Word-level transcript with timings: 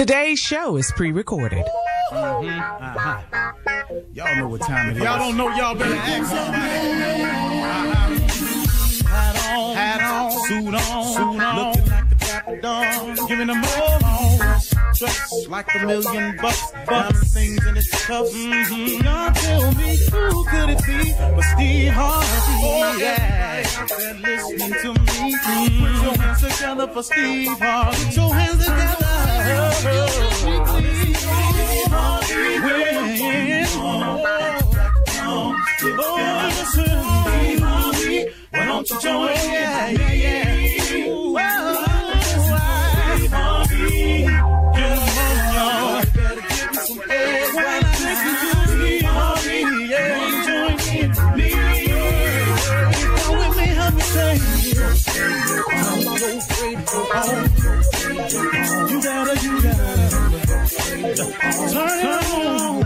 Today's 0.00 0.38
show 0.38 0.78
is 0.78 0.90
pre 0.96 1.12
recorded. 1.12 1.62
Mm-hmm. 2.10 2.48
Uh-huh. 2.48 3.20
Y'all 4.14 4.34
know 4.36 4.48
what 4.48 4.62
time 4.62 4.88
it 4.88 4.96
is. 4.96 5.02
Y'all 5.02 5.18
don't 5.18 5.36
know, 5.36 5.54
y'all 5.54 5.74
better 5.74 5.94
ask 5.94 6.30
somebody. 6.30 7.02
Uh-huh. 7.60 8.00
Hat 9.10 9.36
on, 9.52 9.76
hat 9.76 10.00
on, 10.00 10.30
suit 10.48 10.74
on, 10.74 11.04
suit 11.04 11.38
on. 11.38 11.89
Like 12.46 12.56
the 12.56 12.62
dawn, 12.62 13.16
giving 13.28 13.46
them 13.48 13.62
all 13.62 13.98
dressed 14.94 15.48
like 15.48 15.74
a 15.74 15.86
million 15.86 16.36
bucks, 16.40 16.72
diamond 16.86 17.28
things 17.28 17.66
in 17.66 17.74
his 17.74 17.90
cuffs. 17.90 18.32
Mm-hmm. 18.32 19.04
Y'all 19.04 19.32
tell 19.32 19.72
me 19.74 19.96
who 20.10 20.44
could 20.46 20.70
it 20.70 20.82
be 20.86 21.12
but 21.18 21.42
Steve 21.42 21.92
Harvey? 21.92 22.26
Oh, 22.62 22.96
yeah, 22.98 23.62
they're 23.88 24.14
listening 24.14 24.72
to 24.72 24.92
me. 25.00 25.34
Mm-hmm. 25.36 25.84
Put 25.84 26.02
your 26.02 26.16
hands 26.16 26.40
together 26.40 26.86
for 26.86 27.02
Steve 27.02 27.58
Harvey. 27.58 28.04
Put 28.04 28.16
your 28.16 28.34
hands 28.34 28.64
together. 28.64 29.06
Oh, 36.02 36.16
listen, 36.48 36.98
Steve 37.26 37.60
Harvey. 37.60 38.18
Why 38.50 38.64
don't 38.64 38.88
you 38.90 39.00
join? 39.00 39.28
Yeah, 39.28 39.90
yeah, 39.90 40.12
yeah. 40.12 40.49
Turn 61.20 61.98
it 61.98 62.32
on. 62.32 62.79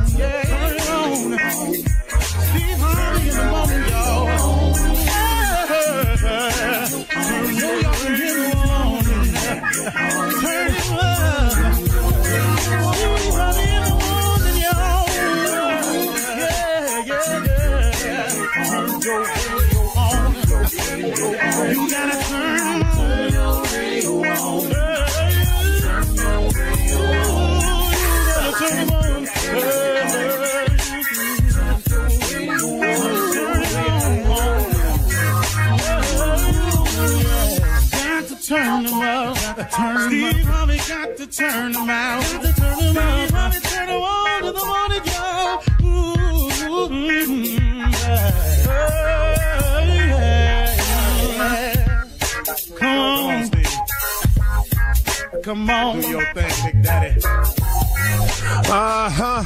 Come 55.55 55.71
on. 55.71 56.01
Do 56.01 56.09
your 56.09 56.35
thing, 56.35 56.73
Big 56.73 56.83
Daddy. 56.83 57.21
Uh 57.25 59.09
huh. 59.09 59.45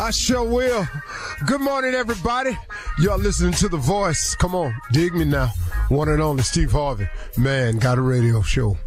I 0.00 0.12
sure 0.12 0.44
will. 0.44 0.86
Good 1.48 1.60
morning, 1.60 1.94
everybody. 1.94 2.56
Y'all 3.00 3.18
listening 3.18 3.52
to 3.54 3.68
The 3.68 3.76
Voice. 3.76 4.36
Come 4.36 4.54
on, 4.54 4.72
dig 4.92 5.14
me 5.14 5.24
now. 5.24 5.50
One 5.88 6.08
and 6.08 6.22
only 6.22 6.44
Steve 6.44 6.70
Harvey. 6.70 7.08
Man, 7.36 7.78
got 7.78 7.98
a 7.98 8.02
radio 8.02 8.40
show. 8.42 8.78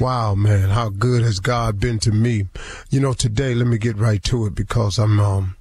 Wow, 0.00 0.34
man, 0.34 0.70
how 0.70 0.88
good 0.88 1.22
has 1.24 1.40
God 1.40 1.78
been 1.78 1.98
to 1.98 2.10
me? 2.10 2.46
You 2.88 3.00
know, 3.00 3.12
today, 3.12 3.54
let 3.54 3.66
me 3.66 3.76
get 3.76 3.98
right 3.98 4.22
to 4.24 4.46
it 4.46 4.54
because 4.54 4.98
I'm 4.98 5.20
um, 5.20 5.56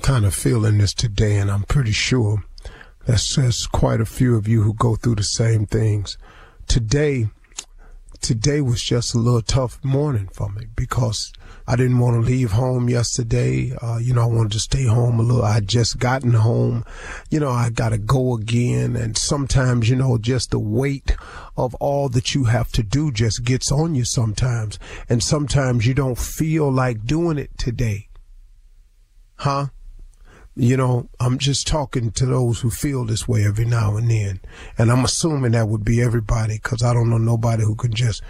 kind 0.00 0.24
of 0.24 0.34
feeling 0.34 0.78
this 0.78 0.94
today, 0.94 1.36
and 1.36 1.50
I'm 1.50 1.64
pretty 1.64 1.92
sure 1.92 2.42
that's 3.04 3.34
just 3.34 3.70
quite 3.70 4.00
a 4.00 4.06
few 4.06 4.34
of 4.36 4.48
you 4.48 4.62
who 4.62 4.72
go 4.72 4.96
through 4.96 5.16
the 5.16 5.24
same 5.24 5.66
things. 5.66 6.16
Today, 6.68 7.28
today 8.20 8.60
was 8.60 8.82
just 8.82 9.14
a 9.14 9.18
little 9.18 9.42
tough 9.42 9.82
morning 9.82 10.28
for 10.32 10.48
me 10.50 10.66
because 10.76 11.32
I 11.66 11.76
didn't 11.76 11.98
want 11.98 12.16
to 12.16 12.20
leave 12.20 12.52
home 12.52 12.88
yesterday. 12.88 13.72
Uh, 13.80 13.98
you 13.98 14.12
know, 14.12 14.22
I 14.22 14.26
wanted 14.26 14.52
to 14.52 14.60
stay 14.60 14.84
home 14.84 15.20
a 15.20 15.22
little. 15.22 15.44
I 15.44 15.60
just 15.60 15.98
gotten 15.98 16.32
home. 16.32 16.84
You 17.30 17.40
know, 17.40 17.50
I 17.50 17.70
got 17.70 17.90
to 17.90 17.98
go 17.98 18.34
again. 18.34 18.96
And 18.96 19.16
sometimes, 19.16 19.88
you 19.88 19.96
know, 19.96 20.18
just 20.18 20.50
the 20.50 20.58
weight 20.58 21.16
of 21.56 21.74
all 21.76 22.08
that 22.10 22.34
you 22.34 22.44
have 22.44 22.70
to 22.72 22.82
do 22.82 23.10
just 23.10 23.44
gets 23.44 23.70
on 23.70 23.94
you 23.94 24.04
sometimes. 24.04 24.78
And 25.08 25.22
sometimes 25.22 25.86
you 25.86 25.94
don't 25.94 26.18
feel 26.18 26.70
like 26.70 27.04
doing 27.04 27.38
it 27.38 27.56
today. 27.58 28.08
Huh? 29.36 29.66
You 30.56 30.76
know, 30.76 31.08
I'm 31.20 31.38
just 31.38 31.66
talking 31.66 32.10
to 32.12 32.26
those 32.26 32.60
who 32.60 32.70
feel 32.70 33.04
this 33.04 33.28
way 33.28 33.44
every 33.44 33.64
now 33.64 33.96
and 33.96 34.10
then. 34.10 34.40
And 34.76 34.90
I'm 34.90 35.04
assuming 35.04 35.52
that 35.52 35.68
would 35.68 35.84
be 35.84 36.02
everybody 36.02 36.54
because 36.54 36.82
I 36.82 36.92
don't 36.92 37.08
know 37.08 37.18
nobody 37.18 37.62
who 37.62 37.76
can 37.76 37.92
just 37.92 38.22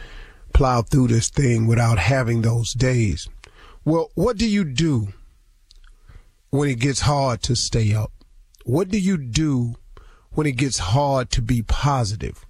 plow 0.52 0.82
through 0.82 1.08
this 1.08 1.30
thing 1.30 1.66
without 1.66 1.98
having 1.98 2.42
those 2.42 2.72
days. 2.72 3.28
Well, 3.84 4.10
what 4.14 4.36
do 4.36 4.46
you 4.48 4.64
do 4.64 5.08
when 6.50 6.68
it 6.68 6.78
gets 6.78 7.00
hard 7.00 7.42
to 7.42 7.56
stay 7.56 7.94
up? 7.94 8.12
What 8.64 8.88
do 8.88 8.98
you 8.98 9.16
do 9.16 9.74
when 10.32 10.46
it 10.46 10.56
gets 10.56 10.78
hard 10.78 11.30
to 11.30 11.42
be 11.42 11.62
positive? 11.62 12.44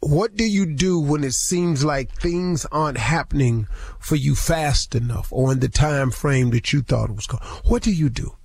What 0.00 0.36
do 0.36 0.44
you 0.44 0.66
do 0.66 1.00
when 1.00 1.24
it 1.24 1.34
seems 1.34 1.84
like 1.84 2.12
things 2.12 2.66
aren't 2.70 2.98
happening 2.98 3.66
for 3.98 4.14
you 4.14 4.34
fast 4.34 4.94
enough 4.94 5.32
or 5.32 5.50
in 5.52 5.60
the 5.60 5.68
time 5.68 6.10
frame 6.10 6.50
that 6.50 6.72
you 6.72 6.82
thought 6.82 7.10
it 7.10 7.16
was 7.16 7.26
going? 7.26 7.42
What 7.64 7.82
do 7.82 7.92
you 7.92 8.08
do? 8.08 8.36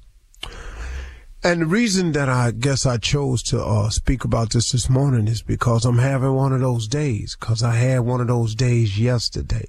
And 1.44 1.62
the 1.62 1.66
reason 1.66 2.12
that 2.12 2.30
I 2.30 2.52
guess 2.52 2.86
I 2.86 2.98
chose 2.98 3.42
to 3.44 3.64
uh, 3.64 3.90
speak 3.90 4.24
about 4.24 4.52
this 4.52 4.72
this 4.72 4.90
morning 4.90 5.28
is 5.28 5.42
because 5.42 5.86
I'm 5.86 5.98
having 5.98 6.34
one 6.34 6.54
of 6.54 6.62
those 6.62 6.88
days. 6.88 7.36
Because 7.40 7.64
I 7.64 7.76
had 7.76 8.02
one 8.02 8.22
of 8.22 8.28
those 8.28 8.54
days 8.54 9.00
yesterday. 9.00 9.66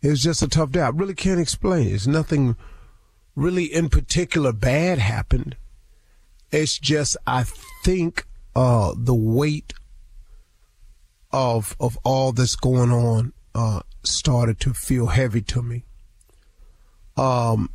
It 0.00 0.08
was 0.08 0.22
just 0.22 0.42
a 0.42 0.48
tough 0.48 0.70
day. 0.70 0.80
I 0.80 0.88
really 0.88 1.14
can't 1.14 1.40
explain 1.40 1.88
it. 1.88 1.92
It's 1.92 2.06
nothing 2.06 2.56
really 3.36 3.64
in 3.64 3.90
particular 3.90 4.52
bad 4.52 4.98
happened. 4.98 5.56
It's 6.50 6.78
just 6.78 7.16
I 7.26 7.44
think 7.84 8.26
uh, 8.54 8.94
the 8.96 9.14
weight 9.14 9.74
of 11.32 11.76
of 11.80 11.98
all 12.04 12.32
that's 12.32 12.54
going 12.54 12.92
on 12.92 13.32
uh, 13.54 13.80
started 14.04 14.60
to 14.60 14.72
feel 14.72 15.06
heavy 15.06 15.42
to 15.42 15.62
me. 15.62 15.84
Um, 17.16 17.70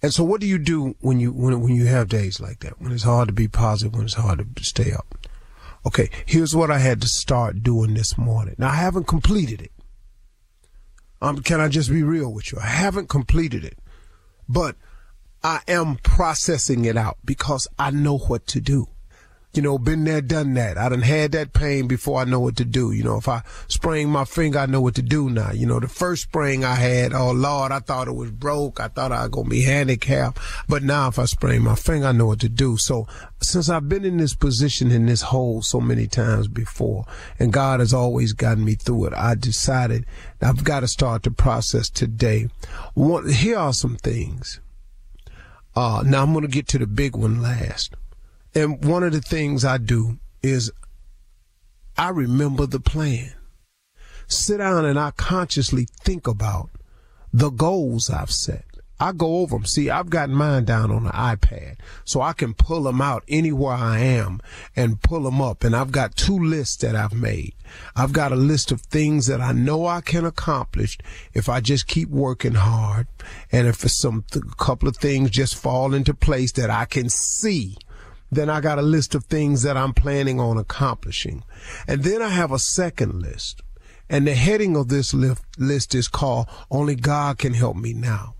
and 0.00 0.12
so, 0.14 0.22
what 0.22 0.40
do 0.40 0.46
you 0.46 0.58
do 0.58 0.94
when 1.00 1.18
you 1.18 1.32
when 1.32 1.60
when 1.60 1.74
you 1.74 1.86
have 1.86 2.08
days 2.08 2.40
like 2.40 2.60
that? 2.60 2.80
When 2.80 2.92
it's 2.92 3.02
hard 3.02 3.28
to 3.28 3.34
be 3.34 3.48
positive, 3.48 3.94
when 3.94 4.04
it's 4.04 4.14
hard 4.14 4.56
to 4.56 4.64
stay 4.64 4.92
up. 4.92 5.28
Okay, 5.86 6.10
here's 6.26 6.54
what 6.54 6.70
I 6.70 6.78
had 6.78 7.00
to 7.02 7.08
start 7.08 7.62
doing 7.62 7.94
this 7.94 8.16
morning. 8.16 8.54
Now 8.58 8.68
I 8.68 8.76
haven't 8.76 9.06
completed 9.06 9.60
it. 9.60 9.72
Um, 11.20 11.42
can 11.42 11.60
I 11.60 11.68
just 11.68 11.90
be 11.90 12.02
real 12.02 12.32
with 12.32 12.52
you? 12.52 12.58
I 12.60 12.66
haven't 12.66 13.08
completed 13.08 13.64
it, 13.64 13.78
but 14.48 14.76
I 15.42 15.60
am 15.66 15.96
processing 15.96 16.84
it 16.84 16.96
out 16.96 17.18
because 17.24 17.66
I 17.78 17.90
know 17.90 18.18
what 18.18 18.46
to 18.48 18.60
do 18.60 18.88
you 19.58 19.62
know, 19.62 19.76
been 19.76 20.04
there, 20.04 20.20
done 20.20 20.54
that. 20.54 20.78
I 20.78 20.88
done 20.88 21.02
had 21.02 21.32
that 21.32 21.52
pain 21.52 21.88
before 21.88 22.20
I 22.20 22.24
know 22.24 22.38
what 22.38 22.54
to 22.58 22.64
do. 22.64 22.92
You 22.92 23.02
know, 23.02 23.16
if 23.16 23.26
I 23.26 23.42
sprain 23.66 24.08
my 24.08 24.24
finger, 24.24 24.60
I 24.60 24.66
know 24.66 24.80
what 24.80 24.94
to 24.94 25.02
do 25.02 25.28
now. 25.28 25.50
You 25.50 25.66
know, 25.66 25.80
the 25.80 25.88
first 25.88 26.22
sprain 26.22 26.62
I 26.62 26.76
had, 26.76 27.12
oh 27.12 27.32
Lord, 27.32 27.72
I 27.72 27.80
thought 27.80 28.06
it 28.06 28.12
was 28.12 28.30
broke. 28.30 28.78
I 28.78 28.86
thought 28.86 29.10
I 29.10 29.22
was 29.22 29.30
gonna 29.30 29.48
be 29.48 29.62
handicapped. 29.62 30.38
But 30.68 30.84
now 30.84 31.08
if 31.08 31.18
I 31.18 31.24
sprain 31.24 31.62
my 31.62 31.74
finger, 31.74 32.06
I 32.06 32.12
know 32.12 32.26
what 32.26 32.38
to 32.42 32.48
do. 32.48 32.76
So 32.76 33.08
since 33.42 33.68
I've 33.68 33.88
been 33.88 34.04
in 34.04 34.18
this 34.18 34.32
position 34.32 34.92
in 34.92 35.06
this 35.06 35.22
hole 35.22 35.60
so 35.60 35.80
many 35.80 36.06
times 36.06 36.46
before, 36.46 37.04
and 37.40 37.52
God 37.52 37.80
has 37.80 37.92
always 37.92 38.34
gotten 38.34 38.64
me 38.64 38.76
through 38.76 39.06
it, 39.06 39.12
I 39.14 39.34
decided 39.34 40.06
I've 40.40 40.62
got 40.62 40.80
to 40.80 40.86
start 40.86 41.24
the 41.24 41.32
process 41.32 41.90
today. 41.90 42.46
One, 42.94 43.28
here 43.28 43.58
are 43.58 43.72
some 43.72 43.96
things. 43.96 44.60
Uh, 45.74 46.04
now 46.06 46.22
I'm 46.22 46.32
gonna 46.32 46.46
get 46.46 46.68
to 46.68 46.78
the 46.78 46.86
big 46.86 47.16
one 47.16 47.42
last. 47.42 47.96
And 48.54 48.84
one 48.84 49.02
of 49.02 49.12
the 49.12 49.20
things 49.20 49.64
I 49.64 49.78
do 49.78 50.18
is 50.42 50.70
I 51.96 52.10
remember 52.10 52.66
the 52.66 52.80
plan. 52.80 53.32
Sit 54.26 54.58
down 54.58 54.84
and 54.84 54.98
I 54.98 55.10
consciously 55.12 55.86
think 56.00 56.26
about 56.26 56.70
the 57.32 57.50
goals 57.50 58.10
I've 58.10 58.30
set. 58.30 58.64
I 59.00 59.12
go 59.12 59.38
over 59.38 59.56
them. 59.56 59.64
See, 59.64 59.90
I've 59.90 60.10
got 60.10 60.28
mine 60.28 60.64
down 60.64 60.90
on 60.90 61.04
the 61.04 61.10
iPad, 61.10 61.76
so 62.04 62.20
I 62.20 62.32
can 62.32 62.52
pull 62.52 62.82
them 62.82 63.00
out 63.00 63.22
anywhere 63.28 63.74
I 63.74 64.00
am 64.00 64.40
and 64.74 65.00
pull 65.00 65.22
them 65.22 65.40
up. 65.40 65.62
And 65.62 65.74
I've 65.76 65.92
got 65.92 66.16
two 66.16 66.38
lists 66.38 66.76
that 66.78 66.96
I've 66.96 67.14
made. 67.14 67.54
I've 67.94 68.12
got 68.12 68.32
a 68.32 68.36
list 68.36 68.72
of 68.72 68.80
things 68.80 69.26
that 69.26 69.40
I 69.40 69.52
know 69.52 69.86
I 69.86 70.00
can 70.00 70.24
accomplish 70.24 70.98
if 71.32 71.48
I 71.48 71.60
just 71.60 71.86
keep 71.86 72.08
working 72.08 72.54
hard, 72.54 73.06
and 73.52 73.68
if 73.68 73.76
some 73.76 74.24
a 74.34 74.40
couple 74.56 74.88
of 74.88 74.96
things 74.96 75.30
just 75.30 75.54
fall 75.54 75.94
into 75.94 76.12
place 76.12 76.52
that 76.52 76.70
I 76.70 76.84
can 76.84 77.08
see 77.08 77.76
then 78.30 78.50
I 78.50 78.60
got 78.60 78.78
a 78.78 78.82
list 78.82 79.14
of 79.14 79.24
things 79.24 79.62
that 79.62 79.76
I'm 79.76 79.94
planning 79.94 80.38
on 80.40 80.58
accomplishing. 80.58 81.44
And 81.86 82.04
then 82.04 82.22
I 82.22 82.28
have 82.28 82.52
a 82.52 82.58
second 82.58 83.20
list. 83.20 83.62
And 84.10 84.26
the 84.26 84.34
heading 84.34 84.76
of 84.76 84.88
this 84.88 85.12
list 85.14 85.94
is 85.94 86.08
called 86.08 86.48
Only 86.70 86.94
God 86.94 87.38
Can 87.38 87.54
Help 87.54 87.76
Me 87.76 87.92
Now. 87.92 88.34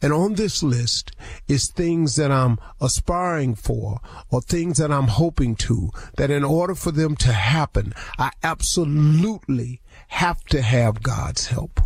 And 0.00 0.12
on 0.12 0.34
this 0.34 0.62
list 0.62 1.12
is 1.48 1.70
things 1.70 2.16
that 2.16 2.32
I'm 2.32 2.58
aspiring 2.80 3.54
for 3.54 4.00
or 4.30 4.40
things 4.40 4.78
that 4.78 4.90
I'm 4.90 5.08
hoping 5.08 5.54
to, 5.56 5.90
that 6.16 6.30
in 6.30 6.44
order 6.44 6.74
for 6.74 6.90
them 6.90 7.14
to 7.16 7.32
happen, 7.32 7.92
I 8.18 8.30
absolutely 8.42 9.80
have 10.08 10.44
to 10.46 10.62
have 10.62 11.02
God's 11.02 11.48
help. 11.48 11.80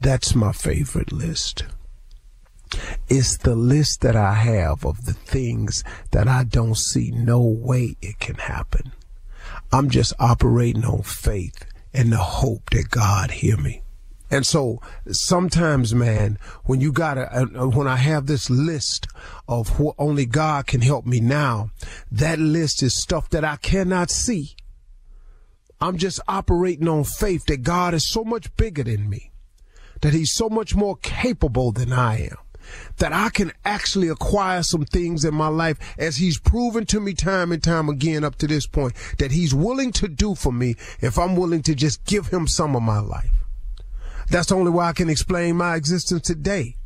That's 0.00 0.34
my 0.34 0.52
favorite 0.52 1.12
list. 1.12 1.64
It's 3.08 3.36
the 3.38 3.54
list 3.54 4.00
that 4.00 4.16
I 4.16 4.34
have 4.34 4.84
of 4.84 5.04
the 5.04 5.12
things 5.12 5.84
that 6.10 6.28
I 6.28 6.44
don't 6.44 6.76
see 6.76 7.10
no 7.10 7.40
way 7.40 7.96
it 8.02 8.18
can 8.18 8.36
happen. 8.36 8.92
I'm 9.72 9.90
just 9.90 10.12
operating 10.18 10.84
on 10.84 11.02
faith 11.02 11.64
and 11.92 12.12
the 12.12 12.18
hope 12.18 12.70
that 12.70 12.90
God 12.90 13.30
hear 13.30 13.56
me. 13.56 13.82
And 14.28 14.44
so 14.44 14.80
sometimes, 15.08 15.94
man, 15.94 16.38
when 16.64 16.80
you 16.80 16.90
got 16.90 17.14
to, 17.14 17.32
uh, 17.32 17.68
when 17.68 17.86
I 17.86 17.96
have 17.96 18.26
this 18.26 18.50
list 18.50 19.06
of 19.48 19.78
what 19.78 19.94
only 19.98 20.26
God 20.26 20.66
can 20.66 20.80
help 20.80 21.06
me 21.06 21.20
now, 21.20 21.70
that 22.10 22.40
list 22.40 22.82
is 22.82 23.00
stuff 23.00 23.30
that 23.30 23.44
I 23.44 23.56
cannot 23.56 24.10
see. 24.10 24.56
I'm 25.80 25.96
just 25.96 26.20
operating 26.26 26.88
on 26.88 27.04
faith 27.04 27.46
that 27.46 27.62
God 27.62 27.94
is 27.94 28.08
so 28.08 28.24
much 28.24 28.54
bigger 28.56 28.82
than 28.82 29.08
me, 29.08 29.30
that 30.00 30.12
he's 30.12 30.32
so 30.32 30.48
much 30.48 30.74
more 30.74 30.96
capable 30.96 31.70
than 31.70 31.92
I 31.92 32.22
am 32.22 32.36
that 32.98 33.12
I 33.12 33.28
can 33.30 33.52
actually 33.64 34.08
acquire 34.08 34.62
some 34.62 34.84
things 34.84 35.24
in 35.24 35.34
my 35.34 35.48
life 35.48 35.78
as 35.98 36.16
he's 36.16 36.38
proven 36.38 36.86
to 36.86 37.00
me 37.00 37.14
time 37.14 37.52
and 37.52 37.62
time 37.62 37.88
again 37.88 38.24
up 38.24 38.36
to 38.36 38.46
this 38.46 38.66
point 38.66 38.94
that 39.18 39.32
he's 39.32 39.54
willing 39.54 39.92
to 39.92 40.08
do 40.08 40.34
for 40.34 40.52
me 40.52 40.76
if 41.00 41.18
I'm 41.18 41.36
willing 41.36 41.62
to 41.62 41.74
just 41.74 42.04
give 42.04 42.28
him 42.28 42.46
some 42.46 42.74
of 42.74 42.82
my 42.82 43.00
life. 43.00 43.30
That's 44.30 44.48
the 44.48 44.56
only 44.56 44.70
way 44.70 44.86
I 44.86 44.92
can 44.92 45.10
explain 45.10 45.56
my 45.56 45.76
existence 45.76 46.22
today. 46.22 46.76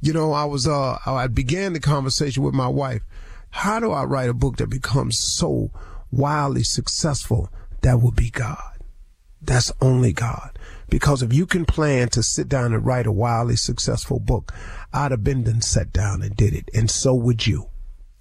You 0.00 0.12
know, 0.12 0.32
I 0.32 0.44
was, 0.44 0.66
uh, 0.66 0.98
I 1.06 1.26
began 1.26 1.72
the 1.72 1.80
conversation 1.80 2.42
with 2.42 2.54
my 2.54 2.68
wife. 2.68 3.02
How 3.50 3.80
do 3.80 3.92
I 3.92 4.04
write 4.04 4.30
a 4.30 4.34
book 4.34 4.56
that 4.56 4.68
becomes 4.68 5.18
so 5.18 5.70
wildly 6.10 6.62
successful? 6.62 7.50
That 7.82 8.00
would 8.00 8.16
be 8.16 8.30
God. 8.30 8.78
That's 9.42 9.72
only 9.80 10.12
God. 10.12 10.58
Because 10.88 11.22
if 11.22 11.32
you 11.32 11.46
can 11.46 11.64
plan 11.64 12.08
to 12.10 12.22
sit 12.22 12.48
down 12.48 12.74
and 12.74 12.84
write 12.84 13.06
a 13.06 13.12
wildly 13.12 13.56
successful 13.56 14.18
book, 14.18 14.52
I'd 14.92 15.10
have 15.10 15.24
been 15.24 15.44
then 15.44 15.60
sat 15.60 15.92
down 15.92 16.22
and 16.22 16.36
did 16.36 16.54
it. 16.54 16.68
And 16.74 16.90
so 16.90 17.14
would 17.14 17.46
you. 17.46 17.68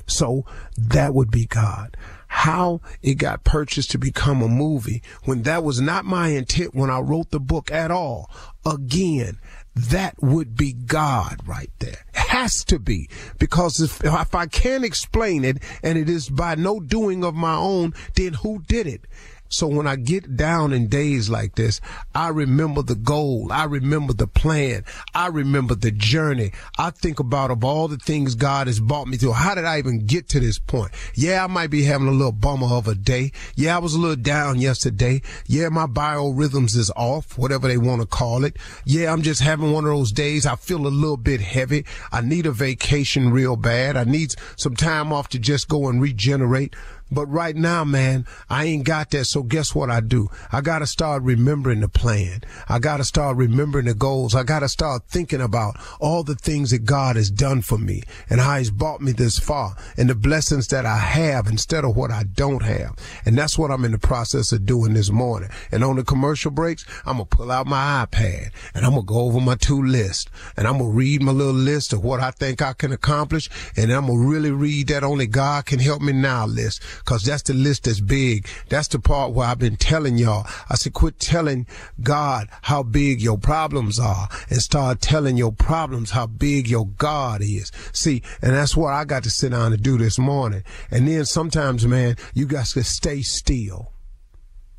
So 0.06 0.46
that 0.78 1.14
would 1.14 1.32
be 1.32 1.46
God. 1.46 1.96
How 2.28 2.82
it 3.02 3.16
got 3.16 3.44
purchased 3.44 3.92
to 3.92 3.98
become 3.98 4.42
a 4.42 4.48
movie 4.48 5.02
when 5.24 5.44
that 5.44 5.64
was 5.64 5.82
not 5.82 6.06
my 6.06 6.30
intent 6.30 6.76
when 6.76 6.90
I 6.90 7.00
wrote 7.00 7.32
the 7.32 7.40
book 7.40 7.72
at 7.72 7.92
all. 7.92 8.30
Again, 8.66 9.40
that 9.76 10.16
would 10.22 10.56
be 10.56 10.74
God 10.74 11.42
right 11.48 11.72
there. 11.80 12.06
Has 12.14 12.64
to 12.66 12.80
be. 12.80 13.10
Because 13.40 13.80
if, 13.80 14.04
if 14.04 14.36
I 14.36 14.46
can't 14.46 14.84
explain 14.84 15.44
it 15.44 15.58
and 15.82 15.98
it 15.98 16.10
is 16.10 16.30
by 16.30 16.56
no 16.56 16.80
doing 16.80 17.24
of 17.24 17.34
my 17.34 17.56
own, 17.56 17.94
then 18.16 18.34
who 18.34 18.62
did 18.68 18.86
it? 18.86 19.06
So 19.50 19.68
when 19.68 19.88
I 19.88 19.96
get 19.96 20.38
down 20.38 20.74
in 20.74 20.88
days 20.88 21.30
like 21.30 21.56
this, 21.56 21.82
I 22.14 22.30
remember 22.30 22.84
the 22.84 22.96
goal. 22.96 23.52
I 23.52 23.66
remember 23.66 24.14
the 24.14 24.28
plan. 24.28 24.86
I 25.14 25.28
remember 25.28 25.76
the 25.76 25.92
journey. 25.92 26.52
I 26.78 26.92
think 26.92 27.20
about 27.20 27.52
of 27.52 27.64
all 27.64 27.88
the 27.88 27.98
things 27.98 28.36
God 28.36 28.68
has 28.68 28.80
brought 28.80 29.08
me 29.08 29.18
through. 29.18 29.34
How 29.34 29.56
did 29.56 29.66
I 29.66 29.80
even 29.80 30.06
get 30.06 30.30
to 30.30 30.40
this 30.40 30.60
point? 30.60 30.92
Yeah, 31.16 31.44
I 31.44 31.48
might 31.48 31.72
be 31.72 31.84
having 31.84 32.08
a 32.08 32.12
little 32.12 32.32
bummer 32.32 32.68
of 32.68 32.88
a 32.88 32.96
day. 32.96 33.32
Yeah, 33.56 33.76
I 33.76 33.80
was 33.80 33.96
a 33.96 34.00
little 34.00 34.16
down 34.16 34.62
yesterday. 34.62 35.22
Yeah, 35.48 35.70
my 35.70 35.88
biorhythms 35.88 36.78
is 36.78 36.92
off, 36.96 37.38
whatever 37.38 37.68
they 37.68 37.78
want 37.78 38.02
to 38.02 38.08
call 38.08 38.46
it. 38.46 38.58
Yeah, 38.86 39.12
I'm 39.12 39.24
just 39.24 39.42
having 39.42 39.72
one 39.72 39.86
of 39.86 39.92
those 39.92 40.12
days. 40.12 40.46
I 40.46 40.56
feel 40.56 40.86
a 40.86 40.90
little 40.90 41.18
bit 41.18 41.42
heavy. 41.42 41.86
I 42.12 42.22
need 42.22 42.46
a 42.46 42.52
vacation 42.52 43.32
real 43.32 43.56
bad. 43.56 43.98
I 43.98 44.04
need 44.04 44.36
some 44.58 44.76
time 44.76 45.12
off 45.12 45.30
to 45.30 45.40
just 45.40 45.68
go 45.68 45.88
and 45.88 46.02
regenerate 46.02 46.76
But 47.12 47.26
right 47.28 47.56
now, 47.56 47.84
man, 47.84 48.26
I 48.50 48.66
ain't 48.66 48.84
got 48.84 49.10
that. 49.12 49.26
So 49.26 49.44
guess 49.44 49.74
what 49.74 49.90
I 49.90 50.00
do? 50.00 50.30
I 50.52 50.62
got 50.62 50.80
to 50.80 50.88
start 50.88 51.24
remembering 51.24 51.82
the 51.82 51.90
plan. 51.90 52.42
I 52.68 52.80
got 52.80 52.98
to 52.98 53.04
start 53.04 53.38
remembering 53.38 53.86
the 53.86 53.94
goals. 53.94 54.36
I 54.36 54.44
got 54.44 54.60
to 54.60 54.70
start 54.70 55.04
thinking 55.08 55.42
about 55.42 55.76
all 56.00 56.24
the 56.24 56.36
things 56.36 56.72
that 56.72 56.86
God 56.86 57.16
has 57.16 57.32
done 57.32 57.62
for 57.62 57.78
me 57.78 58.04
and 58.30 58.40
how 58.40 58.58
he's 58.58 58.72
brought 58.72 59.02
me 59.02 59.12
this 59.12 59.40
far 59.40 59.76
and 59.98 60.10
the 60.10 60.16
blessings 60.16 60.68
that 60.68 60.86
I 60.86 60.98
have 60.98 61.48
instead 61.48 61.84
of 61.84 61.96
what 61.96 62.12
I 62.12 62.24
don't 62.24 62.64
have. 62.64 62.96
And 63.26 63.38
that's 63.38 63.58
what 63.58 63.72
I'm 63.72 63.86
in 63.86 63.92
the 63.92 64.00
process 64.00 64.52
of 64.52 64.66
doing 64.66 64.94
this 64.94 65.10
morning. 65.10 65.50
And 65.72 65.84
on 65.84 65.96
the 65.96 66.04
commercial 66.04 66.52
breaks, 66.52 66.86
I'm 67.06 67.18
going 67.18 67.28
to 67.28 67.36
pull 67.36 67.52
out 67.52 67.68
my 67.68 68.06
iPad 68.06 68.52
and 68.74 68.86
I'm 68.86 68.92
going 68.92 69.06
to 69.06 69.14
go 69.14 69.22
over 69.22 69.40
my 69.40 69.56
two 69.56 69.82
list 69.82 70.30
and 70.56 70.68
I'm 70.68 70.78
going 70.78 70.92
to 70.92 70.98
read 70.98 71.22
my 71.24 71.32
little 71.32 71.54
list 71.54 71.94
of 71.94 72.04
what 72.04 72.20
I 72.20 72.32
think 72.32 72.62
I 72.62 72.74
can 72.74 72.92
accomplish. 72.92 73.50
And 73.76 73.92
I'm 73.92 74.08
going 74.08 74.22
to 74.22 74.28
really 74.28 74.52
read 74.52 74.88
that 74.88 75.04
only 75.04 75.28
God 75.28 75.66
can 75.66 75.80
help 75.80 76.02
me 76.02 76.14
now 76.14 76.46
list 76.46 76.84
Cause 77.06 77.24
that's 77.24 77.44
the 77.44 77.54
list 77.54 77.84
that's 77.86 78.00
big. 78.00 78.48
That's 78.70 78.88
the 78.88 79.00
part 79.00 79.32
where 79.32 79.48
I've 79.48 79.60
been 79.60 79.78
telling 79.78 80.18
y'all. 80.18 80.46
I 80.70 80.76
said, 80.76 80.94
quit 80.94 81.20
telling 81.20 81.68
God 82.02 82.48
how 82.64 82.84
big 82.84 83.22
your 83.22 83.38
problems 83.38 84.00
are 84.00 84.30
and 84.50 84.62
start 84.62 85.02
telling 85.02 85.38
your 85.38 85.52
problems 85.52 86.12
how 86.12 86.28
big 86.28 86.68
your 86.68 86.88
God 86.88 87.42
is. 87.42 87.72
See, 87.94 88.22
and 88.42 88.54
that's 88.54 88.76
what 88.76 88.94
I 88.94 89.06
got 89.06 89.24
to 89.24 89.30
sit 89.30 89.52
down 89.52 89.74
and 89.74 89.82
do 89.82 89.98
this 89.98 90.20
morning. 90.20 90.64
And 90.92 91.08
then 91.08 91.26
sometimes, 91.26 91.86
man, 91.86 92.16
you 92.34 92.46
got 92.46 92.66
to 92.68 92.84
stay 92.84 93.22
still. 93.22 93.92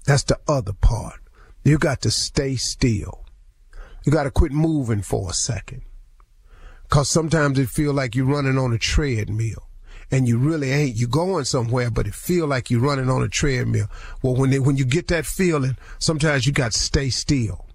That's 0.07 0.25
the 0.25 0.39
other 0.49 0.73
part. 0.73 1.21
You 1.65 1.79
got 1.79 2.01
to 2.03 2.11
stay 2.11 2.57
still. 2.57 3.25
You 4.05 4.13
got 4.13 4.25
to 4.25 4.31
quit 4.31 4.53
moving 4.53 5.03
for 5.03 5.31
a 5.31 5.35
second. 5.35 5.83
Cause 6.89 7.09
sometimes 7.09 7.59
it 7.59 7.69
feel 7.69 7.93
like 7.93 8.17
you're 8.17 8.27
running 8.27 8.59
on 8.59 8.73
a 8.73 8.79
treadmill 8.79 9.70
and 10.11 10.29
you 10.29 10.39
really 10.39 10.71
ain't. 10.71 10.97
You 10.97 11.07
going 11.07 11.45
somewhere, 11.45 11.91
but 11.91 12.07
it 12.07 12.15
feel 12.15 12.47
like 12.47 12.71
you're 12.71 12.81
running 12.81 13.09
on 13.09 13.23
a 13.23 13.29
treadmill. 13.29 13.89
Well, 14.23 14.35
when 14.35 14.51
they, 14.51 14.59
when 14.59 14.77
you 14.77 14.85
get 14.85 15.09
that 15.09 15.27
feeling, 15.27 15.77
sometimes 15.99 16.47
you 16.47 16.53
got 16.53 16.73
to 16.73 16.79
stay 16.79 17.11
still. 17.11 17.67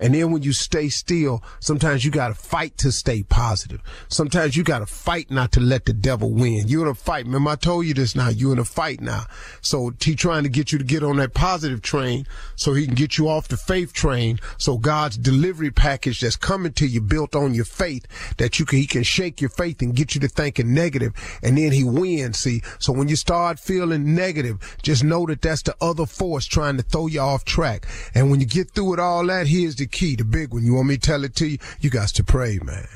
And 0.00 0.14
then 0.14 0.32
when 0.32 0.42
you 0.42 0.52
stay 0.52 0.88
still, 0.88 1.42
sometimes 1.60 2.04
you 2.04 2.10
got 2.10 2.28
to 2.28 2.34
fight 2.34 2.76
to 2.78 2.92
stay 2.92 3.22
positive. 3.22 3.80
Sometimes 4.08 4.56
you 4.56 4.64
got 4.64 4.80
to 4.80 4.86
fight 4.86 5.30
not 5.30 5.52
to 5.52 5.60
let 5.60 5.86
the 5.86 5.92
devil 5.92 6.30
win. 6.30 6.68
You're 6.68 6.82
in 6.82 6.88
a 6.88 6.94
fight. 6.94 7.24
Remember, 7.24 7.50
I 7.50 7.56
told 7.56 7.86
you 7.86 7.94
this 7.94 8.14
now. 8.14 8.28
You're 8.28 8.52
in 8.52 8.58
a 8.58 8.64
fight 8.64 9.00
now. 9.00 9.24
So 9.60 9.92
he 10.00 10.14
trying 10.14 10.42
to 10.42 10.48
get 10.48 10.72
you 10.72 10.78
to 10.78 10.84
get 10.84 11.02
on 11.02 11.16
that 11.16 11.34
positive 11.34 11.82
train 11.82 12.26
so 12.56 12.74
he 12.74 12.84
can 12.86 12.94
get 12.94 13.18
you 13.18 13.28
off 13.28 13.48
the 13.48 13.56
faith 13.56 13.92
train. 13.92 14.38
So 14.58 14.78
God's 14.78 15.16
delivery 15.16 15.70
package 15.70 16.20
that's 16.20 16.36
coming 16.36 16.72
to 16.74 16.86
you 16.86 17.00
built 17.00 17.34
on 17.34 17.54
your 17.54 17.64
faith 17.64 18.06
that 18.36 18.58
you 18.58 18.66
can, 18.66 18.78
he 18.78 18.86
can 18.86 19.02
shake 19.02 19.40
your 19.40 19.50
faith 19.50 19.80
and 19.82 19.94
get 19.94 20.14
you 20.14 20.20
to 20.22 20.28
thinking 20.28 20.74
negative. 20.74 20.88
negative 20.88 21.40
and 21.42 21.58
then 21.58 21.72
he 21.72 21.84
wins. 21.84 22.38
See, 22.38 22.62
so 22.78 22.92
when 22.92 23.08
you 23.08 23.16
start 23.16 23.58
feeling 23.58 24.14
negative, 24.14 24.76
just 24.82 25.04
know 25.04 25.26
that 25.26 25.42
that's 25.42 25.62
the 25.62 25.74
other 25.80 26.06
force 26.06 26.46
trying 26.46 26.76
to 26.76 26.82
throw 26.82 27.06
you 27.06 27.20
off 27.20 27.44
track. 27.44 27.86
And 28.14 28.30
when 28.30 28.40
you 28.40 28.46
get 28.46 28.70
through 28.70 28.90
with 28.90 29.00
all 29.00 29.26
that, 29.26 29.46
here's 29.46 29.76
the 29.76 29.86
key, 29.88 30.16
the 30.16 30.24
big 30.24 30.52
one. 30.52 30.64
You 30.64 30.74
want 30.74 30.88
me 30.88 30.96
to 30.96 31.00
tell 31.00 31.24
it 31.24 31.34
to 31.36 31.46
you? 31.46 31.58
You 31.80 31.90
got 31.90 32.08
to 32.10 32.24
pray, 32.24 32.58
man. 32.62 32.86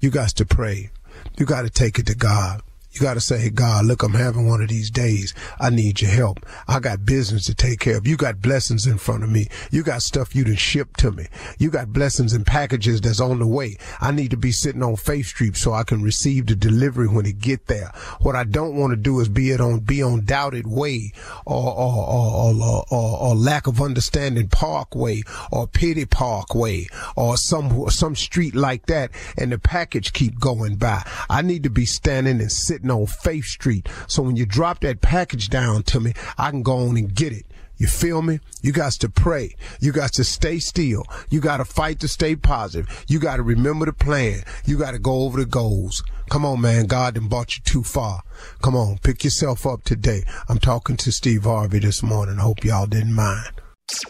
You 0.00 0.10
got 0.10 0.30
to 0.30 0.46
pray. 0.46 0.90
You 1.38 1.46
got 1.46 1.62
to 1.62 1.70
take 1.70 1.98
it 1.98 2.06
to 2.06 2.14
God. 2.14 2.62
You 2.92 3.00
got 3.00 3.14
to 3.14 3.20
say, 3.20 3.48
God, 3.48 3.86
look, 3.86 4.02
I'm 4.02 4.12
having 4.12 4.46
one 4.46 4.60
of 4.60 4.68
these 4.68 4.90
days. 4.90 5.34
I 5.58 5.70
need 5.70 6.02
your 6.02 6.10
help. 6.10 6.44
I 6.68 6.78
got 6.78 7.06
business 7.06 7.46
to 7.46 7.54
take 7.54 7.80
care 7.80 7.96
of. 7.96 8.06
You 8.06 8.18
got 8.18 8.42
blessings 8.42 8.86
in 8.86 8.98
front 8.98 9.24
of 9.24 9.30
me. 9.30 9.48
You 9.70 9.82
got 9.82 10.02
stuff 10.02 10.36
you 10.36 10.44
done 10.44 10.56
shipped 10.56 11.00
to 11.00 11.10
me. 11.10 11.26
You 11.58 11.70
got 11.70 11.92
blessings 11.92 12.34
and 12.34 12.46
packages 12.46 13.00
that's 13.00 13.20
on 13.20 13.38
the 13.38 13.46
way. 13.46 13.78
I 14.00 14.12
need 14.12 14.30
to 14.32 14.36
be 14.36 14.52
sitting 14.52 14.82
on 14.82 14.96
Faith 14.96 15.26
Street 15.26 15.56
so 15.56 15.72
I 15.72 15.84
can 15.84 16.02
receive 16.02 16.46
the 16.46 16.54
delivery 16.54 17.08
when 17.08 17.24
it 17.24 17.38
get 17.38 17.66
there. 17.66 17.92
What 18.20 18.36
I 18.36 18.44
don't 18.44 18.76
want 18.76 18.90
to 18.92 18.96
do 18.96 19.20
is 19.20 19.28
be 19.28 19.50
it 19.50 19.60
on, 19.60 19.80
be 19.80 20.02
on 20.02 20.26
doubted 20.26 20.66
way 20.66 21.12
or, 21.46 21.72
or, 21.74 22.06
or, 22.06 22.52
or, 22.54 22.84
or, 22.90 23.18
or 23.20 23.34
lack 23.34 23.66
of 23.66 23.80
understanding 23.80 24.48
parkway 24.48 25.22
or 25.50 25.66
pity 25.66 26.04
parkway 26.04 26.86
or 27.16 27.38
some, 27.38 27.88
some 27.88 28.14
street 28.14 28.54
like 28.54 28.84
that 28.86 29.10
and 29.38 29.50
the 29.50 29.58
package 29.58 30.12
keep 30.12 30.38
going 30.38 30.76
by. 30.76 31.02
I 31.30 31.40
need 31.40 31.62
to 31.62 31.70
be 31.70 31.86
standing 31.86 32.40
and 32.40 32.52
sitting 32.52 32.81
sitting 32.82 32.90
on 32.90 33.06
Faith 33.06 33.44
Street. 33.44 33.88
So 34.08 34.22
when 34.22 34.36
you 34.36 34.44
drop 34.44 34.80
that 34.80 35.00
package 35.00 35.48
down 35.48 35.84
to 35.84 36.00
me, 36.00 36.14
I 36.36 36.50
can 36.50 36.62
go 36.62 36.88
on 36.88 36.96
and 36.96 37.14
get 37.14 37.32
it. 37.32 37.46
You 37.76 37.86
feel 37.86 38.22
me? 38.22 38.40
You 38.60 38.72
got 38.72 38.92
to 38.92 39.08
pray. 39.08 39.54
You 39.80 39.92
got 39.92 40.12
to 40.14 40.24
stay 40.24 40.58
still. 40.58 41.04
You 41.30 41.40
got 41.40 41.56
to 41.56 41.64
fight 41.64 42.00
to 42.00 42.08
stay 42.08 42.36
positive. 42.36 43.04
You 43.08 43.18
got 43.18 43.36
to 43.36 43.42
remember 43.42 43.86
the 43.86 43.92
plan. 43.92 44.42
You 44.66 44.78
got 44.78 44.92
to 44.92 44.98
go 44.98 45.22
over 45.22 45.38
the 45.38 45.46
goals. 45.46 46.02
Come 46.28 46.44
on, 46.44 46.60
man. 46.60 46.86
God 46.86 47.14
didn't 47.14 47.28
brought 47.28 47.56
you 47.56 47.62
too 47.64 47.82
far. 47.82 48.22
Come 48.62 48.76
on, 48.76 48.98
pick 48.98 49.24
yourself 49.24 49.66
up 49.66 49.84
today. 49.84 50.22
I'm 50.48 50.58
talking 50.58 50.96
to 50.98 51.12
Steve 51.12 51.44
Harvey 51.44 51.80
this 51.80 52.02
morning. 52.02 52.36
Hope 52.36 52.64
y'all 52.64 52.86
didn't 52.86 53.14
mind. 53.14 53.52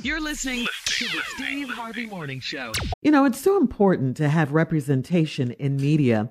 You're 0.03 0.21
listening 0.21 0.67
to 0.87 1.05
the 1.07 1.23
Steve 1.35 1.69
Harvey 1.71 2.07
Morning 2.07 2.41
Show. 2.41 2.73
You 3.01 3.11
know, 3.11 3.25
it's 3.25 3.41
so 3.41 3.57
important 3.57 4.17
to 4.19 4.29
have 4.29 4.53
representation 4.53 5.53
in 5.53 5.77
media. 5.77 6.31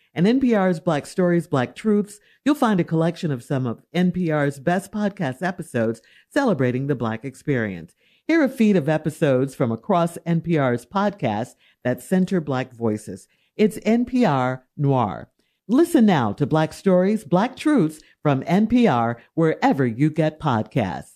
And 0.13 0.25
NPR's 0.25 0.79
Black 0.79 1.05
Stories, 1.05 1.47
Black 1.47 1.75
Truths, 1.75 2.19
you'll 2.43 2.55
find 2.55 2.79
a 2.79 2.83
collection 2.85 3.31
of 3.31 3.43
some 3.43 3.65
of 3.65 3.83
NPR's 3.95 4.59
best 4.59 4.91
podcast 4.91 5.41
episodes 5.41 6.01
celebrating 6.29 6.87
the 6.87 6.95
Black 6.95 7.23
experience. 7.23 7.95
Hear 8.27 8.43
a 8.43 8.49
feed 8.49 8.75
of 8.75 8.89
episodes 8.89 9.55
from 9.55 9.71
across 9.71 10.17
NPR's 10.19 10.85
podcasts 10.85 11.55
that 11.83 12.01
center 12.01 12.41
Black 12.41 12.73
voices. 12.73 13.27
It's 13.55 13.77
NPR 13.79 14.61
Noir. 14.75 15.29
Listen 15.67 16.05
now 16.05 16.33
to 16.33 16.45
Black 16.45 16.73
Stories, 16.73 17.23
Black 17.23 17.55
Truths 17.55 18.01
from 18.21 18.43
NPR 18.43 19.15
wherever 19.35 19.85
you 19.85 20.09
get 20.09 20.39
podcasts. 20.39 21.11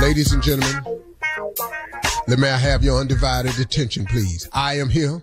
Ladies 0.00 0.32
and 0.32 0.42
gentlemen, 0.42 1.02
let 2.28 2.38
me 2.38 2.48
have 2.48 2.84
your 2.84 3.00
undivided 3.00 3.58
attention, 3.58 4.04
please. 4.04 4.48
I 4.52 4.78
am 4.78 4.90
here. 4.90 5.22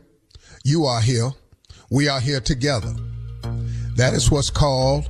You 0.64 0.86
are 0.86 1.02
here. 1.02 1.32
We 1.94 2.08
are 2.08 2.20
here 2.20 2.40
together. 2.40 2.92
That 3.98 4.16
is 4.16 4.32
what's 4.32 4.50
called 4.50 5.08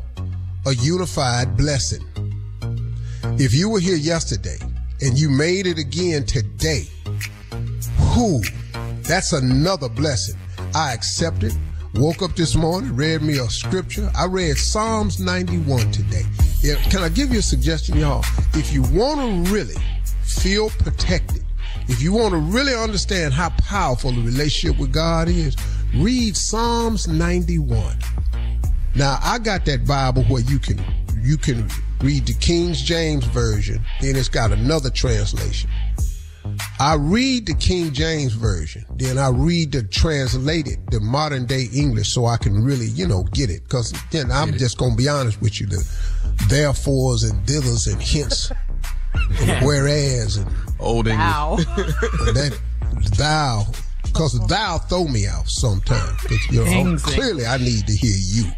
a 0.65 0.75
unified 0.75 1.55
blessing. 1.55 2.05
If 3.39 3.53
you 3.53 3.69
were 3.69 3.79
here 3.79 3.95
yesterday 3.95 4.57
and 4.99 5.17
you 5.17 5.29
made 5.29 5.65
it 5.65 5.77
again 5.77 6.25
today, 6.25 6.83
who? 8.11 8.43
That's 9.03 9.31
another 9.31 9.87
blessing. 9.87 10.37
I 10.75 10.91
accept 10.91 11.43
it. 11.43 11.53
Woke 11.93 12.21
up 12.21 12.35
this 12.35 12.53
morning, 12.53 12.93
read 12.93 13.21
me 13.21 13.37
a 13.37 13.47
scripture. 13.49 14.11
I 14.13 14.25
read 14.25 14.57
Psalms 14.57 15.21
91 15.21 15.89
today. 15.93 16.23
Yeah, 16.61 16.75
can 16.89 17.01
I 17.01 17.07
give 17.07 17.31
you 17.31 17.39
a 17.39 17.43
suggestion, 17.43 17.97
y'all? 17.97 18.25
If 18.55 18.73
you 18.73 18.81
want 18.81 19.21
to 19.21 19.53
really 19.53 19.81
feel 20.25 20.69
protected, 20.69 21.45
if 21.87 22.01
you 22.01 22.11
want 22.11 22.33
to 22.33 22.39
really 22.39 22.75
understand 22.75 23.33
how 23.33 23.51
powerful 23.51 24.11
the 24.11 24.21
relationship 24.21 24.77
with 24.81 24.91
God 24.91 25.29
is, 25.29 25.55
read 25.95 26.35
Psalms 26.35 27.07
91. 27.07 27.97
Now 28.95 29.19
I 29.21 29.39
got 29.39 29.65
that 29.65 29.85
Bible 29.88 30.23
where 30.23 30.41
you 30.41 30.59
can 30.59 30.83
you 31.21 31.38
can 31.38 31.67
read 32.01 32.25
the 32.25 32.33
King 32.33 32.73
James 32.73 33.25
version, 33.25 33.81
then 34.01 34.15
it's 34.15 34.27
got 34.27 34.51
another 34.51 34.89
translation. 34.89 35.69
I 36.79 36.95
read 36.95 37.45
the 37.45 37.53
King 37.53 37.93
James 37.93 38.33
version, 38.33 38.83
then 38.97 39.17
I 39.17 39.29
read 39.29 39.71
the 39.71 39.83
translated, 39.83 40.85
the 40.91 41.00
modern 41.00 41.45
day 41.45 41.67
English, 41.73 42.13
so 42.13 42.25
I 42.25 42.38
can 42.38 42.63
really, 42.63 42.88
you 42.88 43.07
know, 43.07 43.23
get 43.31 43.50
it. 43.50 43.67
Cause 43.69 43.93
then 44.12 44.31
I'm 44.31 44.53
just 44.57 44.77
gonna 44.77 44.95
be 44.95 45.07
honest 45.07 45.41
with 45.41 45.62
you, 45.62 45.67
the 45.67 45.88
therefores 46.50 47.23
and 47.23 47.45
dithers 47.47 47.91
and 47.91 48.01
hence 48.01 48.51
whereas 49.63 50.38
and 50.38 50.51
Old 50.79 51.07
English. 51.07 51.25
Wow. 51.25 51.55
that 52.33 52.59
thou, 53.17 53.65
because 54.13 54.39
thou 54.48 54.77
throw 54.77 55.05
me 55.05 55.27
out 55.27 55.48
sometimes. 55.50 56.22
'Cause, 56.22 56.38
you 56.50 56.63
know, 56.63 56.98
clearly 56.98 57.46
I 57.46 57.58
need 57.58 57.88
to 57.88 57.93
hear 57.96 58.15
you, 58.15 58.51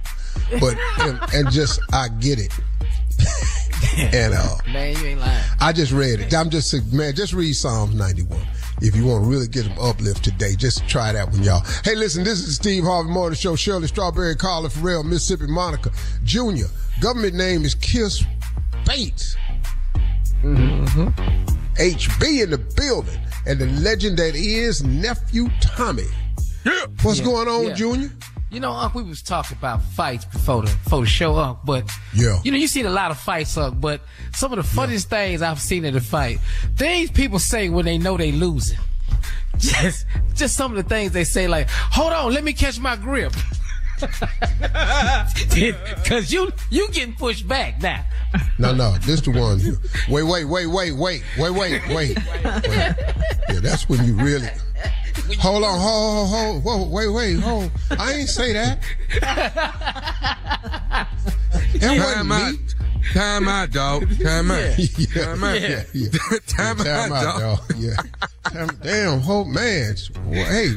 but 0.60 0.78
and, 1.00 1.20
and 1.34 1.52
just 1.52 1.80
I 1.94 2.10
get 2.10 2.40
it. 2.40 2.52
and 4.14 4.34
uh, 4.34 4.58
Man, 4.68 4.96
you 4.98 5.06
ain't 5.06 5.20
lying. 5.22 5.44
I 5.62 5.72
just 5.72 5.92
read 5.92 6.20
it. 6.20 6.34
I'm 6.34 6.50
just 6.50 6.74
man, 6.94 7.16
just 7.16 7.34
read 7.34 7.54
Psalms 7.54 7.96
91. 7.96 8.40
If 8.82 8.94
you 8.94 9.06
want 9.06 9.24
to 9.24 9.30
really 9.30 9.48
get 9.48 9.64
them 9.64 9.80
uplift 9.80 10.22
today, 10.26 10.54
just 10.58 10.86
try 10.88 11.14
that 11.14 11.32
one, 11.32 11.42
y'all. 11.44 11.64
Hey, 11.86 11.96
listen, 11.96 12.26
this 12.26 12.40
is 12.40 12.56
Steve 12.58 12.84
Harvey 12.84 13.10
Morning 13.10 13.38
Show. 13.38 13.56
Shirley 13.56 13.88
Strawberry, 13.88 14.36
Carla 14.36 14.70
Ferrell, 14.70 15.04
Mississippi 15.04 15.48
Monica 15.48 15.92
Jr. 16.26 16.66
Government 17.00 17.36
name 17.36 17.64
is 17.64 17.74
Kiss 17.76 18.26
Bates. 18.86 19.38
HB 21.78 22.44
in 22.44 22.50
the 22.52 22.58
building. 22.76 23.20
And 23.48 23.60
the 23.60 23.68
legend 23.68 24.18
that 24.18 24.36
is 24.36 24.84
nephew 24.84 25.50
Tommy. 25.62 26.04
Yeah. 26.66 26.72
What's 27.04 27.20
Yeah, 27.20 27.26
going 27.26 27.48
on, 27.48 27.68
yeah. 27.68 27.74
Junior? 27.74 28.12
You 28.52 28.60
know, 28.60 28.72
Unc, 28.72 28.96
we 28.96 29.04
was 29.04 29.22
talking 29.22 29.58
about 29.58 29.82
fights 29.84 30.24
before 30.26 30.62
the 30.62 30.68
before 30.84 31.02
the 31.02 31.08
show, 31.08 31.36
Unc, 31.38 31.60
but 31.66 31.90
Yeah. 32.14 32.40
you 32.44 32.52
know, 32.52 32.58
you 32.58 32.68
seen 32.68 32.86
a 32.86 32.90
lot 32.90 33.12
of 33.12 33.18
fights, 33.20 33.58
Unc, 33.58 33.80
but 33.82 34.02
some 34.34 34.52
of 34.54 34.58
the 34.58 34.64
funniest 34.64 35.10
things 35.10 35.42
I've 35.42 35.60
seen 35.60 35.84
in 35.86 35.96
a 35.96 36.02
fight, 36.02 36.40
things 36.76 37.12
people 37.12 37.38
say 37.40 37.70
when 37.70 37.86
they 37.86 37.98
know 37.98 38.18
they 38.18 38.32
losing. 38.32 38.80
Just 39.58 40.06
just 40.34 40.56
some 40.56 40.76
of 40.76 40.78
the 40.78 40.84
things 40.88 41.12
they 41.14 41.24
say 41.24 41.48
like, 41.48 41.70
hold 41.70 42.12
on, 42.14 42.34
let 42.34 42.44
me 42.44 42.52
catch 42.54 42.78
my 42.80 42.96
grip. 42.98 43.34
Cause 46.06 46.32
you 46.32 46.52
you 46.70 46.90
getting 46.92 47.16
pushed 47.16 47.48
back 47.48 47.82
now. 47.82 48.06
No, 48.60 48.74
no, 48.74 48.98
this 49.00 49.22
the 49.22 49.32
one. 49.32 49.60
Wait, 50.10 50.24
wait, 50.24 50.46
wait, 50.46 50.66
wait, 50.66 50.92
wait, 50.92 51.24
wait, 51.38 51.52
wait, 51.52 51.88
wait. 51.88 51.90
wait. 51.90 52.18
Yeah, 53.48 53.60
that's 53.62 53.88
when 53.88 54.04
you 54.06 54.16
really. 54.16 54.50
Hold 55.40 55.64
on, 55.64 55.80
hold, 55.80 56.28
hold, 56.28 56.30
hold, 56.30 56.64
whoa, 56.64 56.90
wait, 56.90 57.10
wait, 57.10 57.40
hold. 57.40 57.72
I 57.92 58.14
ain't 58.14 58.30
say 58.30 58.54
that. 58.54 58.80
That 61.80 61.98
wasn't 61.98 62.30
Time 62.30 62.54
me. 62.54 62.60
Time 63.16 63.48
out, 63.48 63.72
dog. 63.72 64.02
Time 64.22 64.52
out. 64.52 64.78
Yeah, 64.78 65.24
Time 65.24 65.44
out. 65.46 65.62
yeah, 65.62 65.84
yeah. 65.94 66.10
Time 66.48 66.78
Time 66.78 67.12
out, 67.12 67.12
out, 67.12 67.40
dog. 67.40 67.68
dog. 67.70 67.78
Yeah. 67.78 67.96
Time- 68.44 68.78
Damn, 68.84 69.20
whole 69.22 69.46
man. 69.46 69.96
Well, 70.26 70.46
Hey, 70.46 70.70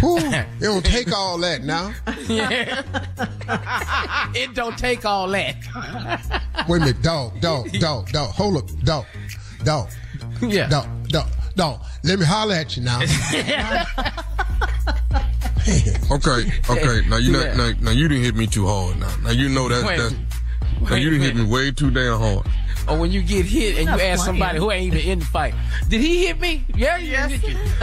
whew, 0.00 0.18
it 0.18 0.46
don't 0.60 0.84
take 0.84 1.12
all 1.12 1.36
that 1.38 1.64
now. 1.64 1.92
Yeah. 2.28 2.82
It 4.34 4.54
don't 4.54 4.78
take 4.78 5.04
all 5.04 5.26
that. 5.30 5.56
Wait 6.68 6.76
a 6.76 6.80
minute, 6.80 7.02
dog, 7.02 7.40
dog, 7.40 7.72
dog, 7.80 8.08
dog. 8.12 8.30
Hold 8.34 8.56
up, 8.58 8.70
dog, 8.84 9.06
dog, 9.64 9.90
Yeah. 10.40 10.68
dog, 10.68 10.86
dog, 11.08 11.28
dog. 11.56 11.80
Let 12.04 12.20
me 12.20 12.24
holler 12.24 12.54
at 12.54 12.76
you 12.76 12.84
now. 12.84 13.00
Okay, 16.10 16.50
okay. 16.70 17.08
Now 17.08 17.16
you 17.16 17.32
know, 17.32 17.42
Yeah. 17.44 17.54
now, 17.56 17.72
now 17.80 17.90
you 17.90 18.08
didn't 18.08 18.24
hit 18.24 18.34
me 18.36 18.46
too 18.46 18.66
hard. 18.66 18.98
Now, 18.98 19.14
now 19.24 19.30
you 19.30 19.48
know 19.50 19.68
that. 19.68 19.84
Wait. 19.84 19.98
That's, 19.98 20.14
now 20.80 20.90
Wait 20.92 21.02
you 21.02 21.08
a 21.08 21.10
didn't 21.12 21.22
hit 21.22 21.36
me 21.36 21.44
way 21.44 21.70
too 21.70 21.90
damn 21.90 22.18
hard. 22.18 22.46
Or 22.88 22.98
when 22.98 23.10
you 23.12 23.20
get 23.22 23.44
hit 23.44 23.76
and 23.78 23.84
you 23.84 23.90
ask 23.90 23.98
playing. 24.00 24.18
somebody 24.18 24.58
who 24.58 24.70
ain't 24.70 24.94
even 24.94 25.10
in 25.10 25.18
the 25.18 25.24
fight, 25.26 25.54
did 25.88 26.00
he 26.00 26.26
hit 26.26 26.40
me? 26.40 26.64
Yeah, 26.74 26.96
he 26.98 27.08
hit 27.08 27.42
you. 27.42 27.58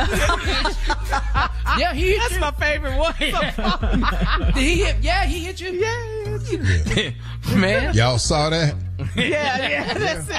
yeah, 1.77 1.93
he 1.93 2.09
hit 2.09 2.13
you. 2.13 2.19
That's 2.19 2.33
you. 2.33 2.39
my 2.39 2.51
favorite 2.51 2.97
one. 2.97 3.13
Did 4.53 4.63
he 4.63 4.83
hit? 4.83 4.95
Yeah, 5.01 5.25
he 5.25 5.39
hit 5.45 5.61
you. 5.61 5.71
Yeah, 5.73 7.11
man. 7.55 7.93
Y'all 7.93 8.17
saw 8.17 8.49
that? 8.49 8.75
yeah, 9.15 9.67
yeah, 9.67 9.93
that's 9.93 10.29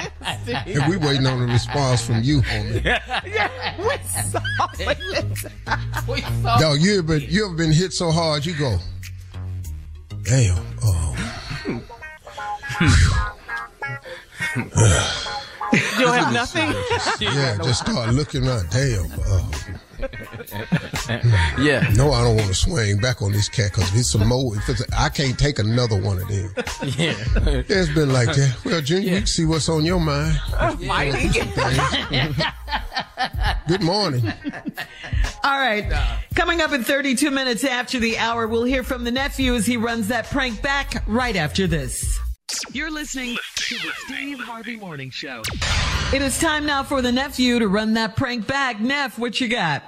it. 0.47 0.67
And 0.75 0.89
we 0.89 0.97
waiting 0.97 1.27
on 1.27 1.41
a 1.41 1.45
response 1.51 2.05
from 2.05 2.21
you, 2.23 2.41
homie. 2.41 2.83
Yeah. 2.83 3.75
We 3.79 3.97
saw 4.07 4.41
it. 4.79 4.97
We 6.09 6.21
saw- 6.41 6.57
Dog, 6.59 6.79
you 6.79 6.99
ever 6.99 7.17
you 7.17 7.45
ever 7.45 7.55
been 7.55 7.71
hit 7.71 7.93
so 7.93 8.11
hard 8.11 8.45
you 8.45 8.53
go, 8.57 8.77
damn. 10.23 10.57
Oh, 10.83 11.15
You 15.73 15.79
don't 15.99 16.17
have 16.17 16.33
nothing. 16.33 16.69
yeah. 17.19 17.57
Just 17.63 17.81
start 17.81 18.13
looking 18.13 18.47
around. 18.47 18.69
Damn. 18.69 19.05
Oh, 19.27 19.51
Yeah, 21.59 21.89
no, 21.95 22.11
I 22.11 22.23
don't 22.23 22.35
want 22.35 22.47
to 22.49 22.53
swing 22.53 22.99
back 22.99 23.21
on 23.21 23.31
this 23.31 23.49
cat 23.49 23.71
because 23.73 23.89
if 23.89 23.95
it's 23.99 24.11
some 24.11 24.27
more. 24.27 24.55
If 24.55 24.69
it's, 24.69 24.83
I 24.93 25.09
can't 25.09 25.37
take 25.39 25.57
another 25.59 25.99
one 25.99 26.19
of 26.21 26.27
them. 26.27 26.53
yeah. 26.97 27.15
It's 27.67 27.89
been 27.93 28.13
like 28.13 28.27
that. 28.27 28.55
Well, 28.63 28.81
Junior, 28.81 29.09
you 29.09 29.17
can 29.17 29.25
see 29.27 29.45
what's 29.45 29.67
on 29.69 29.83
your 29.85 29.99
mind. 29.99 30.39
Good 33.67 33.81
morning. 33.81 34.31
All 35.43 35.59
right. 35.59 35.91
Coming 36.35 36.61
up 36.61 36.71
in 36.73 36.83
32 36.83 37.31
minutes 37.31 37.63
after 37.63 37.99
the 37.99 38.17
hour, 38.19 38.47
we'll 38.47 38.63
hear 38.65 38.83
from 38.83 39.03
the 39.03 39.11
nephew 39.11 39.55
as 39.55 39.65
he 39.65 39.77
runs 39.77 40.07
that 40.09 40.25
prank 40.29 40.61
back 40.61 41.03
right 41.07 41.35
after 41.35 41.65
this. 41.67 42.19
You're 42.71 42.91
listening 42.91 43.37
to 43.55 43.75
the 43.75 43.91
Steve 44.05 44.39
Harvey 44.39 44.77
Morning 44.77 45.09
Show. 45.09 45.41
It 46.13 46.21
is 46.21 46.39
time 46.39 46.65
now 46.65 46.81
for 46.81 47.01
the 47.01 47.11
nephew 47.11 47.59
to 47.59 47.67
run 47.67 47.93
that 47.95 48.15
prank 48.15 48.47
back. 48.47 48.79
Neff, 48.79 49.19
what 49.19 49.41
you 49.41 49.49
got? 49.49 49.83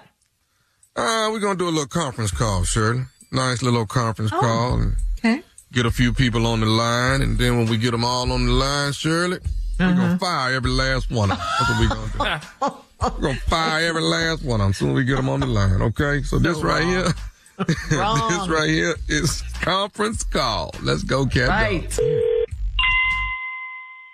Uh, 0.96 1.30
we're 1.32 1.40
gonna 1.40 1.58
do 1.58 1.68
a 1.68 1.72
little 1.72 1.86
conference 1.88 2.32
call, 2.32 2.64
Shirley. 2.66 3.04
Nice 3.32 3.62
little 3.62 3.86
conference 3.86 4.32
call. 4.32 4.74
And 4.74 4.96
Okay. 5.20 5.42
get 5.72 5.86
a 5.86 5.92
few 5.92 6.12
people 6.12 6.46
on 6.48 6.60
the 6.60 6.66
line, 6.66 7.22
and 7.22 7.38
then 7.38 7.58
when 7.58 7.68
we 7.68 7.78
get 7.78 7.92
them 7.92 8.04
all 8.04 8.30
on 8.32 8.46
the 8.46 8.52
line, 8.52 8.92
Shirley, 8.92 9.40
we're 9.80 9.94
gonna 9.96 10.20
fire 10.20 10.54
every 10.56 10.72
last 10.72 11.10
one 11.12 11.32
of 11.32 11.38
them. 11.38 11.48
That's 11.60 11.70
what 11.70 11.80
we're 11.80 11.88
gonna 12.20 12.42
do. 12.60 12.76
we're 13.02 13.22
gonna 13.22 13.40
fire 13.48 13.86
every 13.88 14.02
last 14.02 14.44
one 14.44 14.60
of 14.60 14.66
them 14.66 14.70
as 14.72 14.78
soon 14.78 14.90
as 14.90 14.96
we 14.96 15.06
get 15.06 15.16
them 15.16 15.30
on 15.30 15.40
the 15.40 15.46
line. 15.48 15.82
Okay, 15.82 16.24
so 16.24 16.38
this 16.40 16.58
right 16.62 16.84
here, 16.84 17.14
this 17.68 18.48
right 18.50 18.70
here 18.70 18.96
is 19.08 19.44
conference 19.62 20.24
call. 20.24 20.72
Let's 20.82 21.04
go, 21.04 21.26
cat. 21.26 21.48
dog. 21.48 21.50
Right. 21.50 22.00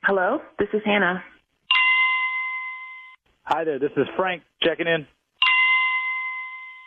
Hello, 0.05 0.39
this 0.59 0.67
is 0.73 0.81
Hannah. 0.85 1.23
Hi 3.43 3.63
there, 3.63 3.79
this 3.79 3.91
is 3.97 4.07
Frank 4.15 4.43
checking 4.63 4.87
in. 4.87 5.07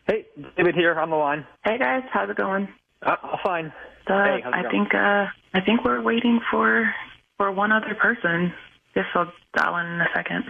Hey, 0.07 0.27
David 0.57 0.75
here 0.75 0.99
on 0.99 1.11
the 1.11 1.17
line. 1.17 1.47
Hey 1.65 1.79
guys, 1.79 2.03
how's 2.13 2.31
it 2.31 2.37
going? 2.37 2.69
Uh, 3.03 3.17
fine. 3.45 3.73
Uh, 4.07 4.25
Hey, 4.25 4.41
how's 4.43 4.53
it 4.53 4.57
I 4.57 4.63
going? 4.63 4.71
think 4.73 4.95
uh, 4.95 5.27
I 5.55 5.61
think 5.65 5.85
we're 5.85 6.01
waiting 6.03 6.41
for 6.51 6.93
for 7.37 7.51
one 7.53 7.73
other 7.73 7.95
person. 8.01 8.53
Guess 8.95 9.05
I'll 9.15 9.33
dial 9.57 9.77
in 9.79 9.87
in 9.87 10.01
a 10.01 10.09
second. 10.15 10.45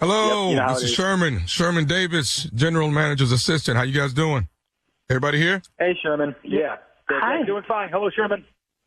Hello, 0.00 0.46
Yep, 0.46 0.50
you 0.50 0.56
know 0.56 0.68
this 0.74 0.82
it 0.82 0.84
is 0.86 0.90
is. 0.90 0.96
Sherman. 0.96 1.46
Sherman 1.46 1.84
Davis, 1.86 2.44
General 2.54 2.90
Manager's 2.90 3.32
assistant. 3.32 3.76
How 3.76 3.82
you 3.82 3.98
guys 3.98 4.12
doing? 4.14 4.48
Everybody 5.10 5.38
here? 5.38 5.60
Hey, 5.78 5.96
Sherman. 6.02 6.34
Yeah. 6.44 6.76
Hi. 7.10 7.42
Doing 7.44 7.64
fine. 7.66 7.88
Hello, 7.90 8.08
Sherman. 8.10 8.44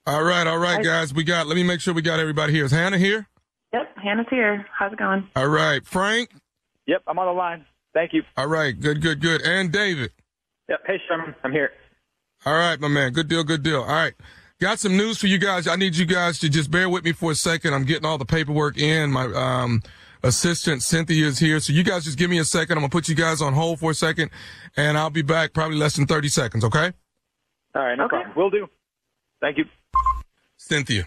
All 0.07 0.23
right, 0.23 0.47
all 0.47 0.57
right, 0.57 0.83
guys. 0.83 1.13
We 1.13 1.23
got. 1.23 1.47
Let 1.47 1.55
me 1.55 1.63
make 1.63 1.79
sure 1.79 1.93
we 1.93 2.01
got 2.01 2.19
everybody 2.19 2.53
here. 2.53 2.65
Is 2.65 2.71
Hannah 2.71 2.97
here? 2.97 3.27
Yep, 3.73 3.97
Hannah's 4.03 4.25
here. 4.29 4.65
How's 4.77 4.91
it 4.93 4.99
going? 4.99 5.27
All 5.35 5.47
right, 5.47 5.85
Frank. 5.85 6.31
Yep, 6.87 7.03
I'm 7.07 7.19
on 7.19 7.27
the 7.27 7.31
line. 7.33 7.65
Thank 7.93 8.13
you. 8.13 8.23
All 8.35 8.47
right, 8.47 8.77
good, 8.79 9.01
good, 9.01 9.21
good. 9.21 9.41
And 9.43 9.71
David. 9.71 10.11
Yep. 10.69 10.79
Hey, 10.87 10.99
Sherman. 11.07 11.35
I'm 11.43 11.51
here. 11.51 11.71
All 12.45 12.53
right, 12.53 12.79
my 12.79 12.87
man. 12.87 13.11
Good 13.13 13.27
deal, 13.27 13.43
good 13.43 13.61
deal. 13.63 13.81
All 13.81 13.87
right. 13.87 14.13
Got 14.59 14.79
some 14.79 14.95
news 14.97 15.17
for 15.19 15.27
you 15.27 15.37
guys. 15.37 15.67
I 15.67 15.75
need 15.75 15.95
you 15.95 16.05
guys 16.05 16.39
to 16.39 16.49
just 16.49 16.69
bear 16.71 16.87
with 16.89 17.03
me 17.03 17.11
for 17.13 17.31
a 17.31 17.35
second. 17.35 17.73
I'm 17.73 17.83
getting 17.83 18.05
all 18.05 18.17
the 18.19 18.25
paperwork 18.25 18.77
in. 18.77 19.11
My 19.11 19.25
um, 19.25 19.81
assistant 20.23 20.83
Cynthia 20.83 21.25
is 21.27 21.39
here. 21.39 21.59
So 21.59 21.73
you 21.73 21.83
guys 21.83 22.03
just 22.05 22.17
give 22.17 22.29
me 22.29 22.37
a 22.37 22.45
second. 22.45 22.77
I'm 22.77 22.81
going 22.81 22.89
to 22.91 22.95
put 22.95 23.09
you 23.09 23.15
guys 23.15 23.41
on 23.41 23.53
hold 23.53 23.79
for 23.79 23.89
a 23.89 23.95
second 23.95 24.29
and 24.77 24.99
I'll 24.99 25.09
be 25.09 25.23
back 25.23 25.53
probably 25.53 25.77
less 25.77 25.95
than 25.95 26.05
30 26.05 26.27
seconds. 26.29 26.63
Okay. 26.63 26.91
All 27.73 27.81
right, 27.81 27.95
no 27.97 28.03
Okay. 28.05 28.17
problem. 28.17 28.33
Will 28.35 28.49
do. 28.51 28.67
Thank 29.41 29.57
you. 29.57 29.65
Cynthia, 30.71 31.05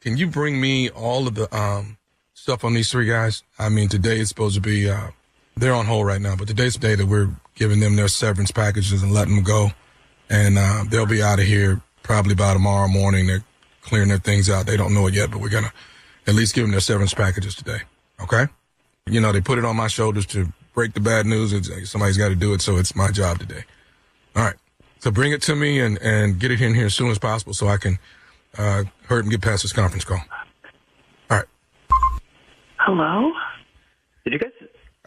can 0.00 0.16
you 0.16 0.26
bring 0.26 0.58
me 0.58 0.88
all 0.88 1.26
of 1.26 1.34
the 1.34 1.54
um, 1.54 1.98
stuff 2.32 2.64
on 2.64 2.72
these 2.72 2.90
three 2.90 3.06
guys? 3.06 3.42
I 3.58 3.68
mean, 3.68 3.90
today 3.90 4.20
is 4.20 4.30
supposed 4.30 4.54
to 4.54 4.60
be, 4.62 4.88
uh, 4.88 5.08
they're 5.54 5.74
on 5.74 5.84
hold 5.84 6.06
right 6.06 6.20
now, 6.20 6.34
but 6.34 6.48
today's 6.48 6.74
the 6.74 6.78
day 6.78 6.94
that 6.94 7.06
we're 7.06 7.28
giving 7.54 7.80
them 7.80 7.96
their 7.96 8.08
severance 8.08 8.50
packages 8.50 9.02
and 9.02 9.12
letting 9.12 9.34
them 9.34 9.44
go. 9.44 9.72
And 10.30 10.56
uh, 10.56 10.84
they'll 10.88 11.04
be 11.04 11.22
out 11.22 11.40
of 11.40 11.44
here 11.44 11.82
probably 12.02 12.34
by 12.34 12.54
tomorrow 12.54 12.88
morning. 12.88 13.26
They're 13.26 13.44
clearing 13.82 14.08
their 14.08 14.16
things 14.16 14.48
out. 14.48 14.64
They 14.64 14.78
don't 14.78 14.94
know 14.94 15.06
it 15.08 15.14
yet, 15.14 15.30
but 15.30 15.40
we're 15.40 15.50
going 15.50 15.64
to 15.64 15.72
at 16.26 16.34
least 16.34 16.54
give 16.54 16.64
them 16.64 16.70
their 16.70 16.80
severance 16.80 17.12
packages 17.12 17.54
today. 17.54 17.80
Okay? 18.22 18.46
You 19.06 19.20
know, 19.20 19.30
they 19.30 19.42
put 19.42 19.58
it 19.58 19.64
on 19.66 19.76
my 19.76 19.88
shoulders 19.88 20.24
to 20.26 20.50
break 20.72 20.94
the 20.94 21.00
bad 21.00 21.26
news. 21.26 21.52
It's, 21.52 21.90
somebody's 21.90 22.16
got 22.16 22.28
to 22.28 22.34
do 22.34 22.54
it, 22.54 22.62
so 22.62 22.78
it's 22.78 22.96
my 22.96 23.10
job 23.10 23.40
today. 23.40 23.64
All 24.34 24.42
right. 24.42 24.56
So 25.00 25.10
bring 25.10 25.32
it 25.32 25.42
to 25.42 25.54
me 25.54 25.80
and, 25.80 25.98
and 25.98 26.38
get 26.38 26.50
it 26.50 26.62
in 26.62 26.74
here 26.74 26.86
as 26.86 26.94
soon 26.94 27.10
as 27.10 27.18
possible 27.18 27.52
so 27.52 27.68
I 27.68 27.76
can 27.76 27.98
uh, 28.58 28.84
hurry 29.06 29.20
and 29.20 29.30
get 29.30 29.42
past 29.42 29.62
this 29.62 29.72
conference 29.72 30.04
call. 30.04 30.20
All 31.30 31.38
right. 31.38 31.46
Hello? 32.78 33.32
Did 34.24 34.34
you 34.34 34.38
guys? 34.38 34.52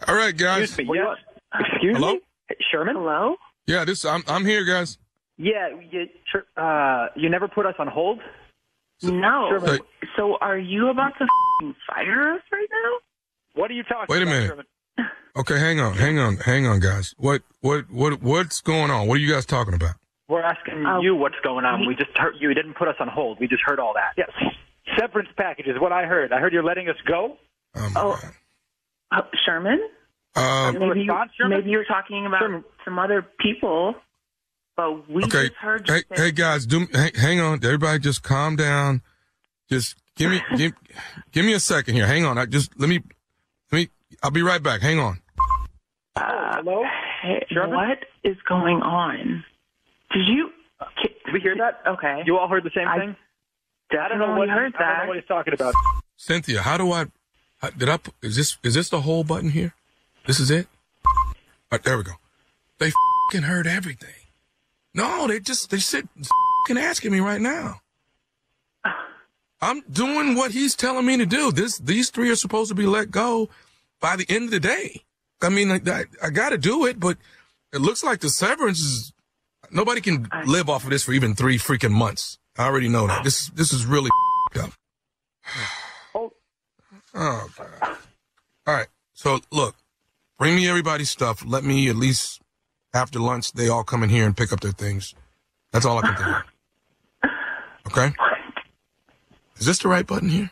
All 0.06 0.14
right, 0.14 0.36
guys. 0.36 0.64
Excuse 0.64 0.88
me. 0.88 0.98
Yes. 0.98 1.16
Excuse 1.72 1.96
Hello? 1.96 2.12
me. 2.14 2.20
Sherman. 2.70 2.96
Hello? 2.96 3.36
Yeah, 3.66 3.84
this 3.84 4.04
I'm 4.04 4.22
I'm 4.28 4.44
here, 4.44 4.64
guys. 4.64 4.98
Yeah. 5.38 5.68
You, 5.90 6.06
uh, 6.62 7.06
you 7.16 7.28
never 7.28 7.48
put 7.48 7.66
us 7.66 7.74
on 7.78 7.88
hold. 7.88 8.20
No. 9.02 9.48
Sherman. 9.50 9.80
So 10.16 10.36
are 10.40 10.58
you 10.58 10.88
about 10.88 11.12
to 11.18 11.24
f- 11.24 11.74
fire 11.86 12.34
us 12.34 12.42
right 12.52 12.68
now? 12.70 13.60
What 13.60 13.70
are 13.70 13.74
you 13.74 13.82
talking 13.82 14.06
Wait 14.08 14.20
a 14.20 14.22
about, 14.22 14.32
minute. 14.32 14.48
Sherman? 14.48 14.66
Okay, 15.38 15.58
hang 15.58 15.80
on, 15.80 15.94
hang 15.94 16.18
on, 16.18 16.38
hang 16.38 16.66
on, 16.66 16.80
guys. 16.80 17.14
What, 17.18 17.42
what, 17.60 17.90
what, 17.90 18.22
what's 18.22 18.62
going 18.62 18.90
on? 18.90 19.06
What 19.06 19.16
are 19.16 19.20
you 19.20 19.30
guys 19.30 19.44
talking 19.44 19.74
about? 19.74 19.96
We're 20.28 20.42
asking 20.42 20.84
Uh, 20.84 21.00
you 21.00 21.14
what's 21.14 21.38
going 21.42 21.64
on. 21.64 21.86
We 21.86 21.94
just 21.94 22.10
heard 22.16 22.34
you 22.40 22.52
didn't 22.54 22.74
put 22.74 22.88
us 22.88 22.96
on 22.98 23.08
hold. 23.08 23.38
We 23.40 23.46
just 23.48 23.62
heard 23.64 23.78
all 23.78 23.94
that. 23.94 24.12
Yes. 24.16 24.30
Severance 24.98 25.28
package 25.36 25.66
is 25.66 25.78
what 25.80 25.92
I 25.92 26.04
heard. 26.04 26.32
I 26.32 26.40
heard 26.40 26.52
you're 26.52 26.64
letting 26.64 26.88
us 26.88 26.96
go. 27.06 27.36
Oh, 27.76 27.90
my 27.90 28.00
Oh, 28.00 28.18
God. 28.20 28.32
uh, 29.12 29.22
Sherman? 29.44 29.80
Um, 30.34 30.74
Maybe 30.78 30.84
you, 30.84 30.90
response, 31.06 31.30
Sherman? 31.38 31.58
maybe 31.58 31.70
you 31.70 31.78
were 31.78 31.84
talking 31.84 32.26
about 32.26 32.40
Sherman. 32.40 32.64
some 32.84 32.98
other 32.98 33.22
people, 33.40 33.94
but 34.76 35.08
we 35.08 35.24
okay. 35.24 35.44
just 35.48 35.54
heard 35.60 35.88
Hey, 35.88 36.02
say 36.14 36.24
hey, 36.24 36.30
guys, 36.32 36.66
do 36.66 36.86
hang, 36.92 37.14
hang 37.14 37.40
on. 37.40 37.64
Everybody, 37.64 37.98
just 38.00 38.22
calm 38.22 38.54
down. 38.56 39.00
Just 39.70 39.96
give 40.16 40.30
me, 40.30 40.42
give, 40.56 40.72
give 41.32 41.44
me 41.46 41.54
a 41.54 41.60
second 41.60 41.94
here. 41.94 42.06
Hang 42.06 42.24
on. 42.24 42.36
I 42.36 42.46
just 42.46 42.78
let 42.78 42.88
me, 42.88 43.00
let 43.72 43.78
me. 43.78 43.88
I'll 44.22 44.30
be 44.30 44.42
right 44.42 44.62
back. 44.62 44.80
Hang 44.82 44.98
on. 44.98 45.20
Uh, 46.16 46.56
Hello? 46.56 46.84
hey, 47.22 47.46
Sherman? 47.50 47.74
what 47.76 47.98
is 48.24 48.36
going 48.48 48.82
on? 48.82 49.42
Did 50.16 50.28
you? 50.28 50.50
Did 51.26 51.34
we 51.34 51.40
hear 51.40 51.54
that? 51.58 51.82
Okay. 51.86 52.22
You 52.24 52.38
all 52.38 52.48
heard 52.48 52.64
the 52.64 52.70
same 52.74 52.88
I 52.88 52.98
thing? 52.98 53.16
I 53.92 54.08
don't 54.08 54.18
know 54.18 54.34
what 54.34 54.48
heard 54.48 54.74
I 54.76 54.96
don't 54.96 55.02
know 55.02 55.08
what 55.08 55.16
he's 55.18 55.26
talking 55.28 55.52
about. 55.52 55.74
Cynthia, 56.16 56.62
how 56.62 56.78
do 56.78 56.90
I? 56.90 57.06
how- 57.58 57.68
Did 57.70 57.90
I? 57.90 57.98
Is 58.22 58.34
this 58.34 58.56
is 58.62 58.72
this 58.74 58.88
the 58.88 59.02
whole 59.02 59.24
button 59.24 59.50
here? 59.50 59.74
This 60.26 60.40
is 60.40 60.50
it. 60.50 60.68
All 61.04 61.34
right, 61.72 61.82
there 61.82 61.98
we 61.98 62.04
go. 62.04 62.12
They 62.78 62.92
fing 63.30 63.42
heard 63.42 63.66
everything. 63.66 64.14
No, 64.94 65.26
they 65.26 65.38
just 65.38 65.68
they 65.70 65.78
sit 65.78 66.08
fing 66.66 66.78
asking 66.78 67.12
me 67.12 67.20
right 67.20 67.40
now. 67.40 67.82
I'm 69.60 69.82
doing 69.90 70.34
what 70.34 70.52
he's 70.52 70.74
telling 70.74 71.04
me 71.04 71.18
to 71.18 71.26
do. 71.26 71.52
This 71.52 71.76
these 71.76 72.08
three 72.08 72.30
are 72.30 72.36
supposed 72.36 72.70
to 72.70 72.74
be 72.74 72.86
let 72.86 73.10
go 73.10 73.50
by 74.00 74.16
the 74.16 74.24
end 74.30 74.44
of 74.46 74.50
the 74.50 74.60
day. 74.60 75.02
I 75.42 75.50
mean, 75.50 75.70
I, 75.70 75.80
I, 75.86 76.04
I 76.22 76.30
got 76.30 76.50
to 76.50 76.58
do 76.58 76.86
it, 76.86 76.98
but 76.98 77.18
it 77.74 77.82
looks 77.82 78.02
like 78.02 78.20
the 78.20 78.30
severance 78.30 78.80
is 78.80 79.12
nobody 79.70 80.00
can 80.00 80.28
live 80.46 80.68
off 80.68 80.84
of 80.84 80.90
this 80.90 81.04
for 81.04 81.12
even 81.12 81.34
three 81.34 81.58
freaking 81.58 81.92
months. 81.92 82.38
I 82.58 82.64
already 82.64 82.88
know 82.88 83.06
that. 83.06 83.24
This 83.24 83.48
this 83.48 83.72
is 83.72 83.86
really 83.86 84.10
up. 84.60 84.70
Oh. 86.14 86.32
Oh, 87.18 87.48
God. 87.56 87.96
All 88.66 88.74
right. 88.74 88.88
So, 89.14 89.40
look, 89.50 89.74
bring 90.38 90.54
me 90.54 90.68
everybody's 90.68 91.08
stuff. 91.08 91.42
Let 91.46 91.64
me 91.64 91.88
at 91.88 91.96
least 91.96 92.42
after 92.92 93.18
lunch, 93.18 93.52
they 93.52 93.68
all 93.68 93.84
come 93.84 94.02
in 94.02 94.10
here 94.10 94.26
and 94.26 94.36
pick 94.36 94.52
up 94.52 94.60
their 94.60 94.72
things. 94.72 95.14
That's 95.72 95.86
all 95.86 95.98
I 95.98 96.02
can 96.02 96.16
do. 96.16 97.28
Okay? 97.86 98.12
Is 99.58 99.66
this 99.66 99.78
the 99.78 99.88
right 99.88 100.04
button 100.04 100.28
here? 100.28 100.50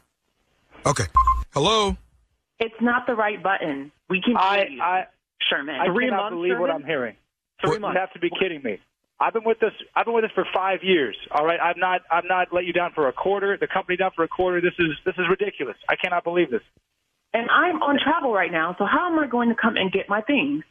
Okay. 0.87 1.05
Hello? 1.53 1.96
It's 2.61 2.74
not 2.81 3.07
the 3.09 3.14
right 3.14 3.42
button. 3.42 3.90
We 4.09 4.22
can 4.22 4.37
I 4.37 4.57
hear 4.59 4.68
you, 4.68 4.81
I 4.81 5.05
Sherman. 5.50 5.74
I 5.74 5.87
cannot 5.87 6.31
believe 6.31 6.59
what 6.59 6.70
I'm 6.70 6.85
hearing. 6.85 7.16
Three 7.61 7.79
months. 7.79 7.94
You 7.94 8.00
have 8.00 8.12
to 8.12 8.20
be 8.20 8.31
kidding 8.40 8.62
me. 8.62 8.79
I've 9.20 9.33
been 9.33 9.44
with 9.44 9.61
this. 9.61 9.72
I've 9.94 10.05
been 10.07 10.14
with 10.14 10.24
this 10.24 10.33
for 10.35 10.44
five 10.53 10.81
years. 10.83 11.16
All 11.31 11.44
right, 11.46 11.61
I've 11.61 11.77
not. 11.77 12.03
I've 12.11 12.24
not 12.27 12.48
let 12.53 12.64
you 12.64 12.72
down 12.72 12.90
for 12.94 13.09
a 13.09 13.12
quarter. 13.12 13.57
The 13.59 13.68
company 13.68 13.96
down 13.96 14.11
for 14.16 14.24
a 14.24 14.29
quarter. 14.29 14.61
This 14.61 14.74
is 14.79 14.90
this 15.05 15.14
is 15.18 15.24
ridiculous. 15.31 15.77
I 15.88 15.94
cannot 15.96 16.24
believe 16.24 16.50
this. 16.50 16.62
And 17.33 17.48
I'm 17.50 17.83
on 17.83 17.98
travel 18.03 18.33
right 18.33 18.50
now, 18.53 18.77
so 18.79 18.85
how 18.87 19.11
am 19.12 19.18
I 19.18 19.27
going 19.27 19.48
to 19.48 19.57
come 19.61 19.77
and 19.77 19.90
get 19.90 20.09
my 20.09 20.20
things 20.20 20.62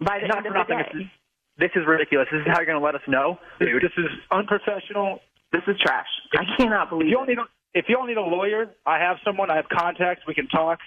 by 0.00 0.18
the 0.20 0.26
Not 0.26 0.38
end 0.38 0.56
of 0.56 0.66
the 0.66 0.74
day? 0.74 1.10
This 1.58 1.70
is 1.76 1.82
ridiculous. 1.86 2.26
This 2.32 2.40
is 2.40 2.46
how 2.48 2.58
you're 2.58 2.66
going 2.66 2.78
to 2.80 2.84
let 2.84 2.94
us 2.96 3.02
know, 3.06 3.38
dude. 3.60 3.82
This 3.82 3.92
is 3.98 4.10
unprofessional. 4.30 5.20
This 5.52 5.62
is 5.68 5.76
trash. 5.84 6.06
I 6.34 6.44
cannot 6.56 6.84
If 6.84 6.90
believe 6.90 7.08
you 7.10 7.14
it. 7.14 7.18
don't 7.18 7.28
need 7.28 7.38
a, 7.38 7.46
if 7.74 7.84
you 7.88 7.96
don't 7.96 8.08
need 8.08 8.16
a 8.16 8.22
lawyer, 8.22 8.70
I 8.86 8.98
have 8.98 9.18
someone. 9.24 9.50
I 9.50 9.56
have 9.56 9.68
contacts. 9.68 10.22
We 10.26 10.34
can 10.34 10.48
talk. 10.48 10.78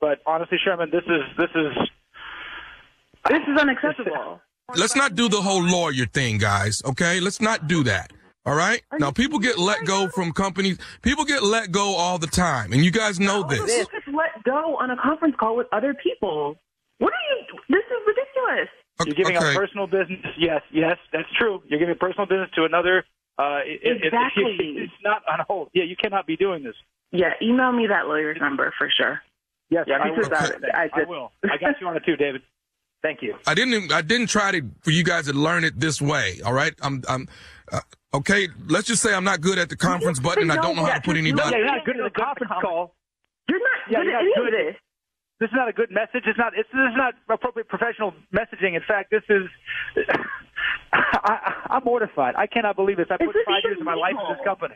But 0.00 0.18
honestly, 0.26 0.58
Sherman, 0.62 0.90
this 0.90 1.04
is 1.04 1.22
this 1.38 1.50
is 1.54 1.72
This 3.28 3.40
is 3.48 3.56
unacceptable. 3.60 4.40
Let's 4.74 4.96
not 4.96 5.14
do 5.14 5.28
the 5.28 5.40
whole 5.40 5.62
lawyer 5.62 6.06
thing, 6.06 6.38
guys. 6.38 6.82
Okay? 6.84 7.20
Let's 7.20 7.40
not 7.40 7.68
do 7.68 7.84
that. 7.84 8.12
All 8.44 8.54
right? 8.56 8.82
Now, 8.98 9.10
people 9.12 9.38
get 9.38 9.58
let 9.58 9.84
go 9.84 10.08
from 10.08 10.32
companies. 10.32 10.78
People 11.02 11.24
get 11.24 11.42
let 11.42 11.70
go 11.70 11.94
all 11.94 12.18
the 12.18 12.26
time. 12.26 12.72
And 12.72 12.84
you 12.84 12.90
guys 12.90 13.20
know 13.20 13.48
You 13.50 13.64
this. 13.66 13.86
just 13.88 14.08
let 14.08 14.42
go 14.44 14.76
on 14.78 14.90
a 14.90 14.96
conference 14.96 15.34
call 15.38 15.56
with 15.56 15.66
other 15.72 15.94
people. 15.94 16.56
What 16.98 17.12
are 17.12 17.36
you? 17.36 17.58
This 17.68 17.84
is 17.84 18.06
ridiculous. 18.06 18.68
You're 19.04 19.14
giving 19.14 19.36
Okay. 19.36 19.46
our 19.46 19.54
personal 19.54 19.86
business. 19.86 20.24
Yes, 20.38 20.62
yes, 20.72 20.96
that's 21.12 21.28
true. 21.38 21.62
You're 21.68 21.78
giving 21.78 21.96
personal 21.98 22.26
business 22.26 22.48
to 22.56 22.64
another. 22.64 23.04
Uh, 23.38 23.60
it, 23.64 23.80
it- 23.82 23.96
it- 24.02 24.04
Exactly. 24.06 24.56
it's 24.78 24.92
not 25.04 25.22
on 25.30 25.44
hold. 25.48 25.70
Yeah, 25.74 25.84
you 25.84 25.96
cannot 25.96 26.26
be 26.26 26.36
doing 26.36 26.62
this. 26.64 26.74
Yeah, 27.12 27.34
email 27.42 27.70
me 27.72 27.86
that 27.88 28.06
lawyer's 28.08 28.38
number 28.40 28.72
for 28.78 28.90
sure. 28.90 29.20
Yes, 29.68 29.84
Yeah, 29.86 29.98
I 30.02 30.10
because 30.10 30.30
will. 30.30 30.36
I- 30.74 30.84
I 30.84 31.00
I 31.00 31.04
will. 31.04 31.32
I 31.44 31.56
got 31.58 31.80
you 31.80 31.86
on 31.88 31.96
it 31.96 32.04
too, 32.06 32.16
David. 32.16 32.42
Thank 33.06 33.22
you. 33.22 33.36
I 33.46 33.54
didn't. 33.54 33.92
I 33.92 34.02
didn't 34.02 34.26
try 34.26 34.50
to 34.50 34.62
for 34.82 34.90
you 34.90 35.04
guys 35.04 35.26
to 35.26 35.32
learn 35.32 35.62
it 35.62 35.78
this 35.78 36.02
way. 36.02 36.40
All 36.44 36.52
right. 36.52 36.74
I'm. 36.82 37.02
I'm. 37.08 37.28
Uh, 37.70 37.78
okay. 38.14 38.48
Let's 38.66 38.88
just 38.88 39.00
say 39.00 39.14
I'm 39.14 39.22
not 39.22 39.40
good 39.40 39.58
at 39.58 39.68
the 39.68 39.76
conference 39.76 40.18
button. 40.18 40.50
and 40.50 40.52
I 40.52 40.56
don't 40.60 40.74
know 40.74 40.84
how 40.84 40.94
to 40.94 41.00
put 41.00 41.14
Yeah, 41.14 41.22
anybody. 41.22 41.56
you're 41.56 41.66
not 41.66 41.84
good 41.86 42.00
at 42.00 42.02
the 42.12 42.18
conference 42.18 42.52
call. 42.60 42.96
You're 43.48 43.60
not 43.60 43.78
Yeah, 43.88 43.98
good 44.02 44.06
you're 44.10 44.22
not 44.24 44.50
good. 44.50 44.54
of 44.54 44.74
this. 44.74 44.76
This 45.38 45.46
is 45.50 45.54
not 45.54 45.68
a 45.68 45.72
good 45.72 45.90
message. 45.92 46.24
It's 46.26 46.36
not. 46.36 46.52
It's, 46.58 46.68
this 46.72 46.82
is 46.90 46.96
not 46.96 47.14
appropriate 47.30 47.68
professional 47.68 48.12
messaging. 48.34 48.74
In 48.74 48.82
fact, 48.88 49.12
this 49.12 49.22
is. 49.30 49.44
I, 50.92 51.54
I'm 51.70 51.84
mortified. 51.84 52.34
I 52.36 52.46
cannot 52.48 52.74
believe 52.74 52.96
this. 52.96 53.06
I 53.10 53.18
put 53.18 53.32
This 53.34 53.44
five 53.46 53.62
years 53.64 53.78
of 53.78 53.84
my 53.86 53.94
life 53.94 54.14
in 54.18 54.34
this 54.34 54.42
company. 54.44 54.74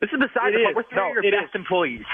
This 0.00 0.08
is 0.12 0.18
beside 0.18 0.54
It 0.54 0.56
the 0.56 0.60
is. 0.60 0.64
point. 0.72 0.76
We're 0.76 0.88
three 0.88 0.96
No, 0.96 1.08
of 1.08 1.14
your 1.14 1.24
it 1.24 1.34
is. 1.36 1.40
best 1.44 1.54
employees. 1.56 2.06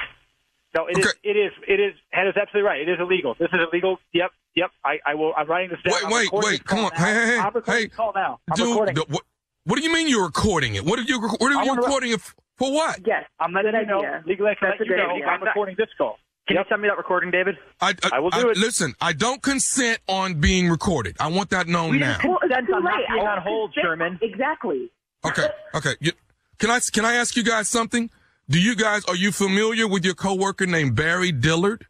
No, 0.75 0.87
it 0.87 0.99
is. 0.99 1.07
Okay. 1.07 1.19
It 1.23 1.37
is. 1.37 1.53
It 1.69 1.79
is. 1.81 1.95
Head 2.11 2.27
is 2.27 2.35
absolutely 2.37 2.67
right. 2.67 2.81
It 2.81 2.89
is 2.89 2.99
illegal. 2.99 3.37
This 3.39 3.49
is 3.53 3.61
illegal. 3.71 3.99
Yep. 4.13 4.31
Yep. 4.57 4.71
I, 4.85 4.99
I 5.07 5.15
will. 5.15 5.33
I'm 5.37 5.47
writing 5.49 5.71
this 5.71 5.79
down. 5.85 5.95
Wait, 5.95 6.05
I'm 6.05 6.11
wait, 6.13 6.45
wait. 6.45 6.65
call 6.65 6.79
Come 6.79 6.85
on. 6.87 6.91
now. 6.99 7.05
Hey, 7.05 7.15
hey, 7.15 7.27
hey. 7.27 7.39
I'm 7.39 7.45
recording 7.55 7.75
Hey, 7.75 7.87
this 7.87 7.97
call 7.97 8.13
now. 8.15 8.41
I'm 8.51 8.57
Dude, 8.57 8.69
recording. 8.69 8.95
the- 8.97 9.05
what, 9.09 9.23
what 9.65 9.77
do 9.77 9.83
you 9.83 9.93
mean 9.93 10.09
you're 10.09 10.25
recording 10.25 10.75
it? 10.77 10.85
What 10.85 10.99
are 10.99 11.03
you? 11.03 11.21
What 11.21 11.41
I 11.43 11.45
are 11.45 11.51
you 11.63 11.69
wanna- 11.69 11.83
recording 11.83 12.13
it 12.13 12.21
for? 12.21 12.35
What? 12.73 13.01
Yes. 13.07 13.25
I'm 13.39 13.53
letting 13.53 13.75
you 13.75 13.87
know. 13.87 14.01
Legally, 14.27 14.51
I 14.51 14.55
can 14.55 14.71
That's 14.71 14.81
let 14.81 14.89
you 14.89 14.97
know. 14.97 15.11
idea. 15.11 15.27
I'm 15.27 15.43
recording 15.43 15.75
this 15.79 15.89
call. 15.99 16.19
Can 16.49 16.57
Yep. 16.57 16.65
you 16.67 16.69
send 16.71 16.83
me 16.83 16.89
that 16.89 16.97
recording, 16.97 17.31
David? 17.33 17.57
I, 17.81 17.91
I, 18.05 18.11
I 18.15 18.19
will 18.21 18.31
do 18.31 18.49
it. 18.51 18.57
Listen, 18.57 18.95
I 19.01 19.13
don't 19.13 19.43
consent 19.43 19.99
on 20.09 20.35
being 20.41 20.69
recorded. 20.71 21.17
I 21.19 21.27
want 21.27 21.51
that 21.51 21.67
known 21.67 21.91
We 21.91 21.99
now. 21.99 22.17
didn't 22.19 22.31
Well, 22.31 22.39
it's 22.43 22.49
consent 22.55 22.67
too 22.69 22.75
on 22.75 22.85
not 22.85 22.97
late. 22.97 23.07
being 23.13 23.27
I 23.27 23.31
on 23.33 23.43
hold, 23.43 23.75
Sherman. 23.75 24.19
Exactly. 24.23 24.91
Okay, 25.27 25.49
okay. 25.75 25.95
You, 26.01 26.13
can 26.59 26.71
I 26.71 26.79
can 26.93 27.05
I 27.05 27.15
ask 27.15 27.37
you 27.37 27.43
guys 27.43 27.69
something? 27.69 28.09
Do 28.49 28.61
you 28.61 28.77
guys 28.77 29.05
are 29.07 29.17
you 29.17 29.33
familiar 29.33 29.89
with 29.89 30.05
your 30.05 30.15
coworker 30.15 30.67
named 30.67 30.95
Barry 30.95 31.33
Dillard? 31.33 31.85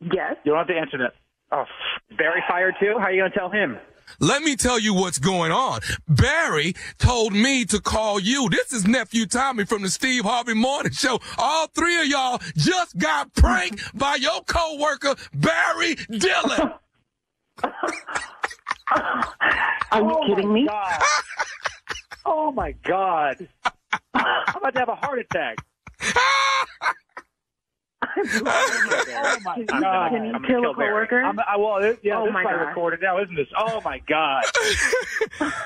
Yes. 0.00 0.34
You 0.44 0.50
don't 0.50 0.58
have 0.58 0.66
to 0.66 0.74
answer 0.76 0.98
that. 0.98 1.14
Oh, 1.52 1.64
Barry 2.16 2.42
fired 2.48 2.74
too? 2.80 2.94
How 2.98 3.04
are 3.06 3.12
you 3.12 3.20
going 3.22 3.32
to 3.32 3.38
tell 3.38 3.50
him? 3.50 3.78
Let 4.20 4.42
me 4.42 4.56
tell 4.56 4.78
you 4.78 4.94
what's 4.94 5.18
going 5.18 5.52
on. 5.52 5.80
Barry 6.08 6.74
told 6.98 7.32
me 7.32 7.64
to 7.66 7.80
call 7.80 8.18
you. 8.20 8.48
This 8.50 8.72
is 8.72 8.86
nephew 8.86 9.26
Tommy 9.26 9.64
from 9.64 9.82
the 9.82 9.88
Steve 9.90 10.24
Harvey 10.24 10.54
Morning 10.54 10.92
Show. 10.92 11.20
All 11.38 11.66
three 11.68 12.00
of 12.00 12.06
y'all 12.06 12.40
just 12.56 12.96
got 12.98 13.32
pranked 13.34 13.96
by 13.98 14.16
your 14.16 14.42
coworker 14.42 15.14
Barry 15.34 15.94
Dillard. 16.10 16.72
Are 18.92 20.00
you 20.00 20.10
Oh, 20.10 20.26
kidding 20.26 20.52
me? 20.52 20.66
God. 20.66 21.02
oh 22.26 22.50
my 22.52 22.72
God! 22.84 23.48
I'm 24.14 24.56
about 24.56 24.72
to 24.74 24.78
have 24.78 24.88
a 24.88 24.94
heart 24.96 25.18
attack. 25.20 25.56
Oh, 28.44 29.04
oh 29.24 29.38
my 29.44 29.54
Can 29.54 29.60
you- 29.62 29.66
God! 29.80 30.10
can 30.10 30.24
you 30.24 30.32
I'm 30.34 30.42
gonna 30.42 30.46
kill 30.48 30.58
a 30.58 30.62
kill 30.62 30.74
Barry. 30.74 31.06
coworker? 31.08 31.22
I'm, 31.22 31.38
I, 31.40 31.56
well, 31.56 31.76
it, 31.78 31.98
yeah, 32.02 32.18
Oh 32.18 32.22
this 32.24 32.28
is 32.30 32.34
my 32.34 32.42
probably 32.42 32.58
God. 32.58 32.68
recorded 32.68 33.00
now, 33.02 33.22
isn't 33.22 33.34
this? 33.34 33.46
Oh 33.56 33.80
my 33.84 33.98
God! 34.08 34.42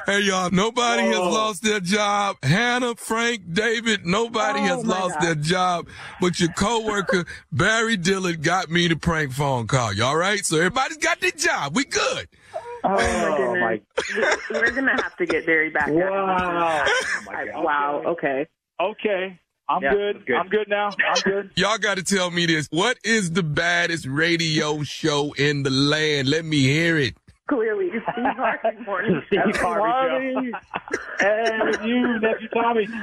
Hey 0.07 0.21
y'all, 0.21 0.51
nobody 0.51 1.03
has 1.03 1.17
Whoa. 1.19 1.31
lost 1.31 1.63
their 1.65 1.81
job. 1.81 2.37
Hannah, 2.45 2.95
Frank, 2.95 3.43
David, 3.53 4.07
nobody 4.07 4.61
Oh, 4.61 4.63
has 4.63 4.85
my 4.85 5.01
lost 5.01 5.15
God. 5.15 5.23
their 5.25 5.35
job. 5.35 5.89
But 6.21 6.39
your 6.39 6.51
coworker 6.53 7.25
Barry 7.53 7.97
Dillard 7.97 8.43
got 8.43 8.71
me 8.71 8.87
the 8.87 8.95
prank 8.97 9.33
phone 9.33 9.67
call. 9.67 9.93
You 9.93 10.05
all 10.05 10.17
right? 10.17 10.45
So 10.47 10.57
everybody's 10.59 10.99
got 10.99 11.21
their 11.21 11.33
job. 11.33 11.75
We 11.75 11.85
good. 11.85 12.29
Oh 12.85 12.91
my 12.91 13.37
Oh, 13.37 13.57
my- 13.57 13.81
goodness. 13.97 14.37
We're 14.51 14.71
gonna 14.71 15.03
have 15.03 15.17
to 15.17 15.27
get 15.27 15.45
Barry 15.45 15.71
back. 15.71 15.89
Wow! 15.89 16.85
Oh 16.87 17.33
I- 17.33 17.61
wow. 17.61 18.03
Okay. 18.07 18.47
Okay, 18.81 19.41
I'm 19.69 19.83
Yeah, 19.83 19.93
good. 19.95 20.27
good. 20.27 20.37
I'm 20.37 20.49
good 20.49 20.69
now. 20.69 20.89
I'm 20.91 21.21
good. 21.25 21.51
Y'all 21.57 21.79
got 21.79 21.97
to 21.97 22.03
tell 22.05 22.31
me 22.31 22.47
this. 22.47 22.69
What 22.71 22.99
is 23.05 23.33
the 23.33 23.43
baddest 23.43 24.07
radio 24.07 24.83
show 24.85 25.33
in 25.33 25.63
the 25.65 25.71
land? 25.71 26.29
Let 26.29 26.45
me 26.45 26.63
hear 26.63 26.97
it. 26.99 27.17
Clearly, 27.49 27.89
Steve 27.91 28.03
Harvey 28.37 28.85
morning. 28.85 29.23
Steve 29.29 29.41
show. 29.55 29.63
Harvey 29.63 30.51
Harvey 30.51 30.53
and 31.21 31.89
you, 31.89 32.21
nephew 32.21 32.49
Tommy. 32.55 32.87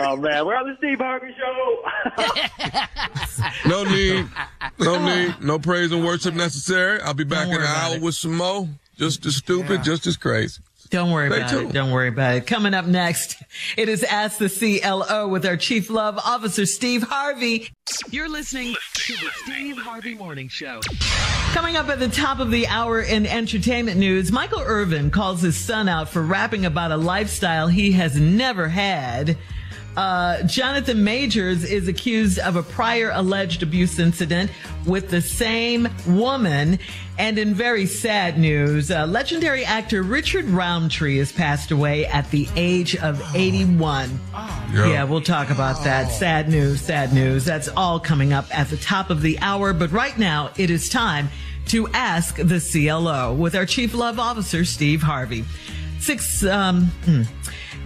Oh, 0.00 0.16
man. 0.16 0.44
We're 0.46 0.56
on 0.56 0.66
the 0.68 0.76
Steve 0.78 0.98
Harvey 0.98 1.32
Show. 1.38 1.84
No 3.68 3.84
need. 3.84 4.26
No 4.78 5.04
need. 5.04 5.40
No 5.40 5.58
praise 5.58 5.92
and 5.92 6.04
worship 6.04 6.34
necessary. 6.34 7.00
I'll 7.02 7.14
be 7.14 7.24
back 7.24 7.48
in 7.48 7.54
an 7.54 7.62
hour 7.62 7.96
it. 7.96 8.02
with 8.02 8.14
some 8.14 8.34
more. 8.36 8.68
Just 8.96 9.24
as 9.26 9.36
stupid, 9.36 9.78
Yeah. 9.78 9.82
just 9.82 10.06
as 10.06 10.16
crazy. 10.16 10.62
Don't 10.94 11.10
worry 11.10 11.28
Stay 11.28 11.38
about 11.38 11.50
tuned. 11.50 11.70
it. 11.70 11.72
Don't 11.72 11.90
worry 11.90 12.06
about 12.06 12.36
it. 12.36 12.46
Coming 12.46 12.72
up 12.72 12.86
next, 12.86 13.42
it 13.76 13.88
is 13.88 14.04
Ask 14.04 14.38
the 14.38 14.48
CLO 14.48 15.26
with 15.26 15.44
our 15.44 15.56
Chief 15.56 15.90
Love 15.90 16.18
Officer, 16.18 16.66
Steve 16.66 17.02
Harvey. 17.02 17.68
You're 18.10 18.28
listening 18.28 18.76
to 18.94 19.12
the 19.14 19.28
Steve 19.42 19.76
Harvey 19.76 20.14
Morning 20.14 20.46
Show. 20.46 20.78
Coming 21.52 21.74
up 21.74 21.88
at 21.88 21.98
the 21.98 22.06
top 22.08 22.38
of 22.38 22.52
the 22.52 22.68
hour 22.68 23.00
in 23.00 23.26
entertainment 23.26 23.98
news, 23.98 24.30
Michael 24.30 24.60
Irvin 24.60 25.10
calls 25.10 25.42
his 25.42 25.56
son 25.56 25.88
out 25.88 26.10
for 26.10 26.22
rapping 26.22 26.64
about 26.64 26.92
a 26.92 26.96
lifestyle 26.96 27.66
he 27.66 27.90
has 27.90 28.14
never 28.16 28.68
had. 28.68 29.36
Uh, 29.96 30.42
Jonathan 30.44 31.02
Majors 31.02 31.64
is 31.64 31.86
accused 31.88 32.38
of 32.38 32.54
a 32.56 32.62
prior 32.62 33.10
alleged 33.12 33.62
abuse 33.64 33.98
incident 33.98 34.50
with 34.86 35.10
the 35.10 35.20
same 35.20 35.88
woman. 36.06 36.78
And 37.16 37.38
in 37.38 37.54
very 37.54 37.86
sad 37.86 38.38
news, 38.38 38.90
uh, 38.90 39.06
legendary 39.06 39.64
actor 39.64 40.02
Richard 40.02 40.46
Roundtree 40.46 41.18
has 41.18 41.30
passed 41.30 41.70
away 41.70 42.06
at 42.06 42.28
the 42.32 42.48
age 42.56 42.96
of 42.96 43.22
81. 43.36 44.18
Yeah. 44.72 44.86
Yeah, 44.86 45.04
we'll 45.04 45.20
talk 45.20 45.50
about 45.50 45.84
that. 45.84 46.10
Sad 46.10 46.48
news, 46.48 46.80
sad 46.80 47.12
news. 47.12 47.44
That's 47.44 47.68
all 47.68 48.00
coming 48.00 48.32
up 48.32 48.46
at 48.56 48.68
the 48.68 48.76
top 48.76 49.10
of 49.10 49.22
the 49.22 49.38
hour. 49.38 49.72
But 49.72 49.92
right 49.92 50.18
now, 50.18 50.50
it 50.56 50.70
is 50.70 50.88
time 50.88 51.28
to 51.66 51.86
ask 51.88 52.36
the 52.36 52.58
CLO 52.60 53.32
with 53.32 53.54
our 53.54 53.66
Chief 53.66 53.94
Love 53.94 54.18
Officer, 54.18 54.64
Steve 54.64 55.02
Harvey. 55.02 55.44
Six, 56.00 56.44
um, 56.44 56.86
hmm. 57.04 57.22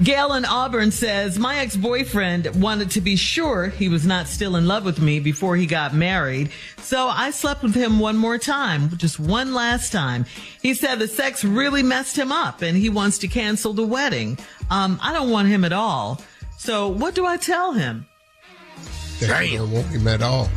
Gail 0.03 0.35
in 0.35 0.45
Auburn 0.45 0.93
says, 0.93 1.39
My 1.39 1.59
ex 1.59 1.77
boyfriend 1.77 2.63
wanted 2.63 2.93
to 2.93 3.01
be 3.01 3.17
sure 3.17 3.67
he 3.69 3.89
was 3.89 4.07
not 4.07 4.29
still 4.29 4.55
in 4.55 4.69
love 4.69 4.85
with 4.85 5.01
me 5.01 5.19
before 5.19 5.57
he 5.57 5.67
got 5.67 5.93
married. 5.93 6.51
So 6.83 7.09
I 7.09 7.33
slept 7.33 7.65
with 7.65 7.75
him 7.75 7.99
one 7.99 8.17
more 8.17 8.39
time, 8.39 8.97
just 8.97 9.19
one 9.19 9.55
last 9.55 9.91
time. 9.91 10.25
He 10.63 10.75
said 10.75 11.01
the 11.01 11.09
sex 11.09 11.45
really 11.45 11.83
messed 11.83 12.17
him 12.17 12.31
up 12.31 12.63
and 12.63 12.77
he 12.77 12.89
wants 12.89 13.19
to 13.19 13.29
cancel 13.29 13.73
the 13.73 13.85
wedding. 13.85 14.39
Um, 14.71 15.01
I 15.03 15.13
don't 15.13 15.31
want 15.31 15.49
him 15.49 15.65
at 15.65 15.73
all. 15.73 16.21
So 16.59 16.89
what 16.89 17.17
do 17.17 17.27
I 17.27 17.37
tell 17.37 17.73
him? 17.73 18.07
That 19.21 19.49
you 19.49 19.59
don't 19.59 19.73
want 19.73 19.87
him 19.89 20.07
at 20.07 20.23
all. 20.23 20.49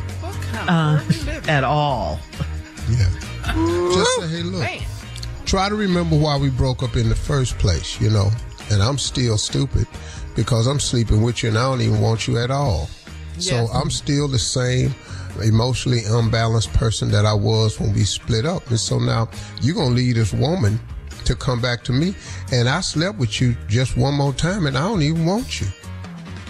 Uh, 0.53 1.03
at 1.47 1.63
all. 1.63 2.19
Yeah. 2.89 3.09
Just 3.93 4.21
say, 4.21 4.27
hey, 4.27 4.43
look. 4.43 4.67
Try 5.45 5.67
to 5.67 5.75
remember 5.75 6.15
why 6.15 6.37
we 6.37 6.49
broke 6.51 6.83
up 6.83 6.95
in 6.95 7.09
the 7.09 7.15
first 7.15 7.57
place, 7.57 7.99
you 7.99 8.11
know. 8.11 8.29
And 8.71 8.81
I'm 8.81 8.97
still 8.97 9.37
stupid 9.37 9.87
because 10.35 10.67
I'm 10.67 10.79
sleeping 10.79 11.21
with 11.21 11.43
you 11.43 11.49
and 11.49 11.57
I 11.57 11.63
don't 11.63 11.81
even 11.81 12.01
want 12.01 12.27
you 12.27 12.37
at 12.37 12.51
all. 12.51 12.89
So 13.37 13.67
I'm 13.73 13.89
still 13.89 14.27
the 14.27 14.39
same 14.39 14.93
emotionally 15.41 16.01
unbalanced 16.07 16.71
person 16.73 17.09
that 17.11 17.25
I 17.25 17.33
was 17.33 17.79
when 17.79 17.93
we 17.93 18.03
split 18.03 18.45
up. 18.45 18.67
And 18.69 18.79
so 18.79 18.99
now 18.99 19.29
you're 19.61 19.75
going 19.75 19.89
to 19.89 19.95
leave 19.95 20.15
this 20.15 20.33
woman 20.33 20.79
to 21.25 21.35
come 21.35 21.61
back 21.61 21.83
to 21.85 21.91
me. 21.91 22.13
And 22.51 22.69
I 22.69 22.81
slept 22.81 23.17
with 23.17 23.41
you 23.41 23.55
just 23.67 23.97
one 23.97 24.13
more 24.13 24.33
time 24.33 24.67
and 24.67 24.77
I 24.77 24.81
don't 24.81 25.01
even 25.01 25.25
want 25.25 25.61
you. 25.61 25.67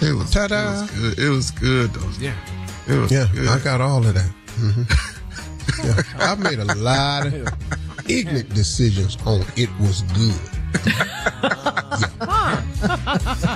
It 0.02 0.14
was, 0.14 0.32
Ta-da. 0.32 0.58
it 0.72 0.82
was 0.82 0.92
good. 0.92 1.20
It 1.20 1.30
was 1.30 1.52
good 1.52 1.94
though. 1.94 2.10
Yeah. 2.20 2.36
It 2.88 3.00
was 3.00 3.12
yeah, 3.12 3.28
good. 3.34 3.48
I 3.48 3.60
got 3.60 3.82
all 3.82 4.06
of 4.06 4.14
that. 4.14 4.32
hmm 4.56 4.84
yeah, 5.86 6.02
I've 6.18 6.40
made 6.40 6.60
a 6.60 6.76
lot 6.76 7.28
of 7.28 8.10
ignorant 8.10 8.54
decisions 8.54 9.18
on 9.26 9.46
it 9.56 9.70
was 9.80 10.02
good. 10.14 10.61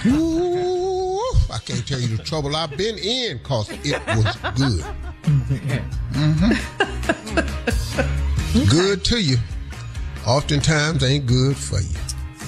Ooh, 0.08 1.20
I 1.52 1.58
can't 1.66 1.88
tell 1.88 2.00
you 2.00 2.16
the 2.18 2.24
trouble 2.24 2.56
I've 2.56 2.76
been 2.78 2.98
in 2.98 3.38
because 3.38 3.70
it 3.84 4.02
was 4.08 4.36
good. 4.56 4.86
Mhm. 6.14 6.58
Good 8.70 9.04
to 9.06 9.22
you. 9.22 9.38
Oftentimes 10.26 11.04
ain't 11.04 11.26
good 11.26 11.56
for 11.58 11.80
you. 11.80 11.96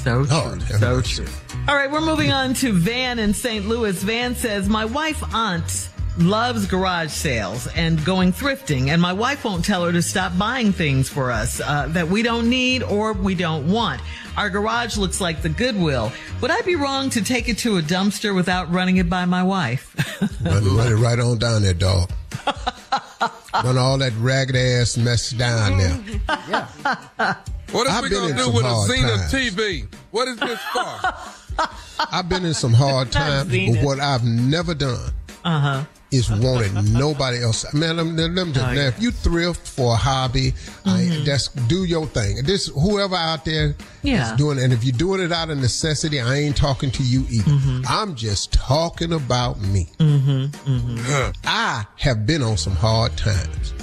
So 0.03 0.25
true. 0.25 0.60
So 0.80 1.01
true. 1.01 1.25
All 1.67 1.75
right, 1.75 1.91
we're 1.91 2.01
moving 2.01 2.32
on 2.32 2.53
to 2.56 2.71
Van 2.71 3.19
in 3.19 3.34
St. 3.34 3.67
Louis. 3.67 4.01
Van 4.03 4.36
says, 4.36 4.69
My 4.69 4.86
wife, 4.86 5.21
Aunt, 5.34 5.89
loves 6.17 6.65
garage 6.65 7.12
sales 7.12 7.67
and 7.67 8.03
going 8.03 8.34
thrifting, 8.34 8.89
and 8.89 9.01
my 9.01 9.13
wife 9.13 9.43
won't 9.43 9.63
tell 9.63 9.86
her 9.86 9.91
to 9.91 10.01
stop 10.01 10.38
buying 10.38 10.71
things 10.71 11.10
for 11.10 11.32
us 11.32 11.62
uh, 11.62 11.88
that 11.89 12.08
we 12.08 12.23
don't 12.23 12.49
need 12.49 12.84
or 12.84 13.13
we 13.13 13.36
don't 13.36 13.69
want. 13.69 14.01
Our 14.36 14.49
garage 14.49 14.97
looks 14.97 15.19
like 15.19 15.41
the 15.41 15.49
Goodwill. 15.49 16.12
Would 16.41 16.51
I 16.51 16.62
be 16.62 16.75
wrong 16.75 17.10
to 17.12 17.23
take 17.23 17.49
it 17.49 17.58
to 17.60 17.77
a 17.77 17.82
dumpster 17.82 18.36
without 18.36 18.71
running 18.71 18.97
it 18.97 19.10
by 19.10 19.25
my 19.25 19.43
wife? 19.43 19.95
Run 20.43 20.63
it, 20.63 20.69
run 20.69 20.91
it 20.91 20.95
right 20.95 21.19
on 21.19 21.38
down 21.39 21.63
there, 21.63 21.73
dog. 21.73 22.12
Run 23.63 23.77
all 23.77 23.97
that 23.97 24.13
ragged 24.19 24.56
ass 24.56 24.97
mess 24.97 25.32
down 25.32 25.77
there. 25.77 27.38
What 27.71 27.86
is 27.86 27.93
I've 27.93 28.03
we 28.03 28.10
been 28.10 28.30
gonna 28.30 28.43
do 28.45 28.49
with 28.49 28.63
a 28.63 28.69
hard 28.69 28.89
Zenith. 28.89 29.56
TV? 29.56 29.93
What 30.12 30.30
is 30.30 30.38
this 30.38 30.58
for? 30.71 31.67
I've 32.13 32.30
been 32.30 32.45
in 32.45 32.53
some 32.53 32.71
hard 32.71 33.12
times, 33.12 33.49
but 33.49 33.84
what 33.84 33.99
I've 33.99 34.23
never 34.23 34.73
done 34.73 35.12
Uh 35.45 35.60
huh. 35.60 35.84
is 36.10 36.30
wanted 36.30 36.73
nobody 36.93 37.43
else. 37.43 37.65
Man, 37.73 37.97
let 37.97 38.06
me, 38.06 38.12
let 38.13 38.47
me 38.47 38.54
just, 38.54 38.65
Oh, 38.65 38.73
now, 38.73 38.82
yeah. 38.82 38.88
if 38.88 39.02
you 39.02 39.12
thrift 39.12 39.67
for 39.67 39.93
a 39.93 39.95
hobby, 39.97 40.54
I, 40.86 41.02
Mhm. 41.02 41.26
that's 41.26 41.50
do 41.67 41.84
your 41.84 42.06
thing. 42.08 42.43
This 42.45 42.67
whoever 42.67 43.15
out 43.15 43.43
there 43.43 43.69
is 43.71 43.76
Yeah. 44.04 44.36
doing, 44.38 44.58
and 44.58 44.71
if 44.71 44.86
you're 44.86 44.95
doing 44.97 45.19
it 45.21 45.34
out 45.34 45.50
of 45.50 45.58
necessity, 45.58 46.21
I 46.21 46.36
ain't 46.36 46.56
talking 46.56 46.91
to 46.91 47.04
you 47.04 47.26
either. 47.30 47.52
Mm-hmm. 47.52 47.82
I'm 47.89 48.15
just 48.15 48.54
talking 48.54 49.12
about 49.13 49.60
me. 49.60 49.89
Mm-hmm. 50.00 50.45
Mm-hmm. 50.71 51.32
I 51.45 51.86
have 51.97 52.26
been 52.26 52.41
on 52.41 52.56
some 52.58 52.76
hard 52.78 53.17
times. 53.17 53.73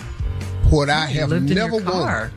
What 0.70 0.88
I 0.88 1.04
have 1.06 1.28
lived 1.28 1.50
in 1.50 1.56
your 1.58 1.68
never 1.70 1.84
wanted 1.90 2.30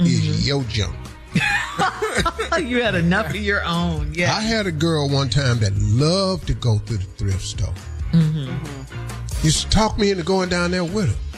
is 0.00 0.46
your 0.46 0.62
junk. 0.64 0.96
you 2.58 2.82
had 2.82 2.94
enough 2.94 3.28
of 3.28 3.36
your 3.36 3.62
own. 3.64 4.12
Yeah. 4.14 4.34
I 4.34 4.40
had 4.40 4.66
a 4.66 4.72
girl 4.72 5.08
one 5.08 5.28
time 5.28 5.58
that 5.60 5.76
loved 5.76 6.46
to 6.46 6.54
go 6.54 6.78
to 6.78 6.96
the 6.96 7.04
thrift 7.04 7.42
store. 7.42 7.74
Mm-hmm. 8.12 8.48
mm-hmm. 8.48 9.46
Used 9.46 9.62
to 9.62 9.70
talk 9.70 9.98
me 9.98 10.10
into 10.10 10.24
going 10.24 10.48
down 10.48 10.72
there 10.72 10.84
with 10.84 11.08
her. 11.08 11.28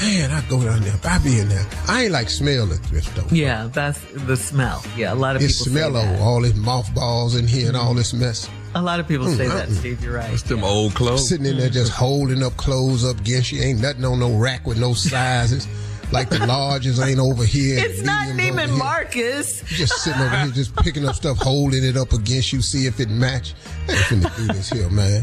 Man, 0.00 0.30
I 0.30 0.40
go 0.48 0.62
down 0.64 0.80
there. 0.80 0.98
I 1.04 1.18
be 1.18 1.38
in 1.38 1.48
there. 1.48 1.66
I 1.86 2.04
ain't 2.04 2.12
like 2.12 2.30
smell 2.30 2.66
the 2.66 2.76
thrift 2.76 3.08
store. 3.08 3.24
Yeah, 3.30 3.68
that's 3.72 4.00
the 4.26 4.36
smell. 4.36 4.82
Yeah, 4.96 5.12
a 5.12 5.14
lot 5.14 5.36
of 5.36 5.42
It 5.42 5.48
people 5.48 5.66
smell 5.66 5.92
say 5.92 6.02
of 6.02 6.16
that. 6.16 6.20
all 6.20 6.40
this 6.40 6.56
mothballs 6.56 7.36
in 7.36 7.46
here 7.46 7.68
and 7.68 7.76
all 7.76 7.94
this 7.94 8.12
mess. 8.14 8.48
A 8.74 8.80
lot 8.80 9.00
of 9.00 9.06
people 9.06 9.28
say 9.28 9.44
mm-hmm. 9.44 9.56
that, 9.56 9.68
Mm-mm. 9.68 9.78
Steve. 9.78 10.02
You're 10.02 10.14
right. 10.14 10.32
It's 10.32 10.42
them 10.42 10.64
old 10.64 10.94
clothes. 10.94 11.28
Sitting 11.28 11.46
in 11.46 11.58
there 11.58 11.68
just 11.68 11.92
mm-hmm. 11.92 12.04
holding 12.04 12.42
up 12.42 12.56
clothes 12.56 13.04
up 13.04 13.20
against 13.20 13.52
you. 13.52 13.62
Ain't 13.62 13.80
nothing 13.80 14.04
on 14.04 14.18
no 14.18 14.34
rack 14.34 14.66
with 14.66 14.80
no 14.80 14.94
sizes. 14.94 15.68
like 16.12 16.28
the 16.28 16.36
larges 16.36 17.04
ain't 17.04 17.18
over 17.18 17.44
here. 17.44 17.78
It's 17.84 18.02
not 18.02 18.28
mediums 18.34 18.70
Neiman. 18.72 18.78
Marcus. 18.78 19.62
You 19.70 19.76
just 19.78 19.94
sitting 20.02 20.20
over 20.20 20.36
here, 20.36 20.50
just 20.50 20.74
picking 20.76 21.06
up 21.06 21.14
stuff, 21.14 21.38
holding 21.38 21.84
it 21.84 21.96
up 21.96 22.12
against 22.12 22.52
you, 22.52 22.60
see 22.60 22.86
if 22.86 23.00
it 23.00 23.08
match. 23.08 23.54
I 23.88 23.92
ain't 23.92 24.00
finna 24.02 24.36
do 24.36 24.46
this 24.52 24.70
here, 24.70 24.90
man. 24.90 25.22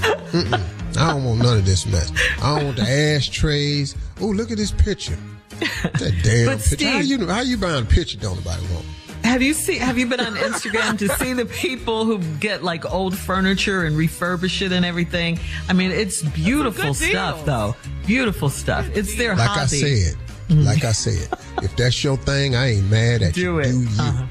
Mm-mm. 0.00 0.96
I 0.98 1.10
don't 1.12 1.24
want 1.24 1.40
none 1.42 1.58
of 1.58 1.66
this 1.66 1.86
mess. 1.86 2.12
I 2.42 2.56
don't 2.56 2.64
want 2.66 2.76
the 2.78 2.82
ashtrays. 2.88 3.96
Oh, 4.20 4.26
look 4.26 4.50
at 4.50 4.56
this 4.56 4.70
picture. 4.72 5.16
That 5.58 6.14
damn 6.22 6.46
But 6.46 6.60
picture. 6.64 6.88
How 6.88 6.98
you 7.00 7.26
how 7.26 7.40
you 7.42 7.56
buying 7.56 7.82
a 7.84 7.86
picture? 7.86 8.18
Don't 8.18 8.36
nobody 8.36 8.62
want. 8.72 8.84
Have 9.24 9.42
you 9.42 9.54
seen? 9.54 9.80
Have 9.80 9.98
you 9.98 10.06
been 10.06 10.20
on 10.20 10.34
Instagram 10.36 10.96
to 10.98 11.08
see 11.16 11.32
the 11.32 11.46
people 11.46 12.04
who 12.04 12.18
get 12.38 12.62
like 12.62 12.90
old 12.92 13.16
furniture 13.18 13.84
and 13.84 13.96
refurbish 13.96 14.62
it 14.64 14.70
and 14.72 14.84
everything? 14.84 15.38
I 15.68 15.72
mean, 15.72 15.90
it's 15.90 16.22
beautiful 16.22 16.92
good 16.92 16.98
deal. 16.98 17.10
stuff, 17.10 17.44
though. 17.44 17.74
Beautiful 18.06 18.48
stuff. 18.48 18.88
It's 18.94 19.16
their 19.16 19.34
Like 19.34 19.48
hobby. 19.48 19.60
I 19.62 19.66
said, 19.66 20.16
like 20.50 20.84
I 20.84 20.92
said, 20.92 21.28
if 21.62 21.74
that's 21.76 22.04
your 22.04 22.16
thing, 22.18 22.54
I 22.54 22.72
ain't 22.74 22.88
mad 22.88 23.22
at 23.22 23.34
Do 23.34 23.40
you. 23.40 23.58
it. 23.58 23.64
Do 23.72 23.80
you? 23.80 23.88
Uh-huh. 23.98 24.26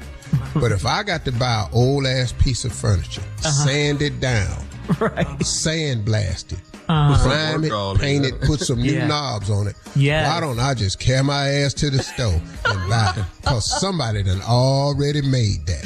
But 0.60 0.72
if 0.72 0.86
I 0.86 1.02
got 1.02 1.24
to 1.26 1.32
buy 1.32 1.64
an 1.64 1.68
old 1.74 2.06
ass 2.06 2.32
piece 2.32 2.64
of 2.64 2.72
furniture, 2.72 3.20
Uh-huh. 3.44 3.50
sand 3.66 4.00
it 4.00 4.18
down, 4.20 4.64
sand 5.42 6.04
blast 6.04 6.52
it, 6.52 6.58
Uh-huh. 6.88 7.28
prime 7.28 7.64
it, 7.64 8.00
paint 8.00 8.24
it, 8.26 8.40
put 8.42 8.60
some 8.60 8.80
new 8.80 8.92
Yeah. 8.96 9.06
knobs 9.06 9.50
on 9.50 9.66
it. 9.66 9.76
Yeah. 9.94 10.32
Why 10.34 10.40
don't 10.40 10.58
I 10.60 10.74
just 10.74 10.98
carry 11.00 11.22
my 11.24 11.48
ass 11.48 11.74
to 11.74 11.90
the 11.90 12.02
store 12.02 12.40
and 12.66 12.88
buy 12.90 13.24
it? 13.46 13.50
Because 13.50 13.80
somebody 13.80 14.22
done 14.22 14.42
already 14.42 15.22
made 15.22 15.66
that. 15.66 15.84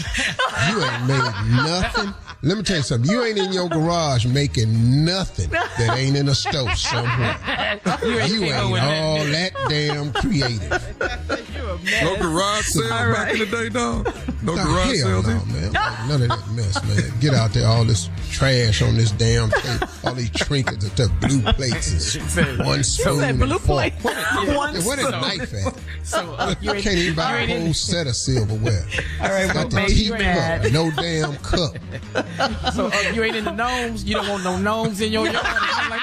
You 0.70 0.83
ain't 0.83 1.07
made 1.07 1.62
nothing. 1.64 2.14
Let 2.42 2.57
me 2.57 2.62
tell 2.62 2.79
you 2.79 2.83
something. 2.83 3.11
You 3.11 3.23
ain't 3.23 3.37
in 3.38 3.53
your 3.53 3.68
garage 3.68 4.25
making 4.25 5.05
nothing 5.05 5.51
that 5.51 5.94
ain't 5.99 6.16
in 6.16 6.29
a 6.29 6.35
stove 6.35 6.75
somewhere. 6.77 7.37
You 8.27 8.44
ain't 8.44 8.55
all 8.83 9.18
that 9.25 9.51
damn 9.68 10.12
creative. 10.14 10.70
No 12.03 12.16
garage 12.16 12.64
sales 12.66 12.90
All 12.90 13.12
back 13.12 13.33
in 13.33 13.38
the 13.40 13.46
day, 13.46 13.68
dog. 13.68 14.09
No 14.42 14.55
Nah, 14.55 14.64
garage 14.64 14.87
hell 15.01 15.23
sales. 15.23 15.27
no, 15.27 15.33
either? 15.37 15.53
man. 15.53 15.73
None 16.09 16.23
of 16.23 16.29
that 16.29 16.51
mess, 16.53 16.85
man. 16.85 17.20
Get 17.20 17.35
out 17.35 17.53
there, 17.53 17.66
all 17.66 17.85
this 17.85 18.09
trash 18.31 18.81
on 18.83 18.96
this 18.96 19.11
damn 19.12 19.51
plate, 19.51 19.83
all 20.05 20.14
these 20.14 20.31
trinkets, 20.31 20.88
the 20.90 21.11
blue 21.20 21.40
plates, 21.53 22.16
and 22.38 22.59
one 22.66 22.83
spoon 22.85 23.23
and 23.25 23.38
blue 23.38 23.59
fork. 23.59 23.92
plate. 23.92 23.94
One 24.03 24.75
Yeah, 24.75 24.81
Where 24.87 24.96
that 24.96 25.09
spoon. 25.09 25.11
knife 25.20 25.55
at? 25.66 25.75
So 26.07 26.35
uh, 26.38 26.55
You 26.61 26.73
can't 26.73 26.96
even 26.96 27.14
buy 27.16 27.42
a 27.57 27.61
whole 27.65 27.75
set 27.75 28.07
of 28.07 28.17
silverware. 28.17 28.85
All 29.21 29.29
right, 29.29 29.47
Got 29.47 29.57
what 29.57 29.71
the 29.71 29.77
made 29.77 29.91
you 29.91 30.13
teacup, 30.13 30.19
mad? 30.21 30.73
no 30.73 30.91
damn 30.93 31.37
cup. 31.37 31.77
so 32.75 32.87
uh, 32.87 33.11
you 33.15 33.23
ain't 33.23 33.37
in 33.37 33.45
the 33.45 33.53
gnomes. 33.53 34.05
You 34.05 34.15
don't 34.17 34.29
want 34.29 34.45
no 34.45 34.57
gnomes 34.59 35.01
in 35.01 35.13
your 35.13 35.27
yard. 35.29 35.45
Like, 35.91 36.01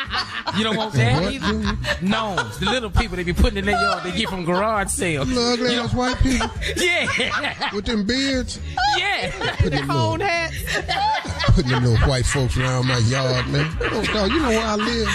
you 0.57 0.63
don't 0.63 0.77
want 0.77 0.93
that 0.93 1.21
What, 1.21 1.33
either. 1.33 1.77
Gnomes, 2.01 2.59
the 2.59 2.65
little 2.65 2.89
people 2.89 3.17
they 3.17 3.23
be 3.23 3.33
putting 3.33 3.57
in 3.57 3.65
their 3.65 3.79
yard. 3.81 4.03
They 4.03 4.11
get 4.17 4.29
from 4.29 4.45
garage 4.45 4.89
sales. 4.89 5.27
Little 5.27 5.53
ugly 5.53 5.75
ass 5.75 5.93
white 5.93 6.17
people 6.17 6.49
Yeah, 6.77 7.73
with 7.73 7.85
them 7.85 8.05
beards. 8.05 8.59
yeah. 8.97 9.31
Put 9.57 9.63
The 9.65 9.69
them 9.71 9.87
cone 9.87 10.19
little, 10.19 10.27
hats. 10.27 11.53
putting 11.53 11.71
them 11.71 11.83
little 11.83 12.07
white 12.07 12.25
folks 12.25 12.57
around 12.57 12.87
my 12.87 12.97
yard, 12.99 13.47
man. 13.47 13.69
Oh, 13.81 14.03
dog, 14.13 14.31
you 14.31 14.39
know 14.41 14.49
where 14.49 14.65
I 14.65 14.75
live. 14.75 15.07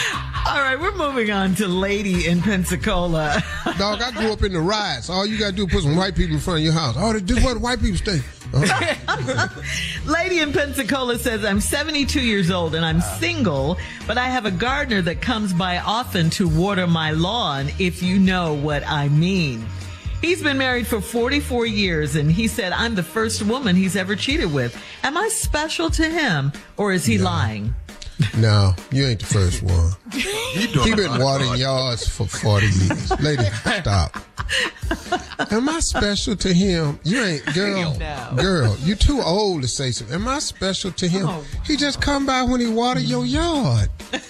All 0.45 0.61
right, 0.61 0.79
we're 0.79 0.95
moving 0.97 1.31
on 1.31 1.55
to 1.57 1.69
Lady 1.69 2.27
in 2.27 2.43
Pensacola. 2.43 3.43
Dog, 3.79 4.03
I 4.03 4.11
grew 4.11 4.33
up 4.33 4.43
in 4.43 4.53
the 4.53 4.61
riots. 4.61 5.09
All 5.09 5.25
you 5.25 5.39
gotta 5.39 5.53
do 5.53 5.67
is 5.67 5.73
put 5.73 5.83
some 5.85 5.97
white 5.97 6.15
people 6.17 6.22
in 6.31 6.39
front 6.39 6.61
of 6.61 6.65
your 6.65 6.73
house. 6.73 6.95
Oh, 6.99 7.13
this 7.13 7.39
is 7.39 7.45
where 7.45 7.55
the 7.55 7.61
white 7.61 7.81
people 7.81 7.97
stay. 7.97 8.21
Lady 10.07 10.41
in 10.41 10.53
Pensacola 10.53 11.19
says, 11.19 11.45
I'm 11.45 11.61
72 11.61 12.21
years 12.21 12.51
old 12.51 12.75
and 12.75 12.85
I'm 12.85 13.01
single, 13.01 13.79
but 14.07 14.19
I 14.19 14.29
have 14.29 14.45
a 14.45 14.51
gardener 14.51 15.01
that 15.03 15.23
comes 15.23 15.53
by 15.53 15.79
often 15.79 16.29
to 16.31 16.49
water 16.49 16.87
my 16.87 17.13
lawn, 17.13 17.69
if 17.79 18.03
you 18.03 18.19
know 18.19 18.55
what 18.55 18.87
I 18.87 19.09
mean. 19.09 19.65
He's 20.21 20.43
been 20.43 20.59
married 20.59 20.87
for 20.87 21.01
44 21.01 21.67
years 21.67 22.15
and 22.15 22.31
he 22.31 22.47
said, 22.47 22.73
I'm 22.73 22.95
the 22.95 23.03
first 23.03 23.43
woman 23.43 23.75
he's 23.75 23.97
ever 23.97 24.15
cheated 24.15 24.53
with. 24.53 24.81
Am 25.03 25.17
I 25.17 25.29
special 25.29 25.91
to 25.91 26.09
him 26.09 26.53
or 26.77 26.93
is 26.93 27.05
he 27.05 27.19
lying? 27.19 27.75
No, 28.39 28.75
you 28.91 29.07
ain't 29.07 29.21
the 29.21 29.27
first 29.27 29.63
one. 29.63 29.93
He 30.53 30.95
been 30.95 31.19
watering 31.19 31.57
yards 31.57 32.07
for 32.07 32.27
40 32.27 32.67
years. 32.67 33.21
Lady, 33.21 33.45
stop. 33.81 34.17
Am 35.51 35.67
I 35.69 35.81
special 35.81 36.37
to 36.37 36.53
him? 36.53 37.01
You 37.05 37.23
ain't, 37.23 37.45
girl. 37.55 37.97
Girl, 38.37 38.77
you 38.81 38.95
too 38.95 39.23
old 39.23 39.63
to 39.63 39.69
say 39.69 39.91
something. 39.93 40.15
Am 40.15 40.29
I 40.29 40.39
special 40.41 40.91
to 40.93 41.09
him? 41.09 41.27
Oh. 41.27 41.45
He 41.65 41.77
just 41.77 42.03
come 42.03 42.27
by 42.27 42.43
when 42.43 42.61
he 42.61 42.67
water 42.69 43.01
your 43.01 43.25
yard. 43.25 43.89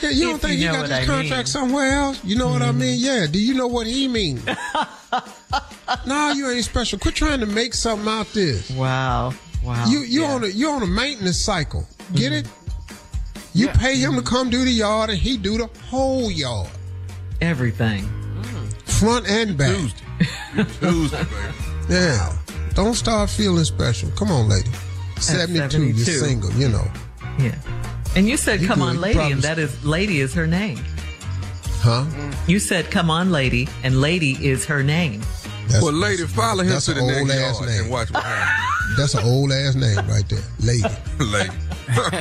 Yeah, 0.00 0.10
you 0.10 0.24
don't 0.24 0.34
If 0.34 0.40
think 0.40 0.58
you 0.58 0.66
he 0.66 0.74
got 0.74 0.88
this 0.88 0.90
I 0.98 1.04
contract 1.04 1.28
mean. 1.30 1.30
Mm-hmm. 1.38 1.46
somewhere 1.46 1.92
else? 1.92 2.24
You 2.24 2.34
know 2.34 2.48
what 2.48 2.60
I 2.60 2.72
mean? 2.72 2.96
Yeah. 2.98 3.28
Do 3.30 3.38
you 3.40 3.54
know 3.54 3.68
what 3.68 3.86
he 3.86 4.08
mean? 4.08 4.42
no, 6.06 6.32
you 6.32 6.50
ain't 6.50 6.64
special. 6.64 6.98
Quit 6.98 7.14
trying 7.14 7.38
to 7.38 7.46
make 7.46 7.72
something 7.72 8.08
out 8.08 8.26
this. 8.32 8.68
Wow. 8.72 9.32
Wow. 9.62 9.86
You 9.86 10.00
you 10.00 10.24
on 10.24 10.42
a 10.42 10.48
you 10.48 10.68
on 10.70 10.82
a 10.82 10.86
maintenance 10.88 11.40
cycle. 11.44 11.86
Get 12.14 12.32
it? 12.32 12.48
You 13.54 13.68
Mm-hmm. 13.68 13.78
pay 13.78 13.96
him 13.96 14.14
to 14.16 14.22
come 14.22 14.50
do 14.50 14.64
the 14.64 14.70
yard, 14.70 15.10
and 15.10 15.18
he 15.18 15.36
do 15.36 15.58
the 15.58 15.68
whole 15.90 16.30
yard, 16.30 16.70
Everything. 17.40 18.08
front 18.84 19.28
and 19.28 19.56
back. 19.56 19.76
Tuesday, 19.76 20.64
Tuesday, 20.80 21.24
baby. 21.24 21.54
Yeah. 21.90 22.32
Don't 22.74 22.94
start 22.94 23.28
feeling 23.28 23.64
special. 23.64 24.10
Come 24.12 24.30
on, 24.30 24.48
lady. 24.48 24.70
Seventy-two. 25.20 25.88
You're 25.88 26.06
single. 26.06 26.50
You 26.52 26.68
know, 26.68 26.90
Yeah. 27.38 27.54
And 28.16 28.28
you 28.28 28.36
said, 28.36 28.60
You 28.60 28.68
come 28.68 28.78
good. 28.78 28.88
on, 28.88 29.00
lady, 29.00 29.14
probably- 29.14 29.32
and 29.32 29.42
that 29.42 29.58
is, 29.58 29.84
lady 29.84 30.20
is 30.20 30.32
her 30.34 30.46
name. 30.46 30.78
huh? 31.82 32.06
You 32.46 32.58
said, 32.60 32.90
come 32.90 33.10
on, 33.10 33.30
lady, 33.32 33.68
and 33.82 34.00
lady 34.00 34.32
is 34.46 34.64
her 34.66 34.82
name. 34.82 35.22
That's, 35.72 35.82
Well, 35.84 35.92
lady, 35.92 36.26
follow 36.26 36.62
him 36.62 36.70
that's 36.70 36.84
to 36.86 36.94
the 36.94 37.00
an 37.00 37.06
next 37.06 37.20
old 37.20 37.30
ass 37.30 37.56
yard 37.60 37.70
name. 37.70 37.80
and 37.82 37.90
watch 37.90 38.10
what 38.12 38.22
happens. 38.22 38.96
that's 38.98 39.14
an 39.14 39.24
old 39.24 39.52
ass 39.52 39.74
name 39.74 39.96
right 40.08 40.28
there. 40.28 40.42
Lady. 40.60 40.82
lady. 41.18 41.50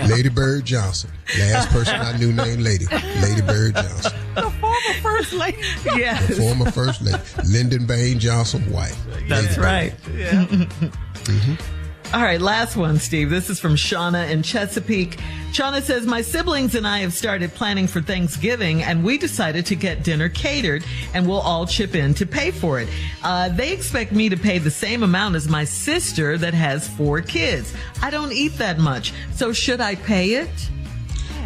Lady 0.14 0.30
Bird 0.30 0.66
Johnson. 0.66 1.10
Last 1.40 1.70
person 1.70 1.96
I 1.96 2.18
knew 2.18 2.34
named 2.34 2.62
Lady. 2.62 2.86
Lady 3.22 3.42
Bird 3.42 3.76
Johnson. 3.76 4.12
The 4.36 4.50
former 4.60 4.94
First 5.02 5.34
lady. 5.34 5.62
The 5.84 6.36
former 6.38 6.72
first 6.72 7.02
lady. 7.02 7.18
Lyndon 7.46 7.86
Bain 7.86 8.20
Johnson 8.20 8.70
wife. 8.72 8.98
That's 9.30 9.58
Lady 9.58 9.62
right. 9.62 9.94
Mm-hmm. 10.04 11.81
All 12.14 12.22
right, 12.22 12.42
last 12.42 12.76
one, 12.76 13.00
Steve. 13.00 13.30
This 13.30 13.50
is 13.50 13.58
from 13.58 13.78
Shauna 13.78 14.30
in 14.30 14.44
Chesapeake. 14.44 15.18
Shauna 15.54 15.82
says, 15.82 16.06
My 16.06 16.22
siblings 16.22 16.76
and 16.76 16.86
I 16.86 16.98
have 17.00 17.14
started 17.14 17.54
planning 17.54 17.88
for 17.88 18.02
Thanksgiving, 18.02 18.84
and 18.84 19.02
we 19.02 19.18
decided 19.18 19.66
to 19.68 19.78
get 19.78 20.04
dinner 20.04 20.28
catered, 20.28 20.84
and 21.14 21.26
we'll 21.26 21.40
all 21.40 21.66
chip 21.66 21.96
in 21.96 22.14
to 22.16 22.26
pay 22.26 22.52
for 22.52 22.82
it. 22.82 22.90
Uh, 23.24 23.48
they 23.48 23.72
expect 23.72 24.12
me 24.12 24.28
to 24.28 24.36
pay 24.36 24.58
the 24.58 24.70
same 24.70 25.04
amount 25.04 25.36
as 25.36 25.48
my 25.48 25.64
sister 25.64 26.38
that 26.38 26.54
has 26.54 26.86
four 26.86 27.22
kids. 27.22 27.74
I 28.02 28.10
don't 28.10 28.34
eat 28.34 28.58
that 28.58 28.78
much, 28.78 29.14
so 29.34 29.54
should 29.54 29.80
I 29.80 29.96
pay 29.96 30.32
it? 30.34 30.70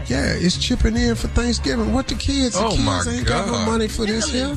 Yeah, 0.07 0.33
it's 0.35 0.57
chipping 0.57 0.95
in 0.95 1.15
for 1.15 1.27
Thanksgiving. 1.29 1.91
What 1.93 2.07
the 2.07 2.15
kids? 2.15 2.55
The 2.55 2.65
Oh, 2.65 2.69
kids 2.71 2.83
my 2.83 3.03
ain't 3.07 3.25
got 3.27 3.47
no 3.47 3.65
money 3.65 3.87
for 3.87 4.05
this 4.05 4.31
here. 4.31 4.55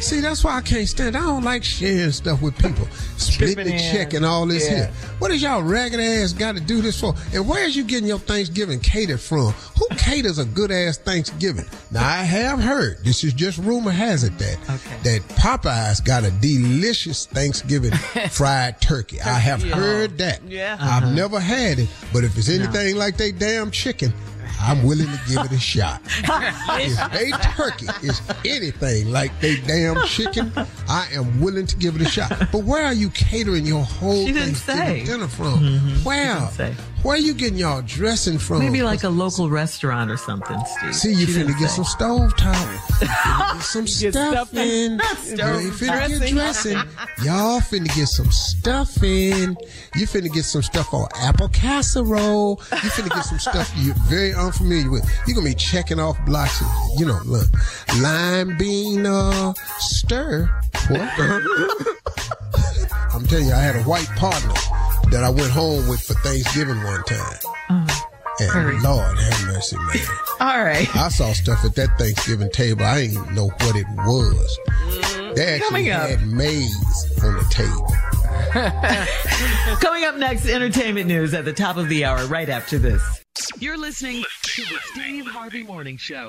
See, 0.00 0.20
that's 0.20 0.44
why 0.44 0.56
I 0.56 0.60
can't 0.60 0.88
stand. 0.88 1.16
I 1.16 1.20
don't 1.20 1.44
like 1.44 1.64
sharing 1.64 2.12
stuff 2.12 2.42
with 2.42 2.56
people. 2.58 2.86
Split 3.16 3.56
the 3.56 3.72
in. 3.72 3.78
check 3.92 4.14
and 4.14 4.24
all 4.24 4.46
this 4.46 4.64
Yeah. 4.64 4.76
here. 4.76 4.90
What 5.18 5.30
is 5.30 5.42
y'all 5.42 5.62
ragged 5.62 6.00
ass 6.00 6.32
got 6.32 6.56
to 6.56 6.60
do 6.60 6.82
this 6.82 7.00
for? 7.00 7.14
And 7.32 7.46
where 7.48 7.64
is 7.64 7.76
you 7.76 7.84
getting 7.84 8.08
your 8.08 8.18
Thanksgiving 8.18 8.80
catered 8.80 9.20
from? 9.20 9.54
Who 9.78 9.86
caters 9.96 10.38
a 10.38 10.44
good 10.44 10.70
ass 10.70 10.98
Thanksgiving? 10.98 11.66
Now 11.90 12.06
I 12.06 12.22
have 12.24 12.60
heard. 12.60 13.04
This 13.04 13.24
is 13.24 13.32
just 13.32 13.58
rumor 13.58 13.90
has 13.90 14.24
it 14.24 14.36
that 14.38 14.56
that 15.04 15.20
Popeyes 15.36 16.04
got 16.04 16.24
a 16.24 16.30
delicious 16.30 17.26
Thanksgiving 17.26 17.92
fried 18.30 18.80
turkey. 18.80 19.20
I 19.20 19.38
have 19.38 19.62
heard 19.62 20.18
that. 20.18 20.42
Yeah. 20.46 20.76
I've 20.80 21.04
uh-huh. 21.04 21.14
never 21.14 21.40
had 21.40 21.78
it, 21.78 21.88
but 22.12 22.24
if 22.24 22.36
it's 22.36 22.48
anything 22.48 22.96
like 22.96 23.16
they 23.16 23.32
damn 23.32 23.70
chicken. 23.70 24.12
I'm 24.62 24.82
willing 24.84 25.06
to 25.06 25.20
give 25.28 25.44
it 25.44 25.52
a 25.52 25.58
shot. 25.58 26.00
if 26.06 27.12
they 27.12 27.30
turkey 27.52 27.86
is 28.06 28.20
anything 28.44 29.10
like 29.10 29.38
they 29.40 29.56
damn 29.60 30.00
chicken, 30.06 30.52
I 30.88 31.08
am 31.12 31.40
willing 31.40 31.66
to 31.66 31.76
give 31.76 31.96
it 31.96 32.02
a 32.02 32.08
shot. 32.08 32.30
But 32.52 32.64
where 32.64 32.84
are 32.84 32.92
you 32.92 33.10
catering 33.10 33.66
your 33.66 33.82
whole 33.82 34.26
She 34.26 34.32
didn't 34.32 34.54
Thanksgiving 34.54 35.06
say. 35.06 35.12
dinner 35.12 35.28
from? 35.28 35.58
Mm-hmm. 35.60 36.04
Where? 36.04 36.34
didn't 36.34 36.50
say. 36.52 36.74
Where 37.02 37.16
are 37.16 37.18
you 37.18 37.34
getting 37.34 37.58
y'all 37.58 37.82
dressing 37.82 38.38
from? 38.38 38.60
Maybe 38.60 38.82
like 38.82 39.02
a 39.02 39.08
local 39.08 39.50
restaurant 39.50 40.08
or 40.10 40.16
something, 40.16 40.56
Steve. 40.78 40.94
See, 40.94 41.12
you 41.12 41.26
She 41.26 41.32
finna 41.32 41.58
get 41.58 41.68
say. 41.68 41.76
some 41.76 41.84
stove 41.84 42.36
top. 42.36 42.78
Some 43.62 43.86
stuffing. 43.86 44.98
stuffing. 44.98 45.40
You 45.40 45.70
finna 45.72 46.08
get 46.20 46.32
dressing. 46.32 46.72
Y'all 47.24 47.60
finna 47.60 47.94
get 47.94 48.06
some 48.08 48.30
stuffing. 48.30 49.56
You 49.94 50.06
finna 50.06 50.32
get 50.32 50.44
some 50.44 50.62
stuff 50.62 50.92
on 50.92 51.08
apple 51.16 51.48
casserole. 51.48 52.60
You 52.70 52.90
finna 52.90 53.10
get 53.14 53.24
some 53.24 53.38
stuff 53.38 53.72
you're 53.76 53.94
very 54.08 54.34
unfamiliar 54.34 54.90
with. 54.90 55.04
You're 55.26 55.34
gonna 55.36 55.48
be 55.48 55.54
checking 55.54 55.98
off 56.00 56.16
blocks. 56.24 56.60
Of, 56.60 56.66
you 56.98 57.06
know, 57.06 57.20
look, 57.24 57.46
lime 58.00 58.56
bean 58.58 59.06
uh, 59.06 59.54
stir. 59.78 60.46
What? 60.88 61.00
I'm 63.14 63.26
telling 63.26 63.46
you, 63.46 63.52
I 63.54 63.58
had 63.60 63.76
a 63.76 63.82
white 63.82 64.08
partner 64.16 64.54
that 65.12 65.22
I 65.24 65.30
went 65.30 65.50
home 65.50 65.86
with 65.88 66.02
for 66.02 66.14
Thanksgiving 66.14 66.82
one 66.82 67.02
time. 67.04 67.38
Uh-huh. 67.70 68.08
And 68.40 68.82
Lord 68.82 69.18
have 69.18 69.46
mercy, 69.46 69.76
man. 69.76 69.98
All 70.40 70.64
right. 70.64 70.88
I 70.96 71.08
saw 71.10 71.32
stuff 71.32 71.64
at 71.64 71.74
that 71.76 71.98
Thanksgiving 71.98 72.50
table. 72.50 72.84
I 72.84 73.02
didn't 73.02 73.22
even 73.22 73.34
know 73.34 73.46
what 73.48 73.76
it 73.76 73.86
was. 73.94 74.58
Mm-hmm. 74.68 75.34
They 75.34 75.54
actually 75.54 75.68
Coming 75.68 75.90
up. 75.90 76.08
had 76.08 76.26
maize 76.26 77.22
on 77.22 77.34
the 77.34 77.44
table. 77.50 77.86
Coming 79.80 80.04
up 80.04 80.16
next, 80.16 80.46
entertainment 80.46 81.06
news 81.06 81.34
at 81.34 81.44
the 81.44 81.52
top 81.52 81.76
of 81.76 81.88
the 81.88 82.04
hour, 82.04 82.26
right 82.26 82.48
after 82.48 82.78
this. 82.78 83.02
You're 83.58 83.78
listening 83.78 84.24
to 84.42 84.62
the 84.62 84.78
Steve 84.92 85.26
Harvey 85.26 85.62
Morning 85.62 85.96
Show. 85.96 86.28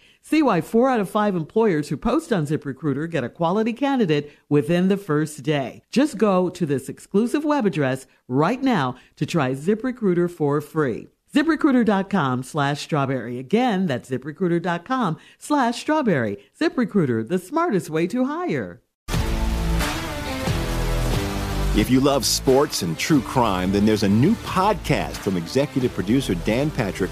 See 0.31 0.41
why 0.41 0.61
four 0.61 0.89
out 0.89 1.01
of 1.01 1.09
five 1.09 1.35
employers 1.35 1.89
who 1.89 1.97
post 1.97 2.31
on 2.31 2.45
ZipRecruiter 2.45 3.11
get 3.11 3.25
a 3.25 3.27
quality 3.27 3.73
candidate 3.73 4.31
within 4.47 4.87
the 4.87 4.95
first 4.95 5.43
day. 5.43 5.81
Just 5.91 6.17
go 6.17 6.49
to 6.49 6.65
this 6.65 6.87
exclusive 6.87 7.43
web 7.43 7.65
address 7.65 8.07
right 8.29 8.63
now 8.63 8.95
to 9.17 9.25
try 9.25 9.51
ZipRecruiter 9.51 10.31
for 10.31 10.61
free. 10.61 11.09
ZipRecruiter.com 11.35 12.43
slash 12.43 12.79
strawberry. 12.79 13.39
Again, 13.39 13.87
that's 13.87 14.09
ziprecruiter.com 14.09 15.17
slash 15.37 15.81
strawberry. 15.81 16.37
ZipRecruiter, 16.57 17.27
the 17.27 17.37
smartest 17.37 17.89
way 17.89 18.07
to 18.07 18.23
hire. 18.23 18.81
If 21.75 21.89
you 21.89 21.99
love 21.99 22.25
sports 22.25 22.83
and 22.83 22.97
true 22.97 23.21
crime, 23.21 23.73
then 23.73 23.85
there's 23.85 24.03
a 24.03 24.09
new 24.09 24.35
podcast 24.35 25.17
from 25.17 25.35
executive 25.35 25.93
producer 25.93 26.35
Dan 26.35 26.71
Patrick 26.71 27.11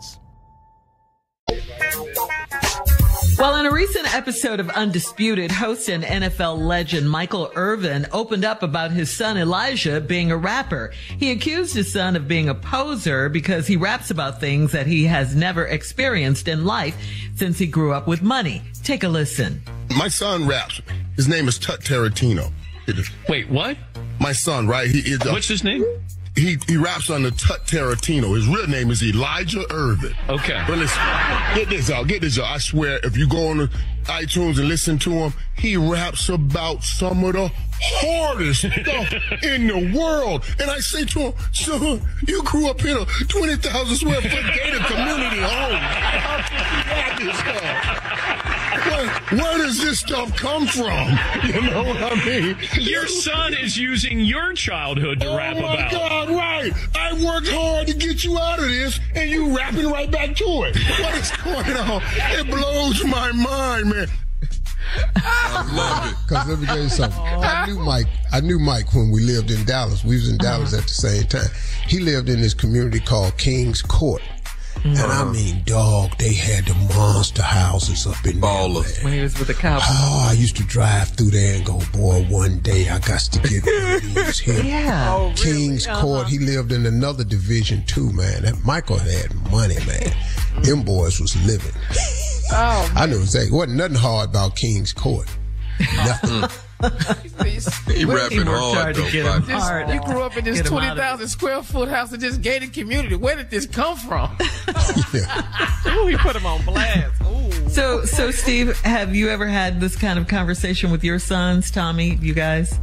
Well, 3.41 3.55
in 3.55 3.65
a 3.65 3.71
recent 3.71 4.13
episode 4.13 4.59
of 4.59 4.69
Undisputed, 4.69 5.51
host 5.51 5.89
and 5.89 6.03
NFL 6.03 6.59
legend 6.59 7.09
Michael 7.09 7.51
Irvin 7.55 8.05
opened 8.11 8.45
up 8.45 8.61
about 8.61 8.91
his 8.91 9.11
son 9.11 9.35
Elijah 9.35 9.99
being 9.99 10.29
a 10.31 10.37
rapper. 10.37 10.93
He 11.17 11.31
accused 11.31 11.73
his 11.73 11.91
son 11.91 12.15
of 12.15 12.27
being 12.27 12.49
a 12.49 12.53
poser 12.53 13.29
because 13.29 13.65
he 13.65 13.77
raps 13.77 14.11
about 14.11 14.39
things 14.39 14.73
that 14.73 14.85
he 14.85 15.05
has 15.05 15.35
never 15.35 15.65
experienced 15.65 16.47
in 16.47 16.65
life 16.65 16.95
since 17.33 17.57
he 17.57 17.65
grew 17.65 17.93
up 17.93 18.07
with 18.07 18.21
money. 18.21 18.61
Take 18.83 19.03
a 19.03 19.09
listen. 19.09 19.63
My 19.89 20.07
son 20.07 20.45
raps. 20.45 20.79
His 21.15 21.27
name 21.27 21.47
is 21.47 21.57
Tut 21.57 21.81
Tarantino. 21.81 22.51
Wait, 23.27 23.49
what? 23.49 23.75
My 24.19 24.33
son, 24.33 24.67
right? 24.67 24.87
He 24.87 24.99
is. 24.99 25.19
What's 25.25 25.47
his 25.47 25.63
name? 25.63 25.83
He 26.35 26.57
he 26.65 26.77
raps 26.77 27.09
under 27.09 27.29
Tut 27.29 27.65
Tarantino. 27.65 28.35
His 28.35 28.47
real 28.47 28.67
name 28.67 28.89
is 28.89 29.03
Elijah 29.03 29.65
Irvin. 29.71 30.15
Okay. 30.29 30.63
But 30.65 30.77
listen, 30.77 31.03
get 31.55 31.69
this 31.69 31.89
out. 31.89 32.07
Get 32.07 32.21
this 32.21 32.39
out. 32.39 32.45
I 32.45 32.57
swear, 32.57 32.99
if 33.03 33.17
you 33.17 33.27
go 33.27 33.49
on 33.49 33.57
the 33.57 33.67
iTunes 34.05 34.57
and 34.57 34.69
listen 34.69 34.97
to 34.99 35.11
him, 35.11 35.33
he 35.57 35.75
raps 35.75 36.29
about 36.29 36.83
some 36.83 37.23
of 37.25 37.33
the 37.33 37.51
hardest 37.81 38.59
stuff 38.81 39.13
in 39.43 39.67
the 39.67 39.93
world. 39.95 40.45
And 40.59 40.71
I 40.71 40.79
say 40.79 41.03
to 41.05 41.19
him, 41.19 41.33
son, 41.51 42.01
you 42.27 42.41
grew 42.43 42.69
up 42.69 42.83
in 42.83 42.97
a 42.97 43.05
20,000 43.05 43.95
square 43.95 44.21
foot 44.21 44.31
gated 44.31 44.81
community 44.85 45.41
home. 45.41 45.75
How 45.75 46.37
you 46.37 46.91
rap 46.91 47.19
this 47.19 47.37
stuff? 47.37 48.00
Where, 49.31 49.41
where 49.41 49.57
does 49.57 49.81
this 49.81 49.99
stuff 49.99 50.35
come 50.35 50.67
from? 50.67 51.17
You 51.51 51.61
know 51.61 51.83
what 51.83 52.01
I 52.01 52.25
mean? 52.25 52.57
Your 52.79 53.07
son 53.07 53.53
is 53.53 53.77
using 53.77 54.19
your 54.19 54.53
childhood 54.53 55.19
to 55.21 55.27
oh 55.27 55.37
rap 55.37 55.57
about. 55.57 55.79
Oh 55.79 55.83
my. 55.83 55.91
God, 55.91 56.29
right. 56.29 56.73
I 56.95 57.13
worked 57.13 57.47
hard 57.49 57.87
to 57.87 57.93
get 57.93 58.23
you 58.23 58.37
out 58.37 58.59
of 58.59 58.65
this 58.65 58.99
and 59.15 59.29
you 59.29 59.55
rapping 59.55 59.89
right 59.89 60.09
back 60.09 60.35
to 60.37 60.43
it. 60.43 60.77
What 60.99 61.15
is 61.15 61.31
going 61.43 61.77
on? 61.77 62.01
It 62.15 62.47
blows 62.47 63.03
my 63.05 63.31
mind, 63.31 63.89
man. 63.89 64.07
I 65.15 65.73
loved 65.73 66.11
it. 66.11 66.17
Because 66.27 66.47
let 66.47 66.59
me 66.59 66.65
tell 66.65 66.81
you 66.81 66.89
something. 66.89 67.19
I 67.21 67.65
knew 67.65 67.79
Mike. 67.79 68.07
I 68.31 68.39
knew 68.41 68.59
Mike 68.59 68.93
when 68.93 69.11
we 69.11 69.21
lived 69.21 69.51
in 69.51 69.63
Dallas. 69.65 70.03
We 70.03 70.15
was 70.15 70.29
in 70.29 70.37
Dallas 70.37 70.73
at 70.73 70.83
the 70.83 70.89
same 70.89 71.23
time. 71.23 71.49
He 71.87 71.99
lived 71.99 72.29
in 72.29 72.41
this 72.41 72.53
community 72.53 72.99
called 72.99 73.37
Kings 73.37 73.81
Court. 73.81 74.21
And 74.83 74.97
I 74.97 75.23
mm. 75.23 75.33
mean, 75.33 75.63
dog, 75.65 76.17
they 76.17 76.33
had 76.33 76.65
the 76.65 76.73
monster 76.95 77.43
houses 77.43 78.07
up 78.07 78.25
in 78.25 78.41
Baller. 78.41 79.03
When 79.03 79.13
he 79.13 79.21
was 79.21 79.37
with 79.37 79.47
the 79.47 79.53
Cowboys. 79.53 79.83
Oh, 79.87 80.23
ah, 80.25 80.29
I 80.31 80.33
used 80.33 80.57
to 80.57 80.63
drive 80.63 81.09
through 81.09 81.29
there 81.31 81.57
and 81.57 81.65
go, 81.65 81.79
boy, 81.93 82.25
one 82.29 82.59
day 82.59 82.89
I 82.89 82.97
got 82.99 83.19
to 83.19 83.39
get 83.47 83.63
one 83.63 83.93
of 83.95 84.13
these 84.15 84.39
here. 84.39 84.63
Yeah. 84.63 85.13
Oh, 85.13 85.21
really? 85.29 85.35
Kings 85.35 85.85
Uh-huh. 85.87 86.01
Court. 86.01 86.27
He 86.27 86.39
lived 86.39 86.71
in 86.71 86.85
another 86.87 87.23
division 87.23 87.83
too, 87.85 88.11
man. 88.11 88.41
That 88.41 88.55
Michael 88.65 88.97
had 88.97 89.33
money, 89.51 89.75
man. 89.85 90.11
Mm. 90.55 90.63
Them 90.65 90.81
boys 90.83 91.19
was 91.21 91.35
living. 91.45 91.73
Oh, 92.51 92.91
I 92.95 93.05
knew 93.05 93.19
exactly. 93.19 93.51
Wasn't 93.55 93.77
nothing 93.77 93.97
hard 93.97 94.29
about 94.31 94.55
King's 94.55 94.93
Court. 94.93 95.27
Nothing. 95.79 96.41
Mm. 96.41 96.57
He 97.93 98.05
rapping 98.05 98.47
hard, 98.47 98.95
though, 98.95 99.09
Just- 99.09 99.43
buddy. 99.49 99.93
you 99.93 100.01
grew 100.01 100.23
up 100.23 100.35
in 100.35 100.43
this 100.45 100.57
Get 100.57 100.65
him 100.65 100.73
out 100.73 100.77
twenty 100.77 100.91
of 100.91 100.97
thousand 100.97 101.27
square 101.27 101.61
foot 101.61 101.89
house 101.89 102.11
in 102.11 102.19
this 102.19 102.37
gated 102.37 102.73
community. 102.73 103.15
Where 103.15 103.35
did 103.35 103.51
this 103.51 103.67
come 103.67 103.95
from? 103.97 104.31
Ooh, 105.87 106.07
he 106.07 106.17
put 106.17 106.35
him 106.35 106.45
on 106.45 106.63
blast. 106.65 107.21
Ooh. 107.21 107.69
So, 107.69 108.03
so 108.05 108.31
Steve, 108.31 108.75
have 108.81 109.13
you 109.15 109.29
ever 109.29 109.45
had 109.45 109.79
this 109.79 109.95
kind 109.95 110.17
of 110.17 110.27
conversation 110.27 110.89
with 110.91 111.03
your 111.03 111.19
sons, 111.19 111.69
Tommy? 111.69 112.15
You 112.15 112.33
guys? 112.33 112.79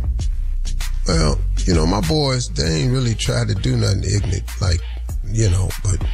Well, 1.09 1.39
you 1.65 1.75
know, 1.75 1.87
my 1.87 2.01
boys, 2.03 2.49
they 2.51 2.83
ain't 2.83 2.93
really 2.93 3.15
tried 3.15 3.49
to 3.49 3.55
do 3.55 3.77
nothing 3.77 4.05
ignorant, 4.05 4.45
like, 4.61 4.81
you 5.25 5.51
know, 5.51 5.71
but 5.83 6.07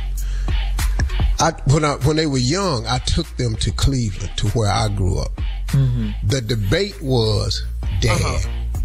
I 1.40 1.50
when 1.66 1.84
I 1.84 1.96
when 1.96 2.16
they 2.16 2.26
were 2.26 2.38
young, 2.38 2.86
I 2.86 2.98
took 2.98 3.26
them 3.36 3.56
to 3.56 3.70
Cleveland 3.72 4.30
to 4.36 4.48
where 4.50 4.70
I 4.70 4.88
grew 4.88 5.18
up. 5.18 5.38
Mm-hmm. 5.68 6.28
The 6.28 6.40
debate 6.40 7.00
was, 7.02 7.64
Dad, 8.00 8.20
uh-huh. 8.20 8.80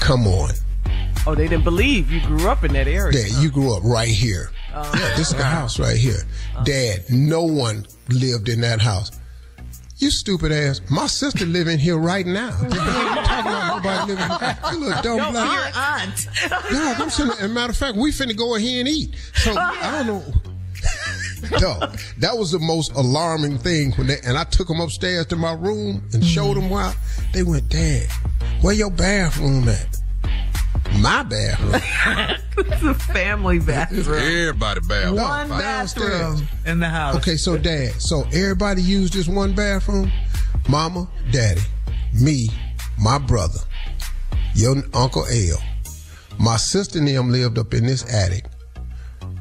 come 0.00 0.26
on. 0.26 0.50
Oh, 1.26 1.34
they 1.34 1.46
didn't 1.46 1.64
believe 1.64 2.10
you 2.10 2.20
grew 2.22 2.48
up 2.48 2.64
in 2.64 2.72
that 2.72 2.88
area. 2.88 3.12
Dad, 3.12 3.42
you 3.42 3.50
grew 3.50 3.76
up 3.76 3.82
right 3.84 4.08
here. 4.08 4.50
Uh-huh. 4.72 4.98
yeah, 4.98 5.16
this 5.16 5.30
is 5.30 5.36
the 5.36 5.44
house 5.44 5.78
right 5.78 5.96
here. 5.96 6.22
Uh-huh. 6.54 6.64
Dad, 6.64 7.04
no 7.10 7.42
one 7.44 7.86
lived 8.08 8.48
in 8.48 8.60
that 8.62 8.80
house. 8.80 9.10
You 10.02 10.10
stupid 10.10 10.50
ass. 10.50 10.80
My 10.90 11.06
sister 11.06 11.46
live 11.46 11.68
in 11.68 11.78
here 11.78 11.96
right 11.96 12.26
now. 12.26 12.48
you 12.62 12.68
talking 12.70 13.52
about 13.52 13.76
nobody 13.76 14.12
living 14.12 14.38
here? 14.38 14.58
You 14.72 14.78
little 14.80 15.02
dumb 15.02 15.16
Your 15.18 15.30
black. 15.30 15.76
aunt. 15.76 16.28
Dog, 16.50 17.00
I'm 17.00 17.08
sitting. 17.10 17.32
As 17.32 17.42
a 17.42 17.48
matter 17.48 17.70
of 17.70 17.76
fact, 17.76 17.96
we 17.96 18.10
finna 18.10 18.36
go 18.36 18.56
in 18.56 18.62
here 18.62 18.80
and 18.80 18.88
eat. 18.88 19.14
So 19.34 19.54
I 19.56 20.02
don't 20.04 20.06
know. 20.08 20.51
Dog, 21.58 21.98
that 22.18 22.36
was 22.38 22.52
the 22.52 22.58
most 22.58 22.92
alarming 22.92 23.58
thing 23.58 23.92
when 23.92 24.06
they 24.06 24.18
and 24.24 24.38
I 24.38 24.44
took 24.44 24.68
them 24.68 24.80
upstairs 24.80 25.26
to 25.26 25.36
my 25.36 25.52
room 25.52 26.02
and 26.12 26.24
showed 26.24 26.56
them 26.56 26.70
why. 26.70 26.94
They 27.32 27.42
went, 27.42 27.68
Dad, 27.68 28.06
where 28.60 28.74
your 28.74 28.90
bathroom 28.90 29.68
at? 29.68 29.96
My 31.00 31.22
bathroom. 31.22 31.80
it's 32.66 32.82
a 32.82 32.94
family 32.94 33.58
bathroom. 33.58 34.18
Everybody 34.18 34.80
bathroom. 34.88 35.16
One 35.16 35.48
bathroom 35.48 36.46
in 36.64 36.78
the 36.78 36.88
house. 36.88 37.16
Okay, 37.16 37.36
so 37.36 37.58
dad, 37.58 38.00
so 38.00 38.24
everybody 38.32 38.82
used 38.82 39.14
this 39.14 39.26
one 39.26 39.54
bathroom? 39.54 40.12
Mama, 40.68 41.08
daddy, 41.32 41.62
me, 42.14 42.48
my 42.98 43.18
brother, 43.18 43.58
your 44.54 44.76
Uncle 44.94 45.26
L. 45.26 45.58
My 46.38 46.56
sister 46.56 46.98
and 46.98 47.08
them 47.08 47.30
lived 47.30 47.58
up 47.58 47.74
in 47.74 47.86
this 47.86 48.04
attic. 48.12 48.44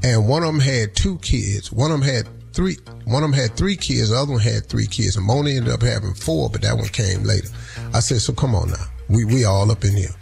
And 0.03 0.27
one 0.27 0.43
of 0.43 0.47
them 0.47 0.59
had 0.59 0.95
two 0.95 1.17
kids. 1.19 1.71
One 1.71 1.91
of 1.91 1.99
them 1.99 2.09
had 2.09 2.27
three 2.53 2.77
one 3.05 3.23
of 3.23 3.31
them 3.31 3.39
had 3.39 3.55
three 3.55 3.75
kids, 3.75 4.09
the 4.09 4.17
other 4.17 4.31
one 4.31 4.41
had 4.41 4.65
three 4.67 4.87
kids. 4.87 5.15
And 5.15 5.25
Mona 5.25 5.49
ended 5.51 5.73
up 5.73 5.81
having 5.81 6.13
four, 6.13 6.49
but 6.49 6.61
that 6.61 6.75
one 6.75 6.87
came 6.87 7.23
later. 7.23 7.49
I 7.93 7.99
said, 7.99 8.21
so 8.21 8.33
come 8.33 8.55
on 8.55 8.69
now. 8.69 8.85
We 9.09 9.25
we 9.25 9.45
all 9.45 9.69
up 9.71 9.83
in 9.83 9.95
here. 9.95 10.15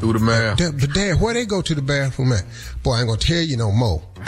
Through 0.00 0.12
the 0.14 0.18
math. 0.18 0.58
Dad, 0.58 0.78
but 0.78 0.92
dad, 0.92 1.20
where 1.20 1.32
they 1.32 1.46
go 1.46 1.62
to 1.62 1.74
the 1.74 1.82
bathroom 1.82 2.32
at? 2.32 2.44
Boy, 2.82 2.92
I 2.92 3.00
ain't 3.00 3.08
gonna 3.08 3.18
tell 3.18 3.40
you 3.42 3.56
no 3.56 3.70
more. 3.70 4.02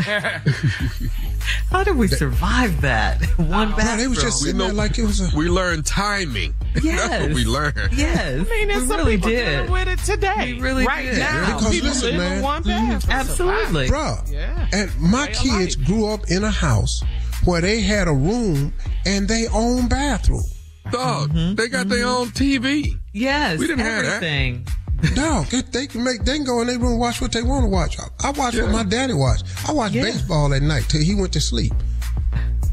How 1.70 1.84
did 1.84 1.96
we 1.96 2.08
survive 2.08 2.80
that? 2.80 3.22
One 3.36 3.70
bathroom. 3.70 3.86
No, 3.86 3.96
they 3.96 4.08
was 4.08 4.22
just 4.22 4.40
sitting 4.40 4.58
there 4.58 4.72
like 4.72 4.98
it 4.98 5.04
was 5.04 5.20
a. 5.20 5.36
We 5.36 5.48
learned 5.48 5.84
timing. 5.84 6.54
That's 6.74 6.84
Yes. 6.86 7.22
what 7.22 7.34
we 7.34 7.44
learned. 7.44 7.90
Yes. 7.92 8.46
I 8.46 8.50
mean, 8.50 8.68
there's 8.68 8.88
we 8.88 8.96
really 8.96 9.16
people 9.16 9.30
did. 9.30 9.44
dealing 9.44 9.72
with 9.72 9.88
it 9.88 9.98
today. 10.00 10.54
We 10.54 10.60
really 10.60 10.86
right 10.86 11.04
did. 11.04 11.18
now. 11.18 11.46
Because 11.46 11.70
people 11.70 11.88
listen, 11.88 12.04
live 12.04 12.14
in 12.14 12.20
man. 12.20 12.42
one 12.42 12.62
mm-hmm. 12.62 12.88
bathroom. 12.90 13.16
Absolutely. 13.16 13.88
Bruh. 13.88 14.32
Yeah. 14.32 14.68
And 14.72 15.00
my 15.00 15.26
Way 15.26 15.32
kids 15.34 15.76
life. 15.78 15.86
grew 15.86 16.06
up 16.08 16.30
in 16.30 16.44
a 16.44 16.50
house 16.50 17.02
where 17.44 17.60
they 17.60 17.80
had 17.80 18.08
a 18.08 18.12
room 18.12 18.72
and 19.04 19.28
they 19.28 19.46
own 19.48 19.88
bathroom. 19.88 20.44
Dog, 20.90 21.30
mm-hmm. 21.30 21.54
they 21.54 21.68
got 21.68 21.88
their 21.88 22.04
mm-hmm. 22.04 22.22
own 22.22 22.28
TV. 22.28 22.98
Yes. 23.12 23.58
We 23.58 23.66
didn't 23.66 23.84
have 23.84 24.04
that. 24.04 24.20
Dog, 25.14 25.46
they, 25.46 25.60
they 25.62 25.86
can 25.86 26.02
make 26.02 26.24
they 26.24 26.36
can 26.36 26.44
go 26.44 26.60
in 26.60 26.66
their 26.66 26.78
room 26.78 26.92
and 26.92 27.00
watch 27.00 27.20
what 27.20 27.30
they 27.32 27.42
want 27.42 27.62
to 27.64 27.68
watch. 27.68 27.96
I, 28.00 28.28
I 28.28 28.30
watch 28.32 28.56
what 28.56 28.70
my 28.70 28.82
daddy 28.82 29.12
watched. 29.14 29.44
I 29.68 29.72
watched 29.72 29.94
Yeah. 29.94 30.02
baseball 30.02 30.52
at 30.52 30.62
night 30.62 30.86
till 30.88 31.00
he 31.02 31.14
went 31.14 31.32
to 31.34 31.40
sleep. 31.40 31.72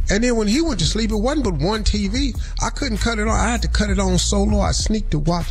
And 0.10 0.24
then 0.24 0.36
when 0.36 0.48
he 0.48 0.62
went 0.62 0.80
to 0.80 0.86
sleep, 0.86 1.12
it 1.12 1.16
wasn't 1.18 1.44
but 1.46 1.54
one 1.56 1.84
TV. 1.84 2.36
I 2.64 2.70
couldn't 2.70 2.98
cut 2.98 3.18
it 3.20 3.28
on. 3.28 3.30
I 3.40 3.50
had 3.52 3.62
to 3.64 3.68
cut 3.68 3.90
it 3.90 4.00
on 4.00 4.18
so 4.18 4.44
low. 4.44 4.60
I 4.60 4.72
sneaked 4.72 5.12
to 5.12 5.20
watch 5.20 5.48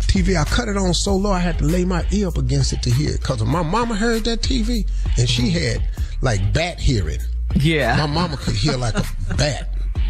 TV. 0.00 0.38
I 0.40 0.44
cut 0.44 0.68
it 0.68 0.76
on 0.78 0.94
so 0.94 1.14
low. 1.16 1.30
I 1.32 1.38
had 1.40 1.58
to 1.58 1.64
lay 1.64 1.84
my 1.84 2.04
ear 2.10 2.28
up 2.28 2.38
against 2.38 2.72
it 2.72 2.82
to 2.82 2.90
hear 2.90 3.10
it. 3.14 3.22
Cause 3.22 3.42
my 3.44 3.62
mama 3.62 3.94
heard 3.94 4.24
that 4.24 4.40
TV 4.42 4.86
and 5.18 5.28
she 5.28 5.50
had 5.50 5.82
like 6.22 6.52
bat 6.54 6.78
hearing. 6.80 7.20
Yeah. 7.54 7.96
My 7.96 8.06
mama 8.06 8.36
could 8.38 8.54
hear 8.54 8.76
like 8.76 8.94
a 8.96 9.04
bat. 9.36 9.68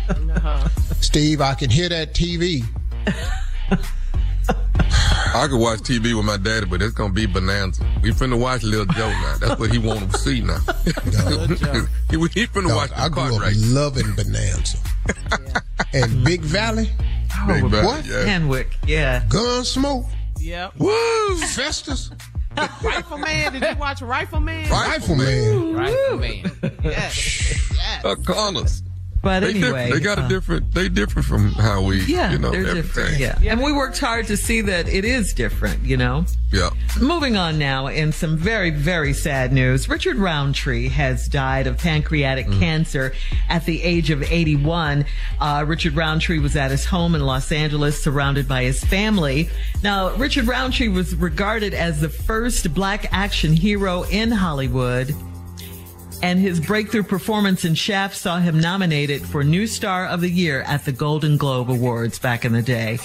Uh-huh. 0.09 0.69
Steve, 1.01 1.41
I 1.41 1.55
can 1.55 1.71
hear 1.71 1.89
that 1.89 2.15
TV. 2.15 2.65
I 5.35 5.47
could 5.49 5.59
watch 5.59 5.81
TV 5.81 6.15
with 6.17 6.25
my 6.25 6.37
daddy, 6.37 6.67
but 6.67 6.83
it's 6.83 6.95
gonna 6.95 7.13
be 7.13 7.27
bonanza. 7.27 7.85
We 8.03 8.11
finna 8.13 8.39
watch 8.39 8.63
Lil 8.63 8.87
Joe 8.87 9.09
now. 9.09 9.37
That's 9.39 9.61
what 9.61 9.71
he 9.71 9.79
want 9.79 10.11
to 10.11 10.19
see 10.19 10.41
now. 10.41 10.59
he, 10.85 10.91
he 10.91 12.47
finna 12.47 12.69
Dog, 12.69 12.77
watch 12.77 12.91
I 12.95 13.09
grew 13.09 13.37
up 13.37 13.43
race. 13.43 13.73
loving 13.73 14.15
Bonanza. 14.15 14.79
and 15.93 16.25
Big 16.25 16.41
Valley. 16.41 16.91
Big 17.47 17.63
what? 17.63 17.73
Valley, 17.73 18.03
yeah. 18.09 18.25
Kenwick, 18.25 18.77
yeah. 18.87 19.25
Gun 19.29 19.65
Smoke. 19.65 20.07
Yep. 20.41 20.75
Woo! 20.79 21.37
Festus. 21.37 22.11
Rifleman. 22.83 23.53
Did 23.53 23.63
you 23.63 23.77
watch 23.77 24.01
Rifleman? 24.01 24.69
Rifleman. 24.71 25.75
Rifleman. 25.75 26.51
yes. 26.85 27.73
yes. 27.75 28.05
Uh, 28.05 28.15
Connors. 28.25 28.83
But 29.21 29.41
they 29.41 29.51
anyway, 29.51 29.91
different. 29.91 29.93
they 29.95 30.01
got 30.01 30.19
uh, 30.19 30.25
a 30.25 30.29
different. 30.29 30.75
They 30.75 30.89
different 30.89 31.27
from 31.27 31.51
how 31.53 31.83
we. 31.83 32.05
Yeah, 32.05 32.33
you 32.33 32.39
know 32.39 32.51
they're 32.51 32.67
everything. 32.67 32.83
different. 32.83 33.19
Yeah. 33.19 33.53
and 33.53 33.61
we 33.63 33.73
worked 33.73 33.99
hard 33.99 34.27
to 34.29 34.37
see 34.37 34.61
that 34.63 34.89
it 34.89 35.05
is 35.05 35.33
different. 35.33 35.85
You 35.85 35.97
know. 35.97 36.25
Yeah. 36.51 36.71
Moving 36.99 37.37
on 37.37 37.59
now, 37.59 37.89
in 37.89 38.11
some 38.13 38.37
very, 38.39 38.71
very 38.71 39.13
sad 39.13 39.53
news, 39.53 39.87
Richard 39.87 40.17
Roundtree 40.17 40.89
has 40.89 41.29
died 41.29 41.67
of 41.67 41.77
pancreatic 41.77 42.47
Mm. 42.47 42.59
cancer 42.59 43.13
at 43.51 43.67
the 43.67 43.83
age 43.83 44.09
of 44.11 44.23
81. 44.23 45.05
Uh, 45.39 45.65
Richard 45.67 45.95
Roundtree 45.95 46.39
was 46.39 46.57
at 46.57 46.71
his 46.71 46.87
home 46.87 47.15
in 47.15 47.21
Los 47.21 47.53
Angeles, 47.53 48.03
surrounded 48.03 48.49
by 48.49 48.63
his 48.63 48.83
family. 48.83 49.51
Now, 49.83 50.15
Richard 50.17 50.47
Roundtree 50.47 50.89
was 50.89 51.15
regarded 51.15 51.75
as 51.75 52.01
the 52.01 52.09
first 52.09 52.73
black 52.73 53.09
action 53.13 53.53
hero 53.53 54.05
in 54.05 54.31
Hollywood. 54.31 55.15
And 56.23 56.39
his 56.41 56.59
breakthrough 56.61 57.05
performance 57.05 57.65
in 57.65 57.75
Shaft 57.75 58.17
saw 58.17 58.39
him 58.39 58.59
nominated 58.59 59.23
for 59.23 59.45
New 59.45 59.67
Star 59.69 60.07
of 60.07 60.21
the 60.21 60.29
Year 60.31 60.63
at 60.63 60.85
the 60.85 60.93
Golden 60.93 61.37
Globe 61.37 61.71
Awards 61.71 62.19
back 62.19 62.45
in 62.45 62.53
the 62.53 62.63
day. 62.63 62.97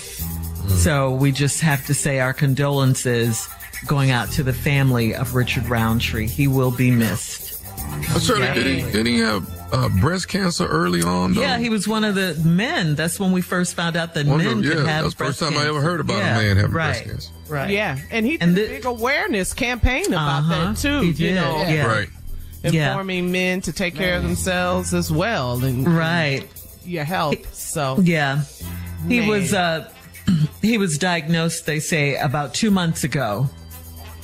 So 0.67 1.11
we 1.11 1.31
just 1.31 1.61
have 1.61 1.85
to 1.87 1.93
say 1.93 2.19
our 2.19 2.33
condolences 2.33 3.47
going 3.85 4.09
out 4.11 4.31
to 4.31 4.43
the 4.43 4.53
family 4.53 5.13
of 5.13 5.35
Richard 5.35 5.67
Roundtree. 5.67 6.27
He 6.27 6.47
will 6.47 6.71
be 6.71 6.89
missed. 6.89 7.63
Uh, 8.09 8.19
Shirley, 8.19 8.47
did 8.53 8.65
he 8.85 8.91
did 8.91 9.05
he 9.05 9.19
have 9.19 9.47
uh, 9.73 9.89
breast 9.99 10.27
cancer 10.29 10.65
early 10.65 11.03
on? 11.03 11.33
Though? 11.33 11.41
Yeah, 11.41 11.59
he 11.59 11.69
was 11.69 11.87
one 11.87 12.03
of 12.03 12.15
the 12.15 12.33
men. 12.43 12.95
That's 12.95 13.19
when 13.19 13.31
we 13.31 13.41
first 13.41 13.75
found 13.75 13.95
out 13.95 14.13
that 14.15 14.25
One 14.25 14.39
of 14.39 14.45
men 14.45 14.61
them- 14.61 14.63
could 14.63 14.85
yeah, 14.85 14.91
have 14.93 15.03
that's 15.03 15.13
the 15.15 15.25
first 15.25 15.39
breast 15.39 15.53
time 15.53 15.61
I 15.61 15.67
ever 15.67 15.73
cancer. 15.73 15.81
heard 15.89 15.99
about 15.99 16.15
a 16.21 16.23
man 16.23 16.55
having 16.57 16.71
right, 16.71 16.71
breast 16.71 17.03
cancer. 17.03 17.31
Right. 17.49 17.69
Yeah, 17.69 17.99
and 18.09 18.25
he 18.25 18.37
did 18.37 18.49
a 18.49 18.53
big 18.53 18.85
awareness 18.85 19.53
campaign 19.53 20.07
about 20.07 20.39
Uh-huh. 20.39 20.65
that 20.71 20.77
too. 20.77 21.01
He 21.01 21.07
You 21.07 21.13
did, 21.13 21.35
know, 21.35 21.57
yeah. 21.67 21.85
Right. 21.85 22.09
Yeah. 22.71 22.89
informing 22.91 23.31
men 23.31 23.61
to 23.61 23.73
take 23.73 23.95
care 23.95 24.15
of 24.17 24.23
themselves 24.23 24.93
as 24.93 25.11
well, 25.11 25.63
and 25.63 25.87
Right. 25.87 26.47
your 26.85 27.03
health. 27.03 27.53
So 27.53 27.97
Yeah. 28.01 28.41
He 29.07 29.19
Man. 29.19 29.27
was 29.29 29.53
uh 29.53 29.89
he 30.61 30.77
was 30.77 30.97
diagnosed, 30.97 31.65
they 31.65 31.79
say, 31.79 32.15
about 32.15 32.53
two 32.53 32.71
months 32.71 33.03
ago. 33.03 33.49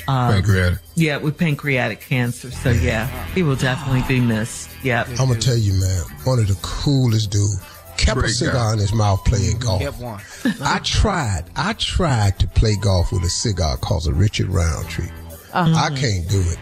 Um, 0.08 0.34
Pancreatic. 0.34 0.80
Yeah, 0.96 1.18
with 1.18 1.38
pancreatic 1.38 2.02
cancer. 2.02 2.50
So 2.50 2.72
yeah, 2.72 3.08
he 3.36 3.44
will 3.44 3.56
definitely 3.58 4.04
be 4.08 4.20
missed. 4.20 4.70
Yeah. 4.84 5.04
I'm 5.20 5.28
gonna 5.28 5.36
tell 5.40 5.58
you, 5.58 5.74
man, 5.74 6.04
one 6.24 6.40
of 6.40 6.48
the 6.48 6.58
coolest 6.62 7.32
dude. 7.32 7.50
Kept 7.98 8.22
a 8.24 8.30
cigar 8.30 8.54
guy. 8.70 8.74
in 8.74 8.80
his 8.80 8.94
mouth 8.94 9.24
playing 9.26 9.60
golf. 9.60 9.82
Kept 9.82 10.00
one. 10.00 10.22
I 10.62 10.80
tried. 10.80 11.44
I 11.58 11.74
tried 11.74 12.40
to 12.40 12.48
play 12.48 12.78
golf 12.78 13.12
with 13.12 13.24
a 13.24 13.30
cigar 13.30 13.76
called 13.76 14.08
a 14.08 14.14
Richard 14.14 14.48
Roundtree. 14.48 15.10
Uh-huh. 15.52 15.76
I 15.76 15.90
can't 15.90 16.26
do 16.30 16.40
it. 16.40 16.58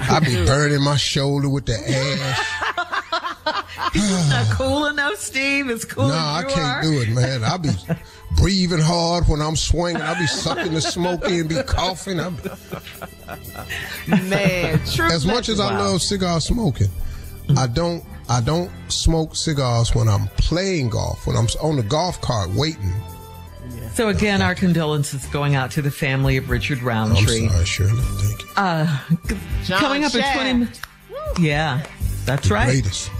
I 0.00 0.20
be 0.20 0.44
burning 0.46 0.82
my 0.82 0.96
shoulder 0.96 1.48
with 1.48 1.66
the 1.66 1.74
ash. 1.74 2.74
He's 3.92 4.30
not 4.30 4.46
cool 4.50 4.86
enough, 4.86 5.16
Steve. 5.16 5.70
As 5.70 5.84
cool 5.84 6.08
no, 6.08 6.14
as 6.14 6.20
I 6.20 6.42
can't 6.44 6.58
are. 6.60 6.82
do 6.82 7.00
it, 7.00 7.08
man. 7.10 7.44
I 7.44 7.56
be 7.56 7.70
breathing 8.36 8.80
hard 8.80 9.24
when 9.28 9.40
I'm 9.40 9.56
swinging. 9.56 10.02
I 10.02 10.18
be 10.18 10.26
sucking 10.26 10.74
the 10.74 10.80
smoke 10.80 11.24
in, 11.28 11.48
be 11.48 11.62
coughing. 11.62 12.20
I 12.20 12.30
be, 12.30 12.50
man, 14.28 14.80
true. 14.86 15.06
as 15.06 15.26
much 15.26 15.48
as 15.48 15.60
I 15.60 15.76
love 15.78 16.02
cigar 16.02 16.40
smoking, 16.40 16.90
I 17.56 17.66
don't. 17.66 18.04
I 18.30 18.42
don't 18.42 18.70
smoke 18.88 19.34
cigars 19.34 19.94
when 19.94 20.06
I'm 20.06 20.26
playing 20.36 20.90
golf. 20.90 21.26
When 21.26 21.34
I'm 21.34 21.46
on 21.62 21.76
the 21.76 21.82
golf 21.82 22.20
cart 22.20 22.50
waiting. 22.50 22.92
So 23.98 24.10
again, 24.10 24.42
our 24.42 24.54
condolences 24.54 25.26
going 25.26 25.56
out 25.56 25.72
to 25.72 25.82
the 25.82 25.90
family 25.90 26.36
of 26.36 26.50
Richard 26.50 26.82
Roundtree. 26.82 27.48
I'm 27.48 27.48
Roundtree. 27.48 27.48
sorry, 27.48 27.64
Shirley. 27.64 28.00
Thank 28.00 28.42
you. 28.42 28.48
Uh, 28.56 29.00
John 29.64 29.80
coming 29.80 30.04
up 30.04 30.12
Shaft. 30.12 30.46
in 30.46 30.68
20 31.34 31.44
Yeah, 31.44 31.84
that's 32.24 32.48
right. 32.48 32.66
Greatest. 32.66 33.10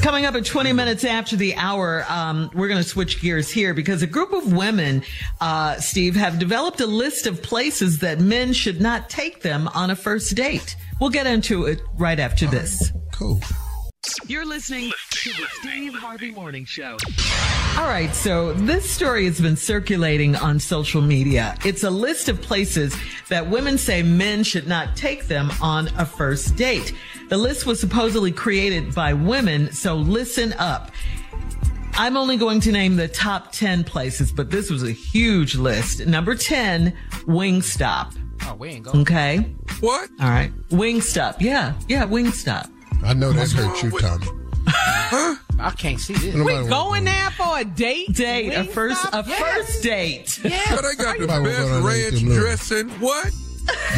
Coming 0.00 0.24
up 0.24 0.36
at 0.36 0.44
20 0.44 0.72
minutes 0.72 1.02
after 1.02 1.34
the 1.34 1.56
hour, 1.56 2.06
um, 2.08 2.48
we're 2.54 2.68
going 2.68 2.80
to 2.80 2.88
switch 2.88 3.20
gears 3.20 3.50
here 3.50 3.74
because 3.74 4.00
a 4.04 4.06
group 4.06 4.32
of 4.32 4.52
women, 4.52 5.02
uh, 5.40 5.74
Steve, 5.80 6.14
have 6.14 6.38
developed 6.38 6.80
a 6.80 6.86
list 6.86 7.26
of 7.26 7.42
places 7.42 7.98
that 7.98 8.20
men 8.20 8.52
should 8.52 8.80
not 8.80 9.10
take 9.10 9.42
them 9.42 9.66
on 9.74 9.90
a 9.90 9.96
first 9.96 10.32
date. 10.36 10.76
We'll 11.00 11.10
get 11.10 11.26
into 11.26 11.64
it 11.64 11.82
right 11.96 12.20
after 12.20 12.46
this. 12.46 12.92
Cool. 13.12 13.40
You're 14.28 14.46
listening 14.46 14.92
to 15.10 15.30
the 15.30 15.46
Steve 15.54 15.92
Harvey 15.92 16.30
Morning 16.30 16.64
Show. 16.64 16.98
All 17.76 17.88
right, 17.88 18.14
so 18.14 18.52
this 18.52 18.88
story 18.88 19.24
has 19.24 19.40
been 19.40 19.56
circulating 19.56 20.36
on 20.36 20.60
social 20.60 21.02
media. 21.02 21.56
It's 21.64 21.82
a 21.82 21.90
list 21.90 22.28
of 22.28 22.40
places 22.40 22.96
that 23.28 23.50
women 23.50 23.76
say 23.76 24.04
men 24.04 24.44
should 24.44 24.68
not 24.68 24.96
take 24.96 25.26
them 25.26 25.50
on 25.60 25.88
a 25.98 26.06
first 26.06 26.54
date. 26.54 26.94
The 27.28 27.36
list 27.36 27.66
was 27.66 27.80
supposedly 27.80 28.30
created 28.30 28.94
by 28.94 29.14
women, 29.14 29.72
so 29.72 29.96
listen 29.96 30.52
up. 30.54 30.92
I'm 31.94 32.16
only 32.16 32.36
going 32.36 32.60
to 32.60 32.70
name 32.70 32.94
the 32.94 33.08
top 33.08 33.50
10 33.50 33.82
places, 33.82 34.30
but 34.30 34.50
this 34.50 34.70
was 34.70 34.84
a 34.84 34.92
huge 34.92 35.56
list. 35.56 36.06
Number 36.06 36.36
10, 36.36 36.96
Wingstop. 37.26 38.16
Oh, 38.44 38.54
we 38.54 38.68
ain't 38.68 38.84
going. 38.84 39.00
Okay. 39.00 39.38
What? 39.80 40.08
All 40.20 40.28
right. 40.28 40.52
Wingstop. 40.68 41.40
Yeah. 41.40 41.74
Yeah. 41.88 42.06
Wingstop. 42.06 42.70
I 43.04 43.14
know 43.14 43.32
that 43.32 43.50
hurt 43.50 43.82
you, 43.82 43.90
Tommy. 43.98 44.26
I 45.60 45.70
can't 45.76 45.98
see 45.98 46.14
this. 46.14 46.34
Nobody 46.34 46.62
We 46.62 46.68
going 46.68 47.04
there 47.04 47.30
for 47.30 47.58
a 47.58 47.64
date? 47.64 48.14
Date. 48.14 48.52
A 48.54 48.64
first, 48.64 49.04
a 49.12 49.24
Yes. 49.26 49.40
first 49.40 49.82
date. 49.82 50.38
But 50.42 50.84
I 50.84 50.94
got 50.94 51.18
the 51.18 51.26
best 51.26 51.42
wanna 51.42 51.80
go 51.80 51.86
ranch 51.86 52.20
dressing. 52.20 52.88
What? 53.00 53.32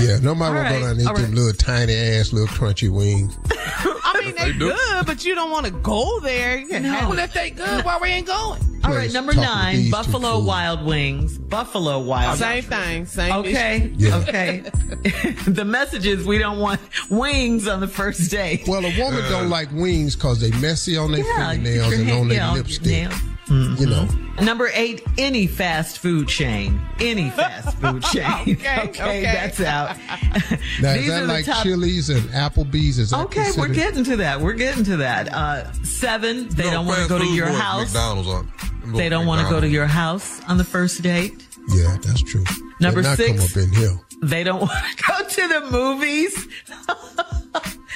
Yeah, 0.01 0.19
nobody 0.23 0.45
All 0.45 0.55
want 0.55 0.69
to 0.69 0.75
go 0.75 0.81
down 0.81 0.91
and 0.91 1.01
eat 1.01 1.07
all 1.07 1.15
them 1.15 1.35
little 1.35 1.53
tiny 1.53 1.95
ass, 1.95 2.33
little 2.33 2.49
crunchy 2.49 2.91
wings. 2.91 3.37
I 3.51 4.23
mean, 4.25 4.35
they 4.35 4.53
They 4.53 4.59
good, 4.59 5.07
but 5.07 5.25
you 5.25 5.35
don't 5.35 5.51
want 5.51 5.67
to 5.67 5.73
go 5.73 6.21
there. 6.21 6.59
You 6.59 6.67
can 6.69 6.85
have 6.85 7.09
Well, 7.09 7.19
if 7.19 7.33
they 7.33 7.51
good, 7.51 7.85
why 7.85 7.99
we 8.01 8.09
ain't 8.09 8.27
going? 8.27 8.61
All 8.85 8.93
right, 8.93 9.13
number 9.13 9.35
nine, 9.35 9.91
Buffalo. 9.91 10.43
Wild 10.43 10.85
Wings. 10.87 11.37
Buffalo 11.39 11.99
Wild. 12.01 12.31
Wings. 12.31 12.39
Same 12.41 12.63
thing. 12.65 13.07
Same. 13.07 13.33
Okay. 13.35 13.93
Yeah. 13.97 14.17
Okay. 14.19 14.61
the 15.47 15.65
message 15.67 16.07
is 16.07 16.25
we 16.27 16.39
don't 16.39 16.59
want 16.59 16.81
wings 17.11 17.69
on 17.69 17.81
the 17.81 17.89
first 17.89 18.31
date. 18.31 18.67
Well, 18.67 18.85
a 18.85 18.99
woman 18.99 19.23
don't 19.31 19.47
uh. 19.47 19.49
like 19.49 19.71
wings 19.73 20.17
because 20.17 20.41
they 20.41 20.51
messy 20.61 20.97
on 20.97 21.13
their 21.13 21.25
Yeah, 21.25 21.51
fingernails 21.51 21.93
and 21.93 22.11
on 22.11 22.29
their 22.29 22.37
yeah, 22.39 22.49
on 22.49 22.57
lipstick. 22.57 22.87
nails. 22.87 23.15
You 23.51 23.87
know, 23.87 24.09
Number 24.41 24.71
eight, 24.75 25.03
any 25.19 25.47
fast 25.49 25.99
food 25.99 26.29
chain. 26.29 26.81
Any 27.01 27.31
fast 27.31 27.77
food 27.81 28.03
chain. 28.05 28.25
Okay, 28.61 28.89
okay. 28.91 29.23
that's 29.23 29.61
out. 29.61 29.97
now 30.81 30.95
These 30.95 31.03
is 31.03 31.09
that 31.09 31.23
are 31.23 31.27
the 31.27 31.33
like 31.33 31.45
top- 31.45 31.63
Chili's 31.65 32.11
and 32.11 32.23
Applebee's? 32.31 32.99
Is 33.01 33.11
that 33.11 33.21
Okay, 33.27 33.51
we're 33.59 33.69
getting 33.69 34.05
to 34.05 34.17
that. 34.17 34.41
We're 34.41 34.53
getting 34.53 34.85
to 34.85 34.99
that. 34.99 35.33
Uh, 35.33 35.73
seven, 35.83 36.49
they 36.51 36.65
No, 36.67 36.71
don't 36.71 36.87
want 36.87 37.03
to 37.03 37.09
go 37.09 37.19
to 37.19 37.27
your 37.27 37.49
house. 37.49 37.93
McDonald's 37.93 38.29
on. 38.29 38.51
They 38.97 39.09
don't 39.09 39.27
want 39.27 39.45
to 39.47 39.53
go 39.53 39.61
to 39.61 39.69
your 39.69 39.87
house 39.87 40.41
on 40.49 40.57
the 40.57 40.65
first 40.65 41.03
date. 41.03 41.45
Yeah, 41.75 41.97
that's 42.03 42.23
true. 42.23 42.45
Number 42.81 43.03
not 43.03 43.17
six. 43.17 43.31
come 43.53 43.63
up 43.63 43.69
in 43.69 43.75
here. 43.75 43.99
They 44.23 44.45
don't 44.45 44.61
want 44.61 44.73
to 44.97 45.05
go 45.07 45.25
to 45.29 45.49
the 45.49 45.71
movies. 45.71 46.49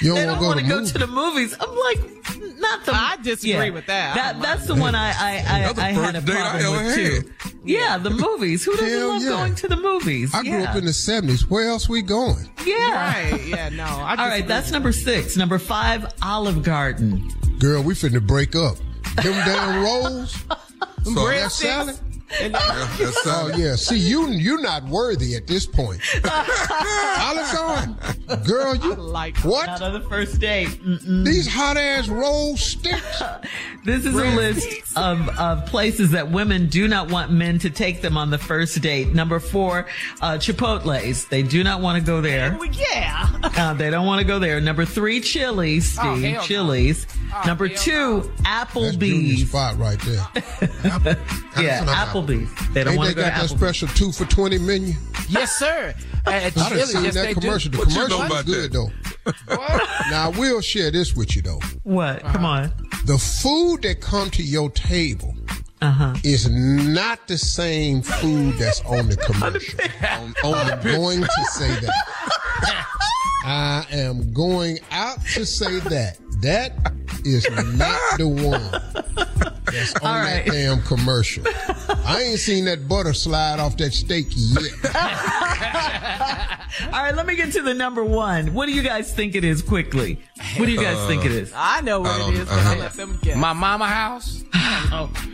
You 0.01 0.13
they 0.13 0.25
don't 0.25 0.35
don't 0.35 0.43
want 0.43 0.47
want 0.47 0.59
to 0.59 0.63
to 0.65 0.69
go 0.69 0.79
go 0.79 0.85
to 0.85 0.91
to 0.93 0.97
the 0.99 1.07
movies. 1.07 1.55
I'm 1.59 1.69
like, 1.75 2.59
not 2.59 2.85
the. 2.85 2.91
I 2.93 3.17
disagree 3.21 3.51
Yeah. 3.51 3.69
with 3.69 3.85
that. 3.85 4.15
That 4.15 4.41
that's 4.41 4.67
the 4.67 4.75
one 4.75 4.93
I 4.95 5.11
I 5.11 5.31
I, 5.37 5.73
I 5.87 5.91
had 5.91 6.15
a 6.15 6.21
first 6.21 6.37
I 6.37 6.59
problem 6.61 6.85
with 6.85 6.95
too. 6.95 7.31
Yeah, 7.63 7.97
the 7.97 8.09
movies. 8.09 8.65
Who 8.65 8.71
doesn't 8.73 8.89
Hell 8.89 9.07
love 9.07 9.21
yeah. 9.23 9.29
going 9.29 9.55
to 9.55 9.67
the 9.69 9.77
movies? 9.77 10.33
I 10.35 10.41
grew 10.41 10.51
yeah. 10.51 10.69
up 10.69 10.75
in 10.75 10.83
the 10.85 10.91
'70s. 10.91 11.49
Where 11.49 11.67
else 11.69 11.87
we 11.87 12.01
going? 12.01 12.49
yeah. 12.65 13.31
Right. 13.31 13.41
Yeah. 13.45 13.69
No. 13.69 13.85
I 13.85 14.15
All 14.17 14.27
right, 14.27 14.45
that's 14.47 14.71
number 14.71 14.91
six. 14.91 15.37
Number 15.37 15.57
five, 15.59 16.13
Olive 16.21 16.61
Garden. 16.61 17.29
Girl, 17.59 17.81
we 17.81 17.93
finna 17.93 18.25
break 18.25 18.55
up. 18.55 18.75
Them 19.23 19.33
damn 19.45 19.83
rolls. 19.83 20.35
So, 21.05 21.27
That 21.27 21.51
salad. 21.51 21.99
Yeah, 22.41 22.49
that's 22.49 23.21
Oh 23.25 23.51
yeah. 23.55 23.75
See, 23.75 23.97
you 23.97 24.27
you're 24.29 24.61
not 24.61 24.83
worthy 24.85 25.35
at 25.35 25.47
this 25.47 25.65
point. 25.65 26.01
Olive 26.25 27.51
Garden, 27.53 27.97
girl, 28.45 28.75
you 28.75 28.95
like 28.95 29.37
what? 29.39 29.67
Not 29.67 29.81
on 29.81 29.93
the 29.93 30.01
first 30.01 30.39
date. 30.39 30.67
Mm-mm. 30.67 31.25
These 31.25 31.47
hot 31.47 31.77
ass 31.77 32.07
roll 32.07 32.57
sticks. 32.57 33.21
This 33.85 34.03
is 34.03 34.15
a 34.15 34.35
list 34.35 34.97
of, 34.97 35.29
of 35.37 35.67
places 35.67 36.09
that 36.11 36.31
women 36.31 36.69
do 36.69 36.87
not 36.87 37.11
want 37.11 37.31
men 37.31 37.59
to 37.59 37.69
take 37.69 38.01
them 38.01 38.17
on 38.17 38.31
the 38.31 38.37
first 38.39 38.81
date. 38.81 39.13
Number 39.13 39.39
four, 39.39 39.85
uh, 40.21 40.39
Chipotle's. 40.39 41.25
They 41.27 41.43
do 41.43 41.63
not 41.63 41.81
want 41.81 41.99
to 41.99 42.03
go 42.03 42.19
there. 42.19 42.57
Well, 42.57 42.65
yeah. 42.65 43.29
Uh, 43.43 43.75
they 43.75 43.91
don't 43.91 44.07
want 44.07 44.21
to 44.21 44.25
go 44.25 44.39
there. 44.39 44.59
Number 44.59 44.85
three, 44.85 45.21
Chili's, 45.21 45.85
Steve. 45.91 46.03
Oh, 46.03 46.15
hell 46.15 46.31
no. 46.33 46.41
Chili's. 46.41 47.05
Number 47.45 47.69
two, 47.69 48.21
That's 48.41 48.73
Junior's 48.73 48.97
Applebee's. 48.97 49.49
spot 49.49 49.77
right 49.77 49.99
there. 49.99 50.25
Yeah, 51.61 51.85
Applebee's. 51.85 52.24
They 52.25 52.83
don't 52.83 52.95
want 52.97 53.09
to 53.09 53.15
go 53.15 53.21
to 53.21 53.27
that 53.29 53.33
Applebee's. 53.33 53.49
special 53.51 53.87
two 53.89 54.11
for 54.11 54.25
twenty 54.25 54.57
menu? 54.57 54.93
Yes, 55.29 55.55
sir. 55.57 55.93
At 56.27 56.43
I 56.43 56.49
done 56.49 56.69
Chili's, 56.69 56.91
seen 56.91 57.03
yes, 57.05 57.13
that 57.15 57.21
they 57.27 57.33
do. 57.33 57.41
commercial. 57.41 57.71
The 57.71 57.77
What 57.77 57.87
you 57.89 57.93
commercial 57.95 58.17
know 58.19 58.25
is 58.25 58.31
about 58.31 58.45
good 58.45 58.71
that? 58.71 58.73
though. 58.73 60.09
now 60.09 60.25
I 60.31 60.39
will 60.39 60.61
share 60.61 60.91
this 60.91 61.15
with 61.15 61.35
you 61.35 61.41
though. 61.41 61.59
What? 61.83 62.21
Come 62.23 62.45
on. 62.45 62.71
the 63.05 63.17
food 63.17 63.81
that 63.83 64.01
come 64.01 64.29
to 64.31 64.43
your 64.43 64.69
table 64.71 65.35
Uh-huh. 65.81 66.15
is 66.23 66.49
not 66.49 67.27
the 67.27 67.37
same 67.37 68.01
food 68.01 68.55
that's 68.55 68.81
on 68.85 69.09
the 69.09 69.17
commercial. 69.27 69.79
I'm, 70.01 70.33
I'm 70.43 70.81
going 70.81 71.21
to 71.21 71.45
say 71.51 71.67
that. 71.79 72.85
I 73.47 73.85
am 73.91 74.33
going 74.33 74.79
out 74.91 75.19
to 75.33 75.45
say 75.45 75.79
that. 75.79 76.17
That 76.41 76.73
is 77.23 77.47
not 77.75 77.99
the 78.17 78.27
one 78.27 79.54
that's 79.71 79.95
on 79.95 80.01
All 80.17 80.23
that 80.23 80.45
damn 80.45 80.81
commercial. 80.83 81.43
I 82.05 82.21
ain't 82.23 82.39
seen 82.39 82.65
that 82.65 82.87
butter 82.87 83.13
slide 83.13 83.59
off 83.59 83.77
that 83.77 83.93
steak 83.93 84.27
yet. 84.31 84.71
All 86.93 87.01
right, 87.03 87.15
let 87.15 87.25
me 87.25 87.35
get 87.35 87.51
to 87.53 87.61
the 87.61 87.73
number 87.73 88.03
one. 88.03 88.53
What 88.53 88.65
do 88.67 88.73
you 88.73 88.83
guys 88.83 89.13
think 89.13 89.35
it 89.35 89.43
is 89.43 89.61
quickly? 89.61 90.19
What 90.57 90.65
do 90.65 90.71
you 90.71 90.81
guys 90.81 91.05
think 91.07 91.25
it 91.25 91.31
is? 91.31 91.51
I 91.55 91.81
know 91.81 92.01
what 92.01 92.11
I 92.11 92.29
it 92.29 92.33
don't- 92.35 92.49
uh-huh. 92.49 92.71
I'll 92.71 92.77
let 92.79 92.93
them 92.93 93.19
guess. 93.21 93.37
My 93.37 93.53
mama 93.53 93.85
house. 93.87 94.43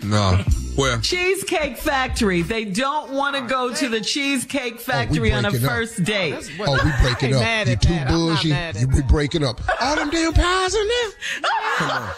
No. 0.04 0.44
Where? 0.76 1.00
Cheesecake 1.00 1.78
Factory. 1.78 2.42
They 2.44 2.66
don't 2.66 3.12
want 3.12 3.36
to 3.36 3.42
go 3.42 3.74
to 3.74 3.90
the 3.90 4.00
Cheesecake 4.02 4.80
Factory 4.80 5.32
on 5.34 5.46
a 5.46 5.52
break 5.52 5.64
up. 5.64 5.70
first 5.70 6.04
date. 6.04 6.34
Oh, 6.60 6.74
we 6.84 6.92
break 7.02 7.24
it 7.24 7.28
ain't 7.28 7.36
up. 7.36 7.68
You 7.68 7.74
at 7.74 7.82
too 7.82 7.90
that. 7.90 8.08
I'm 8.08 8.28
not 8.28 8.44
bougie. 8.44 8.80
You, 8.80 8.88
we 8.96 9.02
breaking 9.04 9.44
up. 9.44 9.60
All 9.82 9.96
them 9.96 10.10
damn 10.10 10.34
pies 10.34 10.74
in 10.76 10.88
there. 10.88 11.12
Come 11.78 11.90
on. 11.92 12.10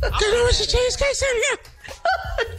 Get 0.00 0.12
there 0.20 0.44
was 0.44 0.60
a 0.60 0.66
cheesecake 0.66 1.16
in 1.22 1.42
here. 1.48 1.58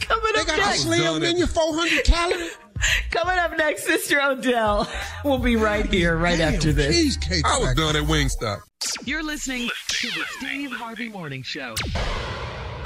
Coming 0.00 0.32
They 0.34 0.40
up 0.40 0.46
got 0.46 0.56
the 0.56 0.62
next. 0.62 0.80
slim 0.82 1.00
done 1.00 1.16
it. 1.16 1.20
menu, 1.20 1.46
400 1.46 2.04
calories. 2.04 2.56
Coming 3.10 3.38
up 3.38 3.56
next, 3.56 3.84
Sister 3.84 4.20
Odell. 4.20 4.88
We'll 5.24 5.38
be 5.38 5.56
right 5.56 5.84
here, 5.84 6.16
right 6.16 6.38
Damn, 6.38 6.54
after 6.54 6.72
this. 6.72 6.94
Cheesecake 6.96 7.44
I 7.46 7.58
was 7.58 7.74
done 7.74 7.94
at 7.94 8.04
Wingstop. 8.04 8.60
You're 9.04 9.22
listening 9.22 9.68
to 9.88 10.06
the 10.08 10.24
Steve 10.38 10.72
Harvey 10.72 11.10
Morning 11.10 11.42
Show. 11.42 11.74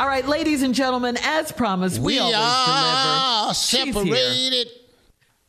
All 0.01 0.09
right, 0.09 0.27
ladies 0.27 0.63
and 0.63 0.75
gentlemen, 0.75 1.17
as 1.23 1.53
promised, 1.53 2.01
we, 2.01 2.15
We 2.15 2.19
always 2.19 2.35
are 2.37 3.43
deliver. 3.45 3.55
Separated. 3.55 4.69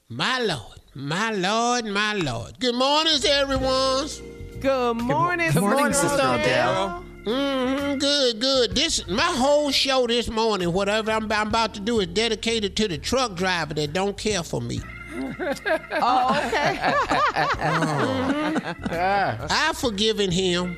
My 0.10 0.38
Lord, 0.40 0.80
my 0.94 1.32
Lord, 1.32 1.86
my 1.86 2.14
Lord. 2.14 2.60
Good 2.60 2.76
morning, 2.76 3.14
everyone. 3.28 4.08
Good 4.60 4.98
morning, 4.98 5.52
Good 5.52 5.62
morning, 5.62 5.94
Sister 5.94 6.10
Sister 6.10 6.28
Odell. 6.28 7.05
Hmm 7.26 7.98
good, 7.98 8.40
good. 8.40 8.76
This 8.76 9.08
my 9.08 9.22
whole 9.24 9.72
show 9.72 10.08
this 10.08 10.30
morning. 10.30 10.72
Whatever 10.74 11.12
I'm, 11.12 11.32
I'm 11.32 11.48
about 11.48 11.74
to 11.76 11.80
do 11.80 12.00
is 12.00 12.08
dedicated 12.08 12.76
to 12.78 12.88
the 12.88 12.98
truck 12.98 13.36
driver 13.36 13.74
that 13.74 13.94
don't 13.94 14.18
care 14.18 14.44
for 14.44 14.62
me. 14.62 14.82
Oh, 15.98 16.44
okay. 16.48 16.78
I've 19.50 19.78
forgiven 19.78 20.30
him 20.30 20.78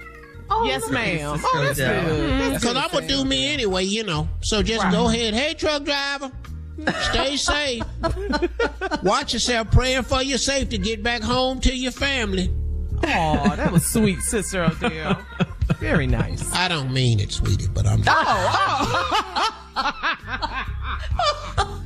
Oh, 0.49 0.63
yes, 0.65 0.89
ma'am. 0.89 1.39
Oh, 1.43 1.61
that's 1.63 1.79
Odell. 1.79 2.05
good. 2.05 2.53
because 2.53 2.75
I'm 2.75 2.89
gonna 2.91 3.07
do 3.07 3.25
me 3.25 3.53
anyway. 3.53 3.83
You 3.83 4.03
know. 4.03 4.29
So 4.41 4.63
just 4.63 4.89
go 4.91 5.09
ahead. 5.09 5.33
Hey, 5.33 5.53
truck 5.53 5.83
driver. 5.83 6.31
Stay 7.09 7.35
safe. 7.35 7.83
Watch 9.03 9.33
yourself. 9.33 9.71
Praying 9.71 10.03
for 10.03 10.21
your 10.21 10.37
safety. 10.37 10.77
Get 10.77 11.03
back 11.03 11.21
home 11.21 11.59
to 11.61 11.75
your 11.75 11.91
family. 11.91 12.53
Oh, 13.03 13.55
that 13.55 13.71
was 13.71 13.85
sweet, 13.85 14.21
Sister 14.21 14.63
Odell. 14.63 15.21
Very 15.75 16.07
nice. 16.07 16.53
I 16.53 16.67
don't 16.67 16.91
mean 16.91 17.19
it, 17.19 17.31
sweetie, 17.31 17.67
but 17.67 17.85
I'm. 17.85 18.01
Oh, 18.07 19.53
oh. 19.75 20.63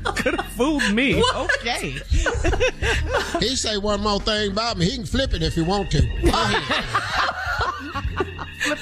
Could 0.15 0.39
have 0.39 0.51
fooled 0.53 0.93
me. 0.93 1.23
Okay. 1.35 1.95
He 3.39 3.55
say 3.55 3.77
one 3.77 4.01
more 4.01 4.19
thing 4.19 4.51
about 4.51 4.77
me. 4.77 4.85
He 4.85 4.95
can 4.95 5.05
flip 5.05 5.33
it 5.33 5.41
if 5.41 5.55
he 5.55 5.61
want 5.61 5.89
to. 5.91 6.01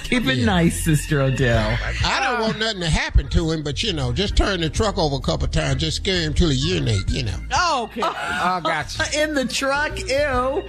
Keep 0.04 0.26
it 0.26 0.44
nice, 0.46 0.84
Sister 0.84 1.22
Odell. 1.22 1.78
I 2.04 2.20
don't 2.20 2.42
want 2.42 2.60
nothing 2.60 2.82
to 2.82 2.90
happen 2.90 3.30
to 3.30 3.52
him, 3.52 3.64
but 3.64 3.82
you 3.82 3.94
know, 3.94 4.12
just 4.12 4.36
turn 4.36 4.60
the 4.62 4.70
truck 4.70 4.98
over 4.98 5.16
a 5.16 5.22
couple 5.22 5.48
times, 5.48 5.82
just 5.82 5.98
scare 5.98 6.22
him 6.22 6.34
till 6.34 6.50
he 6.50 6.58
urinate. 6.58 7.10
You 7.10 7.24
know. 7.24 7.40
Oh, 7.52 7.84
okay. 7.86 8.02
Oh, 8.04 8.62
gotcha. 8.64 9.04
In 9.22 9.34
the 9.34 9.46
truck, 9.46 9.98
ew. 10.00 10.64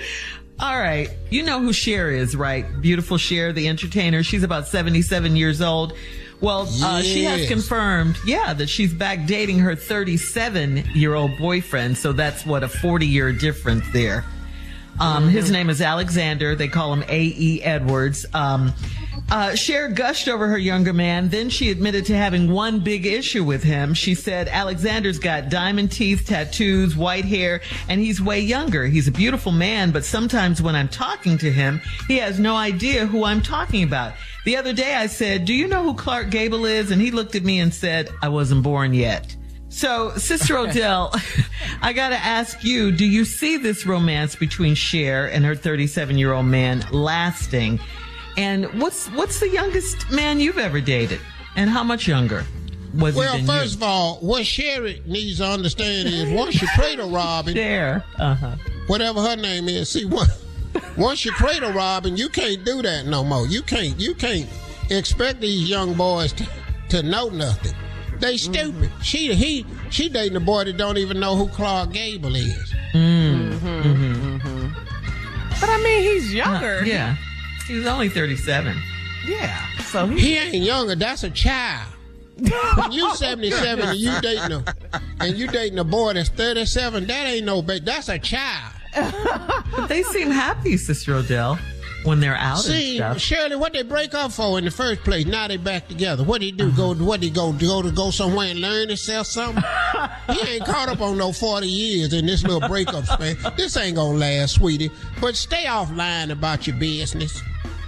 All 0.61 0.78
right. 0.78 1.08
You 1.30 1.42
know 1.42 1.61
who 1.61 1.72
Cher 1.72 2.11
is, 2.11 2.36
right? 2.36 2.66
Beautiful 2.82 3.16
Cher, 3.16 3.52
the 3.52 3.68
entertainer. 3.68 4.22
She's 4.22 4.42
about 4.42 4.68
77 4.68 5.34
years 5.36 5.62
old. 5.62 5.94
Well, 6.40 6.68
uh, 6.82 7.02
she 7.02 7.24
has 7.24 7.48
confirmed, 7.48 8.18
yeah, 8.24 8.52
that 8.54 8.68
she's 8.68 8.92
back 8.94 9.26
dating 9.26 9.58
her 9.61 9.74
37 9.74 10.84
year 10.94 11.14
old 11.14 11.36
boyfriend. 11.38 11.98
So 11.98 12.12
that's 12.12 12.46
what 12.46 12.62
a 12.62 12.68
40 12.68 13.06
year 13.06 13.32
difference 13.32 13.84
there. 13.92 14.24
Um, 14.98 15.28
His 15.28 15.50
name 15.50 15.70
is 15.70 15.80
Alexander. 15.80 16.54
They 16.54 16.68
call 16.68 16.92
him 16.92 17.04
A.E. 17.08 17.62
Edwards. 17.62 18.26
Um, 18.34 18.72
uh, 19.30 19.54
Cher 19.54 19.88
gushed 19.88 20.28
over 20.28 20.48
her 20.48 20.58
younger 20.58 20.92
man. 20.92 21.28
Then 21.28 21.50
she 21.50 21.70
admitted 21.70 22.06
to 22.06 22.16
having 22.16 22.50
one 22.50 22.80
big 22.80 23.06
issue 23.06 23.44
with 23.44 23.62
him. 23.62 23.94
She 23.94 24.14
said 24.14 24.48
Alexander's 24.48 25.18
got 25.18 25.48
diamond 25.48 25.92
teeth, 25.92 26.26
tattoos, 26.26 26.96
white 26.96 27.24
hair, 27.24 27.60
and 27.88 28.00
he's 28.00 28.20
way 28.20 28.40
younger. 28.40 28.86
He's 28.86 29.08
a 29.08 29.12
beautiful 29.12 29.52
man, 29.52 29.90
but 29.90 30.04
sometimes 30.04 30.60
when 30.60 30.74
I'm 30.74 30.88
talking 30.88 31.38
to 31.38 31.52
him, 31.52 31.80
he 32.08 32.18
has 32.18 32.38
no 32.38 32.56
idea 32.56 33.06
who 33.06 33.24
I'm 33.24 33.42
talking 33.42 33.82
about. 33.82 34.14
The 34.44 34.56
other 34.56 34.72
day 34.72 34.94
I 34.94 35.06
said, 35.06 35.44
Do 35.44 35.54
you 35.54 35.68
know 35.68 35.82
who 35.82 35.94
Clark 35.94 36.30
Gable 36.30 36.64
is? 36.64 36.90
And 36.90 37.00
he 37.00 37.10
looked 37.10 37.34
at 37.34 37.44
me 37.44 37.60
and 37.60 37.72
said, 37.72 38.08
I 38.22 38.28
wasn't 38.28 38.62
born 38.62 38.94
yet. 38.94 39.36
So, 39.68 40.10
Sister 40.16 40.58
Odell, 40.58 41.14
I 41.82 41.92
got 41.92 42.08
to 42.08 42.16
ask 42.16 42.64
you, 42.64 42.90
do 42.90 43.04
you 43.04 43.24
see 43.24 43.56
this 43.56 43.86
romance 43.86 44.34
between 44.34 44.74
Cher 44.74 45.30
and 45.30 45.44
her 45.44 45.54
37 45.54 46.18
year 46.18 46.32
old 46.32 46.46
man 46.46 46.84
lasting? 46.90 47.80
And 48.36 48.66
what's 48.80 49.08
what's 49.08 49.40
the 49.40 49.48
youngest 49.48 50.10
man 50.10 50.40
you've 50.40 50.58
ever 50.58 50.80
dated? 50.80 51.20
And 51.56 51.68
how 51.68 51.82
much 51.82 52.06
younger 52.06 52.44
was 52.94 53.14
Well, 53.14 53.32
he 53.34 53.38
than 53.44 53.46
first 53.46 53.72
you? 53.72 53.78
of 53.78 53.82
all, 53.82 54.16
what 54.20 54.46
Sherry 54.46 55.02
needs 55.06 55.38
to 55.38 55.46
understand 55.46 56.08
is 56.08 56.30
once 56.30 56.60
you 56.60 56.68
cradle 56.74 57.10
Robin, 57.10 57.54
Cher, 57.54 58.04
uh-huh. 58.18 58.56
whatever 58.86 59.20
her 59.20 59.36
name 59.36 59.68
is, 59.68 59.90
see 59.90 60.04
what 60.06 60.28
once 60.96 61.24
you 61.24 61.32
cradle 61.32 61.72
Robin, 61.72 62.16
you 62.16 62.28
can't 62.28 62.64
do 62.64 62.82
that 62.82 63.06
no 63.06 63.24
more. 63.24 63.46
You 63.46 63.62
can't 63.62 63.98
you 63.98 64.14
can't 64.14 64.48
expect 64.90 65.40
these 65.40 65.68
young 65.68 65.94
boys 65.94 66.32
to, 66.34 66.46
to 66.90 67.02
know 67.02 67.28
nothing. 67.28 67.74
They 68.18 68.36
stupid. 68.36 68.90
She 69.02 69.34
he 69.34 69.64
she 69.90 70.08
dating 70.08 70.36
a 70.36 70.40
boy 70.40 70.64
that 70.64 70.76
don't 70.76 70.98
even 70.98 71.18
know 71.20 71.36
who 71.36 71.48
Clark 71.48 71.92
Gable 71.92 72.34
is. 72.36 72.74
But 75.60 75.68
I 75.68 75.82
mean, 75.82 76.02
he's 76.02 76.32
younger. 76.32 76.78
Uh, 76.78 76.84
yeah. 76.84 77.16
He 77.70 77.78
was 77.78 77.86
only 77.86 78.08
37. 78.08 78.76
Yeah. 79.28 79.64
So 79.82 80.08
he, 80.08 80.20
He 80.20 80.36
ain't 80.36 80.64
younger. 80.64 80.96
That's 80.96 81.22
a 81.22 81.30
child. 81.30 81.86
When 82.36 82.90
you 82.90 83.14
77 83.14 83.88
and 83.88 83.96
you 83.96 84.20
dating 84.20 84.52
a 84.52 84.64
and 85.20 85.36
you 85.36 85.46
dating 85.46 85.78
a 85.78 85.84
boy 85.84 86.14
that's 86.14 86.30
37, 86.30 87.06
that 87.06 87.26
ain't 87.26 87.46
no 87.46 87.62
baby. 87.62 87.84
That's 87.84 88.08
a 88.08 88.18
child. 88.18 88.74
But 88.92 89.86
they 89.86 90.02
seem 90.02 90.30
happy, 90.32 90.76
Sister 90.78 91.14
Odell, 91.14 91.60
when 92.02 92.18
they're 92.18 92.34
out 92.34 92.58
See, 92.58 92.98
and 92.98 93.20
stuff. 93.20 93.20
Shirley, 93.20 93.54
what 93.54 93.72
they 93.72 93.82
break 93.84 94.14
up 94.14 94.32
for 94.32 94.58
in 94.58 94.64
the 94.64 94.70
first 94.72 95.02
place? 95.02 95.26
Now 95.26 95.46
they 95.46 95.58
back 95.58 95.86
together. 95.86 96.24
What 96.24 96.42
he 96.42 96.50
do? 96.50 96.72
Go? 96.72 96.90
Uh-huh. 96.90 97.04
What 97.04 97.22
he 97.22 97.30
go? 97.30 97.52
Go 97.52 97.82
to 97.82 97.92
go 97.92 98.10
somewhere 98.10 98.48
and 98.48 98.60
learn 98.60 98.88
himself 98.88 99.28
something? 99.28 99.62
he 100.32 100.40
ain't 100.54 100.64
caught 100.64 100.88
up 100.88 101.00
on 101.00 101.16
no 101.18 101.30
forty 101.30 101.68
years 101.68 102.12
in 102.14 102.26
this 102.26 102.42
little 102.42 102.66
breakup 102.68 103.04
span. 103.04 103.36
This 103.56 103.76
ain't 103.76 103.94
gonna 103.94 104.18
last, 104.18 104.54
sweetie. 104.56 104.90
But 105.20 105.36
stay 105.36 105.66
offline 105.66 106.30
about 106.32 106.66
your 106.66 106.74
business. 106.76 107.42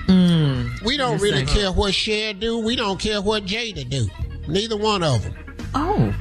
We 0.09 0.97
don't 0.97 1.21
really 1.21 1.41
ain't- 1.41 1.49
care 1.49 1.73
what 1.73 1.95
Cher 1.95 2.33
do. 2.35 2.59
We 2.59 2.77
don't 2.77 2.99
care 3.01 3.21
what 3.23 3.45
Jada 3.47 3.89
do. 3.89 4.07
Neither 4.49 4.77
one 4.77 5.03
of 5.03 5.23
them. 5.23 5.35
Oh. 5.75 6.15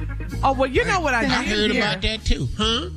oh 0.44 0.52
well, 0.52 0.70
you 0.70 0.84
know 0.84 1.00
what 1.00 1.14
I, 1.14 1.20
I 1.20 1.44
did 1.44 1.48
heard 1.58 1.70
hear? 1.72 1.82
about 1.82 2.02
that 2.02 2.24
too, 2.24 2.48
huh? 2.56 2.88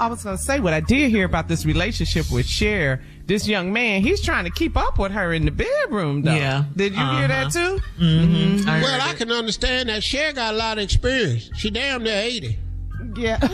I 0.00 0.06
was 0.08 0.22
gonna 0.24 0.38
say 0.38 0.60
what 0.60 0.72
I 0.72 0.80
did 0.80 1.10
hear 1.10 1.24
about 1.24 1.48
this 1.48 1.64
relationship 1.66 2.30
with 2.30 2.46
Cher. 2.46 3.02
This 3.26 3.46
young 3.46 3.72
man, 3.74 4.00
he's 4.00 4.22
trying 4.22 4.44
to 4.44 4.50
keep 4.50 4.74
up 4.76 4.98
with 4.98 5.12
her 5.12 5.34
in 5.34 5.44
the 5.44 5.50
bedroom, 5.50 6.22
though. 6.22 6.34
Yeah. 6.34 6.64
Did 6.74 6.92
you 6.94 6.98
hear 7.04 7.28
that 7.28 7.54
Uh-huh. 7.54 7.76
too? 7.78 7.82
Mm-hmm. 8.02 8.68
I 8.68 8.80
Well, 8.80 8.90
heard 8.92 9.00
I 9.02 9.10
it. 9.12 9.16
can 9.18 9.30
understand 9.30 9.90
that 9.90 10.02
Cher 10.02 10.32
got 10.32 10.54
a 10.54 10.56
lot 10.56 10.78
of 10.78 10.84
experience. 10.84 11.50
She 11.56 11.70
damn 11.70 12.02
near 12.04 12.18
eighty. 12.22 12.56
Yeah. 13.16 13.38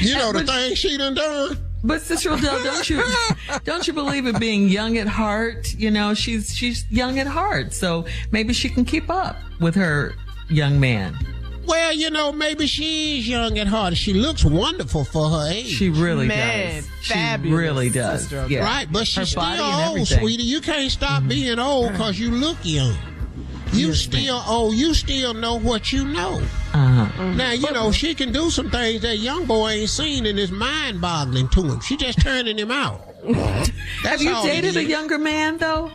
You 0.00 0.14
know 0.16 0.32
the 0.32 0.42
things 0.44 0.78
she 0.78 0.96
done 0.98 1.14
done. 1.14 1.56
But 1.86 2.02
Sister 2.02 2.32
Odell, 2.32 2.62
don't 2.62 2.90
you 2.90 3.02
don't 3.64 3.86
you 3.86 3.92
believe 3.92 4.26
in 4.26 4.38
being 4.38 4.68
young 4.68 4.98
at 4.98 5.06
heart? 5.06 5.72
You 5.74 5.90
know, 5.90 6.14
she's 6.14 6.54
she's 6.54 6.84
young 6.90 7.18
at 7.18 7.26
heart, 7.26 7.72
so 7.72 8.04
maybe 8.32 8.52
she 8.52 8.68
can 8.68 8.84
keep 8.84 9.08
up 9.08 9.36
with 9.60 9.74
her 9.76 10.14
young 10.48 10.80
man. 10.80 11.16
Well, 11.66 11.92
you 11.92 12.10
know, 12.10 12.30
maybe 12.30 12.66
she 12.68 13.18
is 13.18 13.28
young 13.28 13.58
at 13.58 13.66
heart. 13.66 13.96
She 13.96 14.14
looks 14.14 14.44
wonderful 14.44 15.04
for 15.04 15.28
her 15.28 15.48
age. 15.50 15.66
She 15.66 15.90
really 15.90 16.28
Man, 16.28 16.82
does. 16.82 16.88
She 17.02 17.12
fabulous, 17.14 17.58
really 17.58 17.90
does. 17.90 18.20
Sister 18.22 18.46
Yeah. 18.48 18.60
Right, 18.64 18.86
but 18.92 19.00
Her 19.00 19.04
she's 19.04 19.30
still 19.30 19.42
old, 19.64 20.06
sweetie. 20.06 20.44
You 20.44 20.60
can't 20.60 20.90
stop 20.92 21.20
Mm-hmm. 21.20 21.28
being 21.28 21.58
old 21.58 21.90
because 21.92 22.20
you 22.20 22.30
look 22.30 22.56
young. 22.62 22.94
You 23.72 23.94
still 23.94 24.42
old. 24.46 24.74
You 24.74 24.94
still 24.94 25.34
know 25.34 25.58
what 25.58 25.92
you 25.92 26.04
know. 26.04 26.40
Uh-huh. 26.72 27.32
Now, 27.34 27.52
you 27.52 27.70
know, 27.72 27.92
she 27.92 28.14
can 28.14 28.32
do 28.32 28.50
some 28.50 28.70
things 28.70 29.02
that 29.02 29.18
young 29.18 29.46
boy 29.46 29.70
ain't 29.70 29.90
seen 29.90 30.26
and 30.26 30.38
it's 30.38 30.52
mind 30.52 31.00
boggling 31.00 31.48
to 31.48 31.62
him. 31.62 31.80
She 31.80 31.96
just 31.96 32.20
turning 32.20 32.58
him 32.58 32.70
out. 32.70 33.00
That's 33.24 33.70
Have 34.02 34.22
you 34.22 34.34
all 34.34 34.44
dated 34.44 34.76
a 34.76 34.84
younger 34.84 35.18
man 35.18 35.58
though? 35.58 35.90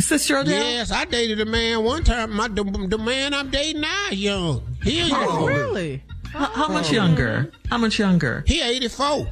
Sister 0.00 0.38
Odell? 0.38 0.62
Yes, 0.62 0.90
I 0.90 1.04
dated 1.04 1.40
a 1.40 1.44
man 1.44 1.84
one 1.84 2.02
time. 2.04 2.32
My 2.32 2.48
the, 2.48 2.64
the 2.64 2.98
man 2.98 3.32
I'm 3.32 3.50
dating 3.50 3.82
now 3.82 4.08
is 4.10 4.20
young. 4.22 4.76
He 4.82 5.00
a 5.00 5.04
young. 5.04 5.24
Oh, 5.24 5.46
really? 5.46 6.02
How, 6.32 6.46
how 6.46 6.68
much 6.68 6.90
younger? 6.90 7.52
How 7.70 7.78
much 7.78 7.98
younger? 7.98 8.42
He 8.46 8.60
84. 8.60 9.28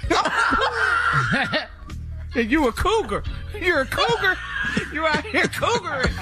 you 2.34 2.68
a 2.68 2.72
cougar. 2.72 3.22
You're 3.60 3.80
a 3.82 3.86
cougar. 3.86 4.36
You're 4.92 5.06
out 5.06 5.24
here 5.24 5.44
cougaring. 5.44 6.12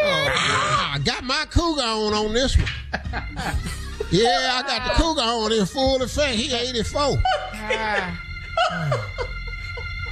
Ah, 0.00 0.94
I 0.94 0.98
got 0.98 1.24
my 1.24 1.46
cougar 1.50 1.82
on 1.82 2.12
on 2.12 2.34
this 2.34 2.56
one. 2.56 2.66
Yeah, 4.10 4.62
I 4.62 4.62
got 4.66 4.88
the 4.88 4.94
cougar 5.02 5.20
on 5.22 5.52
in 5.52 5.66
full 5.66 6.02
effect. 6.02 6.34
He 6.34 6.54
84. 6.54 7.16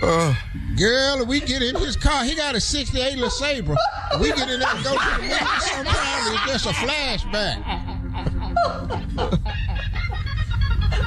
Uh, 0.03 0.35
girl, 0.77 1.25
we 1.25 1.41
get 1.41 1.63
in 1.63 1.75
his 1.77 1.97
car. 1.97 2.23
He 2.25 2.35
got 2.35 2.55
a 2.55 2.61
68 2.61 3.17
LeSabre. 3.19 3.75
We 4.21 4.29
get 4.29 4.49
in 4.51 4.61
there 4.61 4.69
and 4.69 4.85
go 4.85 4.93
to 4.93 4.99
the 4.99 5.23
movie. 5.23 5.35
Sometimes 5.61 6.31
it's 6.31 6.47
just 6.47 6.67
a 6.67 6.73
flashback. 6.73 7.65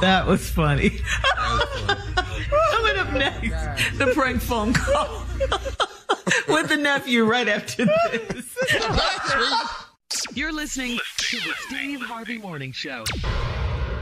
That 0.00 0.26
was 0.26 0.50
funny. 0.50 0.90
Coming 2.72 2.96
up 2.98 3.12
next, 3.14 3.96
the 3.96 4.12
prank 4.14 4.42
phone 4.42 4.74
call 4.74 5.22
with 6.48 6.68
the 6.68 6.76
nephew 6.76 7.24
right 7.24 7.48
after 7.48 7.86
this. 7.86 8.58
You're 10.34 10.52
listening 10.52 10.98
to 11.18 11.36
the 11.38 11.54
Steve 11.68 12.02
Harvey 12.02 12.36
Morning 12.36 12.72
Show. 12.72 13.04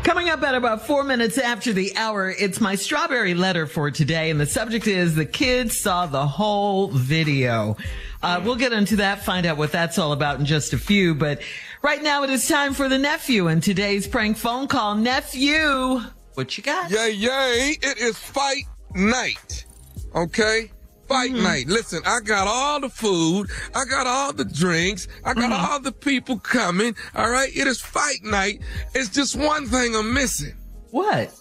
Coming 0.03 0.29
up 0.29 0.43
at 0.43 0.57
about 0.57 0.85
four 0.87 1.05
minutes 1.05 1.39
after 1.39 1.73
the 1.73 1.97
hour, 1.97 2.35
it's 2.37 2.61
my 2.61 2.75
strawberry 2.75 3.35
letter 3.35 3.69
for 3.69 3.93
today, 3.93 4.29
and 4.31 4.41
the 4.41 4.47
subject 4.47 4.89
is 4.89 5.15
the 5.15 5.25
kids 5.25 5.79
saw 5.79 6.07
the 6.07 6.27
whole 6.27 6.89
video. 6.89 7.77
Uh, 8.23 8.41
we'll 8.45 8.57
get 8.57 8.73
into 8.73 8.97
that, 8.97 9.25
find 9.25 9.47
out 9.47 9.57
what 9.57 9.73
that's 9.73 9.99
all 9.99 10.13
about 10.13 10.39
in 10.39 10.47
just 10.47 10.73
a 10.73 10.79
few, 10.79 11.15
but 11.15 11.43
right 11.83 12.03
now 12.03 12.23
it 12.23 12.31
is 12.31 12.47
time 12.47 12.73
for 12.73 12.89
the 12.89 12.99
nephew 12.99 13.49
and 13.49 13.63
today's 13.63 14.07
prank 14.07 14.37
phone 14.37 14.69
call. 14.69 14.95
Nephew, 14.95 16.01
what 16.35 16.57
you 16.57 16.63
got? 16.63 16.91
Yay, 16.91 17.11
yay. 17.11 17.77
It 17.83 17.99
is 17.99 18.17
fight 18.17 18.65
night. 18.95 19.67
Okay? 20.15 20.71
Fight 21.09 21.33
night. 21.33 21.67
Listen, 21.67 22.01
I 22.07 22.21
got 22.21 22.47
all 22.47 22.81
the 22.81 22.89
food. 22.89 23.51
I 23.75 23.85
got 23.85 24.07
all 24.07 24.33
the 24.33 24.45
drinks. 24.45 25.09
I 25.25 25.35
got 25.35 25.53
all 25.53 25.81
the 25.81 25.93
people 25.93 26.39
coming. 26.39 26.95
All 27.15 27.29
right? 27.29 27.51
It 27.55 27.67
is 27.67 27.81
fight 27.81 28.23
night. 28.23 28.63
It's 28.95 29.11
just 29.11 29.37
one 29.37 29.67
thing 29.67 29.97
I'm 29.97 30.15
missing. 30.15 30.55
What? 30.91 31.35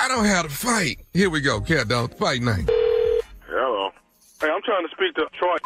I 0.00 0.08
don't 0.08 0.24
have 0.24 0.46
to 0.46 0.50
fight. 0.50 1.00
Here 1.12 1.28
we 1.28 1.40
go, 1.40 1.60
cat 1.60 1.88
dog. 1.88 2.16
Fight 2.16 2.40
night. 2.40 2.70
Hello. 3.46 3.90
Hey, 4.40 4.48
I'm 4.48 4.62
trying 4.62 4.86
to 4.86 4.92
speak 4.94 5.14
to 5.16 5.26
Troy. 5.38 5.56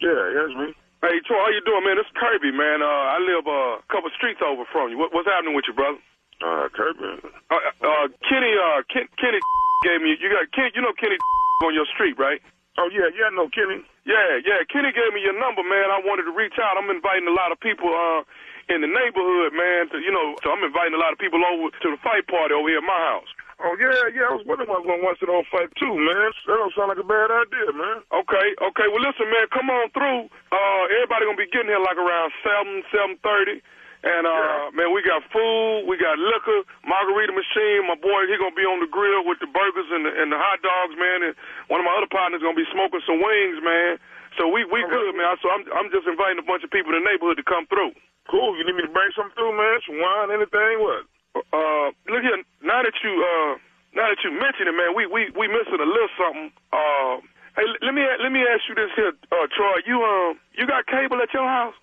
Yeah, 0.00 0.14
that's 0.34 0.54
me. 0.54 0.74
Hey, 1.02 1.18
Troy, 1.26 1.38
how 1.38 1.50
you 1.54 1.62
doing, 1.62 1.86
man? 1.86 1.94
This 1.98 2.10
is 2.10 2.14
Kirby, 2.18 2.50
man. 2.50 2.82
Uh, 2.82 3.14
I 3.14 3.18
live 3.22 3.46
uh, 3.46 3.78
a 3.78 3.86
couple 3.86 4.10
streets 4.18 4.42
over 4.42 4.66
from 4.70 4.90
you. 4.90 4.98
What, 4.98 5.14
what's 5.14 5.30
happening 5.30 5.54
with 5.54 5.66
you, 5.70 5.74
brother? 5.74 5.98
Uh, 6.42 6.66
Kirby. 6.74 7.22
Uh, 7.50 7.54
uh, 7.54 8.06
Kenny, 8.26 8.54
uh, 8.54 8.82
Ken, 8.90 9.06
Kenny 9.18 9.38
gave 9.86 10.02
me. 10.02 10.18
You 10.18 10.30
got 10.30 10.50
Kenny. 10.54 10.70
You 10.74 10.82
know 10.82 10.94
Kenny 10.98 11.18
on 11.66 11.74
your 11.74 11.86
street, 11.94 12.18
right? 12.18 12.42
Oh 12.78 12.86
yeah, 12.94 13.10
yeah, 13.14 13.30
I 13.30 13.34
know 13.34 13.50
Kenny. 13.50 13.82
Yeah, 14.06 14.38
yeah. 14.42 14.62
Kenny 14.70 14.94
gave 14.94 15.10
me 15.14 15.22
your 15.22 15.34
number, 15.34 15.66
man. 15.66 15.90
I 15.90 15.98
wanted 16.02 16.30
to 16.30 16.34
reach 16.34 16.54
out. 16.62 16.78
I'm 16.78 16.90
inviting 16.90 17.26
a 17.26 17.34
lot 17.34 17.50
of 17.50 17.58
people 17.58 17.90
uh, 17.90 18.22
in 18.70 18.82
the 18.82 18.90
neighborhood, 18.90 19.50
man. 19.54 19.90
To, 19.90 19.98
you 19.98 20.14
know, 20.14 20.38
so 20.46 20.54
I'm 20.54 20.62
inviting 20.62 20.94
a 20.94 21.02
lot 21.02 21.10
of 21.10 21.18
people 21.18 21.42
over 21.42 21.74
to 21.74 21.88
the 21.90 21.98
fight 22.06 22.26
party 22.30 22.54
over 22.54 22.70
here 22.70 22.78
at 22.78 22.86
my 22.86 23.02
house. 23.10 23.30
Oh 23.58 23.74
yeah, 23.74 24.14
yeah. 24.14 24.30
I 24.30 24.38
was 24.38 24.46
wondering 24.46 24.70
if 24.70 24.74
I 24.74 24.78
was 24.78 24.86
gonna 24.86 25.02
watch 25.02 25.18
it 25.18 25.26
on 25.26 25.42
fight 25.50 25.66
too, 25.74 25.90
man. 25.90 26.30
That 26.46 26.62
don't 26.62 26.74
sound 26.78 26.94
like 26.94 27.02
a 27.02 27.06
bad 27.06 27.26
idea, 27.34 27.74
man. 27.74 28.06
Okay, 28.06 28.46
okay. 28.54 28.86
Well, 28.86 29.02
listen, 29.02 29.26
man. 29.26 29.50
Come 29.50 29.66
on 29.66 29.90
through. 29.90 30.30
Uh, 30.54 30.82
everybody 30.94 31.26
gonna 31.26 31.42
be 31.42 31.50
getting 31.50 31.66
here 31.66 31.82
like 31.82 31.98
around 31.98 32.30
seven, 32.46 32.86
seven 32.94 33.18
thirty. 33.18 33.58
And 34.06 34.30
uh, 34.30 34.70
man, 34.78 34.94
we 34.94 35.02
got 35.02 35.26
food, 35.34 35.90
we 35.90 35.98
got 35.98 36.14
liquor, 36.22 36.62
margarita 36.86 37.34
machine. 37.34 37.82
My 37.82 37.98
boy, 37.98 38.30
he 38.30 38.38
gonna 38.38 38.54
be 38.54 38.62
on 38.62 38.78
the 38.78 38.86
grill 38.86 39.26
with 39.26 39.42
the 39.42 39.50
burgers 39.50 39.90
and 39.90 40.06
the, 40.06 40.12
and 40.14 40.30
the 40.30 40.38
hot 40.38 40.62
dogs, 40.62 40.94
man. 40.94 41.26
And 41.26 41.34
one 41.66 41.82
of 41.82 41.86
my 41.86 41.98
other 41.98 42.06
partners 42.06 42.38
gonna 42.38 42.54
be 42.54 42.68
smoking 42.70 43.02
some 43.02 43.18
wings, 43.18 43.58
man. 43.58 43.98
So 44.38 44.46
we 44.46 44.62
we 44.70 44.86
good, 44.86 45.18
man. 45.18 45.34
So 45.42 45.50
I'm 45.50 45.66
I'm 45.74 45.90
just 45.90 46.06
inviting 46.06 46.38
a 46.38 46.46
bunch 46.46 46.62
of 46.62 46.70
people 46.70 46.94
in 46.94 47.02
the 47.02 47.06
neighborhood 47.10 47.42
to 47.42 47.46
come 47.46 47.66
through. 47.66 47.90
Cool. 48.30 48.54
You 48.54 48.62
need 48.62 48.78
me 48.78 48.86
to 48.86 48.94
bring 48.94 49.10
something 49.18 49.34
through, 49.34 49.58
man? 49.58 49.82
Some 49.82 49.98
wine, 49.98 50.30
anything? 50.30 50.78
What? 50.78 51.10
Uh, 51.36 51.92
look 52.08 52.22
here. 52.22 52.40
Now 52.62 52.82
that 52.82 52.96
you 53.04 53.12
uh, 53.12 53.52
now 53.94 54.08
that 54.08 54.20
you 54.24 54.30
mention 54.32 54.68
it, 54.68 54.76
man, 54.76 54.94
we 54.96 55.06
we 55.06 55.30
we 55.36 55.48
missing 55.48 55.80
a 55.80 55.88
little 55.88 56.12
something. 56.16 56.50
Uh, 56.72 57.20
hey, 57.56 57.66
let 57.82 57.94
me 57.94 58.02
let 58.22 58.32
me 58.32 58.42
ask 58.42 58.64
you 58.68 58.74
this 58.74 58.90
here, 58.96 59.12
uh, 59.32 59.46
Troy. 59.54 59.76
You 59.86 60.02
um, 60.02 60.38
you 60.56 60.66
got 60.66 60.86
cable 60.86 61.20
at 61.20 61.32
your 61.32 61.46
house? 61.46 61.74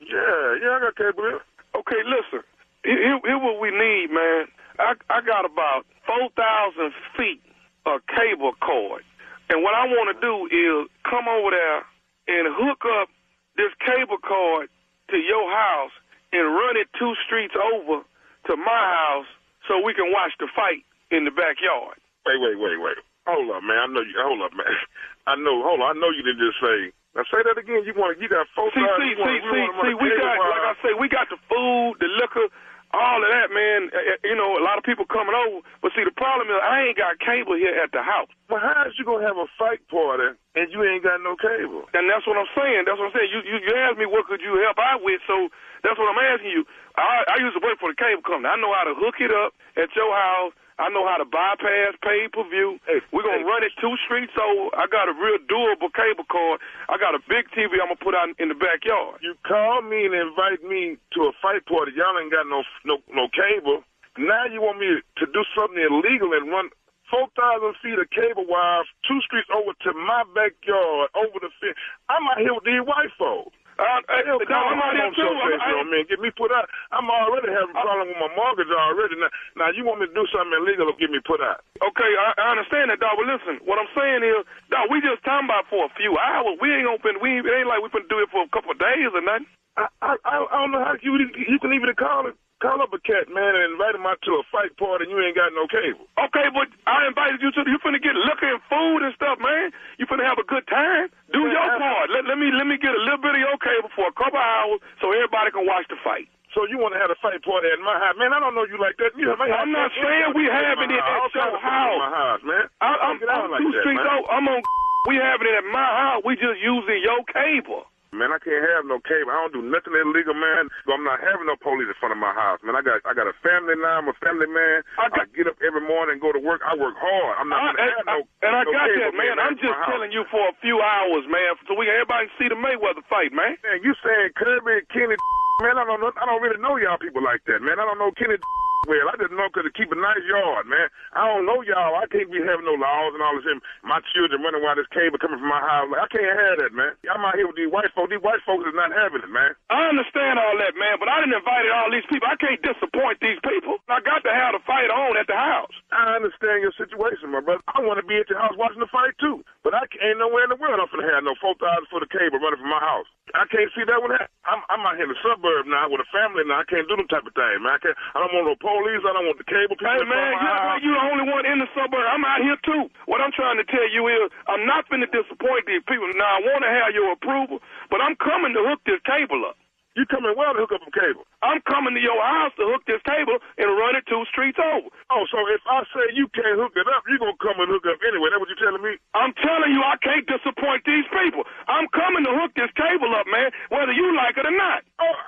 Yeah, 0.00 0.58
yeah, 0.60 0.76
I 0.76 0.90
got 0.90 0.96
cable. 0.96 1.40
Okay, 1.76 2.00
listen. 2.04 2.44
Here, 2.84 3.00
here, 3.00 3.20
here 3.24 3.38
what 3.38 3.60
we 3.60 3.70
need, 3.70 4.08
man. 4.10 4.46
I 4.78 4.94
I 5.10 5.20
got 5.20 5.44
about 5.44 5.86
four 6.06 6.28
thousand 6.36 6.92
feet 7.16 7.42
of 7.86 8.00
cable 8.08 8.52
cord, 8.60 9.02
and 9.50 9.62
what 9.62 9.74
I 9.74 9.86
want 9.86 10.12
to 10.12 10.18
do 10.20 10.48
is 10.48 10.88
come 11.08 11.28
over 11.28 11.50
there 11.50 11.84
and 12.26 12.48
hook 12.56 12.82
up 13.00 13.08
this 13.56 13.70
cable 13.84 14.18
cord 14.18 14.68
to 15.10 15.16
your 15.16 15.50
house 15.52 15.92
and 16.32 16.42
run 16.50 16.76
it 16.76 16.88
two 16.98 17.14
streets 17.26 17.54
over 17.54 18.02
to 18.46 18.56
my 18.56 18.84
house 19.00 19.30
so 19.68 19.80
we 19.80 19.94
can 19.94 20.12
watch 20.12 20.32
the 20.38 20.48
fight 20.52 20.84
in 21.10 21.24
the 21.24 21.32
backyard. 21.32 21.96
Wait, 22.26 22.40
wait, 22.40 22.56
wait, 22.58 22.78
wait. 22.80 22.98
Hold 23.24 23.48
up, 23.56 23.64
man. 23.64 23.80
I 23.80 23.86
know 23.88 24.04
you. 24.04 24.16
Hold 24.20 24.40
up, 24.44 24.52
man. 24.52 24.68
I 25.30 25.36
know. 25.36 25.64
Hold 25.64 25.80
on. 25.80 25.96
I 25.96 25.96
know 25.96 26.12
you 26.12 26.20
didn't 26.20 26.44
just 26.44 26.60
say. 26.60 26.92
Now 27.16 27.24
say 27.30 27.40
that 27.40 27.56
again. 27.56 27.86
You 27.88 27.94
want? 27.96 28.20
You 28.20 28.28
got 28.28 28.44
four 28.52 28.68
See, 28.74 28.82
see, 28.82 29.16
see, 29.16 29.38
see, 29.48 29.66
see, 29.80 29.94
we 29.96 30.08
got, 30.18 30.34
like 30.36 30.66
I 30.66 30.74
say, 30.82 30.92
we 30.98 31.08
got 31.08 31.30
the 31.30 31.40
food, 31.48 32.02
the 32.02 32.10
liquor, 32.20 32.50
all 32.94 33.18
of 33.20 33.30
that, 33.30 33.50
man. 33.50 33.90
Uh, 33.90 33.98
uh, 33.98 34.18
You 34.22 34.38
know, 34.38 34.54
a 34.54 34.62
lot 34.62 34.78
of 34.78 34.84
people 34.86 35.04
coming 35.04 35.34
over. 35.34 35.60
But 35.82 35.92
see, 35.98 36.06
the 36.06 36.14
problem 36.14 36.46
is 36.48 36.56
I 36.62 36.86
ain't 36.86 36.98
got 36.98 37.18
cable 37.18 37.58
here 37.58 37.74
at 37.74 37.90
the 37.90 38.00
house. 38.06 38.30
Well, 38.48 38.62
how 38.62 38.86
is 38.86 38.94
you 38.98 39.04
gonna 39.04 39.26
have 39.26 39.36
a 39.36 39.50
fight 39.58 39.82
party 39.90 40.32
and 40.54 40.66
you 40.72 40.80
ain't 40.86 41.02
got 41.02 41.20
no 41.26 41.34
cable? 41.36 41.90
And 41.92 42.06
that's 42.08 42.24
what 42.24 42.38
I'm 42.38 42.50
saying. 42.54 42.86
That's 42.86 42.96
what 42.96 43.10
I'm 43.10 43.16
saying. 43.18 43.30
You 43.34 43.40
you, 43.44 43.56
you 43.66 43.72
asked 43.84 43.98
me 43.98 44.06
what 44.06 44.30
could 44.30 44.40
you 44.40 44.56
help 44.62 44.78
out 44.78 45.02
with, 45.02 45.20
so 45.26 45.50
that's 45.82 45.98
what 45.98 46.08
I'm 46.08 46.22
asking 46.22 46.54
you. 46.54 46.62
I, 46.96 47.26
I 47.26 47.36
used 47.42 47.58
to 47.58 47.62
work 47.64 47.76
for 47.82 47.90
the 47.90 47.98
cable 47.98 48.22
company. 48.22 48.48
I 48.48 48.56
know 48.56 48.70
how 48.72 48.86
to 48.86 48.94
hook 48.94 49.18
it 49.18 49.34
up 49.34 49.52
at 49.76 49.90
your 49.98 50.14
house. 50.14 50.54
I 50.78 50.90
know 50.90 51.06
how 51.06 51.22
to 51.22 51.28
bypass 51.28 51.94
pay 52.02 52.26
per 52.26 52.42
view. 52.50 52.82
We're 53.14 53.22
gonna 53.22 53.46
run 53.46 53.62
it 53.62 53.70
two 53.78 53.94
streets 54.04 54.34
over. 54.34 54.74
I 54.74 54.90
got 54.90 55.06
a 55.06 55.14
real 55.14 55.38
doable 55.46 55.92
cable 55.94 56.26
cord. 56.26 56.58
I 56.90 56.98
got 56.98 57.14
a 57.14 57.22
big 57.30 57.46
TV 57.54 57.78
I'm 57.78 57.94
gonna 57.94 58.02
put 58.02 58.14
out 58.14 58.26
in 58.42 58.50
the 58.50 58.58
backyard. 58.58 59.22
You 59.22 59.38
call 59.46 59.82
me 59.86 60.06
and 60.06 60.14
invite 60.14 60.66
me 60.66 60.98
to 61.14 61.30
a 61.30 61.32
fight 61.38 61.62
party. 61.70 61.94
Y'all 61.94 62.18
ain't 62.18 62.34
got 62.34 62.50
no 62.50 62.66
no 62.82 62.98
no 63.14 63.30
cable. 63.30 63.86
Now 64.18 64.46
you 64.50 64.62
want 64.62 64.82
me 64.82 64.98
to 64.98 65.24
do 65.30 65.42
something 65.54 65.78
illegal 65.78 66.34
and 66.34 66.50
run 66.50 66.70
four 67.06 67.30
thousand 67.38 67.78
feet 67.78 67.98
of 67.98 68.10
cable 68.10 68.46
wire 68.50 68.82
two 69.06 69.22
streets 69.22 69.48
over 69.54 69.78
to 69.86 69.90
my 69.94 70.26
backyard 70.34 71.06
over 71.14 71.38
the 71.38 71.54
fence. 71.62 71.78
I'm 72.10 72.26
out 72.26 72.42
here 72.42 72.54
with 72.54 72.66
these 72.66 72.82
white 72.82 73.14
folks. 73.14 73.54
Uh, 73.74 74.00
Hell, 74.06 74.38
no, 74.38 74.58
I'm 74.70 74.78
out 74.78 74.94
here 74.94 75.10
too. 75.18 75.26
I'm- 75.26 75.50
faithful, 75.50 75.80
I- 75.82 75.90
man. 75.90 76.04
Get 76.06 76.20
me 76.20 76.30
put 76.30 76.52
out. 76.52 76.70
I'm 76.92 77.10
already 77.10 77.50
having 77.50 77.74
a 77.74 77.80
problem 77.80 78.08
with 78.08 78.18
my 78.22 78.30
mortgage 78.38 78.70
already. 78.70 79.16
Now, 79.18 79.30
now 79.56 79.68
you 79.74 79.84
want 79.84 80.00
me 80.00 80.06
to 80.06 80.14
do 80.14 80.26
something 80.30 80.54
illegal 80.54 80.86
to 80.86 80.94
get 80.98 81.10
me 81.10 81.18
put 81.26 81.40
out? 81.40 81.60
Okay, 81.82 82.10
I, 82.16 82.34
I 82.38 82.46
understand 82.54 82.90
that, 82.90 83.00
dog. 83.00 83.18
But 83.18 83.26
listen, 83.26 83.58
what 83.66 83.78
I'm 83.82 83.90
saying 83.98 84.22
is, 84.22 84.46
dog, 84.70 84.90
we 84.90 85.00
just 85.02 85.22
talking 85.24 85.50
about 85.50 85.66
for 85.66 85.86
a 85.86 85.92
few 85.98 86.14
hours. 86.18 86.58
We 86.62 86.70
ain't 86.70 86.86
gonna 86.86 87.18
we 87.18 87.42
ain't- 87.42 87.46
it 87.46 87.52
ain't 87.54 87.66
like 87.66 87.82
we 87.82 87.88
finna 87.90 88.08
do 88.08 88.20
it 88.22 88.30
for 88.30 88.42
a 88.46 88.48
couple 88.54 88.70
of 88.70 88.78
days 88.78 89.10
or 89.12 89.20
nothing. 89.20 89.46
I, 89.76 89.88
I, 90.02 90.16
I 90.24 90.34
I 90.38 90.56
don't 90.62 90.70
know 90.70 90.84
how 90.84 90.94
you 91.02 91.18
you 91.18 91.58
can 91.58 91.72
even 91.74 91.90
call 91.98 92.28
it. 92.30 92.34
Call 92.64 92.80
up 92.80 92.96
a 92.96 93.00
cat, 93.04 93.28
man, 93.28 93.52
and 93.52 93.76
invite 93.76 93.92
him 93.92 94.08
out 94.08 94.16
to 94.24 94.40
a 94.40 94.44
fight 94.48 94.72
party, 94.80 95.04
and 95.04 95.12
you 95.12 95.20
ain't 95.20 95.36
got 95.36 95.52
no 95.52 95.68
cable. 95.68 96.08
Okay, 96.16 96.48
but 96.48 96.72
I 96.88 97.04
invited 97.04 97.44
you 97.44 97.52
to. 97.52 97.60
You 97.68 97.76
finna 97.84 98.00
get 98.00 98.16
liquor 98.16 98.48
and 98.48 98.62
food 98.72 99.04
and 99.04 99.12
stuff, 99.20 99.36
man. 99.36 99.68
You 100.00 100.08
finna 100.08 100.24
have 100.24 100.40
a 100.40 100.48
good 100.48 100.64
time. 100.72 101.12
Do 101.36 101.44
your 101.44 101.60
part. 101.76 102.08
Let, 102.08 102.24
let 102.24 102.40
me 102.40 102.48
let 102.56 102.64
me 102.64 102.80
get 102.80 102.96
a 102.96 103.02
little 103.04 103.20
bit 103.20 103.36
of 103.36 103.42
your 103.44 103.60
cable 103.60 103.92
for 103.92 104.08
a 104.08 104.14
couple 104.16 104.40
hours 104.40 104.80
so 105.04 105.12
everybody 105.12 105.52
can 105.52 105.68
watch 105.68 105.84
the 105.92 106.00
fight. 106.00 106.24
So 106.56 106.64
you 106.70 106.78
want 106.80 106.94
to 106.96 107.00
have 107.02 107.10
a 107.12 107.18
fight 107.20 107.42
party 107.44 107.68
at 107.68 107.82
my 107.84 107.98
house, 108.00 108.14
man? 108.16 108.32
I 108.32 108.38
don't 108.40 108.54
know 108.56 108.64
you 108.64 108.78
like 108.80 108.96
that. 109.02 109.12
You 109.18 109.28
have. 109.28 109.42
I'm 109.44 109.68
not 109.74 109.90
saying 110.00 110.32
we 110.32 110.48
having 110.48 110.88
it 110.88 110.96
at 110.96 111.04
your 111.04 111.28
kinds 111.28 111.28
of 111.28 111.30
stuff 111.36 111.52
in 111.52 111.60
My 111.60 111.68
house. 111.68 112.14
house, 112.16 112.42
man. 112.48 112.64
I, 112.80 112.88
I'm, 113.10 113.16
Get 113.20 113.28
out 113.28 113.44
I'm 113.44 113.50
like 113.52 113.60
two 113.60 113.74
that, 113.76 113.82
streets 113.84 114.00
man. 114.00 114.08
over. 114.24 114.28
I'm 114.32 114.48
on. 114.48 114.62
We 115.04 115.20
having 115.20 115.44
it 115.44 115.52
at 115.60 115.68
my 115.68 115.84
house. 115.84 116.22
We 116.24 116.32
just 116.40 116.56
using 116.64 116.96
your 117.04 117.20
cable. 117.28 117.84
Man, 118.14 118.30
I 118.30 118.38
can't 118.38 118.62
have 118.74 118.86
no 118.86 119.02
cable. 119.02 119.30
I 119.34 119.42
don't 119.44 119.54
do 119.58 119.62
nothing 119.66 119.92
illegal, 119.98 120.34
man. 120.38 120.70
So 120.86 120.94
I'm 120.94 121.02
not 121.02 121.18
having 121.20 121.44
no 121.50 121.58
police 121.58 121.90
in 121.90 121.96
front 121.98 122.14
of 122.14 122.20
my 122.22 122.30
house, 122.32 122.62
man. 122.62 122.78
I 122.78 122.82
got 122.82 123.02
I 123.02 123.12
got 123.12 123.26
a 123.26 123.34
family 123.42 123.74
now. 123.76 123.98
I'm 124.00 124.08
a 124.08 124.16
family 124.22 124.46
man. 124.46 124.86
I, 124.96 125.10
get 125.34 125.50
up 125.50 125.58
every 125.60 125.82
morning 125.82 126.16
and 126.16 126.22
go 126.22 126.30
to 126.30 126.38
work. 126.38 126.62
I 126.62 126.78
work 126.78 126.94
hard. 126.94 127.34
I'm 127.42 127.50
I- 127.50 127.58
not 127.58 127.74
gonna 127.74 127.90
have 127.90 128.06
no. 128.06 128.18
And 128.46 128.52
I 128.54 128.62
got 128.64 128.86
cable 128.86 129.10
that, 129.10 129.12
man. 129.18 129.26
being 129.34 129.40
I'm 129.42 129.56
just 129.58 129.74
house. 129.74 129.90
telling 129.90 130.12
you 130.14 130.22
for 130.30 130.42
a 130.48 130.54
few 130.62 130.78
hours, 130.78 131.26
man, 131.26 131.58
so 131.66 131.74
we 131.74 131.90
everybody 131.90 132.30
see 132.38 132.46
the 132.48 132.56
Mayweather 132.58 133.02
fight, 133.10 133.34
man. 133.34 133.58
Man, 133.66 133.82
you 133.82 133.92
saying 134.04 134.32
Kirby 134.38 134.84
and 134.84 134.88
Kenny, 134.94 135.16
man? 135.66 135.74
I 135.76 135.84
don't 135.84 135.98
know. 136.00 136.12
I 136.14 136.24
don't 136.26 136.42
really 136.42 136.60
know 136.62 136.76
y'all 136.78 136.98
people 137.00 137.22
like 137.24 137.42
that, 137.50 137.60
man. 137.60 137.80
I 137.80 137.84
don't 137.84 137.98
know 137.98 138.12
Kenny. 138.14 138.38
well. 138.86 139.08
I 139.08 139.16
just 139.16 139.32
know 139.32 139.48
because 139.48 139.64
to 139.64 139.72
keep 139.72 139.88
a 139.92 139.96
nice 139.96 140.20
yard, 140.28 140.68
man. 140.68 140.92
I 141.16 141.24
don't 141.24 141.48
know 141.48 141.64
y'all. 141.64 141.96
I 141.96 142.04
can't 142.12 142.28
be 142.28 142.44
having 142.44 142.68
no 142.68 142.76
laws 142.76 143.16
and 143.16 143.24
all 143.24 143.32
this. 143.40 143.48
My 143.80 144.00
children 144.12 144.44
running 144.44 144.60
around 144.60 144.76
this 144.76 144.90
cable 144.92 145.16
coming 145.16 145.40
from 145.40 145.48
my 145.48 145.60
house. 145.64 145.88
Like, 145.88 146.04
I 146.04 146.08
can't 146.12 146.28
have 146.28 146.56
that, 146.60 146.72
man. 146.76 146.92
I'm 147.08 147.24
out 147.24 147.32
here 147.40 147.48
with 147.48 147.56
these 147.56 147.72
white 147.72 147.88
folks. 147.96 148.03
These 148.08 148.24
white 148.24 148.40
folks 148.48 148.64
is 148.64 148.76
not 148.76 148.90
having 148.92 149.20
it, 149.20 149.30
man. 149.30 149.52
I 149.68 149.92
understand 149.92 150.40
all 150.40 150.56
that, 150.58 150.74
man, 150.76 150.96
but 150.98 151.08
I 151.12 151.20
didn't 151.20 151.36
invite 151.36 151.68
all 151.72 151.92
these 151.92 152.06
people. 152.08 152.28
I 152.28 152.36
can't 152.40 152.60
disappoint 152.64 153.20
these 153.20 153.40
people. 153.44 153.83
I 153.84 154.00
got 154.00 154.24
to 154.24 154.32
have 154.32 154.56
the 154.56 154.64
fight 154.64 154.88
on 154.88 155.12
at 155.20 155.28
the 155.28 155.36
house. 155.36 155.72
I 155.92 156.16
understand 156.16 156.64
your 156.64 156.72
situation, 156.80 157.28
my 157.28 157.44
brother. 157.44 157.60
I 157.68 157.84
want 157.84 158.00
to 158.00 158.06
be 158.06 158.16
at 158.16 158.32
your 158.32 158.40
house 158.40 158.56
watching 158.56 158.80
the 158.80 158.88
fight 158.88 159.12
too, 159.20 159.44
but 159.60 159.76
I 159.76 159.84
ain't 160.00 160.16
nowhere 160.16 160.48
in 160.48 160.52
the 160.52 160.60
world 160.60 160.80
I'm 160.80 160.88
finna 160.88 161.04
have 161.12 161.20
no 161.20 161.36
four 161.36 161.52
thousand 161.60 161.92
for 161.92 162.00
the 162.00 162.08
cable 162.08 162.40
running 162.40 162.64
from 162.64 162.72
my 162.72 162.80
house. 162.80 163.04
I 163.36 163.44
can't 163.52 163.68
see 163.76 163.84
that 163.84 164.00
one 164.00 164.16
happen. 164.16 164.32
I'm, 164.48 164.64
I'm 164.72 164.80
out 164.88 164.96
here 164.96 165.04
in 165.04 165.12
the 165.12 165.20
suburb 165.20 165.68
now 165.68 165.92
with 165.92 166.00
a 166.00 166.08
family 166.14 166.48
now. 166.48 166.64
I 166.64 166.66
can't 166.68 166.88
do 166.88 166.96
them 166.96 167.08
type 167.12 167.28
of 167.28 167.36
thing, 167.36 167.60
man. 167.60 167.76
I, 167.76 167.80
can't, 167.82 167.96
I 168.16 168.24
don't 168.24 168.32
want 168.32 168.48
no 168.48 168.56
police. 168.56 169.04
I 169.04 169.12
don't 169.12 169.28
want 169.28 169.36
the 169.36 169.48
cable 169.48 169.76
people. 169.76 169.92
Hey 169.92 170.04
man, 170.08 170.32
of 170.32 170.40
you 170.40 170.48
act 170.48 170.64
like 170.64 170.82
you 170.84 170.92
the 170.96 171.04
only 171.04 171.26
one 171.28 171.44
in 171.44 171.60
the 171.60 171.68
suburb. 171.76 172.08
I'm 172.08 172.24
out 172.24 172.40
here 172.40 172.56
too. 172.64 172.88
What 173.04 173.20
I'm 173.20 173.36
trying 173.36 173.60
to 173.60 173.66
tell 173.68 173.84
you 173.92 174.08
is, 174.08 174.32
I'm 174.48 174.64
not 174.64 174.88
finna 174.88 175.08
disappoint 175.12 175.68
these 175.68 175.84
people. 175.84 176.08
Now 176.16 176.40
I 176.40 176.40
want 176.40 176.64
to 176.64 176.72
have 176.72 176.96
your 176.96 177.12
approval, 177.12 177.60
but 177.92 178.00
I'm 178.00 178.16
coming 178.16 178.56
to 178.56 178.64
hook 178.64 178.80
this 178.88 179.00
cable 179.04 179.44
up. 179.44 179.60
You 179.94 180.02
coming 180.10 180.34
well 180.34 180.50
to 180.58 180.66
hook 180.66 180.74
up 180.74 180.82
a 180.82 180.90
cable? 180.90 181.22
I'm 181.38 181.62
coming 181.70 181.94
to 181.94 182.02
your 182.02 182.18
house 182.18 182.50
to 182.58 182.66
hook 182.66 182.82
this 182.82 182.98
cable 183.06 183.38
and 183.62 183.70
run 183.78 183.94
it 183.94 184.02
two 184.10 184.26
streets 184.26 184.58
over. 184.58 184.90
Oh, 185.14 185.22
so 185.30 185.38
if 185.54 185.62
I 185.70 185.86
say 185.94 186.18
you 186.18 186.26
can't 186.34 186.58
hook 186.58 186.74
it 186.74 186.82
up, 186.90 187.06
you're 187.06 187.22
gonna 187.22 187.38
come 187.38 187.62
and 187.62 187.70
hook 187.70 187.86
up 187.86 188.02
anyway? 188.02 188.34
That 188.34 188.42
what 188.42 188.50
you're 188.50 188.58
telling 188.58 188.82
me? 188.82 188.98
I'm 189.14 189.30
telling 189.38 189.70
you, 189.70 189.78
I 189.86 189.94
can't 190.02 190.26
disappoint 190.26 190.82
these 190.82 191.06
people. 191.14 191.46
I'm 191.70 191.86
coming 191.94 192.26
to 192.26 192.32
hook 192.34 192.58
this 192.58 192.74
cable 192.74 193.14
up, 193.14 193.30
man, 193.30 193.54
whether 193.70 193.94
you 193.94 194.10
like 194.18 194.34
it 194.34 194.42
or 194.42 194.56
not. 194.58 194.82
Oh, 194.98 195.18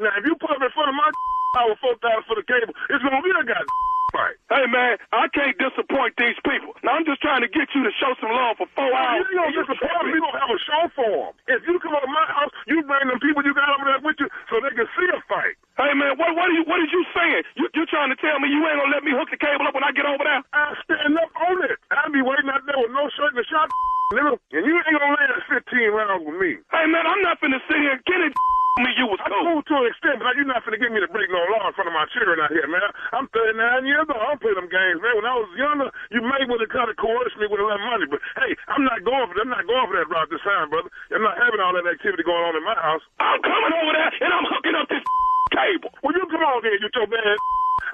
now 0.00 0.16
if 0.16 0.24
you 0.24 0.32
put 0.40 0.56
up 0.56 0.64
in 0.64 0.72
front 0.72 0.88
of 0.88 0.96
my 0.96 1.12
hour 1.60 1.76
four 1.76 2.00
thousand 2.00 2.24
for 2.24 2.40
the 2.40 2.48
cable, 2.48 2.72
it's 2.88 3.04
gonna 3.04 3.20
be 3.20 3.28
a 3.28 3.44
goddamn 3.44 3.95
fight. 4.12 4.36
Hey 4.52 4.64
man, 4.70 4.98
I 5.12 5.26
can't 5.34 5.56
disappoint 5.58 6.14
these 6.18 6.38
people. 6.46 6.74
Now 6.86 6.96
I'm 6.98 7.06
just 7.06 7.20
trying 7.22 7.42
to 7.42 7.50
get 7.50 7.66
you 7.74 7.82
to 7.82 7.92
show 7.98 8.14
some 8.20 8.30
love 8.30 8.56
for 8.60 8.68
four 8.74 8.90
hours. 8.92 9.26
you 9.30 9.36
gonna 9.38 9.54
disappoint 9.54 10.02
me? 10.06 10.16
We 10.16 10.20
gonna 10.22 10.38
have 10.40 10.52
a 10.52 10.60
show 10.62 10.82
for 10.94 11.10
them. 11.10 11.32
If 11.50 11.60
you 11.66 11.78
come 11.82 11.94
over 11.96 12.06
to 12.06 12.12
my 12.12 12.26
house, 12.30 12.52
you 12.70 12.82
bring 12.86 13.06
them 13.10 13.18
people 13.20 13.42
you 13.42 13.52
got 13.54 13.68
over 13.74 13.86
there 13.90 14.02
with 14.02 14.18
you 14.22 14.28
so 14.50 14.60
they 14.62 14.72
can 14.74 14.88
see 14.96 15.08
a 15.10 15.20
fight. 15.30 15.56
Hey 15.76 15.92
man, 15.92 16.16
what 16.16 16.32
what 16.34 16.48
are 16.48 16.56
you 16.56 16.64
what 16.64 16.78
are 16.80 16.90
you 16.90 17.02
saying? 17.12 17.42
You 17.58 17.66
you 17.74 17.84
trying 17.86 18.08
to 18.14 18.18
tell 18.18 18.38
me 18.40 18.48
you 18.48 18.62
ain't 18.64 18.80
gonna 18.80 18.94
let 18.94 19.04
me 19.04 19.12
hook 19.12 19.28
the 19.30 19.40
cable 19.40 19.66
up 19.66 19.74
when 19.74 19.84
I 19.84 19.92
get 19.92 20.06
over 20.08 20.24
there? 20.24 20.42
I 20.54 20.72
stand 20.86 21.14
up 21.18 21.30
on 21.36 21.60
it. 21.68 21.76
I'll 21.92 22.12
be 22.12 22.22
waiting 22.22 22.48
out 22.50 22.64
there 22.64 22.78
with 22.80 22.92
no 22.94 23.06
shirt 23.16 23.34
and 23.36 23.42
a 23.42 23.46
shot, 23.46 23.68
nigga, 24.16 24.34
and 24.56 24.62
you 24.64 24.74
ain't 24.74 24.96
gonna 24.96 25.16
last 25.18 25.44
15 25.50 25.92
rounds 25.92 26.24
with 26.24 26.38
me. 26.40 26.62
Hey 26.72 26.86
man, 26.88 27.04
I'm 27.04 27.20
not 27.22 27.38
finna 27.40 27.60
sit 27.68 27.76
here 27.76 27.92
and 27.98 28.04
get 28.06 28.20
it. 28.24 28.32
Me, 28.76 28.92
you 29.00 29.08
was 29.08 29.16
I'm 29.24 29.32
cool. 29.32 29.64
to 29.64 29.74
an 29.80 29.88
extent, 29.88 30.20
but 30.20 30.36
you're 30.36 30.44
not 30.44 30.60
finna 30.60 30.76
get 30.76 30.92
me 30.92 31.00
to 31.00 31.08
break 31.08 31.32
no 31.32 31.40
law 31.48 31.64
in 31.64 31.72
front 31.72 31.88
of 31.88 31.96
my 31.96 32.04
children 32.12 32.44
out 32.44 32.52
here, 32.52 32.68
man. 32.68 32.84
I'm 33.16 33.24
39 33.32 33.88
years 33.88 34.04
old. 34.04 34.20
I 34.20 34.36
don't 34.36 34.42
play 34.44 34.52
them 34.52 34.68
games, 34.68 35.00
man. 35.00 35.16
When 35.16 35.24
I 35.24 35.32
was 35.32 35.48
younger, 35.56 35.88
you 36.12 36.20
may 36.20 36.44
would 36.44 36.60
have 36.60 36.68
kind 36.68 36.92
of 36.92 37.00
coerced 37.00 37.40
me 37.40 37.48
with 37.48 37.56
a 37.56 37.64
lot 37.64 37.80
of 37.80 37.88
money, 37.88 38.04
but 38.04 38.20
hey, 38.36 38.52
I'm 38.68 38.84
not 38.84 39.00
going 39.00 39.32
for 39.32 39.34
that. 39.40 39.48
I'm 39.48 39.54
not 39.56 39.64
going 39.64 39.88
for 39.88 39.96
that 39.96 40.12
route 40.12 40.28
this 40.28 40.44
time, 40.44 40.68
brother. 40.68 40.92
I'm 41.08 41.24
not 41.24 41.40
having 41.40 41.56
all 41.56 41.72
that 41.72 41.88
activity 41.88 42.20
going 42.20 42.44
on 42.44 42.52
in 42.52 42.64
my 42.68 42.76
house. 42.76 43.00
I'm 43.16 43.40
coming 43.40 43.72
over 43.80 43.92
there 43.96 44.12
and 44.12 44.32
I'm 44.36 44.44
hooking 44.44 44.76
up 44.76 44.92
this 44.92 45.00
cable. 45.56 45.96
Well, 46.04 46.12
you 46.12 46.28
come 46.28 46.44
on 46.44 46.60
here, 46.60 46.76
you 46.76 46.92
your 46.92 47.08
bad. 47.08 47.40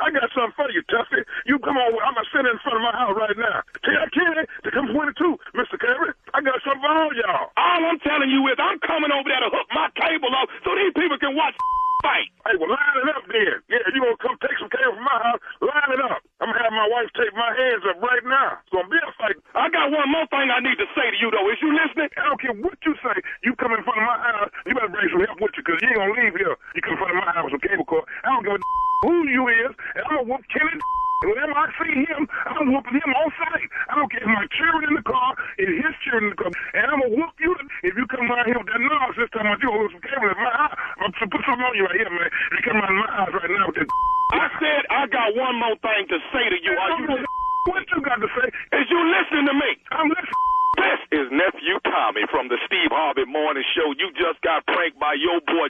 I 0.00 0.10
got 0.10 0.28
something 0.34 0.54
for 0.56 0.68
you, 0.70 0.82
Tuffy. 0.90 1.22
You 1.46 1.58
come 1.60 1.76
on. 1.78 1.92
I'm 2.02 2.14
gonna 2.14 2.28
sit 2.32 2.44
in 2.46 2.58
front 2.64 2.78
of 2.80 2.84
my 2.84 2.94
house 2.94 3.14
right 3.16 3.36
now. 3.38 3.62
Tell 3.84 4.06
Kenny 4.14 4.44
to 4.64 4.68
come 4.70 4.88
22, 4.90 5.38
Mr. 5.54 5.76
Kerry. 5.78 6.12
I 6.34 6.40
got 6.40 6.58
something 6.64 6.82
for 6.82 6.90
all 6.92 7.12
y'all. 7.14 7.52
All 7.56 7.80
I'm 7.86 8.00
telling 8.00 8.30
you 8.30 8.40
is 8.48 8.56
I'm 8.58 8.78
coming 8.82 9.12
over 9.12 9.28
there 9.28 9.42
to 9.44 9.50
hook 9.52 9.68
my 9.74 9.88
cable 9.98 10.32
up 10.34 10.48
so 10.64 10.74
these 10.74 10.94
people 10.96 11.18
can 11.18 11.34
watch 11.36 11.54
fight. 12.02 12.28
Hey, 12.48 12.58
well, 12.58 12.72
line 12.74 12.96
it 12.98 13.08
up 13.14 13.24
then. 13.30 13.54
Yeah, 13.70 13.84
you 13.94 14.02
gonna 14.02 14.18
come 14.18 14.34
take 14.42 14.58
some 14.58 14.70
cable 14.72 14.98
from 14.98 15.06
my 15.06 15.18
house? 15.22 15.40
Line 15.62 15.92
it 15.94 16.02
up. 16.02 16.20
I'm 16.42 16.50
gonna 16.50 16.62
have 16.66 16.74
my 16.74 16.88
wife 16.90 17.06
take 17.14 17.30
my 17.38 17.52
hands 17.54 17.86
up 17.86 18.02
right 18.02 18.24
now. 18.26 18.58
It's 18.66 18.72
gonna 18.74 18.90
be 18.90 18.98
a 18.98 19.12
fight. 19.14 19.38
I 19.54 19.70
got 19.70 19.94
one 19.94 20.10
more 20.10 20.26
thing 20.34 20.50
I 20.50 20.58
need 20.58 20.78
to 20.82 20.88
say 20.98 21.06
to 21.14 21.18
you 21.22 21.30
though. 21.30 21.46
Is 21.52 21.60
you 21.62 21.70
listening? 21.70 22.10
I 22.18 22.26
don't 22.26 22.40
care 22.42 22.56
what 22.58 22.78
you 22.82 22.98
say. 23.04 23.16
You 23.46 23.54
come 23.54 23.70
in 23.76 23.86
front 23.86 24.02
of 24.02 24.06
my 24.08 24.18
house, 24.18 24.50
you 24.66 24.74
better 24.74 24.90
bring 24.90 25.06
some 25.14 25.22
help 25.22 25.38
with 25.38 25.54
you, 25.54 25.62
cause 25.62 25.78
you 25.78 25.94
ain't 25.94 26.00
gonna 26.02 26.16
leave 26.18 26.34
here. 26.34 26.56
You 26.74 26.82
come 26.82 26.98
in 26.98 27.00
front 27.02 27.14
of 27.14 27.18
my 27.22 27.30
house 27.30 27.46
with 27.46 27.54
some 27.60 27.64
cable 27.64 27.86
cord. 27.86 28.06
I 28.26 28.34
don't 28.34 28.42
give 28.42 28.58
a 28.58 28.81
who 29.02 29.28
you 29.28 29.42
is, 29.50 29.72
and 29.98 30.02
I'm 30.08 30.24
gonna 30.24 30.28
whoop 30.30 30.44
Kenny. 30.50 30.78
Whenever 31.22 31.54
I 31.54 31.70
see 31.78 32.02
him, 32.02 32.26
I'm 32.50 32.74
whooping 32.74 32.98
him 32.98 33.12
on 33.14 33.30
sight. 33.38 33.70
I 33.86 33.94
don't 33.94 34.10
care 34.10 34.26
if 34.26 34.30
my 34.30 34.42
children 34.58 34.90
in 34.90 34.94
the 34.98 35.06
car, 35.06 35.38
if 35.54 35.70
his 35.70 35.94
children 36.02 36.26
in 36.26 36.34
the 36.34 36.40
car, 36.42 36.50
and 36.50 36.82
I'm 36.90 36.98
gonna 36.98 37.14
whoop 37.14 37.30
you 37.38 37.54
if 37.86 37.94
you 37.94 38.10
come 38.10 38.26
around 38.26 38.50
here 38.50 38.58
with 38.58 38.66
that 38.66 38.82
nonsense 38.82 39.30
talking 39.30 39.46
about 39.46 39.62
you 39.62 39.70
lose 39.70 39.94
some 39.94 40.02
cable 40.02 40.26
in 40.26 40.34
my 40.34 40.50
house. 40.50 40.74
I'm 40.98 41.14
gonna 41.14 41.30
put 41.30 41.46
something 41.46 41.62
on 41.62 41.78
you 41.78 41.86
right 41.86 41.94
here, 41.94 42.10
man. 42.10 42.26
You 42.26 42.58
come 42.66 42.78
around 42.82 42.98
my 42.98 43.10
house 43.14 43.32
right 43.38 43.52
now 43.54 43.70
with 43.70 43.78
that. 43.78 43.86
I 44.42 44.46
said 44.58 44.82
I 44.90 45.06
got 45.14 45.28
one 45.38 45.54
more 45.62 45.78
thing 45.78 46.10
to 46.10 46.18
say 46.34 46.44
to 46.50 46.58
you. 46.58 46.74
Are 46.74 46.90
you 46.98 47.22
What 47.70 47.86
you 47.94 48.02
got 48.02 48.18
to 48.18 48.26
say? 48.34 48.48
Is 48.82 48.90
you 48.90 48.98
listening 48.98 49.46
to 49.46 49.54
me? 49.54 49.70
I'm 49.94 50.10
listening. 50.10 50.42
This 50.82 51.00
is 51.22 51.26
nephew 51.30 51.78
Tommy 51.86 52.26
from 52.30 52.48
the 52.48 52.58
Steve 52.66 52.90
Harvey 52.90 53.26
Morning 53.30 53.62
Show. 53.76 53.94
You 53.94 54.10
just 54.18 54.42
got 54.42 54.66
pranked 54.66 54.98
by 54.98 55.14
your 55.14 55.38
boy. 55.46 55.68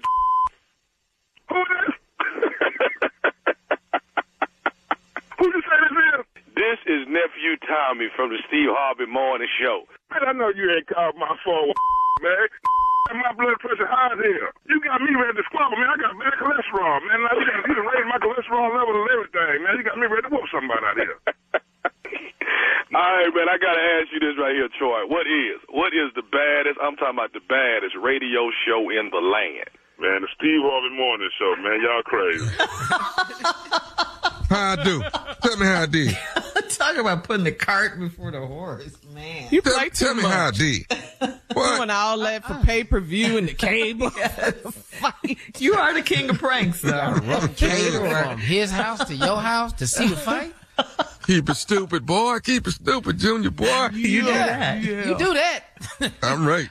Who 1.52 1.60
is? 1.60 1.92
Who 5.43 5.51
you 5.51 5.62
say 5.66 5.74
this 5.74 5.99
is? 5.99 6.22
This 6.55 6.78
is 6.86 7.03
nephew 7.11 7.59
Tommy 7.66 8.07
from 8.14 8.30
the 8.30 8.38
Steve 8.47 8.70
Harvey 8.70 9.11
Morning 9.11 9.51
Show. 9.59 9.90
Man, 10.14 10.22
I 10.22 10.30
know 10.38 10.55
you 10.55 10.70
ain't 10.70 10.86
called 10.86 11.18
my 11.18 11.34
phone, 11.43 11.74
man. 12.22 12.47
My 13.18 13.34
blood 13.34 13.59
pressure 13.59 13.90
high 13.90 14.14
as 14.14 14.22
hell. 14.22 14.55
You 14.70 14.78
got 14.86 15.03
me 15.03 15.11
ready 15.18 15.34
to 15.34 15.45
squabble, 15.51 15.74
man. 15.74 15.90
I 15.90 15.99
got 15.99 16.14
bad 16.14 16.38
cholesterol, 16.38 17.03
man. 17.11 17.26
Now 17.26 17.34
you 17.34 17.45
got 17.45 17.59
you 17.66 17.74
done 17.74 17.90
raised 17.90 18.07
my 18.07 18.22
cholesterol 18.22 18.70
level 18.70 18.95
and 18.95 19.11
everything, 19.11 19.66
man. 19.66 19.74
You 19.74 19.82
got 19.82 19.99
me 19.99 20.07
ready 20.07 20.30
to 20.30 20.32
whoop 20.32 20.47
somebody 20.55 20.80
out 20.86 20.95
here. 20.97 21.18
All 22.95 23.12
right, 23.18 23.34
man, 23.34 23.51
I 23.51 23.59
gotta 23.59 23.82
ask 23.99 24.14
you 24.14 24.22
this 24.22 24.38
right 24.38 24.55
here, 24.55 24.70
Troy. 24.78 25.03
What 25.11 25.26
is 25.26 25.59
what 25.74 25.90
is 25.90 26.14
the 26.14 26.22
baddest? 26.22 26.78
I'm 26.78 26.95
talking 26.95 27.18
about 27.18 27.34
the 27.34 27.43
baddest 27.43 27.99
radio 27.99 28.55
show 28.62 28.95
in 28.95 29.11
the 29.11 29.18
land. 29.18 29.66
Man, 29.99 30.22
the 30.22 30.30
Steve 30.38 30.62
Harvey 30.62 30.95
Morning 30.95 31.34
Show, 31.34 31.59
man. 31.59 31.82
Y'all 31.82 32.07
crazy. 32.07 32.47
How 34.53 34.76
I 34.78 34.84
do? 34.84 35.03
Tell 35.42 35.57
me 35.57 35.64
how 35.66 35.82
I 35.82 35.86
did. 35.86 36.18
Talk 36.68 36.96
about 36.98 37.24
putting 37.24 37.44
the 37.44 37.53
cart 37.53 37.98
before 37.98 38.30
the 38.30 38.46
horse, 38.46 38.96
man. 39.14 39.48
You 39.50 39.62
Tell, 39.62 39.74
play 39.74 39.88
too 39.88 40.05
tell 40.05 40.14
me 40.14 40.22
how 40.22 40.48
I 40.48 40.50
did. 40.50 40.86
Doing 41.55 41.90
all 41.90 42.18
that 42.18 42.44
for 42.44 42.55
pay 42.64 42.84
per 42.84 43.00
view 43.00 43.38
and 43.38 43.48
the 43.48 43.55
cable. 43.55 44.11
You 45.59 45.74
are 45.74 45.94
the 45.94 46.03
king 46.03 46.28
of 46.28 46.38
pranks, 46.38 46.82
though. 46.82 47.18
Cable 47.57 48.11
from 48.11 48.38
his 48.38 48.70
house 48.70 49.03
to 49.07 49.14
your 49.14 49.36
house 49.38 49.72
to 49.74 49.86
see 49.86 50.09
the 50.09 50.16
fight. 50.16 50.55
Keep 51.26 51.48
it 51.48 51.57
stupid, 51.57 52.05
boy. 52.05 52.38
Keep 52.40 52.66
it 52.66 52.72
stupid, 52.72 53.18
Junior, 53.18 53.50
boy. 53.50 53.88
You 53.92 54.22
do 54.22 54.26
that. 54.26 54.82
You 54.82 55.16
do 55.16 55.34
that. 55.34 55.64
I'm 56.22 56.46
right. 56.46 56.68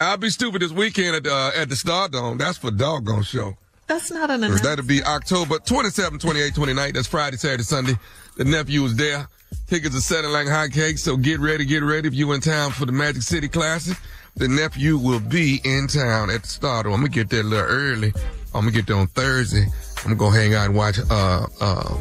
I'll 0.00 0.16
be 0.16 0.30
stupid 0.30 0.62
this 0.62 0.72
weekend 0.72 1.14
at, 1.14 1.26
uh, 1.26 1.50
at 1.54 1.68
the 1.68 1.74
Stardome. 1.76 2.38
That's 2.38 2.58
for 2.58 2.70
doggone 2.70 3.22
show. 3.22 3.56
That's 3.90 4.10
not 4.12 4.30
an 4.30 4.44
announcement. 4.44 4.62
That'll 4.62 4.84
be 4.84 5.02
October 5.02 5.58
27, 5.58 6.20
28, 6.20 6.54
29. 6.54 6.92
That's 6.92 7.08
Friday, 7.08 7.36
Saturday, 7.36 7.64
Sunday. 7.64 7.94
The 8.36 8.44
nephew 8.44 8.84
is 8.84 8.94
there. 8.94 9.26
Tickets 9.66 9.96
are 9.96 10.00
selling 10.00 10.30
like 10.30 10.46
hotcakes, 10.46 11.00
so 11.00 11.16
get 11.16 11.40
ready, 11.40 11.64
get 11.64 11.82
ready. 11.82 12.06
If 12.06 12.14
you 12.14 12.30
in 12.32 12.40
town 12.40 12.70
for 12.70 12.86
the 12.86 12.92
Magic 12.92 13.22
City 13.22 13.48
Classic, 13.48 13.96
the 14.36 14.46
nephew 14.46 14.96
will 14.96 15.18
be 15.18 15.60
in 15.64 15.88
town 15.88 16.30
at 16.30 16.42
the 16.42 16.46
Stardome. 16.48 16.86
I'm 16.94 17.00
gonna 17.00 17.08
get 17.08 17.30
there 17.30 17.40
a 17.40 17.42
little 17.42 17.66
early. 17.66 18.12
I'm 18.54 18.60
gonna 18.62 18.70
get 18.70 18.86
there 18.86 18.94
on 18.96 19.08
Thursday. 19.08 19.64
I'm 19.98 20.02
gonna 20.04 20.14
go 20.14 20.30
hang 20.30 20.54
out 20.54 20.66
and 20.66 20.76
watch 20.76 21.00
uh 21.10 21.46
uh 21.60 21.96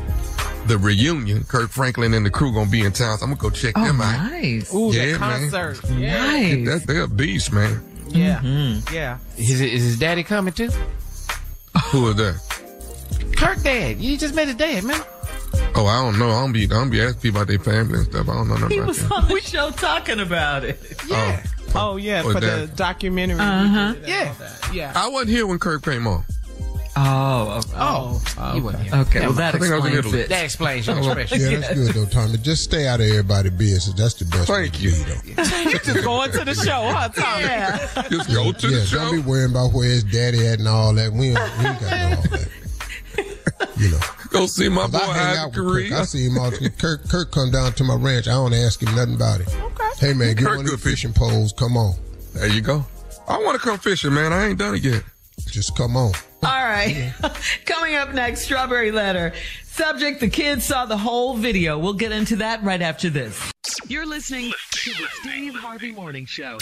the 0.67 0.77
reunion. 0.77 1.43
Kirk 1.45 1.71
Franklin 1.71 2.13
and 2.13 2.23
the 2.23 2.29
crew 2.29 2.53
gonna 2.53 2.69
be 2.69 2.81
in 2.81 2.91
town. 2.91 3.17
So 3.17 3.23
I'm 3.25 3.31
gonna 3.33 3.41
go 3.41 3.49
check 3.49 3.73
Oh, 3.75 3.83
them 3.83 3.99
out. 3.99 4.31
nice. 4.31 4.71
Ooh, 4.73 4.91
Yeah, 4.93 5.13
that 5.13 5.19
man. 5.19 5.49
concert. 5.51 5.89
Yeah. 5.97 6.17
Nice. 6.23 6.65
That, 6.67 6.87
they're 6.87 7.01
a 7.03 7.07
beast, 7.07 7.51
man. 7.51 7.81
Yeah. 8.09 8.41
Mm-hmm. 8.41 8.93
Yeah. 8.93 9.17
Is, 9.37 9.59
is 9.59 9.83
his 9.83 9.97
daddy 9.99 10.23
coming 10.23 10.53
too? 10.53 10.69
Who 11.91 12.09
is 12.09 12.15
that? 12.17 13.33
Kirk 13.35 13.61
dad. 13.63 13.97
You 13.99 14.17
just 14.17 14.35
met 14.35 14.47
his 14.47 14.55
dad, 14.57 14.83
man. 14.83 15.01
Oh, 15.75 15.85
I 15.85 16.01
don't 16.03 16.19
know. 16.19 16.29
I 16.29 16.41
don't 16.41 16.51
be 16.51 16.63
I 16.65 16.67
don't 16.67 16.89
be 16.89 17.01
asking 17.01 17.21
people 17.21 17.41
about 17.41 17.47
their 17.47 17.59
family 17.59 17.99
and 17.99 18.05
stuff. 18.07 18.27
I 18.29 18.33
don't 18.33 18.47
know 18.47 18.55
nothing 18.55 18.69
He 18.71 18.77
about 18.77 18.87
was 18.89 19.01
that. 19.07 19.11
on 19.11 19.27
the 19.27 19.41
show 19.41 19.71
talking 19.71 20.19
about 20.19 20.63
it. 20.63 20.79
Yeah. 21.07 21.43
Oh 21.75 21.97
yeah, 21.97 22.23
Oh, 22.25 22.31
for 22.33 22.39
the 22.39 22.69
documentary. 22.75 23.39
Uh-huh. 23.39 23.95
Yeah. 24.05 24.33
Yeah. 24.73 24.93
I 24.95 25.07
wasn't 25.07 25.29
here 25.31 25.45
when 25.47 25.59
Kirk 25.59 25.83
came 25.83 26.07
on. 26.07 26.23
Oh, 26.95 27.59
okay. 27.59 27.69
Oh, 27.75 28.21
oh 28.39 28.55
you 28.55 28.63
wasn't 28.63 28.83
here. 28.83 28.95
Okay, 28.95 29.19
well, 29.21 29.33
that 29.33 29.55
I 29.55 29.59
think 29.59 29.71
I 29.71 29.77
was 29.77 29.85
in 29.85 29.93
explains 29.93 30.05
Italy. 30.05 30.21
it. 30.23 30.29
That 30.29 30.43
explains 30.43 30.87
your 30.87 30.95
Oh, 30.99 31.11
expression. 31.11 31.39
Yeah, 31.51 31.59
that's 31.59 31.73
good 31.75 31.93
though, 31.93 32.05
Tommy. 32.05 32.37
Just 32.39 32.63
stay 32.63 32.87
out 32.87 32.99
of 32.99 33.07
everybody's 33.07 33.51
business. 33.53 33.93
That's 33.95 34.15
the 34.15 34.25
best 34.25 34.47
Thank 34.47 34.73
to 34.73 34.79
you. 34.81 34.91
be, 34.91 34.97
though. 35.03 35.43
Just 35.93 36.03
going 36.03 36.31
to 36.31 36.43
the 36.45 36.53
show, 36.55 36.89
huh, 36.91 37.09
Tommy? 37.09 38.09
Just 38.09 38.29
go 38.33 38.51
to 38.51 38.67
yeah, 38.69 38.79
the 38.79 38.85
show. 38.85 38.97
don't 38.97 39.11
be 39.15 39.19
worrying 39.21 39.51
about 39.51 39.71
where 39.73 39.87
his 39.87 40.03
daddy 40.03 40.45
at 40.47 40.59
and 40.59 40.67
all 40.67 40.93
that. 40.95 41.13
We 41.13 41.27
ain't, 41.29 41.39
we 41.59 41.65
ain't 41.67 41.79
got 41.79 41.91
no 41.91 42.15
all 42.17 42.21
that. 42.37 42.49
You 43.77 43.91
know, 43.91 43.99
Go 44.31 44.45
see 44.45 44.69
my 44.69 44.87
boy 44.87 44.97
I 44.99 45.05
hang 45.05 45.15
Ivan 45.15 45.37
out 45.37 45.45
with 45.47 45.89
Kirk. 45.89 45.91
I 45.99 46.03
see 46.03 46.25
him 46.25 46.37
all. 46.37 46.51
the- 46.51 46.69
Kirk, 46.77 47.07
Kirk 47.09 47.31
come 47.31 47.51
down 47.51 47.73
to 47.73 47.83
my 47.83 47.95
ranch. 47.95 48.27
I 48.27 48.31
don't 48.31 48.53
ask 48.53 48.81
him 48.81 48.93
nothing 48.95 49.15
about 49.15 49.41
it. 49.41 49.47
Okay. 49.47 50.07
Hey 50.07 50.13
man, 50.13 50.35
get 50.35 50.45
Kirk 50.45 50.57
one 50.57 50.59
of 50.65 50.65
good 50.71 50.79
the 50.79 50.89
fishing 50.89 51.13
poles. 51.13 51.53
Come 51.53 51.75
on, 51.77 51.93
There 52.33 52.47
you 52.47 52.61
go. 52.61 52.85
I 53.27 53.37
want 53.37 53.59
to 53.59 53.65
come 53.67 53.77
fishing, 53.79 54.13
man. 54.13 54.33
I 54.33 54.47
ain't 54.47 54.59
done 54.59 54.75
it 54.75 54.83
yet. 54.83 55.03
just 55.47 55.75
come 55.77 55.95
on. 55.97 56.11
All 56.43 56.65
right. 56.65 57.13
Coming 57.65 57.95
up 57.95 58.13
next, 58.13 58.41
Strawberry 58.41 58.91
Letter. 58.91 59.33
Subject, 59.63 60.19
the 60.19 60.29
kids 60.29 60.65
saw 60.65 60.85
the 60.85 60.97
whole 60.97 61.35
video. 61.35 61.77
We'll 61.77 61.93
get 61.93 62.11
into 62.11 62.37
that 62.37 62.63
right 62.63 62.81
after 62.81 63.09
this. 63.09 63.51
You're 63.87 64.05
listening 64.05 64.51
to 64.71 64.89
the 64.91 65.07
Steve 65.21 65.55
Harvey 65.55 65.91
Morning 65.91 66.25
Show. 66.25 66.57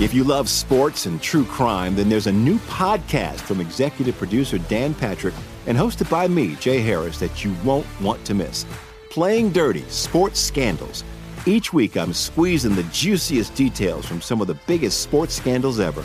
If 0.00 0.14
you 0.14 0.22
love 0.22 0.48
sports 0.48 1.06
and 1.06 1.20
true 1.20 1.44
crime, 1.44 1.96
then 1.96 2.08
there's 2.08 2.28
a 2.28 2.32
new 2.32 2.58
podcast 2.60 3.40
from 3.40 3.60
executive 3.60 4.16
producer 4.16 4.58
Dan 4.58 4.94
Patrick 4.94 5.34
and 5.66 5.76
hosted 5.76 6.08
by 6.08 6.28
me, 6.28 6.54
Jay 6.56 6.80
Harris, 6.80 7.18
that 7.18 7.44
you 7.44 7.54
won't 7.64 7.86
want 8.00 8.24
to 8.24 8.34
miss. 8.34 8.64
Playing 9.10 9.50
Dirty 9.50 9.82
Sports 9.88 10.38
Scandals. 10.38 11.04
Each 11.46 11.72
week, 11.72 11.96
I'm 11.96 12.12
squeezing 12.12 12.74
the 12.74 12.84
juiciest 12.84 13.54
details 13.54 14.06
from 14.06 14.20
some 14.20 14.40
of 14.40 14.46
the 14.46 14.58
biggest 14.66 15.00
sports 15.00 15.34
scandals 15.34 15.80
ever. 15.80 16.04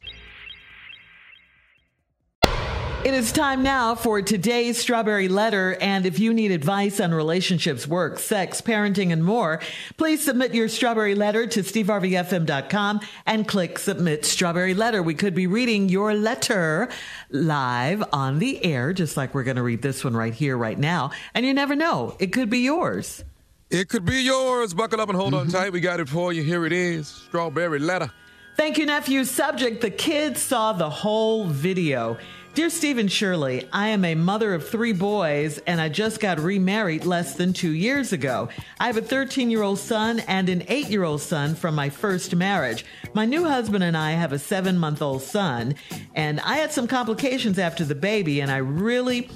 It 3.03 3.15
is 3.15 3.31
time 3.31 3.63
now 3.63 3.95
for 3.95 4.21
today's 4.21 4.79
Strawberry 4.79 5.27
Letter. 5.27 5.75
And 5.81 6.05
if 6.05 6.19
you 6.19 6.35
need 6.35 6.51
advice 6.51 6.99
on 6.99 7.15
relationships, 7.15 7.87
work, 7.87 8.19
sex, 8.19 8.61
parenting, 8.61 9.11
and 9.11 9.23
more, 9.23 9.59
please 9.97 10.23
submit 10.23 10.53
your 10.53 10.69
Strawberry 10.69 11.15
Letter 11.15 11.47
to 11.47 11.63
steveharveyfm.com 11.63 12.99
and 13.25 13.47
click 13.47 13.79
Submit 13.79 14.23
Strawberry 14.23 14.75
Letter. 14.75 15.01
We 15.01 15.15
could 15.15 15.33
be 15.33 15.47
reading 15.47 15.89
your 15.89 16.13
letter 16.13 16.89
live 17.31 18.03
on 18.13 18.37
the 18.37 18.63
air, 18.63 18.93
just 18.93 19.17
like 19.17 19.33
we're 19.33 19.45
going 19.45 19.57
to 19.57 19.63
read 19.63 19.81
this 19.81 20.03
one 20.03 20.15
right 20.15 20.33
here, 20.33 20.55
right 20.55 20.77
now. 20.77 21.09
And 21.33 21.43
you 21.43 21.55
never 21.55 21.75
know, 21.75 22.15
it 22.19 22.27
could 22.27 22.51
be 22.51 22.59
yours. 22.59 23.23
It 23.71 23.89
could 23.89 24.05
be 24.05 24.21
yours. 24.21 24.75
Buckle 24.75 25.01
up 25.01 25.09
and 25.09 25.17
hold 25.17 25.33
on 25.33 25.47
mm-hmm. 25.47 25.57
tight. 25.57 25.73
We 25.73 25.79
got 25.79 25.99
it 25.99 26.07
for 26.07 26.33
you. 26.33 26.43
Here 26.43 26.67
it 26.67 26.73
is. 26.73 27.07
Strawberry 27.07 27.79
letter. 27.79 28.11
Thank 28.57 28.77
you, 28.77 28.85
nephew. 28.85 29.23
Subject 29.23 29.81
The 29.81 29.89
kids 29.89 30.39
saw 30.39 30.73
the 30.73 30.89
whole 30.89 31.47
video. 31.47 32.17
Dear 32.53 32.69
Stephen 32.69 33.07
Shirley, 33.07 33.65
I 33.71 33.87
am 33.87 34.03
a 34.03 34.13
mother 34.13 34.53
of 34.53 34.67
three 34.67 34.91
boys 34.91 35.57
and 35.59 35.79
I 35.79 35.87
just 35.87 36.19
got 36.19 36.37
remarried 36.37 37.05
less 37.05 37.35
than 37.35 37.53
two 37.53 37.71
years 37.71 38.11
ago. 38.11 38.49
I 38.77 38.87
have 38.87 38.97
a 38.97 39.01
13 39.01 39.49
year 39.49 39.61
old 39.61 39.79
son 39.79 40.19
and 40.27 40.49
an 40.49 40.63
8 40.67 40.89
year 40.89 41.05
old 41.05 41.21
son 41.21 41.55
from 41.55 41.75
my 41.75 41.89
first 41.89 42.35
marriage. 42.35 42.83
My 43.13 43.23
new 43.23 43.45
husband 43.45 43.85
and 43.85 43.95
I 43.95 44.11
have 44.11 44.33
a 44.33 44.39
seven 44.39 44.77
month 44.77 45.01
old 45.01 45.21
son, 45.21 45.75
and 46.13 46.41
I 46.41 46.57
had 46.57 46.73
some 46.73 46.89
complications 46.89 47.57
after 47.57 47.85
the 47.85 47.95
baby, 47.95 48.41
and 48.41 48.51
I 48.51 48.57
really. 48.57 49.29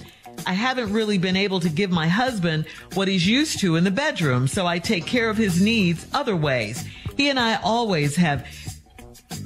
I 0.45 0.51
haven't 0.51 0.91
really 0.91 1.17
been 1.17 1.37
able 1.37 1.61
to 1.61 1.69
give 1.69 1.91
my 1.91 2.09
husband 2.09 2.65
what 2.93 3.07
he's 3.07 3.25
used 3.25 3.61
to 3.61 3.77
in 3.77 3.85
the 3.85 3.91
bedroom, 3.91 4.49
so 4.49 4.67
I 4.67 4.79
take 4.79 5.05
care 5.05 5.29
of 5.29 5.37
his 5.37 5.61
needs 5.61 6.05
other 6.13 6.35
ways. 6.35 6.85
He 7.15 7.29
and 7.29 7.39
I 7.39 7.55
always 7.63 8.17
have 8.17 8.45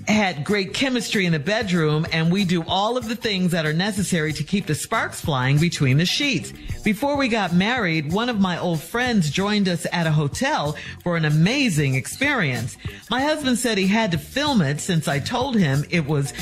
had 0.07 0.43
great 0.43 0.73
chemistry 0.73 1.25
in 1.25 1.31
the 1.31 1.39
bedroom 1.39 2.05
and 2.11 2.31
we 2.31 2.43
do 2.43 2.63
all 2.67 2.97
of 2.97 3.07
the 3.07 3.15
things 3.15 3.51
that 3.51 3.65
are 3.65 3.73
necessary 3.73 4.33
to 4.33 4.43
keep 4.43 4.65
the 4.65 4.75
sparks 4.75 5.21
flying 5.21 5.57
between 5.57 5.97
the 5.97 6.05
sheets. 6.05 6.51
Before 6.83 7.17
we 7.17 7.27
got 7.27 7.53
married, 7.53 8.11
one 8.11 8.29
of 8.29 8.39
my 8.39 8.57
old 8.57 8.81
friends 8.81 9.29
joined 9.29 9.69
us 9.69 9.85
at 9.91 10.07
a 10.07 10.11
hotel 10.11 10.75
for 11.03 11.17
an 11.17 11.25
amazing 11.25 11.95
experience. 11.95 12.77
My 13.09 13.21
husband 13.21 13.57
said 13.57 13.77
he 13.77 13.87
had 13.87 14.11
to 14.11 14.17
film 14.17 14.61
it 14.61 14.79
since 14.79 15.07
I 15.07 15.19
told 15.19 15.55
him 15.55 15.85
it 15.89 16.05
was 16.05 16.33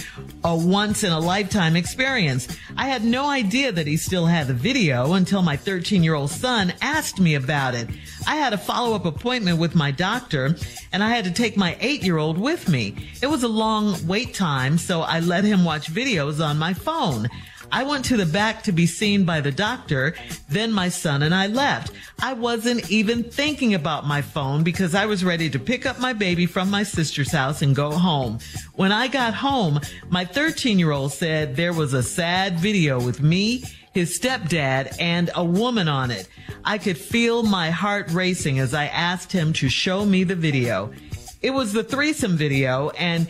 a 0.44 0.56
once 0.56 1.04
in 1.04 1.12
a 1.12 1.20
lifetime 1.20 1.76
experience. 1.76 2.48
I 2.78 2.88
had 2.88 3.04
no 3.04 3.28
idea 3.28 3.72
that 3.72 3.88
he 3.88 3.98
still 3.98 4.26
had 4.26 4.48
the 4.48 4.54
video 4.54 5.14
until 5.14 5.42
my 5.42 5.58
13 5.58 6.04
year 6.04 6.16
old 6.16 6.32
son 6.32 6.74
asked 6.82 7.20
me 7.20 7.36
about 7.36 7.76
it. 7.76 7.90
I 8.28 8.36
had 8.36 8.54
a 8.54 8.58
follow 8.58 8.96
up 8.96 9.06
appointment 9.06 9.60
with 9.60 9.76
my 9.76 9.92
doctor 9.92 10.56
and 10.92 11.04
I 11.04 11.10
had 11.10 11.26
to 11.26 11.32
take 11.32 11.58
my 11.58 11.76
eight 11.80 12.04
year 12.04 12.18
old 12.18 12.38
with 12.38 12.70
me. 12.70 12.96
It 13.22 13.27
was 13.28 13.44
a 13.44 13.48
long 13.48 13.96
wait 14.08 14.34
time, 14.34 14.78
so 14.78 15.02
I 15.02 15.20
let 15.20 15.44
him 15.44 15.64
watch 15.64 15.94
videos 15.94 16.44
on 16.44 16.58
my 16.58 16.74
phone. 16.74 17.30
I 17.72 17.84
went 17.84 18.06
to 18.06 18.18
the 18.18 18.26
back 18.26 18.64
to 18.64 18.72
be 18.72 18.86
seen 18.86 19.26
by 19.26 19.42
the 19.42 19.52
doctor. 19.52 20.16
Then 20.50 20.72
my 20.72 20.90
son 20.90 21.24
and 21.24 21.36
I 21.36 21.48
left. 21.48 21.92
I 22.20 22.34
wasn't 22.34 22.90
even 22.90 23.24
thinking 23.24 23.74
about 23.74 24.08
my 24.08 24.22
phone 24.22 24.64
because 24.64 24.96
I 24.96 25.06
was 25.06 25.24
ready 25.24 25.50
to 25.50 25.60
pick 25.60 25.86
up 25.86 26.00
my 26.00 26.14
baby 26.14 26.46
from 26.46 26.70
my 26.70 26.84
sister's 26.84 27.32
house 27.32 27.62
and 27.62 27.76
go 27.76 27.92
home. 27.92 28.40
When 28.76 28.92
I 28.92 29.08
got 29.08 29.34
home, 29.34 29.82
my 30.10 30.26
13 30.26 30.80
year 30.80 30.92
old 30.92 31.12
said 31.12 31.56
there 31.56 31.74
was 31.74 31.94
a 31.94 32.04
sad 32.04 32.60
video 32.60 33.02
with 33.02 33.22
me, 33.22 33.64
his 33.94 34.18
stepdad, 34.18 34.96
and 35.00 35.30
a 35.36 35.44
woman 35.44 35.88
on 35.88 36.12
it. 36.12 36.28
I 36.64 36.78
could 36.78 36.98
feel 36.98 37.44
my 37.44 37.70
heart 37.70 38.10
racing 38.12 38.60
as 38.60 38.74
I 38.74 38.86
asked 38.86 39.32
him 39.32 39.54
to 39.54 39.70
show 39.70 40.06
me 40.06 40.24
the 40.24 40.36
video. 40.36 40.94
It 41.42 41.52
was 41.52 41.74
the 41.74 41.84
threesome 41.84 42.36
video 42.36 42.90
and 42.92 43.28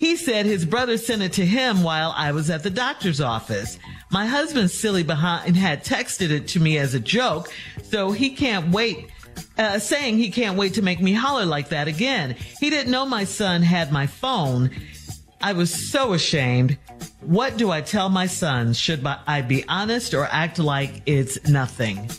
he 0.00 0.16
said 0.16 0.46
his 0.46 0.64
brother 0.64 0.96
sent 0.96 1.20
it 1.22 1.34
to 1.34 1.44
him 1.44 1.82
while 1.82 2.14
I 2.16 2.32
was 2.32 2.48
at 2.48 2.62
the 2.62 2.70
doctor's 2.70 3.20
office. 3.20 3.78
My 4.10 4.24
husband, 4.24 4.70
silly 4.70 5.02
behind, 5.02 5.56
had 5.56 5.84
texted 5.84 6.30
it 6.30 6.48
to 6.48 6.60
me 6.60 6.78
as 6.78 6.94
a 6.94 7.00
joke, 7.00 7.52
so 7.82 8.10
he 8.10 8.30
can't 8.30 8.72
wait, 8.72 9.10
uh, 9.58 9.78
saying 9.78 10.16
he 10.16 10.30
can't 10.30 10.56
wait 10.56 10.74
to 10.74 10.82
make 10.82 11.00
me 11.00 11.12
holler 11.12 11.44
like 11.44 11.68
that 11.68 11.86
again. 11.86 12.34
He 12.58 12.70
didn't 12.70 12.90
know 12.90 13.04
my 13.04 13.24
son 13.24 13.62
had 13.62 13.92
my 13.92 14.06
phone. 14.06 14.70
I 15.42 15.52
was 15.52 15.90
so 15.90 16.14
ashamed. 16.14 16.78
What 17.20 17.58
do 17.58 17.70
I 17.70 17.82
tell 17.82 18.08
my 18.08 18.26
son? 18.26 18.72
Should 18.72 19.06
I 19.06 19.42
be 19.42 19.64
honest 19.68 20.14
or 20.14 20.24
act 20.24 20.58
like 20.58 21.02
it's 21.04 21.46
nothing? 21.46 22.10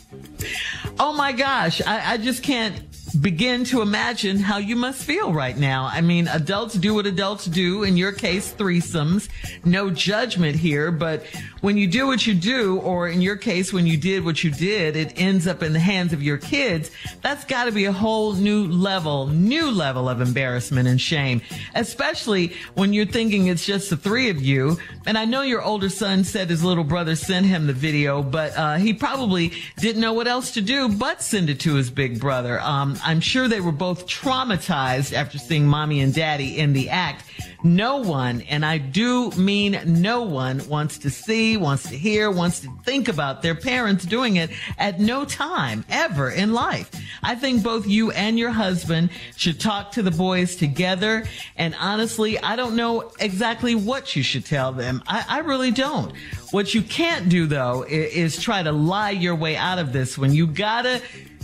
Oh 1.00 1.12
my 1.12 1.32
gosh, 1.32 1.82
I, 1.84 2.12
I 2.12 2.16
just 2.16 2.42
can't 2.44 2.91
begin 3.20 3.64
to 3.64 3.82
imagine 3.82 4.38
how 4.38 4.58
you 4.58 4.76
must 4.76 5.02
feel 5.02 5.32
right 5.32 5.56
now. 5.56 5.84
I 5.84 6.00
mean, 6.00 6.28
adults 6.28 6.74
do 6.74 6.94
what 6.94 7.06
adults 7.06 7.44
do. 7.46 7.82
In 7.82 7.96
your 7.96 8.12
case, 8.12 8.52
threesomes. 8.52 9.28
No 9.64 9.90
judgment 9.90 10.56
here, 10.56 10.90
but 10.90 11.24
when 11.60 11.76
you 11.76 11.86
do 11.86 12.06
what 12.06 12.26
you 12.26 12.34
do, 12.34 12.78
or 12.78 13.08
in 13.08 13.20
your 13.20 13.36
case, 13.36 13.72
when 13.72 13.86
you 13.86 13.96
did 13.96 14.24
what 14.24 14.42
you 14.42 14.50
did, 14.50 14.96
it 14.96 15.12
ends 15.16 15.46
up 15.46 15.62
in 15.62 15.72
the 15.72 15.78
hands 15.78 16.12
of 16.12 16.22
your 16.22 16.38
kids. 16.38 16.90
That's 17.20 17.44
got 17.44 17.64
to 17.64 17.72
be 17.72 17.84
a 17.84 17.92
whole 17.92 18.32
new 18.32 18.66
level, 18.66 19.26
new 19.26 19.70
level 19.70 20.08
of 20.08 20.20
embarrassment 20.20 20.88
and 20.88 21.00
shame, 21.00 21.42
especially 21.74 22.54
when 22.74 22.92
you're 22.92 23.06
thinking 23.06 23.46
it's 23.46 23.64
just 23.64 23.90
the 23.90 23.96
three 23.96 24.30
of 24.30 24.40
you. 24.40 24.78
And 25.06 25.18
I 25.18 25.24
know 25.24 25.42
your 25.42 25.62
older 25.62 25.88
son 25.88 26.24
said 26.24 26.50
his 26.50 26.64
little 26.64 26.84
brother 26.84 27.16
sent 27.16 27.46
him 27.46 27.66
the 27.66 27.72
video, 27.72 28.22
but 28.22 28.56
uh, 28.56 28.76
he 28.76 28.92
probably 28.92 29.52
didn't 29.78 30.00
know 30.00 30.12
what 30.12 30.26
else 30.26 30.52
to 30.52 30.60
do 30.60 30.88
but 30.88 31.22
send 31.22 31.50
it 31.50 31.60
to 31.60 31.74
his 31.74 31.90
big 31.90 32.20
brother. 32.20 32.60
Um, 32.60 32.96
I'm 33.04 33.20
sure 33.20 33.48
they 33.48 33.60
were 33.60 33.72
both 33.72 34.06
traumatized 34.06 35.12
after 35.12 35.38
seeing 35.38 35.66
mommy 35.66 36.00
and 36.00 36.14
daddy 36.14 36.58
in 36.58 36.72
the 36.72 36.90
act. 36.90 37.24
No 37.64 37.98
one, 37.98 38.40
and 38.42 38.66
I 38.66 38.78
do 38.78 39.30
mean 39.32 39.80
no 39.86 40.22
one, 40.22 40.66
wants 40.68 40.98
to 40.98 41.10
see, 41.10 41.56
wants 41.56 41.88
to 41.90 41.96
hear, 41.96 42.30
wants 42.30 42.60
to 42.60 42.68
think 42.84 43.08
about 43.08 43.42
their 43.42 43.54
parents 43.54 44.04
doing 44.04 44.36
it 44.36 44.50
at 44.78 44.98
no 44.98 45.24
time 45.24 45.84
ever 45.88 46.30
in 46.30 46.52
life. 46.52 46.90
I 47.22 47.36
think 47.36 47.62
both 47.62 47.86
you 47.86 48.10
and 48.10 48.36
your 48.36 48.50
husband 48.50 49.10
should 49.36 49.60
talk 49.60 49.92
to 49.92 50.02
the 50.02 50.10
boys 50.10 50.56
together. 50.56 51.24
And 51.56 51.76
honestly, 51.78 52.38
I 52.38 52.56
don't 52.56 52.74
know 52.74 53.12
exactly 53.20 53.76
what 53.76 54.16
you 54.16 54.24
should 54.24 54.44
tell 54.44 54.72
them. 54.72 55.02
I, 55.06 55.24
I 55.28 55.38
really 55.38 55.70
don't. 55.70 56.12
What 56.50 56.74
you 56.74 56.82
can't 56.82 57.28
do 57.28 57.46
though 57.46 57.84
is, 57.84 58.34
is 58.34 58.42
try 58.42 58.62
to 58.62 58.72
lie 58.72 59.10
your 59.10 59.36
way 59.36 59.56
out 59.56 59.78
of 59.78 59.92
this 59.92 60.18
when 60.18 60.32
You 60.32 60.46
gotta 60.46 61.00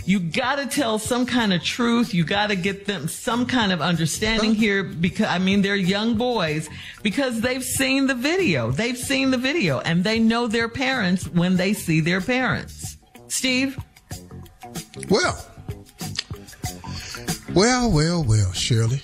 you 0.09 0.19
got 0.19 0.55
to 0.55 0.65
tell 0.65 0.97
some 0.97 1.27
kind 1.27 1.53
of 1.53 1.63
truth. 1.63 2.15
You 2.15 2.23
got 2.23 2.47
to 2.47 2.55
get 2.55 2.87
them 2.87 3.07
some 3.07 3.45
kind 3.45 3.71
of 3.71 3.79
understanding 3.79 4.55
here 4.55 4.81
because, 4.81 5.27
I 5.27 5.37
mean, 5.37 5.61
they're 5.61 5.75
young 5.75 6.15
boys 6.17 6.67
because 7.03 7.41
they've 7.41 7.63
seen 7.63 8.07
the 8.07 8.15
video. 8.15 8.71
They've 8.71 8.97
seen 8.97 9.29
the 9.29 9.37
video 9.37 9.81
and 9.81 10.03
they 10.03 10.17
know 10.17 10.47
their 10.47 10.67
parents 10.67 11.27
when 11.27 11.57
they 11.57 11.73
see 11.73 11.99
their 11.99 12.21
parents. 12.21 12.97
Steve? 13.27 13.77
Well, 15.11 15.37
well, 17.53 17.91
well, 17.91 18.23
well, 18.23 18.51
Shirley. 18.51 19.03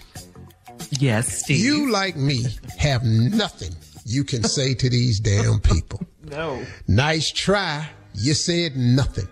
Yes, 0.90 1.44
Steve. 1.44 1.64
You, 1.64 1.92
like 1.92 2.16
me, 2.16 2.46
have 2.80 3.04
nothing 3.04 3.76
you 4.06 4.24
can 4.24 4.42
say 4.42 4.74
to 4.74 4.90
these 4.90 5.20
damn 5.20 5.60
people. 5.60 6.02
no. 6.24 6.66
Nice 6.88 7.30
try. 7.32 7.88
You 8.16 8.34
said 8.34 8.76
nothing. 8.76 9.28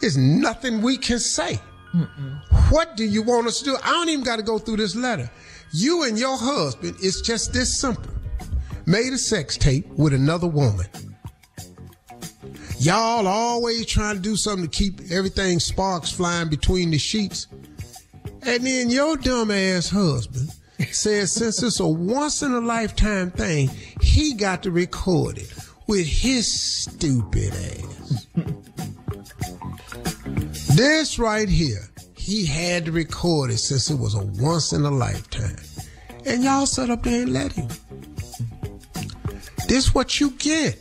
There's 0.00 0.16
nothing 0.16 0.82
we 0.82 0.96
can 0.96 1.18
say. 1.18 1.58
Mm-mm. 1.94 2.70
What 2.70 2.96
do 2.96 3.04
you 3.04 3.22
want 3.22 3.46
us 3.46 3.60
to 3.60 3.64
do? 3.64 3.76
I 3.82 3.90
don't 3.92 4.08
even 4.08 4.24
got 4.24 4.36
to 4.36 4.42
go 4.42 4.58
through 4.58 4.76
this 4.76 4.94
letter. 4.94 5.30
You 5.72 6.04
and 6.04 6.18
your 6.18 6.36
husband, 6.36 6.96
it's 7.00 7.20
just 7.20 7.52
this 7.52 7.78
simple. 7.78 8.12
Made 8.86 9.12
a 9.12 9.18
sex 9.18 9.56
tape 9.56 9.86
with 9.88 10.12
another 10.12 10.46
woman. 10.46 10.86
Y'all 12.78 13.26
always 13.26 13.86
trying 13.86 14.16
to 14.16 14.20
do 14.20 14.36
something 14.36 14.68
to 14.68 14.70
keep 14.70 15.00
everything 15.10 15.58
sparks 15.58 16.10
flying 16.10 16.48
between 16.48 16.90
the 16.90 16.98
sheets. 16.98 17.46
And 18.42 18.64
then 18.64 18.90
your 18.90 19.16
dumb 19.16 19.50
ass 19.50 19.88
husband 19.88 20.52
says 20.92 21.32
since 21.32 21.62
it's 21.62 21.80
a 21.80 21.88
once 21.88 22.42
in 22.42 22.52
a 22.52 22.60
lifetime 22.60 23.30
thing, 23.30 23.70
he 24.00 24.34
got 24.34 24.62
to 24.64 24.70
record 24.70 25.38
it 25.38 25.52
with 25.86 26.06
his 26.06 26.52
stupid 26.52 27.52
ass. 27.54 28.26
This 30.76 31.18
right 31.18 31.48
here, 31.48 31.88
he 32.18 32.44
had 32.44 32.84
to 32.84 32.92
record 32.92 33.50
it 33.50 33.56
since 33.56 33.88
it 33.88 33.98
was 33.98 34.14
a 34.14 34.22
once 34.42 34.74
in 34.74 34.84
a 34.84 34.90
lifetime. 34.90 35.56
And 36.26 36.44
y'all 36.44 36.66
set 36.66 36.90
up 36.90 37.02
there 37.02 37.22
and 37.22 37.32
let 37.32 37.52
him. 37.52 37.68
This 39.68 39.94
what 39.94 40.20
you 40.20 40.32
get. 40.32 40.76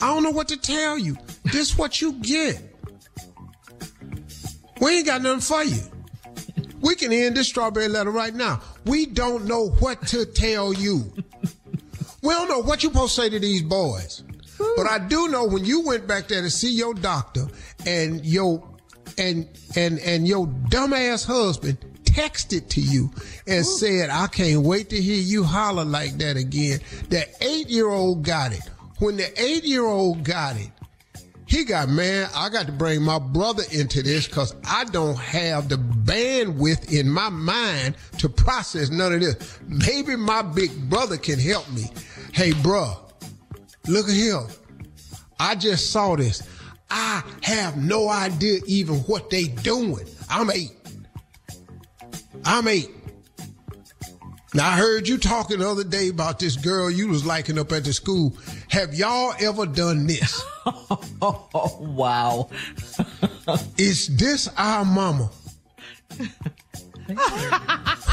I 0.00 0.14
don't 0.14 0.22
know 0.22 0.30
what 0.30 0.46
to 0.46 0.56
tell 0.56 0.96
you. 0.96 1.16
This 1.42 1.76
what 1.76 2.00
you 2.00 2.12
get. 2.12 2.62
We 4.80 4.98
ain't 4.98 5.06
got 5.06 5.22
nothing 5.22 5.40
for 5.40 5.64
you. 5.64 5.82
We 6.80 6.94
can 6.94 7.12
end 7.12 7.36
this 7.36 7.48
strawberry 7.48 7.88
letter 7.88 8.12
right 8.12 8.32
now. 8.32 8.60
We 8.84 9.06
don't 9.06 9.46
know 9.46 9.70
what 9.80 10.06
to 10.06 10.24
tell 10.24 10.72
you. 10.72 11.12
We 12.22 12.32
don't 12.32 12.48
know 12.48 12.60
what 12.60 12.84
you 12.84 12.90
supposed 12.90 13.16
to 13.16 13.22
say 13.22 13.30
to 13.30 13.40
these 13.40 13.62
boys. 13.62 14.22
But 14.76 14.86
I 14.86 15.00
do 15.00 15.26
know 15.26 15.46
when 15.46 15.64
you 15.64 15.80
went 15.80 16.06
back 16.06 16.28
there 16.28 16.42
to 16.42 16.50
see 16.50 16.72
your 16.72 16.94
doctor 16.94 17.48
and 17.84 18.24
your 18.24 18.75
and 19.18 19.48
and 19.76 19.98
and 20.00 20.26
your 20.28 20.46
dumbass 20.46 21.26
husband 21.26 21.78
texted 22.04 22.68
to 22.70 22.80
you 22.80 23.10
and 23.46 23.60
Ooh. 23.60 23.78
said, 23.78 24.10
I 24.10 24.26
can't 24.26 24.62
wait 24.62 24.88
to 24.90 25.00
hear 25.00 25.20
you 25.20 25.44
holler 25.44 25.84
like 25.84 26.16
that 26.18 26.36
again. 26.36 26.80
The 27.10 27.26
eight 27.42 27.68
year 27.68 27.88
old 27.88 28.24
got 28.24 28.52
it. 28.52 28.62
When 28.98 29.16
the 29.16 29.30
eight 29.40 29.64
year 29.64 29.84
old 29.84 30.24
got 30.24 30.56
it, 30.56 30.70
he 31.46 31.64
got 31.64 31.88
man, 31.88 32.28
I 32.34 32.48
got 32.48 32.66
to 32.66 32.72
bring 32.72 33.02
my 33.02 33.18
brother 33.18 33.62
into 33.70 34.02
this 34.02 34.26
because 34.26 34.54
I 34.66 34.84
don't 34.84 35.18
have 35.18 35.68
the 35.68 35.76
bandwidth 35.76 36.92
in 36.92 37.08
my 37.08 37.28
mind 37.28 37.96
to 38.18 38.28
process 38.28 38.90
none 38.90 39.12
of 39.12 39.20
this. 39.20 39.60
Maybe 39.68 40.16
my 40.16 40.42
big 40.42 40.90
brother 40.90 41.16
can 41.18 41.38
help 41.38 41.70
me. 41.70 41.84
Hey, 42.32 42.50
bruh, 42.50 42.98
look 43.86 44.08
at 44.08 44.14
him. 44.14 44.46
I 45.38 45.54
just 45.54 45.92
saw 45.92 46.16
this. 46.16 46.42
I 46.90 47.22
have 47.42 47.76
no 47.76 48.08
idea 48.08 48.60
even 48.66 48.96
what 49.00 49.30
they 49.30 49.44
doing. 49.44 50.06
I'm 50.30 50.50
eight. 50.50 50.72
I'm 52.44 52.68
eight. 52.68 52.90
Now 54.54 54.68
I 54.68 54.76
heard 54.76 55.06
you 55.08 55.18
talking 55.18 55.58
the 55.58 55.68
other 55.68 55.84
day 55.84 56.08
about 56.08 56.38
this 56.38 56.56
girl 56.56 56.90
you 56.90 57.08
was 57.08 57.26
liking 57.26 57.58
up 57.58 57.72
at 57.72 57.84
the 57.84 57.92
school. 57.92 58.34
Have 58.68 58.94
y'all 58.94 59.34
ever 59.40 59.66
done 59.66 60.06
this? 60.06 60.42
oh, 60.64 61.78
wow. 61.80 62.48
is 63.76 64.16
this 64.16 64.48
our 64.56 64.84
mama? 64.84 65.30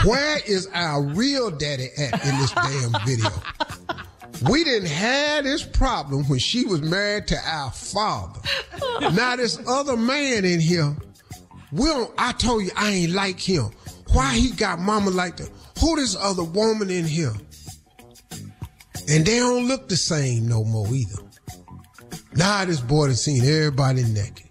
Where 0.06 0.40
is 0.46 0.68
our 0.74 1.02
real 1.02 1.50
daddy 1.50 1.90
at 1.98 2.26
in 2.26 2.38
this 2.38 2.52
damn 2.52 2.92
video? 3.06 3.30
We 4.50 4.64
didn't 4.64 4.90
have 4.90 5.46
this 5.46 5.64
problem 5.64 6.28
when 6.28 6.40
she 6.40 6.66
was 6.66 6.82
married 6.82 7.28
to 7.28 7.38
our 7.46 7.72
father. 7.72 8.42
now 9.14 9.36
this 9.36 9.60
other 9.68 9.96
man 9.96 10.44
in 10.44 10.60
here, 10.60 10.96
we 11.72 11.86
don't, 11.86 12.14
I 12.18 12.34
told 12.34 12.64
you 12.64 12.72
I 12.76 12.90
ain't 12.90 13.14
like 13.14 13.40
him. 13.40 13.72
Why 14.12 14.34
he 14.34 14.52
got 14.52 14.80
mama 14.80 15.12
like 15.12 15.38
that? 15.38 15.50
Who 15.80 15.96
this 15.96 16.16
other 16.16 16.44
woman 16.44 16.90
in 16.90 17.06
here? 17.06 17.34
And 19.10 19.26
they 19.26 19.40
don't 19.40 19.68
look 19.68 19.88
the 19.90 19.98
same 19.98 20.48
no 20.48 20.64
more 20.64 20.88
either. 20.88 21.22
Now 22.36 22.66
this 22.66 22.80
boy 22.80 23.08
has 23.08 23.24
seen 23.24 23.44
everybody 23.44 24.04
naked. 24.04 24.50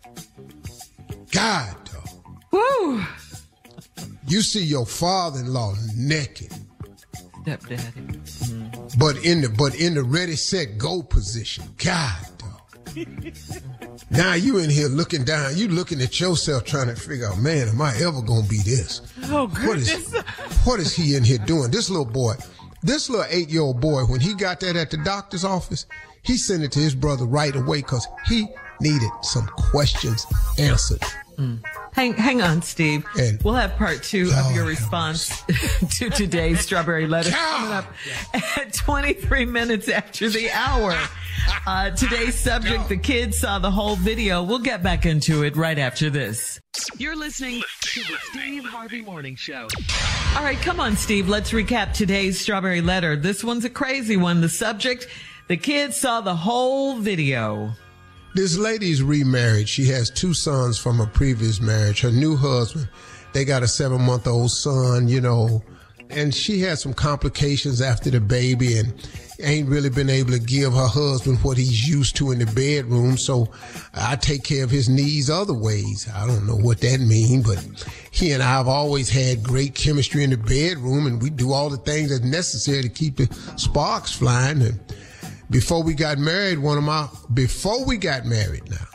God, 1.31 1.77
dog. 1.85 2.37
Woo! 2.51 3.05
You 4.27 4.43
see 4.43 4.65
your 4.65 4.87
father-in-law 4.87 5.75
naked. 5.97 6.53
Stepdaddy. 7.43 8.01
Mm-hmm. 8.01 8.99
But 8.99 9.25
in 9.25 9.43
the 9.43 9.49
but 9.49 9.75
in 9.75 9.95
the 9.95 10.03
ready 10.03 10.37
set 10.37 10.79
go 10.79 11.03
position. 11.03 11.65
God 11.79 12.27
dog. 12.39 13.07
now 14.11 14.35
you 14.35 14.59
in 14.59 14.71
here 14.71 14.89
looking 14.89 15.25
down, 15.25 15.57
you 15.57 15.69
looking 15.69 16.01
at 16.01 16.21
yourself 16.21 16.65
trying 16.65 16.89
to 16.89 16.95
figure 16.95 17.27
out, 17.27 17.39
man, 17.39 17.69
am 17.69 17.81
I 17.81 17.95
ever 17.97 18.23
gonna 18.23 18.47
be 18.47 18.59
this? 18.59 19.01
Oh 19.25 19.47
goodness. 19.47 19.67
What 19.67 19.79
is 19.79 20.25
what 20.65 20.81
is 20.81 20.95
he 20.95 21.17
in 21.17 21.25
here 21.25 21.39
doing? 21.39 21.71
This 21.71 21.91
little 21.91 22.07
boy, 22.07 22.35
this 22.83 23.11
little 23.11 23.27
eight 23.29 23.49
year 23.49 23.63
old 23.63 23.81
boy, 23.81 24.03
when 24.05 24.21
he 24.21 24.35
got 24.35 24.61
that 24.61 24.77
at 24.77 24.91
the 24.91 24.99
doctor's 24.99 25.45
office, 25.45 25.87
he 26.23 26.37
sent 26.37 26.63
it 26.63 26.73
to 26.73 26.79
his 26.79 26.95
brother 26.95 27.25
right 27.25 27.57
away 27.57 27.79
because 27.79 28.07
he 28.27 28.47
needed 28.81 29.11
some 29.23 29.47
questions 29.57 30.27
answered. 30.59 31.03
Mm. 31.37 31.63
Hang, 31.93 32.15
hang 32.15 32.43
on, 32.43 32.63
Steve. 32.63 33.05
And 33.19 33.43
we'll 33.43 33.55
have 33.55 33.77
part 33.77 34.03
two 34.03 34.31
of 34.35 34.55
your 34.55 34.65
response 34.65 35.43
to 35.99 36.11
today's 36.11 36.61
strawberry 36.67 37.07
letter 37.07 37.31
coming 37.31 37.73
up 37.73 37.87
at 38.35 38.73
23 38.73 39.45
minutes 39.47 39.89
after 39.89 40.29
the 40.29 40.51
hour. 40.51 40.97
Uh, 41.67 41.91
today's 41.91 42.39
subject, 42.39 42.89
the 42.89 42.97
kids 42.97 43.39
saw 43.39 43.59
the 43.59 43.71
whole 43.71 43.97
video. 43.97 44.43
We'll 44.43 44.59
get 44.59 44.83
back 44.83 45.07
into 45.07 45.43
it 45.43 45.57
right 45.57 45.79
after 45.79 46.11
this. 46.11 46.61
You're 46.99 47.17
listening 47.17 47.63
to 47.81 48.01
the 48.01 48.17
Steve 48.31 48.65
Harvey 48.65 49.01
Morning 49.01 49.35
Show. 49.35 49.67
All 50.37 50.45
right, 50.45 50.59
come 50.59 50.79
on, 50.79 50.97
Steve. 50.97 51.29
Let's 51.29 51.51
recap 51.51 51.95
today's 51.95 52.41
strawberry 52.41 52.81
letter. 52.81 53.17
This 53.17 53.43
one's 53.43 53.65
a 53.65 53.71
crazy 53.71 54.17
one. 54.17 54.41
The 54.41 54.49
subject, 54.49 55.09
the 55.49 55.57
kids 55.57 55.97
saw 55.97 56.21
the 56.21 56.37
whole 56.37 56.99
video. 56.99 57.73
This 58.35 58.57
lady's 58.57 59.03
remarried. 59.03 59.69
She 59.69 59.85
has 59.87 60.09
two 60.09 60.33
sons 60.33 60.79
from 60.79 61.01
a 61.01 61.07
previous 61.07 61.61
marriage. 61.61 62.01
Her 62.01 62.11
new 62.11 62.35
husband, 62.35 62.89
they 63.35 63.45
got 63.45 63.63
a 63.63 63.69
seven 63.69 64.01
month 64.01 64.27
old 64.27 64.51
son, 64.51 65.07
you 65.07 65.21
know, 65.21 65.63
and 66.09 66.35
she 66.35 66.61
had 66.61 66.79
some 66.79 66.95
complications 66.95 67.83
after 67.83 68.11
the 68.11 68.21
baby 68.21 68.79
and 68.79 68.95
ain't 69.41 69.69
really 69.69 69.91
been 69.91 70.09
able 70.09 70.31
to 70.31 70.39
give 70.39 70.73
her 70.73 70.87
husband 70.87 71.39
what 71.43 71.59
he's 71.59 71.87
used 71.87 72.17
to 72.17 72.31
in 72.31 72.39
the 72.39 72.47
bedroom. 72.47 73.19
So 73.19 73.51
I 73.95 74.17
take 74.17 74.45
care 74.45 74.65
of 74.65 74.71
his 74.71 74.89
needs 74.89 75.29
other 75.29 75.55
ways. 75.55 76.09
I 76.15 76.27
don't 76.27 76.47
know 76.47 76.57
what 76.57 76.81
that 76.81 77.01
means, 77.01 77.47
but 77.47 77.87
he 78.11 78.33
and 78.33 78.43
I 78.43 78.51
have 78.51 78.69
always 78.69 79.11
had 79.11 79.43
great 79.43 79.75
chemistry 79.75 80.25
in 80.25 80.31
the 80.31 80.37
bedroom 80.37 81.07
and 81.07 81.21
we 81.21 81.29
do 81.31 81.53
all 81.53 81.69
the 81.69 81.77
things 81.77 82.11
that's 82.11 82.25
necessary 82.25 82.83
to 82.83 82.89
keep 82.89 83.17
the 83.17 83.27
sparks 83.57 84.13
flying. 84.13 84.63
And 84.63 84.81
before 85.53 85.83
we 85.83 85.95
got 85.95 86.19
married, 86.19 86.59
one 86.59 86.79
of 86.79 86.85
my, 86.85 87.09
before 87.35 87.85
we 87.85 87.97
got 87.97 88.25
married 88.25 88.69
now, 88.71 88.87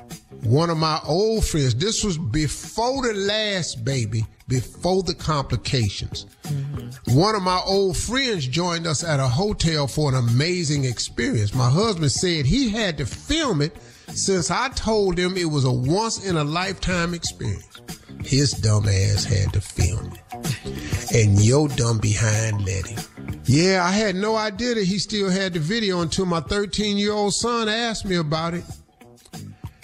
one 0.43 0.69
of 0.69 0.77
my 0.77 0.99
old 1.05 1.45
friends, 1.45 1.75
this 1.75 2.03
was 2.03 2.17
before 2.17 3.07
the 3.07 3.13
last 3.13 3.85
baby, 3.85 4.25
before 4.47 5.03
the 5.03 5.13
complications. 5.15 6.25
Mm-hmm. 6.43 7.15
One 7.15 7.35
of 7.35 7.43
my 7.43 7.61
old 7.65 7.95
friends 7.95 8.47
joined 8.47 8.87
us 8.87 9.03
at 9.03 9.19
a 9.19 9.27
hotel 9.27 9.87
for 9.87 10.09
an 10.09 10.15
amazing 10.15 10.85
experience. 10.85 11.53
My 11.53 11.69
husband 11.69 12.11
said 12.11 12.45
he 12.45 12.69
had 12.69 12.97
to 12.97 13.05
film 13.05 13.61
it 13.61 13.77
Since 14.13 14.49
I 14.49 14.69
told 14.69 15.17
him 15.17 15.37
it 15.37 15.45
was 15.45 15.65
a 15.65 15.71
once 15.71 16.25
in 16.25 16.37
a 16.37 16.43
lifetime 16.43 17.13
experience, 17.13 17.81
his 18.23 18.51
dumb 18.51 18.87
ass 18.87 19.25
had 19.25 19.53
to 19.53 19.61
film 19.61 20.13
it. 20.13 21.13
And 21.13 21.43
your 21.43 21.67
dumb 21.67 21.99
behind 21.99 22.65
let 22.65 22.87
him. 22.87 23.16
Yeah, 23.47 23.85
I 23.85 23.91
had 23.91 24.15
no 24.15 24.35
idea 24.35 24.75
that 24.75 24.83
he 24.83 24.99
still 24.99 25.29
had 25.29 25.53
the 25.53 25.59
video 25.59 26.01
until 26.01 26.25
my 26.25 26.41
13 26.41 26.97
year 26.97 27.13
old 27.13 27.33
son 27.33 27.69
asked 27.69 28.05
me 28.05 28.17
about 28.17 28.53
it. 28.53 28.65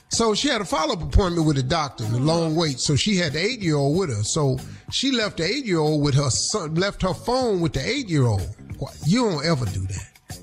So 0.10 0.36
she 0.36 0.50
had 0.50 0.62
a 0.62 0.66
follow 0.66 0.94
up 0.94 1.02
appointment 1.02 1.48
with 1.48 1.56
the 1.56 1.64
doctor 1.64 2.04
and 2.04 2.14
a 2.14 2.20
long 2.20 2.56
wait. 2.56 2.80
So 2.80 2.98
she 2.98 3.16
had 3.16 3.34
the 3.34 3.40
eight 3.40 3.62
year 3.62 3.78
old 3.78 3.98
with 3.98 4.10
her. 4.10 4.22
So 4.24 4.60
she 4.92 5.12
left 5.12 5.38
the 5.38 5.46
eight 5.46 5.66
year 5.66 5.80
old 5.80 6.04
with 6.04 6.14
her 6.16 6.30
son, 6.30 6.76
left 6.76 7.02
her 7.04 7.14
phone 7.14 7.62
with 7.62 7.74
the 7.74 7.88
eight 7.88 8.10
year 8.10 8.26
old. 8.26 8.48
You 9.08 9.30
don't 9.30 9.46
ever 9.46 9.66
do 9.66 9.88
that. 9.88 10.40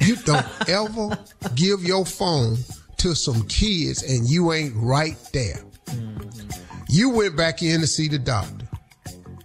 You 0.00 0.16
don't 0.16 0.46
ever 0.68 1.18
give 1.56 1.82
your 1.82 2.06
phone 2.06 2.56
to 2.98 3.16
some 3.16 3.42
kids 3.48 4.04
and 4.04 4.28
you 4.28 4.52
ain't 4.52 4.74
right 4.76 5.18
there. 5.32 5.64
Mm-hmm. 5.86 6.48
You 6.88 7.10
went 7.10 7.36
back 7.36 7.62
in 7.62 7.80
to 7.80 7.86
see 7.86 8.06
the 8.06 8.18
doctor. 8.18 8.68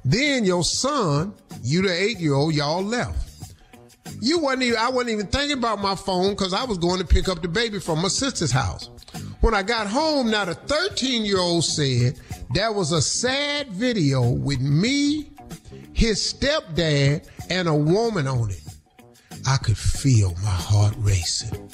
Then 0.06 0.46
your 0.46 0.64
son, 0.64 1.34
you 1.68 1.82
the 1.82 1.94
eight 1.94 2.20
year 2.20 2.34
old, 2.34 2.54
y'all 2.54 2.82
left. 2.82 3.54
You 4.22 4.40
wasn't 4.40 4.64
even, 4.64 4.80
I 4.80 4.90
wasn't 4.90 5.12
even 5.12 5.28
thinking 5.28 5.58
about 5.58 5.82
my 5.82 5.96
phone 5.96 6.32
because 6.32 6.54
I 6.54 6.64
was 6.64 6.78
going 6.78 7.00
to 7.00 7.06
pick 7.06 7.28
up 7.28 7.42
the 7.42 7.48
baby 7.48 7.80
from 7.80 8.02
my 8.02 8.08
sister's 8.08 8.52
house. 8.52 8.90
When 9.42 9.54
I 9.54 9.64
got 9.64 9.88
home, 9.88 10.32
now 10.32 10.46
the 10.46 10.56
13 10.56 11.26
year 11.26 11.40
old 11.40 11.66
said 11.66 12.20
that 12.54 12.74
was 12.74 12.94
a 12.94 13.02
sad 13.02 13.68
video 13.70 14.30
with 14.30 14.62
me, 14.62 15.30
his 15.94 16.34
stepdad, 16.34 17.28
and 17.50 17.68
a 17.68 17.76
woman 17.76 18.28
on 18.28 18.50
it. 18.50 18.62
I 19.46 19.58
could 19.58 19.78
feel 19.78 20.34
my 20.44 20.50
heart 20.50 20.94
racing 20.98 21.70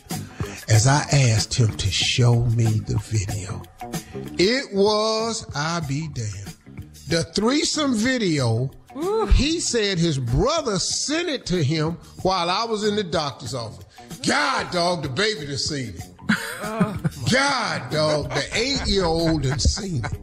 as 0.70 0.88
I 0.88 1.06
asked 1.12 1.54
him 1.54 1.76
to 1.78 1.92
show 1.92 2.46
me 2.46 2.66
the 2.66 2.98
video. 2.98 3.62
It 4.38 4.74
was, 4.74 5.46
I 5.56 5.80
be 5.82 6.08
damned, 6.14 6.56
the 7.08 7.24
threesome 7.36 7.94
video. 7.96 8.72
He 9.34 9.60
said 9.60 9.98
his 9.98 10.20
brother 10.20 10.80
sent 10.80 11.30
it 11.30 11.46
to 11.48 11.64
him 11.64 11.94
while 12.22 12.50
I 12.50 12.64
was 12.66 12.88
in 12.88 12.96
the 12.96 13.04
doctor's 13.04 13.54
office. 13.54 13.86
God, 14.26 14.72
dog, 14.72 15.04
the 15.04 15.10
baby 15.10 15.46
done 15.46 15.58
seen 15.58 15.90
it. 15.90 16.04
Oh. 16.64 16.98
God, 17.32 17.92
dog, 17.92 18.30
the 18.30 18.46
eight 18.54 18.88
year 18.88 19.06
old 19.06 19.44
done 19.44 19.60
seen 19.60 20.06
it. 20.06 20.18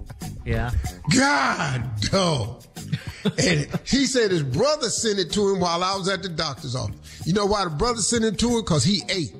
Yeah. 0.45 0.71
God, 1.15 2.01
dog. 2.11 2.65
And 3.25 3.69
he 3.85 4.07
said 4.07 4.31
his 4.31 4.43
brother 4.43 4.89
sent 4.89 5.19
it 5.19 5.31
to 5.33 5.53
him 5.53 5.61
while 5.61 5.85
I 5.85 5.95
was 5.97 6.09
at 6.09 6.23
the 6.23 6.29
doctor's 6.29 6.75
office. 6.75 7.27
You 7.27 7.35
know 7.35 7.47
why 7.47 7.65
the 7.65 7.71
brother 7.71 8.01
sent 8.01 8.25
it 8.25 8.39
to 8.39 8.49
him? 8.49 8.61
Because 8.61 8.85
he 8.85 9.03
ate. 9.11 9.35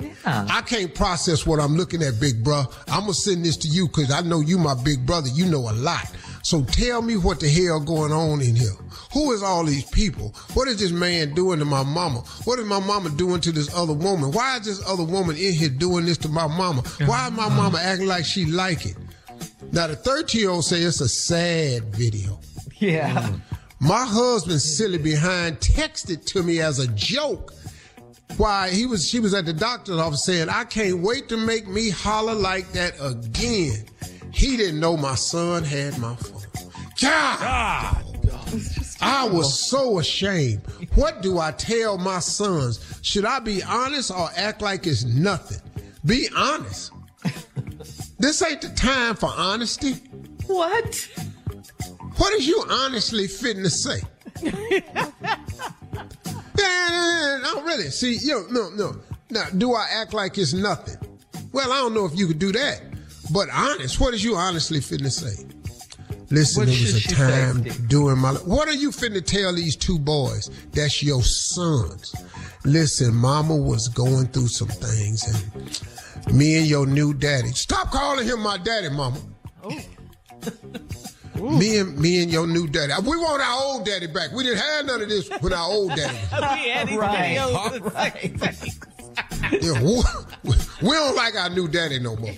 Yeah. 0.00 0.46
I 0.50 0.62
can't 0.62 0.92
process 0.94 1.46
what 1.46 1.60
I'm 1.60 1.76
looking 1.76 2.02
at, 2.02 2.18
big 2.18 2.42
bro. 2.42 2.64
I'm 2.88 3.02
gonna 3.02 3.14
send 3.14 3.44
this 3.44 3.56
to 3.58 3.68
you 3.68 3.86
because 3.86 4.10
I 4.10 4.22
know 4.22 4.40
you, 4.40 4.58
my 4.58 4.74
big 4.74 5.06
brother. 5.06 5.28
You 5.28 5.46
know 5.46 5.70
a 5.70 5.72
lot. 5.72 6.10
So 6.44 6.62
tell 6.62 7.00
me 7.00 7.16
what 7.16 7.40
the 7.40 7.48
hell 7.48 7.80
going 7.80 8.12
on 8.12 8.42
in 8.42 8.54
here. 8.54 8.74
Who 9.14 9.32
is 9.32 9.42
all 9.42 9.64
these 9.64 9.84
people? 9.84 10.34
What 10.52 10.68
is 10.68 10.78
this 10.78 10.92
man 10.92 11.34
doing 11.34 11.58
to 11.58 11.64
my 11.64 11.82
mama? 11.82 12.20
What 12.44 12.58
is 12.58 12.66
my 12.66 12.80
mama 12.80 13.08
doing 13.08 13.40
to 13.40 13.50
this 13.50 13.74
other 13.74 13.94
woman? 13.94 14.30
Why 14.30 14.58
is 14.58 14.66
this 14.66 14.86
other 14.86 15.04
woman 15.04 15.36
in 15.36 15.54
here 15.54 15.70
doing 15.70 16.04
this 16.04 16.18
to 16.18 16.28
my 16.28 16.46
mama? 16.46 16.82
Why 17.06 17.28
is 17.28 17.32
my 17.32 17.46
uh-huh. 17.46 17.56
mama 17.56 17.78
acting 17.78 18.08
like 18.08 18.26
she 18.26 18.44
like 18.44 18.84
it? 18.84 18.94
Now 19.72 19.86
the 19.86 19.96
13 19.96 20.38
year 20.38 20.50
old 20.50 20.66
say 20.66 20.80
it's 20.82 21.00
a 21.00 21.08
sad 21.08 21.84
video. 21.94 22.38
Yeah. 22.76 23.22
Mm. 23.22 23.40
My 23.80 24.04
husband, 24.04 24.60
silly 24.60 24.98
behind, 24.98 25.60
texted 25.60 26.26
to 26.26 26.42
me 26.42 26.60
as 26.60 26.78
a 26.78 26.88
joke. 26.88 27.54
Why 28.36 28.68
he 28.68 28.84
was 28.84 29.08
she 29.08 29.18
was 29.18 29.32
at 29.32 29.46
the 29.46 29.52
doctor's 29.54 29.96
office 29.98 30.24
saying, 30.24 30.50
I 30.50 30.64
can't 30.64 31.00
wait 31.00 31.30
to 31.30 31.38
make 31.38 31.66
me 31.66 31.88
holler 31.88 32.34
like 32.34 32.70
that 32.72 32.94
again. 33.00 33.86
He 34.34 34.56
didn't 34.56 34.80
know 34.80 34.96
my 34.96 35.14
son 35.14 35.64
had 35.64 35.98
my 35.98 36.16
phone. 36.16 36.42
God, 37.00 38.04
I 39.00 39.28
was 39.30 39.68
so 39.68 39.98
ashamed. 39.98 40.62
What 40.94 41.22
do 41.22 41.38
I 41.38 41.52
tell 41.52 41.98
my 41.98 42.18
sons? 42.20 42.98
Should 43.02 43.24
I 43.24 43.38
be 43.40 43.62
honest 43.62 44.10
or 44.10 44.28
act 44.36 44.60
like 44.62 44.86
it's 44.86 45.04
nothing? 45.04 45.60
Be 46.04 46.28
honest. 46.36 46.92
this 48.18 48.42
ain't 48.42 48.60
the 48.60 48.68
time 48.70 49.16
for 49.16 49.30
honesty. 49.36 49.94
What? 50.46 51.08
What 52.16 52.34
is 52.34 52.46
you 52.46 52.64
honestly 52.68 53.26
fitting 53.26 53.62
to 53.62 53.70
say? 53.70 54.00
No, 57.42 57.62
really. 57.62 57.90
See, 57.90 58.16
yo, 58.16 58.46
no, 58.50 58.70
no. 58.70 58.96
Now, 59.30 59.46
do 59.58 59.74
I 59.74 59.86
act 59.90 60.14
like 60.14 60.38
it's 60.38 60.52
nothing? 60.52 60.96
Well, 61.52 61.72
I 61.72 61.76
don't 61.76 61.94
know 61.94 62.04
if 62.04 62.16
you 62.16 62.26
could 62.26 62.38
do 62.38 62.52
that. 62.52 62.80
But 63.32 63.48
honest, 63.50 64.00
what 64.00 64.14
is 64.14 64.22
you 64.24 64.36
honestly 64.36 64.80
finna 64.80 65.10
say? 65.10 65.44
Listen, 66.30 66.60
What 66.62 66.68
it 66.68 66.80
was 66.80 67.04
a 67.04 67.08
time 67.14 67.60
Steve? 67.60 67.88
during 67.88 68.18
my 68.18 68.30
life. 68.30 68.44
What 68.46 68.68
are 68.68 68.74
you 68.74 68.90
finna 68.90 69.24
tell 69.24 69.54
these 69.54 69.76
two 69.76 69.98
boys? 69.98 70.50
That's 70.72 71.02
your 71.02 71.22
sons. 71.22 72.14
Listen, 72.64 73.14
mama 73.14 73.54
was 73.56 73.88
going 73.88 74.26
through 74.28 74.48
some 74.48 74.68
things 74.68 75.22
and 76.26 76.34
me 76.34 76.56
and 76.58 76.66
your 76.66 76.86
new 76.86 77.12
daddy. 77.14 77.48
Stop 77.52 77.90
calling 77.90 78.26
him 78.26 78.40
my 78.40 78.56
daddy, 78.58 78.88
mama. 78.90 79.18
Oh. 79.62 79.78
Me 81.36 81.78
and 81.78 81.98
me 81.98 82.22
and 82.22 82.30
your 82.32 82.46
new 82.46 82.68
daddy. 82.68 82.92
We 83.02 83.16
want 83.16 83.42
our 83.42 83.60
old 83.64 83.84
daddy 83.84 84.06
back. 84.06 84.30
We 84.32 84.44
didn't 84.44 84.60
have 84.60 84.86
none 84.86 85.02
of 85.02 85.08
this 85.08 85.28
when 85.40 85.52
our 85.52 85.68
old 85.68 85.90
daddy. 85.90 86.16
was 86.30 86.40
we 86.62 86.70
had 86.70 86.88
these 86.88 86.96
Right. 86.96 87.36
videos. 87.36 88.78
Yeah, 89.60 89.80
we, 89.82 90.02
we 90.82 90.90
don't 90.90 91.16
like 91.16 91.34
our 91.36 91.50
new 91.50 91.68
daddy 91.68 91.98
no 91.98 92.16
more. 92.16 92.32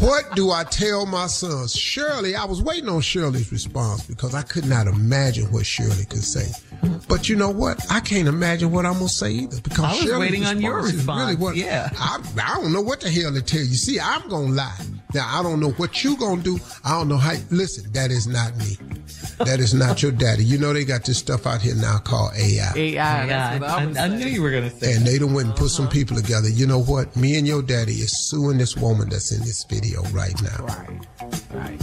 what 0.00 0.34
do 0.34 0.50
I 0.50 0.64
tell 0.64 1.06
my 1.06 1.26
sons? 1.26 1.74
Shirley, 1.74 2.34
I 2.34 2.44
was 2.44 2.62
waiting 2.62 2.88
on 2.88 3.00
Shirley's 3.00 3.50
response 3.52 4.06
because 4.06 4.34
I 4.34 4.42
could 4.42 4.66
not 4.66 4.86
imagine 4.86 5.50
what 5.52 5.64
Shirley 5.64 6.04
could 6.04 6.24
say. 6.24 6.46
But 7.08 7.28
you 7.28 7.36
know 7.36 7.50
what? 7.50 7.80
I 7.90 8.00
can't 8.00 8.28
imagine 8.28 8.70
what 8.70 8.84
I'm 8.84 8.94
gonna 8.94 9.08
say 9.08 9.30
either 9.32 9.60
because 9.60 9.84
I 9.84 9.90
was 9.90 10.00
Shirley's 10.00 10.18
waiting 10.30 10.44
on 10.44 10.60
your 10.60 10.82
response. 10.82 11.20
Really 11.20 11.36
what, 11.36 11.56
yeah. 11.56 11.90
I, 11.98 12.20
I 12.42 12.60
don't 12.60 12.72
know 12.72 12.82
what 12.82 13.00
the 13.00 13.10
hell 13.10 13.32
to 13.32 13.42
tell 13.42 13.60
you. 13.60 13.74
See, 13.74 13.98
I'm 13.98 14.28
gonna 14.28 14.52
lie. 14.52 14.78
Now 15.14 15.26
I 15.38 15.42
don't 15.42 15.60
know 15.60 15.70
what 15.72 16.04
you're 16.04 16.16
gonna 16.16 16.42
do. 16.42 16.58
I 16.84 16.90
don't 16.90 17.08
know 17.08 17.16
how. 17.16 17.34
Listen, 17.50 17.90
that 17.92 18.10
is 18.10 18.26
not 18.26 18.56
me. 18.56 18.76
That 19.38 19.60
is 19.60 19.72
not 19.74 20.02
your 20.02 20.12
daddy. 20.12 20.44
You 20.44 20.58
know 20.58 20.72
they 20.72 20.84
got 20.84 21.04
this 21.04 21.18
stuff 21.18 21.46
out 21.46 21.62
here 21.62 21.74
now 21.74 21.98
called 21.98 22.32
AI. 22.36 22.72
AI, 22.74 22.92
Yeah, 22.94 23.26
that's 23.26 23.60
what 23.60 23.70
I, 23.70 23.82
I, 23.82 23.86
was 23.86 23.96
I 23.96 24.08
knew 24.08 24.26
you 24.26 24.42
were 24.42 24.50
going 24.50 24.68
to 24.68 24.76
say 24.76 24.94
And 24.94 25.06
that. 25.06 25.10
they 25.10 25.18
done 25.18 25.32
went 25.32 25.48
and 25.48 25.56
put 25.56 25.70
some 25.70 25.88
people 25.88 26.16
together. 26.16 26.48
You 26.48 26.66
know 26.66 26.80
what? 26.82 27.14
Me 27.16 27.36
and 27.38 27.46
your 27.46 27.62
daddy 27.62 27.92
is 27.94 28.28
suing 28.28 28.58
this 28.58 28.76
woman 28.76 29.08
that's 29.08 29.30
in 29.32 29.40
this 29.40 29.64
video 29.64 30.02
right 30.10 30.34
now. 30.42 30.64
Right, 30.64 31.00
right. 31.54 31.80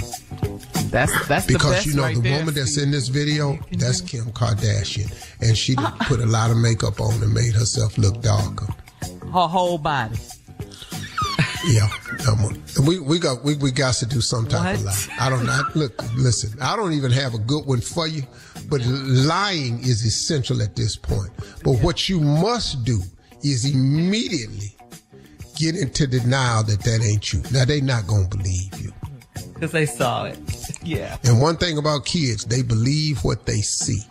That's 0.91 1.27
that's 1.27 1.45
the 1.45 1.53
Because 1.53 1.71
best 1.75 1.85
you 1.87 1.93
know 1.95 2.03
right 2.03 2.15
the 2.15 2.21
there, 2.21 2.37
woman 2.39 2.53
that's 2.53 2.77
in 2.77 2.91
this 2.91 3.07
video, 3.07 3.57
that's 3.73 4.01
Kim 4.01 4.25
Kardashian. 4.31 5.11
And 5.41 5.57
she 5.57 5.75
put 6.01 6.19
a 6.19 6.25
lot 6.25 6.51
of 6.51 6.57
makeup 6.57 6.99
on 7.01 7.13
and 7.23 7.33
made 7.33 7.53
herself 7.53 7.97
look 7.97 8.21
darker. 8.21 8.67
her 9.01 9.47
whole 9.47 9.77
body. 9.77 10.15
Yeah. 11.67 11.87
We 12.85 12.99
we 12.99 13.17
got 13.19 13.43
we, 13.43 13.55
we 13.55 13.71
got 13.71 13.95
to 13.95 14.05
do 14.05 14.21
some 14.21 14.47
type 14.47 14.75
of 14.77 14.85
What? 14.85 15.07
lie. 15.09 15.15
I 15.25 15.29
don't 15.29 15.45
know. 15.45 15.61
Look, 15.73 16.01
listen, 16.15 16.59
I 16.61 16.75
don't 16.75 16.93
even 16.93 17.11
have 17.11 17.33
a 17.33 17.39
good 17.39 17.65
one 17.65 17.81
for 17.81 18.07
you, 18.07 18.23
but 18.69 18.81
lying 18.85 19.79
is 19.79 20.03
essential 20.05 20.61
at 20.61 20.75
this 20.75 20.95
point. 20.95 21.31
But 21.63 21.77
what 21.81 22.07
you 22.07 22.19
must 22.19 22.83
do 22.85 23.01
is 23.43 23.65
immediately 23.65 24.75
get 25.57 25.75
into 25.75 26.05
denial 26.07 26.63
that 26.63 26.81
that 26.83 27.01
ain't 27.03 27.33
you. 27.33 27.41
Now 27.51 27.65
they 27.65 27.81
not 27.81 28.05
gonna 28.07 28.27
believe 28.27 28.79
you. 28.79 28.93
Because 29.55 29.71
they 29.71 29.85
saw 29.85 30.25
it. 30.25 30.37
Yeah. 30.83 31.17
And 31.23 31.41
one 31.41 31.57
thing 31.57 31.79
about 31.79 32.05
kids, 32.05 32.45
they 32.45 32.61
believe 32.61 33.23
what 33.23 33.47
they 33.47 33.61
see. 33.61 34.01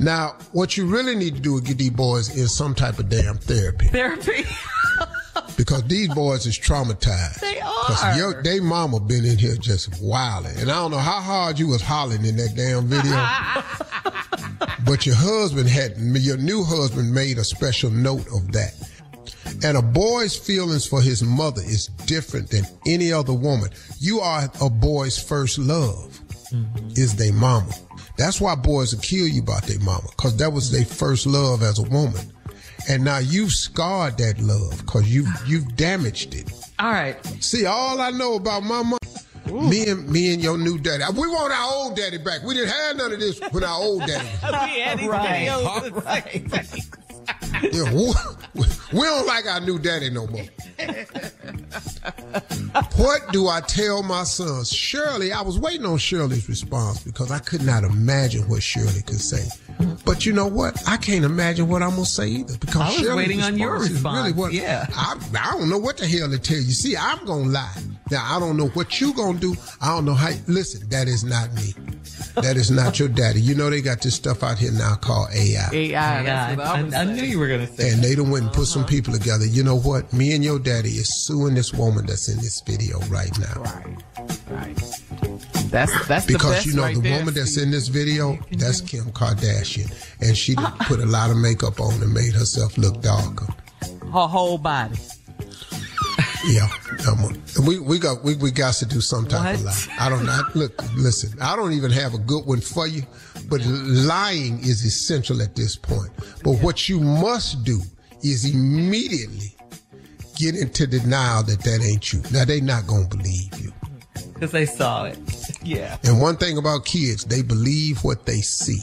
Now, 0.00 0.34
what 0.52 0.78
you 0.78 0.86
really 0.86 1.14
need 1.14 1.34
to 1.34 1.40
do 1.42 1.56
is 1.56 1.60
get 1.60 1.76
these 1.76 1.90
boys 1.90 2.34
in 2.34 2.48
some 2.48 2.74
type 2.74 2.98
of 2.98 3.10
damn 3.10 3.36
therapy 3.36 3.88
Therapy. 3.88 4.46
because 5.56 5.82
these 5.84 6.08
boys 6.14 6.46
is 6.46 6.58
traumatized. 6.58 7.40
They 7.40 7.54
Because 7.54 8.02
are. 8.04 8.16
your 8.16 8.42
they 8.42 8.60
mama 8.60 9.00
been 9.00 9.24
in 9.24 9.38
here 9.38 9.56
just 9.56 10.00
wilding, 10.00 10.56
and 10.58 10.70
I 10.70 10.74
don't 10.74 10.90
know 10.90 10.98
how 10.98 11.20
hard 11.20 11.58
you 11.58 11.68
was 11.68 11.82
hollering 11.82 12.24
in 12.24 12.36
that 12.36 12.54
damn 12.54 12.86
video. 12.86 13.16
but 14.86 15.06
your 15.06 15.14
husband 15.16 15.68
had 15.68 15.96
your 15.98 16.36
new 16.36 16.64
husband 16.64 17.12
made 17.12 17.38
a 17.38 17.44
special 17.44 17.90
note 17.90 18.26
of 18.28 18.52
that. 18.52 18.74
And 19.64 19.76
a 19.76 19.82
boy's 19.82 20.36
feelings 20.36 20.86
for 20.86 21.00
his 21.00 21.22
mother 21.22 21.62
is 21.62 21.86
different 22.06 22.50
than 22.50 22.64
any 22.86 23.12
other 23.12 23.32
woman. 23.32 23.70
You 23.98 24.20
are 24.20 24.50
a 24.60 24.68
boy's 24.68 25.18
first 25.18 25.58
love, 25.58 26.20
mm-hmm. 26.52 26.88
is 26.90 27.16
their 27.16 27.32
mama. 27.32 27.72
That's 28.18 28.40
why 28.40 28.54
boys 28.54 28.94
will 28.94 29.02
kill 29.02 29.26
you 29.26 29.42
about 29.42 29.62
their 29.62 29.78
mama, 29.80 30.08
because 30.10 30.36
that 30.38 30.52
was 30.52 30.70
their 30.70 30.84
first 30.84 31.26
love 31.26 31.62
as 31.62 31.78
a 31.78 31.82
woman. 31.82 32.32
And 32.88 33.04
now 33.04 33.18
you've 33.18 33.50
scarred 33.52 34.16
that 34.18 34.40
love 34.40 34.78
because 34.78 35.08
you've 35.12 35.28
you've 35.46 35.74
damaged 35.76 36.34
it. 36.34 36.50
All 36.78 36.90
right. 36.92 37.16
See, 37.42 37.66
all 37.66 38.00
I 38.00 38.10
know 38.10 38.34
about 38.34 38.62
my 38.62 38.82
mom, 38.82 38.98
me 39.68 39.88
and 39.88 40.08
me 40.08 40.32
and 40.34 40.42
your 40.42 40.58
new 40.58 40.78
daddy. 40.78 41.02
We 41.18 41.26
want 41.26 41.52
our 41.52 41.74
old 41.74 41.96
daddy 41.96 42.18
back. 42.18 42.42
We 42.44 42.54
didn't 42.54 42.70
have 42.70 42.96
none 42.96 43.12
of 43.12 43.20
this 43.20 43.40
when 43.50 43.64
our 43.64 43.80
old 43.80 44.00
daddy. 44.06 44.28
was- 44.42 44.70
We 44.74 44.80
had 44.80 44.98
these 44.98 45.08
Right. 45.08 45.48
videos. 45.48 46.86
Yeah, 47.62 47.92
we, 48.54 48.64
We 48.92 49.00
don't 49.02 49.26
like 49.26 49.46
our 49.46 49.60
new 49.60 49.78
daddy 49.78 50.10
no 50.10 50.26
more. 50.26 50.44
what 52.96 53.32
do 53.32 53.48
I 53.48 53.60
tell 53.60 54.02
my 54.02 54.24
sons? 54.24 54.72
Shirley, 54.72 55.32
I 55.32 55.42
was 55.42 55.58
waiting 55.58 55.86
on 55.86 55.98
Shirley's 55.98 56.48
response 56.48 57.02
because 57.02 57.30
I 57.30 57.38
could 57.38 57.62
not 57.62 57.84
imagine 57.84 58.48
what 58.48 58.62
Shirley 58.62 59.02
could 59.02 59.20
say. 59.20 59.46
But 60.04 60.24
you 60.26 60.32
know 60.32 60.46
what? 60.46 60.76
I 60.88 60.96
can't 60.96 61.24
imagine 61.24 61.68
what 61.68 61.82
I'm 61.82 61.90
gonna 61.90 62.04
say 62.04 62.28
either 62.28 62.56
because 62.58 62.80
I 62.80 62.86
was 62.86 62.96
Shirley's 62.96 63.16
waiting 63.16 63.42
on 63.42 63.58
your 63.58 63.78
response. 63.78 64.18
Really 64.18 64.32
what, 64.32 64.52
Yeah. 64.52 64.86
I, 64.94 65.18
I 65.38 65.52
don't 65.58 65.68
know 65.68 65.78
what 65.78 65.96
the 65.98 66.06
hell 66.06 66.30
to 66.30 66.38
tell 66.38 66.56
you. 66.56 66.72
See, 66.72 66.96
I'm 66.96 67.24
gonna 67.24 67.50
lie. 67.50 67.82
Now 68.10 68.36
I 68.36 68.38
don't 68.38 68.56
know 68.56 68.68
what 68.68 69.00
you 69.00 69.12
gonna 69.14 69.38
do. 69.38 69.54
I 69.80 69.88
don't 69.88 70.04
know 70.04 70.14
how. 70.14 70.30
Listen, 70.46 70.88
that 70.90 71.08
is 71.08 71.24
not 71.24 71.52
me. 71.54 71.74
That 72.36 72.56
is 72.56 72.70
not 72.70 72.98
your 72.98 73.08
daddy. 73.08 73.40
You 73.40 73.54
know 73.54 73.68
they 73.70 73.80
got 73.80 74.02
this 74.02 74.14
stuff 74.14 74.42
out 74.42 74.58
here 74.58 74.70
now 74.72 74.94
called 74.94 75.28
AI. 75.34 75.68
AI. 75.72 76.22
That's 76.22 76.56
what 76.56 76.66
I, 76.94 76.98
I, 76.98 77.00
I 77.00 77.04
knew 77.04 77.24
you 77.24 77.38
were 77.38 77.48
going 77.48 77.66
to 77.66 77.72
say. 77.72 77.90
And 77.90 78.02
they 78.02 78.14
done 78.14 78.30
went 78.30 78.44
and 78.44 78.52
put 78.54 78.66
some 78.66 78.84
people 78.84 79.12
together. 79.12 79.46
You 79.46 79.62
know 79.64 79.78
what? 79.78 80.12
Me 80.12 80.34
and 80.34 80.44
your 80.44 80.58
daddy 80.58 80.90
is 80.90 81.24
suing 81.26 81.54
this 81.54 81.72
woman 81.72 82.06
that's 82.06 82.28
in 82.28 82.36
this 82.36 82.60
video 82.60 82.98
right 83.08 83.36
now. 83.38 83.62
Right. 83.62 83.96
Right. 84.50 84.76
That's 85.70 86.06
that's 86.06 86.26
the 86.26 86.34
Because 86.34 86.52
best 86.56 86.66
you 86.66 86.74
know 86.74 86.82
right 86.82 86.94
the 86.94 87.00
there, 87.00 87.18
woman 87.18 87.34
that's 87.34 87.56
in 87.56 87.70
this 87.70 87.88
video, 87.88 88.38
that's 88.52 88.80
Kim 88.82 89.06
Kardashian, 89.12 89.90
and 90.20 90.36
she 90.36 90.54
done 90.54 90.72
put 90.82 91.00
a 91.00 91.06
lot 91.06 91.30
of 91.30 91.36
makeup 91.38 91.80
on 91.80 92.00
and 92.02 92.12
made 92.12 92.34
herself 92.34 92.76
look 92.78 93.00
darker. 93.02 93.46
her 94.02 94.26
whole 94.26 94.58
body. 94.58 94.96
Yeah, 96.46 96.68
we 97.66 97.80
we 97.80 97.98
got 97.98 98.22
we, 98.22 98.36
we 98.36 98.52
got 98.52 98.74
to 98.74 98.86
do 98.86 99.00
some 99.00 99.26
type 99.26 99.56
of 99.56 99.64
lie. 99.64 99.86
I 99.98 100.08
don't 100.08 100.24
know. 100.24 100.40
Look, 100.54 100.80
listen, 100.94 101.36
I 101.42 101.56
don't 101.56 101.72
even 101.72 101.90
have 101.90 102.14
a 102.14 102.18
good 102.18 102.46
one 102.46 102.60
for 102.60 102.86
you, 102.86 103.02
but 103.48 103.60
lying 103.66 104.60
is 104.60 104.84
essential 104.84 105.42
at 105.42 105.56
this 105.56 105.74
point. 105.74 106.10
But 106.44 106.58
what 106.62 106.88
you 106.88 107.00
must 107.00 107.64
do 107.64 107.80
is 108.22 108.44
immediately 108.44 109.56
get 110.36 110.54
into 110.54 110.86
denial 110.86 111.42
that 111.44 111.62
that 111.62 111.82
ain't 111.82 112.12
you. 112.12 112.22
Now 112.32 112.44
they 112.44 112.60
not 112.60 112.86
gonna 112.86 113.08
believe 113.08 113.58
you. 113.58 113.72
Because 114.34 114.52
they 114.52 114.66
saw 114.66 115.04
it. 115.04 115.18
Yeah. 115.62 115.98
And 116.04 116.20
one 116.20 116.36
thing 116.36 116.58
about 116.58 116.84
kids, 116.84 117.24
they 117.24 117.42
believe 117.42 118.04
what 118.04 118.24
they 118.24 118.40
see. 118.40 118.78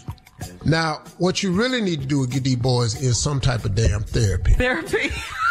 Now, 0.66 1.02
what 1.18 1.42
you 1.42 1.54
really 1.54 1.80
need 1.80 2.02
to 2.02 2.06
do 2.06 2.20
with 2.20 2.32
get 2.32 2.44
these 2.44 2.58
boys 2.58 3.02
is 3.02 3.22
some 3.22 3.40
type 3.40 3.64
of 3.64 3.74
damn 3.74 4.04
therapy. 4.04 4.52
Therapy. 4.54 5.10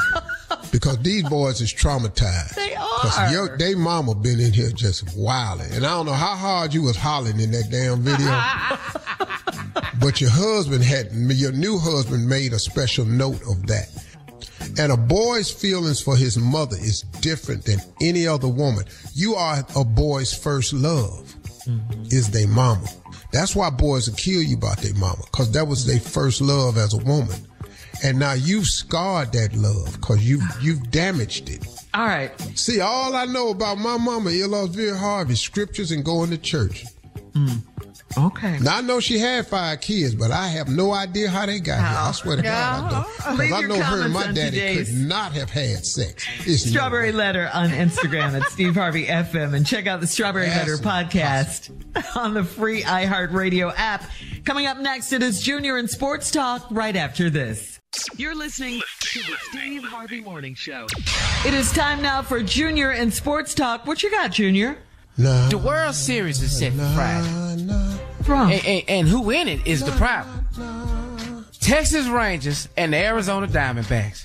because 0.71 0.99
these 0.99 1.23
boys 1.29 1.61
is 1.61 1.73
traumatized. 1.73 2.55
They 2.55 2.71
Because 2.71 3.19
are. 3.19 3.33
your 3.33 3.57
they 3.57 3.75
mama 3.75 4.15
been 4.15 4.41
in 4.41 4.53
here 4.53 4.71
just 4.71 5.17
wilding, 5.17 5.73
and 5.73 5.85
I 5.85 5.91
don't 5.91 6.07
know 6.07 6.13
how 6.13 6.35
hard 6.35 6.75
you 6.75 6.83
was 6.83 6.97
hollering 6.97 7.41
in 7.41 7.51
that 7.53 7.71
damn 7.71 8.01
video. 8.03 8.31
but 10.01 10.21
your 10.21 10.31
husband 10.31 10.83
had 10.85 11.13
your 11.13 11.53
new 11.53 11.79
husband 11.79 12.29
made 12.29 12.53
a 12.53 12.59
special 12.59 13.05
note 13.05 13.41
of 13.43 13.67
that. 13.67 13.89
And 14.79 14.91
a 14.91 14.97
boy's 14.97 15.51
feelings 15.51 16.01
for 16.01 16.17
his 16.17 16.39
mother 16.39 16.77
is 16.77 17.03
different 17.21 17.65
than 17.65 17.79
any 18.01 18.27
other 18.27 18.49
woman. 18.49 18.85
You 19.13 19.35
are 19.35 19.65
a 19.77 19.85
boy's 19.85 20.33
first 20.33 20.73
love, 20.73 21.35
mm-hmm. 21.67 22.05
is 22.07 22.31
their 22.31 22.49
mama. 22.49 22.87
That's 23.33 23.55
why 23.57 23.71
boys 23.71 24.09
will 24.09 24.17
kill 24.17 24.43
you 24.43 24.57
about 24.57 24.79
their 24.79 24.95
mama, 24.95 25.23
because 25.27 25.51
that 25.53 25.67
was 25.67 25.87
their 25.87 26.01
first 26.01 26.41
love 26.41 26.79
as 26.79 26.95
a 26.95 26.99
woman. 26.99 27.37
And 28.05 28.19
now 28.19 28.33
you've 28.33 28.67
scarred 28.67 29.33
that 29.33 29.55
love 29.55 29.93
because 30.01 30.27
you 30.27 30.41
you've 30.61 30.91
damaged 30.91 31.49
it. 31.49 31.67
All 31.95 32.07
right. 32.07 32.31
See, 32.59 32.81
all 32.81 33.15
I 33.15 33.27
know 33.27 33.51
about 33.51 33.79
my 33.79 33.97
mama, 33.99 34.31
Elizabeth 34.31 34.99
Harvey, 34.99 35.35
scriptures 35.35 35.91
and 35.91 36.05
going 36.05 36.31
to 36.31 36.39
church. 36.39 36.85
Mm. 37.33 37.63
Okay. 38.17 38.59
Now 38.59 38.79
I 38.79 38.81
know 38.83 39.01
she 39.01 39.19
had 39.19 39.47
five 39.47 39.81
kids, 39.81 40.15
but 40.15 40.31
I 40.31 40.49
have 40.49 40.69
no 40.69 40.93
idea 40.93 41.31
how 41.31 41.47
they 41.47 41.61
got 41.61 41.79
here. 41.79 41.99
I 41.99 42.09
oh, 42.09 42.13
swear 42.13 42.37
to 42.37 42.43
God, 42.43 42.85
I 42.85 42.91
don't. 42.91 43.13
Because 43.39 43.53
I 43.53 43.67
know 43.67 43.83
her 43.83 44.05
and 44.05 44.13
my 44.13 44.25
daddy 44.33 44.51
today's- 44.51 44.89
could 44.91 44.99
not 44.99 45.33
have 45.33 45.51
had 45.51 45.87
sex. 45.87 46.27
It's 46.41 46.67
no 46.67 46.71
Strawberry 46.73 47.13
Letter 47.13 47.49
on 47.55 47.71
Instagram 47.71 48.39
at 48.39 48.49
Steve 48.51 48.75
Harvey 48.75 49.07
FM 49.07 49.55
and 49.55 49.67
check 49.67 49.87
out 49.87 50.01
the 50.01 50.07
Strawberry 50.07 50.49
Letter 50.49 50.77
podcast 50.77 51.71
on 52.17 52.35
the 52.35 52.45
free 52.45 52.83
iHeartRadio 52.83 53.73
app. 53.77 54.05
Coming 54.45 54.67
up 54.67 54.79
next, 54.79 55.13
it 55.13 55.23
is 55.23 55.41
Junior 55.41 55.79
in 55.79 55.89
Sports 55.89 56.31
Talk 56.31 56.67
right 56.71 56.97
after 56.97 57.31
this. 57.31 57.72
You're 58.17 58.35
listening 58.35 58.81
to 59.01 59.19
the 59.21 59.37
Steve 59.51 59.85
Harvey 59.85 60.23
Morning 60.23 60.55
Show. 60.55 60.87
It 61.47 61.53
is 61.53 61.71
time 61.73 62.01
now 62.01 62.23
for 62.23 62.43
Junior 62.43 62.91
and 62.91 63.13
Sports 63.13 63.53
Talk. 63.53 63.87
What 63.87 64.03
you 64.03 64.11
got, 64.11 64.33
Junior? 64.33 64.79
No. 65.19 65.49
The 65.49 65.59
World 65.59 65.95
Series 65.95 66.41
is 66.41 66.57
set 66.59 66.73
for 66.73 66.89
Friday. 66.95 67.99
Wrong. 68.27 68.51
And, 68.51 68.65
and, 68.65 68.85
and 68.89 69.09
who 69.09 69.31
in 69.31 69.47
it 69.47 69.67
is 69.67 69.85
the 69.85 69.93
problem? 69.93 71.47
Texas 71.61 72.07
Rangers 72.07 72.67
and 72.79 72.95
the 72.95 72.97
Arizona 72.97 73.47
Diamondbacks. 73.47 74.25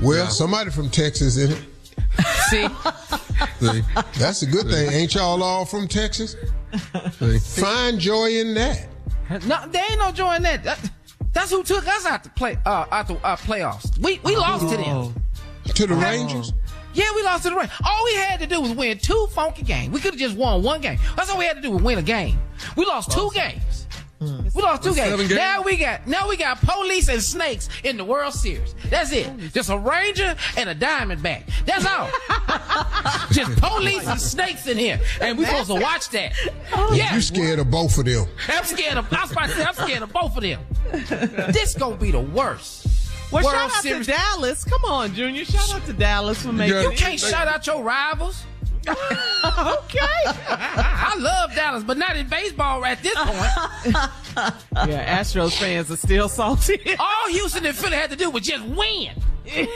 Well, 0.00 0.28
somebody 0.28 0.70
from 0.70 0.88
Texas 0.88 1.36
in 1.36 1.52
it. 1.52 1.62
See, 2.48 2.66
See, 3.60 3.82
that's 4.18 4.40
a 4.42 4.46
good 4.46 4.68
thing. 4.68 4.90
Ain't 4.90 5.14
y'all 5.14 5.42
all 5.42 5.66
from 5.66 5.86
Texas? 5.86 6.34
Find 7.56 7.98
joy 8.00 8.30
in 8.30 8.54
that. 8.54 8.88
no, 9.46 9.66
there 9.68 9.84
ain't 9.90 10.00
no 10.00 10.12
joy 10.12 10.36
in 10.36 10.42
that. 10.44 10.90
That- 11.36 11.42
That's 11.42 11.50
who 11.52 11.62
took 11.62 11.86
us 11.86 12.06
out 12.06 12.24
the 12.24 12.30
play 12.30 12.56
uh, 12.64 12.86
out 12.90 13.08
the 13.08 13.14
uh, 13.16 13.36
playoffs. 13.36 13.96
We 13.98 14.20
we 14.24 14.36
lost 14.36 14.68
to 14.70 14.76
them. 14.76 15.14
To 15.74 15.86
the 15.86 15.94
Rangers? 15.94 16.52
Yeah, 16.94 17.04
we 17.14 17.22
lost 17.22 17.42
to 17.42 17.50
the 17.50 17.56
Rangers. 17.56 17.76
All 17.84 18.04
we 18.04 18.14
had 18.14 18.40
to 18.40 18.46
do 18.46 18.60
was 18.60 18.72
win 18.72 18.98
two 18.98 19.26
funky 19.32 19.62
games. 19.62 19.92
We 19.92 20.00
could 20.00 20.12
have 20.14 20.20
just 20.20 20.36
won 20.36 20.62
one 20.62 20.80
game. 20.80 20.98
That's 21.16 21.28
all 21.30 21.38
we 21.38 21.44
had 21.44 21.56
to 21.56 21.62
do 21.62 21.70
was 21.72 21.82
win 21.82 21.98
a 21.98 22.02
game. 22.02 22.38
We 22.76 22.86
lost 22.86 23.10
two 23.12 23.30
games. 23.34 23.85
We 24.20 24.62
lost 24.62 24.82
two 24.82 24.94
games. 24.94 25.16
games? 25.16 25.34
Now 25.34 25.62
we 25.62 25.76
got 25.76 26.06
now 26.06 26.28
we 26.28 26.36
got 26.36 26.58
police 26.60 27.08
and 27.08 27.22
snakes 27.22 27.68
in 27.84 27.96
the 27.96 28.04
World 28.04 28.32
Series. 28.32 28.74
That's 28.88 29.12
it. 29.12 29.30
Just 29.52 29.68
a 29.68 29.76
Ranger 29.78 30.34
and 30.56 30.70
a 30.70 30.74
Diamondback. 30.74 31.44
That's 31.66 31.84
all. 31.84 32.08
just 33.30 33.60
police 33.60 34.06
and 34.06 34.20
snakes 34.20 34.66
in 34.66 34.78
here, 34.78 35.00
and 35.20 35.36
we 35.38 35.44
supposed 35.44 35.68
to 35.68 35.80
watch 35.80 36.08
that. 36.10 36.32
Oh. 36.72 36.94
Yeah, 36.94 37.14
You 37.14 37.20
scared 37.20 37.58
of 37.58 37.70
both 37.70 37.98
of 37.98 38.06
them. 38.06 38.26
I'm 38.48 38.64
scared 38.64 38.96
of. 38.96 39.12
I 39.12 39.22
was 39.22 39.32
about 39.32 39.48
to 39.48 39.54
say 39.54 39.64
I'm 39.64 39.74
scared 39.74 40.02
of 40.02 40.12
both 40.12 40.36
of 40.36 40.42
them. 40.42 40.60
This 41.52 41.74
gonna 41.74 41.96
be 41.96 42.10
the 42.10 42.20
worst. 42.20 42.86
Well, 43.32 43.42
World 43.44 43.56
shout 43.56 43.70
out 43.76 43.82
Series. 43.82 44.06
to 44.06 44.12
Dallas. 44.12 44.64
Come 44.64 44.84
on, 44.84 45.12
Junior. 45.14 45.44
Shout 45.44 45.74
out 45.74 45.84
to 45.86 45.92
Dallas 45.92 46.42
for 46.42 46.52
making 46.52 46.80
You 46.80 46.90
can't 46.92 47.18
shout 47.18 47.48
out 47.48 47.66
your 47.66 47.82
rivals. 47.82 48.44
Okay. 48.88 49.98
I 50.48 51.14
love 51.18 51.54
Dallas, 51.54 51.84
but 51.84 51.96
not 51.98 52.16
in 52.16 52.28
baseball 52.28 52.84
at 52.84 53.02
this 53.02 53.14
point. 53.14 53.96
Yeah, 54.86 55.18
Astros 55.20 55.56
fans 55.58 55.90
are 55.90 55.96
still 55.96 56.28
salty. 56.28 56.78
All 56.98 57.28
Houston 57.30 57.64
and 57.64 57.74
Philly 57.74 57.96
had 57.96 58.10
to 58.10 58.16
do 58.16 58.28
was 58.28 58.42
just 58.46 58.62
win. 58.66 59.10
we 59.46 59.66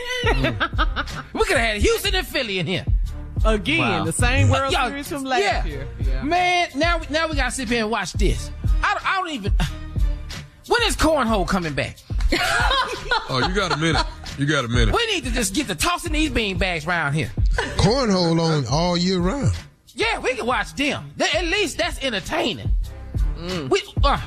could 1.44 1.56
have 1.56 1.58
had 1.58 1.76
Houston 1.80 2.14
and 2.14 2.26
Philly 2.26 2.58
in 2.58 2.66
here. 2.66 2.84
Again, 3.46 3.78
Wow. 3.80 4.04
the 4.04 4.12
same 4.12 4.50
World 4.50 4.70
Yo, 4.74 4.88
Series 4.88 5.08
from 5.08 5.24
last 5.24 5.40
yeah. 5.40 5.64
year. 5.64 5.88
Man, 6.22 6.68
now 6.74 7.00
now 7.08 7.26
we 7.26 7.36
gotta 7.36 7.50
sit 7.52 7.70
here 7.70 7.80
and 7.84 7.90
watch 7.90 8.12
this. 8.12 8.50
I 8.82 8.92
don't, 8.94 9.06
I 9.06 9.16
don't 9.16 9.30
even. 9.30 9.52
When 10.66 10.82
is 10.82 10.94
cornhole 10.94 11.48
coming 11.48 11.72
back? 11.72 11.96
Oh, 12.32 13.44
you 13.46 13.54
got 13.54 13.72
a 13.72 13.76
minute. 13.76 14.04
You 14.38 14.46
got 14.46 14.64
a 14.64 14.68
minute. 14.68 14.94
We 14.94 15.06
need 15.06 15.24
to 15.24 15.30
just 15.30 15.54
get 15.54 15.66
to 15.68 15.74
tossing 15.74 16.12
these 16.12 16.30
bean 16.30 16.58
bags 16.58 16.86
around 16.86 17.12
here. 17.14 17.30
Cornhole 17.76 18.40
on 18.40 18.66
all 18.66 18.96
year 18.96 19.18
round. 19.20 19.52
Yeah, 19.94 20.18
we 20.18 20.34
can 20.34 20.46
watch 20.46 20.74
them. 20.74 21.12
That- 21.16 21.34
at 21.34 21.44
least 21.44 21.78
that's 21.78 22.02
entertaining. 22.02 22.70
We, 23.70 23.82
uh, 24.04 24.20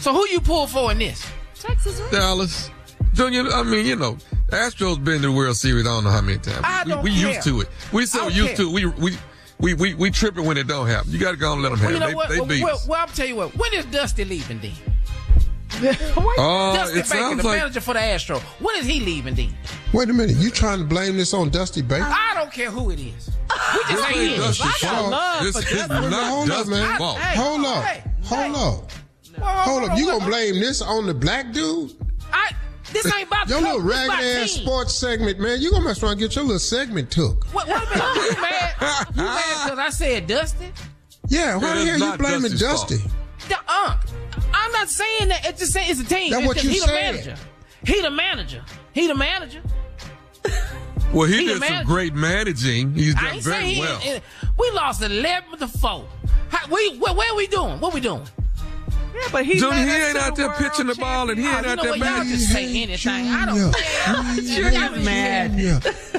so 0.00 0.12
who 0.12 0.26
you 0.28 0.40
pull 0.40 0.66
for 0.66 0.92
in 0.92 0.98
this? 0.98 1.26
Texas. 1.58 2.00
Dallas. 2.10 2.70
Junior, 3.14 3.50
I 3.52 3.62
mean, 3.62 3.84
you 3.86 3.96
know, 3.96 4.16
the 4.48 4.56
Astros 4.56 5.02
been 5.02 5.20
to 5.22 5.28
the 5.28 5.32
World 5.32 5.56
Series 5.56 5.86
I 5.86 5.90
don't 5.90 6.04
know 6.04 6.10
how 6.10 6.20
many 6.20 6.38
times. 6.38 6.60
I 6.62 6.84
we 6.84 6.90
don't 6.90 7.02
we 7.02 7.10
care. 7.10 7.28
used 7.34 7.42
to 7.42 7.60
it. 7.62 7.68
We 7.92 8.06
so 8.06 8.28
used 8.28 8.48
care. 8.48 8.56
to 8.56 8.62
it. 8.68 8.72
We 8.72 8.86
we 8.86 9.16
we 9.58 9.74
we 9.74 9.94
we 9.94 10.10
tripping 10.10 10.44
when 10.44 10.56
it 10.56 10.66
don't 10.68 10.86
happen. 10.86 11.10
You 11.10 11.18
got 11.18 11.32
to 11.32 11.36
go 11.36 11.52
and 11.52 11.62
let 11.62 11.70
them 11.70 11.78
have 11.80 11.90
Well, 11.90 11.92
you 11.92 11.96
it. 11.96 12.00
know 12.00 12.06
They, 12.08 12.14
what? 12.14 12.28
they 12.28 12.38
well, 12.38 12.46
beat 12.48 12.62
well, 12.64 12.74
us. 12.76 12.86
well, 12.86 13.00
I'll 13.00 13.06
tell 13.08 13.26
you 13.26 13.36
what. 13.36 13.56
When 13.56 13.74
is 13.74 13.84
Dusty 13.86 14.24
leaving 14.24 14.60
then? 14.60 14.72
Oh, 16.40 16.74
Dusty 16.76 16.92
it 17.00 17.02
Baker, 17.02 17.06
sounds 17.06 17.42
the 17.42 17.48
like 17.48 17.58
manager 17.58 17.80
for 17.80 17.94
the 17.94 18.00
Astro. 18.00 18.38
When 18.60 18.76
is 18.76 18.86
he 18.86 19.00
leaving 19.00 19.34
then? 19.34 19.54
Wait 19.92 20.08
a 20.08 20.12
minute, 20.12 20.36
you 20.36 20.50
trying 20.50 20.78
to 20.78 20.84
blame 20.84 21.16
this 21.16 21.32
on 21.34 21.50
Dusty 21.50 21.82
Baker? 21.82 22.04
I 22.06 22.32
don't 22.34 22.52
care 22.52 22.70
who 22.70 22.90
it 22.90 23.00
is. 23.00 23.30
We 23.74 23.80
just 23.80 23.88
This 23.88 24.06
ain't 24.06 24.16
ain't 24.16 24.42
his. 24.44 24.60
I 24.60 24.64
fault. 24.66 24.80
got 24.82 25.10
love 25.10 25.42
This 25.44 25.52
for 25.64 25.74
is 25.74 25.88
Dusty. 25.88 26.08
not 26.10 26.28
Hold 26.30 26.50
up, 26.50 26.66
man. 26.68 26.98
fault. 26.98 27.18
Hey, 27.18 27.36
Hold 27.36 27.64
up. 27.64 27.84
hey, 27.84 28.02
Hold 28.24 28.56
up. 28.56 28.90
Well, 29.38 29.56
Hold 29.64 29.90
up. 29.90 29.98
You 29.98 30.06
gonna 30.06 30.24
blame 30.24 30.54
this 30.60 30.80
on 30.82 31.06
the 31.06 31.14
black 31.14 31.52
dude? 31.52 31.92
I, 32.32 32.52
this 32.92 33.06
ain't 33.14 33.26
about 33.28 33.48
Your 33.48 33.60
little 33.60 33.80
ragged 33.80 34.10
ass 34.12 34.52
team. 34.54 34.62
sports 34.64 34.94
segment, 34.94 35.38
man. 35.40 35.60
You 35.60 35.70
gonna 35.70 35.84
mess 35.84 36.02
around 36.02 36.12
and 36.12 36.20
get 36.20 36.34
your 36.36 36.44
little 36.44 36.58
segment 36.58 37.10
took. 37.10 37.44
What, 37.54 37.66
what 37.68 37.82
a 37.84 37.90
minute, 37.90 38.36
you 38.36 38.40
mad? 38.42 39.06
You 39.14 39.22
mad 39.22 39.64
because 39.64 39.78
I 39.78 39.90
said 39.90 40.26
Dusty? 40.26 40.72
Yeah, 41.28 41.56
why 41.56 41.74
the 41.74 41.80
is 41.82 42.00
hell 42.00 42.12
you 42.12 42.18
blaming 42.18 42.50
Dusty's 42.52 42.62
fault. 42.62 42.88
Dusty? 42.88 43.10
The 43.48 43.56
unk. 43.56 43.68
Uh. 43.68 43.96
I'm 44.68 44.72
not 44.72 44.88
saying 44.90 45.28
that. 45.28 45.46
It's 45.46 45.60
just 45.60 45.72
saying 45.72 45.90
it's 45.90 46.00
a 46.00 46.04
team. 46.04 46.30
That's 46.30 46.40
It's 46.42 46.46
what 46.48 46.54
just 46.56 46.64
you 46.66 46.70
he 46.72 46.78
said. 46.78 46.88
the 46.88 46.92
manager. 47.12 47.36
He 47.84 48.00
the 48.02 48.10
manager. 48.10 48.64
He 48.92 49.06
the 49.06 49.14
manager. 49.14 49.62
Well, 51.10 51.26
he, 51.26 51.38
He 51.38 51.44
did 51.46 51.52
some 51.52 51.60
manager. 51.60 51.86
great 51.86 52.12
managing. 52.14 52.92
He's 52.92 53.16
I 53.16 53.30
done 53.30 53.40
very 53.40 53.40
saying 53.40 53.74
he. 53.76 53.80
well. 53.80 54.20
we 54.58 54.70
lost 54.72 55.00
11 55.02 55.58
to 55.58 55.66
4. 55.66 56.06
How, 56.50 56.68
we, 56.68 56.98
where, 56.98 57.14
where 57.14 57.34
we 57.34 57.46
doing? 57.46 57.80
What 57.80 57.92
are 57.92 57.94
we 57.94 58.02
doing? 58.02 58.26
Yeah, 59.14 59.28
but 59.32 59.44
he's 59.44 59.60
Junior, 59.60 59.76
not 59.76 59.88
he 59.88 59.94
ain't 59.94 60.16
out 60.16 60.36
there 60.36 60.54
Super 60.54 60.70
pitching 60.70 60.86
the 60.86 60.94
ball 60.94 61.30
and 61.30 61.38
he 61.38 61.46
ain't 61.46 61.54
champion. 61.64 61.78
out 61.78 61.78
oh, 61.78 61.82
there 61.82 61.90
what, 61.92 61.98
y'all 61.98 62.08
batting. 62.18 62.30
just 62.32 62.52
say 62.52 62.82
anything. 62.82 63.28
I 63.28 63.46
don't 63.46 63.74
care. 63.74 64.34
Junior. 64.44 64.78
I'm 64.78 65.04
mad. 65.04 65.54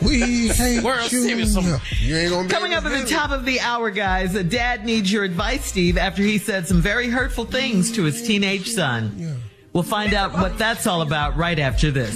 We 0.04 0.48
hate 0.50 0.84
World 0.84 1.10
Junior. 1.10 1.46
Series. 1.46 1.56
You 2.02 2.16
ain't 2.18 2.32
gonna 2.32 2.48
be 2.48 2.54
Coming 2.54 2.74
up 2.74 2.86
at 2.86 3.04
the 3.04 3.10
top 3.10 3.32
of 3.32 3.46
the 3.46 3.60
hour, 3.60 3.90
guys, 3.92 4.36
a 4.36 4.44
dad 4.44 4.86
needs 4.86 5.12
your 5.12 5.24
advice, 5.24 5.66
Steve, 5.66 5.98
after 5.98 6.22
he 6.24 6.38
said 6.38 6.68
some 6.68 6.82
very 6.82 7.10
hurtful 7.10 7.46
things 7.46 7.92
to 7.94 8.04
his 8.04 8.22
teenage 8.26 8.70
son. 8.70 9.40
We'll 9.74 9.84
find 9.84 10.14
out 10.14 10.34
what 10.34 10.58
that's 10.58 10.88
all 10.88 11.02
about 11.02 11.38
right 11.38 11.60
after 11.60 11.92
this. 11.92 12.16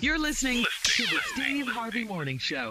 You're 0.00 0.18
listening 0.18 0.64
to 0.84 1.02
the 1.04 1.20
Steve 1.34 1.68
Harvey 1.68 2.04
Morning 2.04 2.38
Show. 2.38 2.70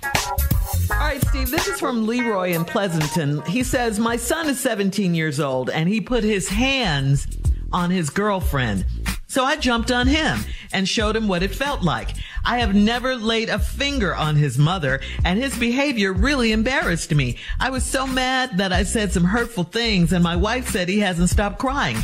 All 1.01 1.07
right, 1.07 1.27
Steve, 1.29 1.49
this 1.49 1.67
is 1.67 1.79
from 1.79 2.05
Leroy 2.05 2.51
in 2.51 2.63
Pleasanton. 2.63 3.41
He 3.47 3.63
says, 3.63 3.97
My 3.97 4.17
son 4.17 4.47
is 4.47 4.59
17 4.59 5.15
years 5.15 5.39
old 5.39 5.71
and 5.71 5.89
he 5.89 5.99
put 5.99 6.23
his 6.23 6.47
hands 6.47 7.25
on 7.73 7.89
his 7.89 8.11
girlfriend. 8.11 8.85
So 9.25 9.43
I 9.43 9.55
jumped 9.55 9.91
on 9.91 10.05
him 10.05 10.41
and 10.71 10.87
showed 10.87 11.15
him 11.15 11.27
what 11.27 11.41
it 11.41 11.55
felt 11.55 11.81
like. 11.81 12.09
I 12.45 12.59
have 12.59 12.75
never 12.75 13.15
laid 13.15 13.49
a 13.49 13.57
finger 13.57 14.15
on 14.15 14.35
his 14.35 14.59
mother 14.59 15.01
and 15.25 15.41
his 15.41 15.57
behavior 15.57 16.13
really 16.13 16.51
embarrassed 16.51 17.15
me. 17.15 17.37
I 17.59 17.71
was 17.71 17.83
so 17.83 18.05
mad 18.05 18.59
that 18.59 18.71
I 18.71 18.83
said 18.83 19.11
some 19.11 19.23
hurtful 19.23 19.63
things 19.63 20.13
and 20.13 20.23
my 20.23 20.35
wife 20.35 20.69
said 20.69 20.87
he 20.87 20.99
hasn't 20.99 21.31
stopped 21.31 21.57
crying. 21.57 21.97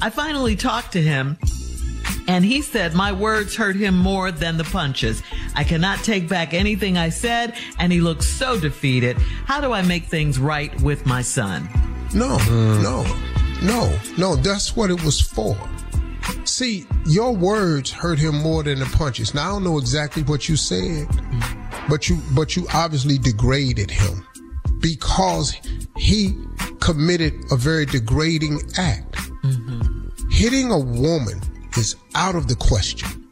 I 0.00 0.10
finally 0.10 0.54
talked 0.54 0.92
to 0.92 1.02
him 1.02 1.38
and 2.26 2.44
he 2.44 2.62
said 2.62 2.94
my 2.94 3.12
words 3.12 3.54
hurt 3.54 3.76
him 3.76 3.96
more 3.96 4.30
than 4.30 4.56
the 4.56 4.64
punches. 4.64 5.22
I 5.54 5.64
cannot 5.64 5.98
take 5.98 6.28
back 6.28 6.54
anything 6.54 6.96
I 6.96 7.10
said, 7.10 7.54
and 7.78 7.92
he 7.92 8.00
looks 8.00 8.26
so 8.26 8.58
defeated. 8.58 9.16
How 9.46 9.60
do 9.60 9.72
I 9.72 9.82
make 9.82 10.04
things 10.04 10.38
right 10.38 10.74
with 10.82 11.06
my 11.06 11.22
son? 11.22 11.68
No, 12.14 12.38
hmm. 12.38 12.82
no, 12.82 13.04
no, 13.62 13.98
no. 14.16 14.36
That's 14.36 14.76
what 14.76 14.90
it 14.90 15.02
was 15.02 15.20
for. 15.20 15.56
See, 16.44 16.86
your 17.06 17.32
words 17.34 17.90
hurt 17.90 18.18
him 18.18 18.36
more 18.36 18.62
than 18.62 18.78
the 18.78 18.86
punches. 18.86 19.34
Now 19.34 19.42
I 19.42 19.52
don't 19.52 19.64
know 19.64 19.78
exactly 19.78 20.22
what 20.22 20.48
you 20.48 20.56
said, 20.56 21.08
but 21.88 22.08
you 22.08 22.18
but 22.34 22.56
you 22.56 22.66
obviously 22.72 23.18
degraded 23.18 23.90
him 23.90 24.26
because 24.80 25.56
he 25.96 26.36
committed 26.80 27.34
a 27.50 27.56
very 27.56 27.86
degrading 27.86 28.60
act. 28.78 29.12
Mm-hmm. 29.42 30.28
Hitting 30.30 30.70
a 30.70 30.78
woman 30.78 31.40
is 31.76 31.96
out 32.14 32.34
of 32.34 32.48
the 32.48 32.54
question. 32.56 33.28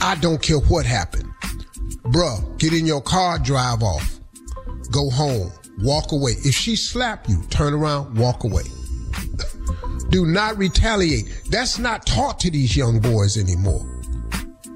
I 0.00 0.14
don't 0.16 0.42
care 0.42 0.58
what 0.58 0.86
happened. 0.86 1.30
Bruh, 2.04 2.58
get 2.58 2.72
in 2.72 2.86
your 2.86 3.00
car, 3.00 3.38
drive 3.38 3.82
off. 3.82 4.20
Go 4.90 5.10
home. 5.10 5.50
Walk 5.78 6.12
away. 6.12 6.32
If 6.44 6.54
she 6.54 6.76
slap 6.76 7.28
you, 7.28 7.42
turn 7.50 7.72
around, 7.72 8.16
walk 8.16 8.44
away. 8.44 8.64
Do 10.10 10.26
not 10.26 10.56
retaliate. 10.58 11.42
That's 11.50 11.78
not 11.78 12.06
taught 12.06 12.38
to 12.40 12.50
these 12.50 12.76
young 12.76 13.00
boys 13.00 13.36
anymore. 13.36 13.84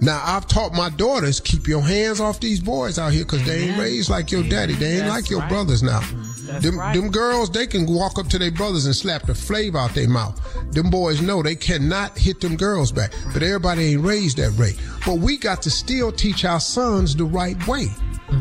Now 0.01 0.23
I've 0.25 0.47
taught 0.47 0.75
my 0.75 0.91
daughters 0.91 1.41
keep 1.41 1.67
your 1.67 1.83
hands 1.83 2.21
off 2.21 2.41
these 2.41 2.61
boys 2.61 2.99
out 2.99 3.13
here 3.13 3.25
because 3.25 3.45
they 3.45 3.69
ain't 3.69 3.79
raised 3.79 4.11
like 4.11 4.31
your 4.31 4.43
daddy. 4.45 4.75
They 4.75 4.93
ain't 4.93 5.01
That's 5.07 5.11
like 5.11 5.31
your 5.31 5.41
right. 5.41 5.49
brothers 5.49 5.83
now. 5.83 6.01
That's 6.01 6.38
Them, 6.49 6.79
right. 6.79 6.95
them 6.95 7.11
girls, 7.11 7.51
they 7.51 7.67
can 7.67 7.87
walk 7.87 8.19
up 8.19 8.27
to 8.29 8.39
their 8.39 8.51
brothers 8.51 8.87
and 8.87 8.97
slap 8.97 9.27
the 9.27 9.35
flavor 9.35 9.79
out 9.79 9.95
their 9.95 10.09
mouth. 10.09 10.41
Them 10.73 10.91
boys 10.91 11.21
know 11.21 11.43
they 11.43 11.55
cannot 11.55 12.17
hit 12.17 12.41
them 12.41 12.57
girls 12.57 12.91
back. 12.91 13.13
But 13.33 13.43
everybody 13.43 13.93
ain't 13.93 14.03
raised 14.03 14.39
that 14.39 14.53
way. 14.59 14.73
But 15.05 15.19
we 15.19 15.37
got 15.37 15.63
to 15.63 15.71
still 15.71 16.11
teach 16.11 16.45
our 16.45 16.61
sons 16.61 17.15
the 17.15 17.25
right 17.25 17.67
way, 17.67 17.89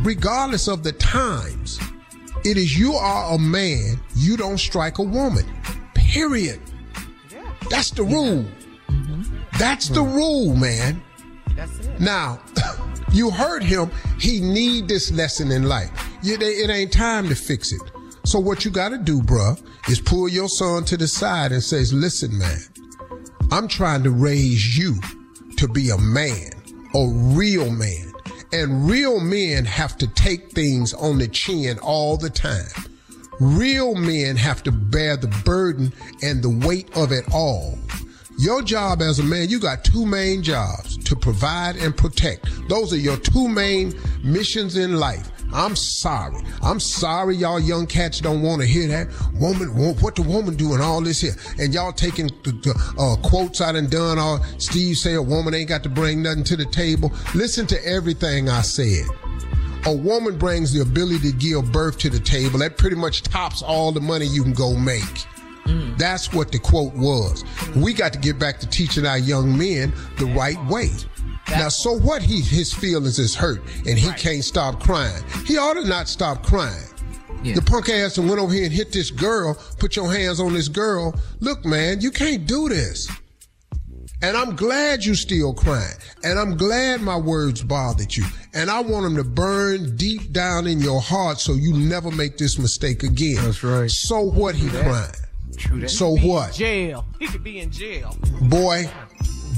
regardless 0.04 0.68
of 0.68 0.84
the 0.84 0.94
times. 0.94 1.80
It 2.46 2.58
is 2.58 2.78
you 2.78 2.94
are 2.94 3.36
a 3.36 3.38
man, 3.38 4.00
you 4.16 4.38
don't 4.38 4.58
strike 4.58 5.00
a 5.00 5.04
woman. 5.04 5.46
Period. 5.94 6.62
That's 7.70 7.92
the 7.92 8.04
rule. 8.04 8.46
That's 9.60 9.90
the 9.90 10.02
rule, 10.02 10.56
man. 10.56 11.02
That's 11.56 11.80
it. 11.80 12.00
Now, 12.00 12.40
you 13.12 13.32
heard 13.32 13.64
him. 13.64 13.92
He 14.20 14.40
need 14.40 14.88
this 14.88 15.12
lesson 15.12 15.52
in 15.52 15.64
life. 15.64 15.90
It 16.24 16.70
ain't 16.70 16.92
time 16.92 17.28
to 17.30 17.36
fix 17.36 17.72
it. 17.72 17.82
So 18.28 18.40
what 18.40 18.66
you 18.66 18.72
got 18.72 18.90
to 18.90 18.98
do, 18.98 19.22
bruh, 19.22 19.58
is 19.90 20.02
pull 20.02 20.28
your 20.28 20.50
son 20.50 20.84
to 20.86 20.98
the 20.98 21.08
side 21.08 21.54
and 21.54 21.64
says, 21.64 21.94
"Listen, 21.94 22.38
man, 22.38 22.60
I'm 23.52 23.70
trying 23.70 24.04
to 24.04 24.12
raise 24.12 24.78
you 24.78 25.00
to 25.56 25.66
be 25.70 25.92
a 25.92 25.98
man, 25.98 26.52
a 26.94 27.08
real 27.08 27.70
man, 27.70 28.12
and 28.52 28.90
real 28.90 29.22
men 29.22 29.64
have 29.64 29.98
to 30.00 30.08
take 30.08 30.52
things 30.52 30.94
on 30.94 31.20
the 31.20 31.30
chin 31.30 31.80
all 31.80 32.18
the 32.18 32.30
time." 32.30 32.68
Real 33.40 33.96
men 33.96 34.36
have 34.36 34.62
to 34.64 34.74
bear 34.74 35.16
the 35.16 35.34
burden 35.46 35.94
and 36.22 36.44
the 36.44 36.50
weight 36.68 36.90
of 36.98 37.14
it 37.14 37.24
all. 37.32 37.80
Your 38.38 38.62
job 38.62 39.02
as 39.02 39.20
a 39.20 39.24
man, 39.24 39.48
you 39.48 39.58
got 39.58 39.86
two 39.86 40.06
main 40.06 40.44
jobs 40.44 40.98
to 41.06 41.16
provide 41.16 41.78
and 41.78 41.96
protect. 41.96 42.50
Those 42.68 42.92
are 42.92 42.98
your 42.98 43.18
two 43.18 43.48
main 43.48 43.94
missions 44.22 44.76
in 44.76 44.98
life. 44.98 45.32
I'm 45.54 45.76
sorry. 45.76 46.42
I'm 46.62 46.80
sorry 46.80 47.36
y'all 47.36 47.60
young 47.60 47.88
cats 47.88 48.20
don't 48.20 48.42
want 48.42 48.62
to 48.62 48.68
hear 48.68 48.88
that. 48.88 49.08
Woman, 49.34 49.70
what 50.00 50.16
the 50.16 50.22
woman 50.22 50.56
doing 50.56 50.82
all 50.82 51.02
this 51.02 51.22
here? 51.22 51.36
And 51.60 51.74
y'all 51.74 51.94
taking 51.94 52.28
the, 52.44 52.52
the 52.52 52.96
uh, 53.00 53.16
quotes 53.28 53.62
I 53.62 53.72
done 53.72 53.88
done 53.88 54.20
all 54.20 54.44
Steve 54.58 54.98
say 54.98 55.14
a 55.14 55.22
woman 55.22 55.54
ain't 55.54 55.70
got 55.70 55.84
to 55.84 55.90
bring 55.90 56.22
nothing 56.22 56.44
to 56.46 56.58
the 56.58 56.66
table. 56.66 57.12
Listen 57.34 57.66
to 57.68 57.88
everything 57.88 58.50
I 58.50 58.62
said. 58.62 59.06
A 59.86 59.96
woman 59.96 60.38
brings 60.38 60.74
the 60.74 60.82
ability 60.82 61.32
to 61.32 61.38
give 61.38 61.72
birth 61.72 61.98
to 62.00 62.10
the 62.10 62.20
table. 62.20 62.60
That 62.60 62.78
pretty 62.78 62.98
much 62.98 63.24
tops 63.24 63.62
all 63.62 63.92
the 63.92 64.02
money 64.02 64.26
you 64.26 64.44
can 64.44 64.54
go 64.54 64.76
make. 64.76 65.04
That's 65.98 66.34
what 66.34 66.52
the 66.52 66.60
quote 66.60 66.94
was. 66.94 67.44
We 67.76 67.94
got 67.94 68.14
to 68.14 68.20
get 68.20 68.40
back 68.40 68.60
to 68.60 68.68
teaching 68.68 69.06
our 69.06 69.18
young 69.18 69.58
men 69.58 69.94
the 70.18 70.26
right 70.26 70.64
way. 70.68 70.92
Now, 71.50 71.70
so 71.70 71.98
what? 71.98 72.22
He 72.22 72.42
his 72.42 72.74
feelings 72.74 73.20
is 73.20 73.36
hurt 73.36 73.62
and 73.88 73.98
he 73.98 74.12
can't 74.14 74.44
stop 74.44 74.82
crying. 74.82 75.24
He 75.46 75.58
ought 75.58 75.76
to 75.76 75.88
not 75.88 76.08
stop 76.08 76.44
crying. 76.44 76.84
The 77.44 77.62
punk 77.62 77.90
ass 77.90 78.18
and 78.18 78.28
went 78.28 78.42
over 78.42 78.54
here 78.54 78.66
and 78.66 78.74
hit 78.74 78.92
this 78.92 79.10
girl. 79.12 79.58
Put 79.80 79.96
your 79.96 80.12
hands 80.12 80.40
on 80.40 80.54
this 80.54 80.68
girl. 80.68 81.16
Look, 81.40 81.64
man, 81.66 82.02
you 82.02 82.12
can't 82.12 82.46
do 82.46 82.68
this. 82.68 83.10
And 84.22 84.36
I'm 84.36 84.56
glad 84.56 85.06
you 85.06 85.14
still 85.14 85.54
crying. 85.54 85.94
And 86.24 86.40
I'm 86.40 86.58
glad 86.58 87.02
my 87.02 87.16
words 87.16 87.64
bothered 87.64 88.16
you. 88.16 88.26
And 88.54 88.70
I 88.72 88.82
want 88.82 89.04
them 89.04 89.16
to 89.16 89.24
burn 89.24 89.96
deep 89.96 90.32
down 90.32 90.66
in 90.66 90.80
your 90.80 91.00
heart 91.00 91.40
so 91.40 91.54
you 91.54 91.74
never 91.74 92.10
make 92.10 92.38
this 92.38 92.58
mistake 92.58 93.04
again. 93.04 93.36
That's 93.44 93.64
right. 93.64 93.90
So 93.90 94.22
what 94.22 94.56
he 94.56 94.70
crying? 94.70 95.14
True 95.56 95.82
that. 95.82 95.90
So 95.90 96.16
He 96.16 96.22
could 96.22 96.24
be 96.24 96.28
in 96.28 96.34
what? 96.34 96.54
Jail. 96.54 97.06
He 97.20 97.28
could 97.28 97.44
be 97.44 97.60
in 97.60 97.72
jail. 97.72 98.18
Boy, 98.42 98.90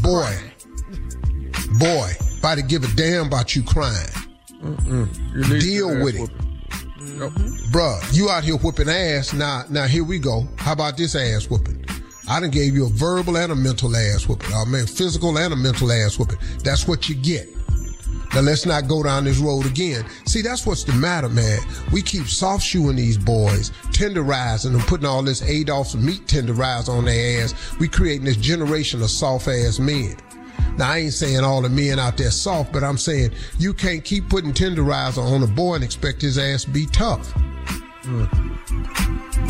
boy, 0.01 0.37
boy, 1.79 2.11
about 2.39 2.55
to 2.55 2.63
give 2.63 2.83
a 2.83 2.95
damn 2.95 3.27
about 3.27 3.55
you 3.55 3.63
crying. 3.63 4.09
Deal 5.59 6.03
with 6.03 6.15
it. 6.15 6.29
Mm-hmm. 6.99 7.71
Bruh, 7.71 8.15
you 8.15 8.29
out 8.29 8.43
here 8.43 8.57
whooping 8.57 8.89
ass. 8.89 9.33
Now, 9.33 9.63
now 9.69 9.85
here 9.85 10.03
we 10.03 10.19
go. 10.19 10.47
How 10.57 10.73
about 10.73 10.97
this 10.97 11.15
ass 11.15 11.49
whooping? 11.49 11.85
I 12.29 12.39
done 12.39 12.51
gave 12.51 12.75
you 12.75 12.85
a 12.85 12.89
verbal 12.89 13.37
and 13.37 13.51
a 13.51 13.55
mental 13.55 13.95
ass 13.95 14.27
whooping. 14.27 14.49
Oh, 14.53 14.63
I 14.67 14.69
mean, 14.69 14.85
physical 14.85 15.37
and 15.37 15.53
a 15.53 15.55
mental 15.55 15.91
ass 15.91 16.19
whooping. 16.19 16.37
That's 16.63 16.87
what 16.87 17.09
you 17.09 17.15
get. 17.15 17.47
Now 18.33 18.41
let's 18.41 18.65
not 18.65 18.87
go 18.87 19.01
down 19.01 19.23
this 19.23 19.39
road 19.39 19.65
again. 19.65 20.05
See, 20.25 20.43
that's 20.43 20.65
what's 20.65 20.83
the 20.83 20.93
matter, 20.93 21.29
man. 21.29 21.59
We 21.91 22.03
keep 22.03 22.27
soft 22.27 22.63
shoeing 22.63 22.97
these 22.97 23.17
boys, 23.17 23.71
tenderizing 23.87 24.73
them, 24.73 24.81
putting 24.81 25.07
all 25.07 25.23
this 25.23 25.41
Adolph's 25.41 25.95
meat 25.95 26.27
tenderizer 26.27 26.89
on 26.89 27.05
their 27.05 27.43
ass. 27.43 27.55
We 27.79 27.87
creating 27.87 28.25
this 28.25 28.37
generation 28.37 29.01
of 29.01 29.09
soft 29.09 29.47
ass 29.47 29.79
men. 29.79 30.15
Now 30.79 30.91
I 30.91 30.99
ain't 30.99 31.13
saying 31.13 31.43
all 31.43 31.61
the 31.61 31.67
men 31.67 31.99
out 31.99 32.15
there 32.15 32.31
soft, 32.31 32.71
but 32.71 32.85
I'm 32.85 32.97
saying 32.97 33.31
you 33.57 33.73
can't 33.73 34.01
keep 34.01 34.29
putting 34.29 34.53
tenderizer 34.53 35.21
on 35.21 35.43
a 35.43 35.47
boy 35.47 35.75
and 35.75 35.83
expect 35.83 36.21
his 36.21 36.37
ass 36.37 36.63
to 36.63 36.69
be 36.69 36.85
tough. 36.85 37.33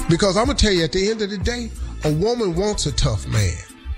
Because 0.09 0.37
I'm 0.37 0.47
gonna 0.47 0.55
tell 0.55 0.71
you, 0.71 0.83
at 0.83 0.91
the 0.91 1.07
end 1.07 1.21
of 1.21 1.29
the 1.29 1.37
day, 1.37 1.69
a 2.03 2.11
woman 2.11 2.55
wants 2.55 2.87
a 2.87 2.91
tough 2.91 3.27
man. 3.27 3.53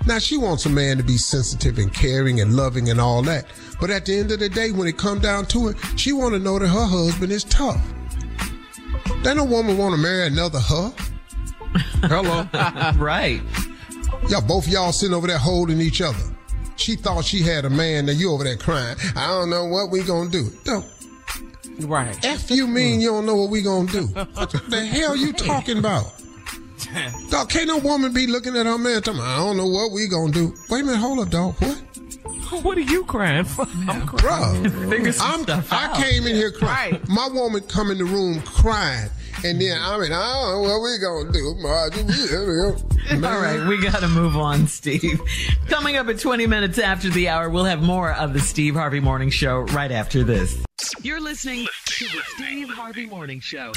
Now 0.06 0.20
she 0.20 0.36
wants 0.36 0.66
a 0.66 0.70
man 0.70 0.98
to 0.98 1.04
be 1.04 1.16
sensitive 1.16 1.78
and 1.78 1.94
caring 1.94 2.42
and 2.42 2.58
loving 2.58 2.90
and 2.90 3.00
all 3.00 3.22
that. 3.22 3.46
But 3.80 3.92
at 3.92 4.06
the 4.06 4.18
end 4.18 4.34
of 4.34 4.40
the 4.40 4.50
day, 4.50 4.72
when 4.72 4.90
it 4.90 4.98
come 4.98 5.20
down 5.20 5.46
to 5.48 5.70
it, 5.70 5.78
she 5.96 6.12
want 6.12 6.34
to 6.34 6.40
know 6.40 6.60
that 6.60 6.68
her 6.68 6.86
husband 6.86 7.32
is 7.32 7.46
tough. 7.46 7.82
Then 9.24 9.38
no 9.38 9.46
woman 9.46 9.78
want 9.78 9.96
to 9.96 10.02
marry 10.02 10.28
another 10.28 10.60
her. 10.60 10.94
Hello. 12.10 12.46
right. 13.02 13.42
Y'all 14.28 14.42
both 14.42 14.68
y'all 14.68 14.92
sitting 14.92 15.16
over 15.16 15.28
there 15.28 15.38
holding 15.38 15.80
each 15.80 16.02
other. 16.02 16.20
She 16.82 16.96
thought 16.96 17.24
she 17.26 17.44
had 17.44 17.66
a 17.66 17.70
man, 17.70 18.08
now 18.08 18.12
you 18.12 18.32
over 18.32 18.44
there 18.44 18.58
crying. 18.58 18.98
I 19.16 19.28
don't 19.28 19.52
know 19.52 19.66
what 19.66 19.92
we 19.92 20.02
gonna 20.02 20.32
do. 20.32 20.52
No. 20.66 20.84
Right. 21.82 22.26
F 22.26 22.50
you 22.50 22.66
mean 22.66 23.00
you 23.00 23.10
don't 23.10 23.28
know 23.28 23.36
what 23.36 23.52
we 23.52 23.62
gonna 23.62 23.92
do? 23.92 24.08
What 24.08 24.52
the 24.70 24.84
hell 24.84 25.16
you 25.16 25.32
talking 25.32 25.78
about? 25.78 26.12
Dog, 27.30 27.50
can't 27.50 27.68
no 27.68 27.78
woman 27.78 28.14
be 28.14 28.26
looking 28.26 28.58
at 28.58 28.66
her 28.66 28.80
man 28.80 29.04
talking, 29.04 29.22
I 29.22 29.38
don't 29.38 29.58
know 29.58 29.68
what 29.68 29.92
we 29.92 30.08
gonna 30.08 30.34
do. 30.34 30.56
Wait 30.72 30.82
a 30.82 30.86
minute, 30.86 30.98
hold 30.98 31.20
up, 31.20 31.30
dog. 31.30 31.54
What? 31.62 32.64
What 32.64 32.78
are 32.80 32.82
you 32.82 33.04
crying 33.06 33.46
for? 33.46 33.68
I'm 33.88 34.08
crying. 34.08 34.64
Bro, 34.64 35.12
I'm, 35.22 35.46
I 35.72 36.02
came 36.04 36.26
in 36.26 36.36
here 36.36 36.52
crying. 36.52 37.00
My 37.08 37.28
woman 37.28 37.62
come 37.62 37.92
in 37.92 38.00
the 38.00 38.06
room 38.06 38.42
crying. 38.42 39.10
And 39.44 39.60
then, 39.60 39.78
I 39.82 39.98
mean, 39.98 40.12
I 40.12 40.34
don't 40.34 40.52
know 40.52 40.62
what 40.62 40.82
we 40.82 40.98
gonna 41.00 41.32
do, 41.32 41.56
All 43.26 43.42
right, 43.42 43.68
we 43.68 43.82
got 43.82 44.02
to 44.02 44.08
move 44.08 44.38
on, 44.38 44.68
Steve. 44.68 45.20
Coming 45.68 45.98
up 45.98 46.08
at 46.08 46.20
20 46.20 46.46
minutes 46.46 46.78
after 46.78 47.10
the 47.10 47.28
hour, 47.30 47.50
we'll 47.50 47.66
have 47.66 47.82
more 47.82 48.14
of 48.14 48.34
the 48.34 48.40
Steve 48.40 48.76
Harvey 48.76 49.00
Morning 49.00 49.32
Show 49.32 49.62
right 49.62 49.92
after 49.92 50.24
this. 50.24 50.64
You're 51.02 51.20
listening 51.20 51.68
to 51.86 52.06
the 52.06 52.22
Steve 52.36 52.70
Harvey 52.70 53.08
Morning 53.08 53.40
Show. 53.40 53.72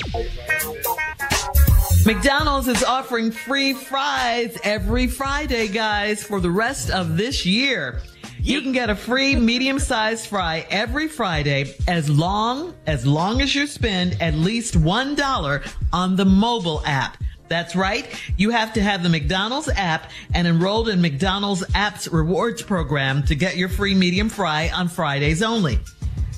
McDonald's 2.05 2.69
is 2.69 2.85
offering 2.85 3.31
free 3.31 3.73
fries 3.73 4.59
every 4.65 5.07
Friday, 5.07 5.69
guys, 5.69 6.23
for 6.23 6.41
the 6.41 6.51
rest 6.51 6.91
of 6.91 7.16
this 7.16 7.47
year. 7.47 8.03
You 8.45 8.61
can 8.61 8.73
get 8.73 8.91
a 8.91 8.95
free 8.95 9.37
medium-sized 9.37 10.27
fry 10.27 10.66
every 10.69 11.09
Friday 11.09 11.75
as 11.89 12.11
long 12.11 12.75
as 12.87 13.07
long 13.07 13.41
as 13.41 13.55
you 13.55 13.66
spend 13.66 14.21
at 14.21 14.35
least 14.35 14.75
$1 14.75 15.73
on 15.95 16.16
the 16.16 16.27
mobile 16.27 16.83
app. 16.85 17.16
That's 17.49 17.75
right. 17.75 18.07
You 18.37 18.51
have 18.51 18.75
to 18.75 18.83
have 18.83 19.03
the 19.03 19.09
McDonald's 19.09 19.71
app 19.71 20.11
and 20.35 20.47
enrolled 20.47 20.91
in 20.91 21.01
McDonald's 21.01 21.65
app's 21.75 22.07
rewards 22.09 22.61
program 22.61 23.23
to 23.29 23.35
get 23.35 23.57
your 23.57 23.71
free 23.71 23.95
medium 23.95 24.29
fry 24.29 24.69
on 24.75 24.89
Fridays 24.89 25.43
only. 25.43 25.79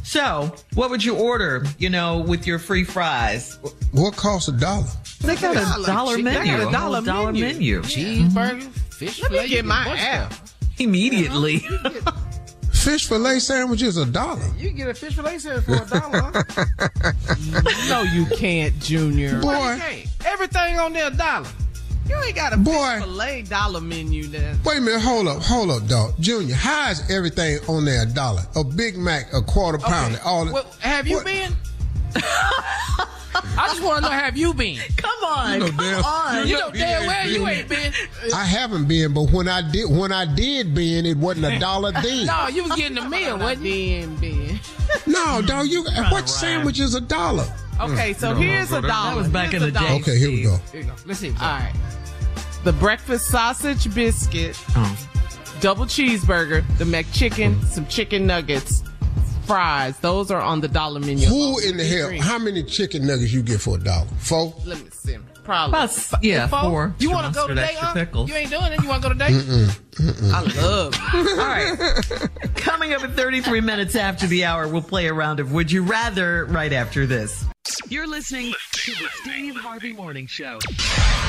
So, 0.05 0.55
what 0.75 0.91
would 0.91 1.03
you 1.05 1.17
order, 1.17 1.67
you 1.77 1.91
know, 1.91 2.19
with 2.19 2.47
your 2.47 2.61
free 2.61 2.85
fries? 2.85 3.59
What 3.91 4.15
costs 4.15 4.47
a 4.49 4.53
dollar? 4.53 4.87
They 5.23 5.35
got 5.35 5.57
a 5.57 5.85
dollar 5.85 6.19
menu. 6.19 6.39
They 6.39 6.47
got 6.47 6.69
a 6.69 6.73
dollar 6.73 7.03
dollar 7.03 7.33
menu. 7.33 7.47
menu. 7.47 7.83
Cheeseburger, 7.83 8.63
fish 8.95 9.21
Let 9.23 9.33
me 9.33 9.49
get 9.49 9.65
my 9.65 9.85
bunch 9.85 10.01
app. 10.01 10.33
stuff. 10.33 10.56
Immediately. 10.79 11.59
Fish 12.73 13.09
fillet 13.09 13.41
sandwiches 13.41 13.97
a 13.97 14.07
dollar. 14.07 14.45
You 14.57 14.69
can 14.69 14.77
get 14.77 14.89
a 14.89 14.95
fish 14.95 15.15
fillet 15.17 15.39
sandwich 15.39 15.65
for 15.65 15.75
a 15.83 15.87
dollar. 16.01 16.45
No, 17.89 18.03
you 18.03 18.27
can't, 18.27 18.79
Junior. 18.81 19.41
Boy. 19.41 19.77
Can't. 19.79 20.07
Everything 20.25 20.79
on 20.79 20.93
there 20.93 21.09
a 21.09 21.11
dollar. 21.11 21.49
You 22.09 22.17
ain't 22.23 22.37
got 22.37 22.53
a 22.53 22.57
Boy. 22.57 22.99
filet 23.01 23.43
dollar 23.43 23.81
menu 23.81 24.27
there. 24.29 24.55
Wait 24.65 24.79
a 24.79 24.81
minute, 24.81 25.01
hold 25.01 25.27
up, 25.27 25.43
hold 25.43 25.71
up, 25.71 25.89
dog. 25.89 26.15
Junior, 26.21 26.55
how 26.55 26.91
is 26.91 27.03
everything 27.11 27.59
on 27.69 27.85
there 27.85 28.03
a 28.05 28.07
dollar? 28.07 28.43
A 28.55 28.63
Big 28.63 28.97
Mac, 28.97 29.33
a 29.33 29.43
quarter 29.43 29.79
pounder, 29.79 30.21
all 30.25 30.45
the, 30.45 30.53
Well, 30.53 30.67
have 30.81 31.09
you 31.09 31.17
What? 31.17 31.25
been? 31.27 31.53
I 33.35 33.69
just 33.69 33.83
want 33.83 33.99
to 33.99 34.03
know, 34.03 34.11
have 34.11 34.37
you 34.37 34.55
been? 34.55 34.79
Come 34.97 35.25
on. 35.25 35.53
You 35.55 35.59
know 35.61 35.67
come 35.67 35.77
damn- 35.77 36.05
on. 36.05 36.47
You 36.49 36.59
know 36.59 36.71
damn 36.71 37.07
well 37.07 37.29
you 37.29 37.47
ain't 37.47 37.69
been. 37.69 37.93
I 38.35 38.45
haven't 38.45 38.87
been, 38.87 39.13
but 39.13 39.31
when 39.31 39.49
I 39.49 39.69
did, 39.71 39.91
when 39.91 40.13
I 40.13 40.25
did 40.25 40.75
been, 40.75 41.07
it 41.07 41.17
wasn't 41.17 41.47
a 41.47 41.59
dollar 41.59 41.93
then. 42.03 42.27
No, 42.27 42.49
you 42.49 42.65
was 42.65 42.77
getting 42.77 42.99
a 42.99 43.09
meal, 43.09 43.39
wasn't 43.39 43.67
you? 43.67 44.07
Then, 44.07 44.17
Ben. 44.17 44.61
No, 45.07 45.43
dog, 45.43 45.67
you 45.67 45.85
what 46.11 46.29
sandwich 46.29 46.81
is 46.81 46.95
a 46.95 47.01
dollar? 47.01 47.47
Okay, 47.81 48.15
so 48.15 48.35
mm. 48.35 48.39
here's 48.39 48.73
a 48.73 48.81
dollar. 48.81 49.11
That 49.11 49.17
was 49.17 49.29
back 49.29 49.51
Here's 49.51 49.63
in 49.63 49.73
the 49.73 49.79
day. 49.79 49.97
Okay, 50.01 50.19
here 50.19 50.31
we 50.31 50.43
go. 50.43 50.57
Here 50.73 50.81
you 50.81 50.87
go. 50.87 50.95
Let's 51.05 51.21
see. 51.21 51.29
All 51.31 51.35
right. 51.37 51.75
The 52.65 52.73
breakfast 52.73 53.27
sausage 53.27 53.95
biscuit, 53.95 54.59
Oh. 54.75 55.09
double 55.61 55.85
cheeseburger, 55.85 56.65
the 56.79 56.85
McChicken, 56.85 57.55
mm. 57.55 57.65
some 57.67 57.87
chicken 57.87 58.27
nuggets, 58.27 58.83
fries. 59.47 59.99
Those 59.99 60.31
are 60.31 60.41
on 60.41 60.61
the 60.61 60.69
dollar 60.69 61.01
menu. 61.01 61.27
Who 61.27 61.59
in 61.61 61.77
the 61.77 61.85
hell? 61.85 62.11
How 62.21 62.39
many 62.39 62.63
chicken 62.63 63.07
nuggets 63.07 63.33
you 63.33 63.43
get 63.43 63.61
for 63.61 63.77
a 63.77 63.81
dollar? 63.81 64.07
Four? 64.19 64.55
Let 64.65 64.83
me 64.83 64.91
see. 64.91 65.17
Probably. 65.45 65.79
About, 65.79 66.25
yeah, 66.25 66.49
Four? 66.49 66.61
four. 66.61 66.95
You 66.99 67.13
want 67.13 67.29
to 67.29 67.33
go 67.33 67.47
Mustard, 67.47 67.57
today, 67.57 67.69
extra 67.69 67.87
huh? 67.87 67.95
pickles. 67.95 68.29
You 68.29 68.35
ain't 68.35 68.51
doing 68.51 68.73
it. 68.73 68.83
You 68.83 68.89
want 68.89 69.03
to 69.05 69.09
go 69.09 69.13
today? 69.15 69.31
I 70.33 70.41
love. 70.61 70.95
All 71.15 71.37
right. 71.37 72.57
Coming 72.57 72.93
up 72.93 73.05
at 73.05 73.13
33 73.15 73.61
minutes 73.61 73.95
after 73.95 74.27
the 74.27 74.45
hour, 74.45 74.67
we'll 74.67 74.83
play 74.83 75.07
a 75.07 75.15
round 75.15 75.39
of 75.39 75.53
Would 75.53 75.71
You 75.71 75.85
Rather 75.85 76.47
right 76.47 76.73
after 76.73 77.07
this. 77.07 77.45
You're 77.89 78.09
listening 78.09 78.53
to 78.73 78.91
the 78.93 79.09
Steve 79.23 79.55
Harvey 79.57 79.93
Morning 79.93 80.27
Show. 80.27 80.59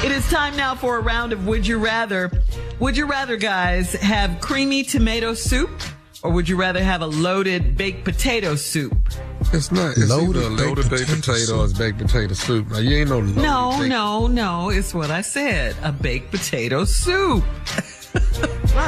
It 0.03 0.11
is 0.11 0.27
time 0.31 0.57
now 0.57 0.73
for 0.73 0.97
a 0.97 0.99
round 0.99 1.31
of 1.31 1.45
Would 1.45 1.67
You 1.67 1.77
Rather. 1.77 2.31
Would 2.79 2.97
you 2.97 3.05
rather, 3.05 3.37
guys, 3.37 3.93
have 3.93 4.41
creamy 4.41 4.81
tomato 4.83 5.35
soup 5.35 5.69
or 6.27 6.33
would 6.33 6.49
you 6.49 6.57
rather 6.57 6.83
have 6.83 7.01
a 7.01 7.07
loaded 7.07 7.77
baked 7.77 8.03
potato 8.03 8.55
soup? 8.55 8.95
It's 9.53 9.71
not. 9.71 9.91
It's 9.97 10.09
Loaded 10.09 10.43
either 10.43 10.47
a 10.47 10.49
baked 10.49 10.61
loaded 10.67 10.89
baked 10.89 11.07
potato 11.07 11.15
potato 11.21 11.59
or 11.61 11.63
it's 11.65 11.73
baked 11.73 11.97
potato 11.99 12.33
soup. 12.33 12.69
Now, 12.69 12.79
you 12.79 12.97
ain't 12.97 13.09
no 13.09 13.19
loaded 13.19 13.37
No, 13.37 13.75
baked- 13.77 13.89
no, 13.89 14.27
no. 14.27 14.69
It's 14.69 14.93
what 14.93 15.09
I 15.09 15.21
said. 15.21 15.75
A 15.83 15.91
baked 15.91 16.31
potato 16.31 16.83
soup. 16.85 17.43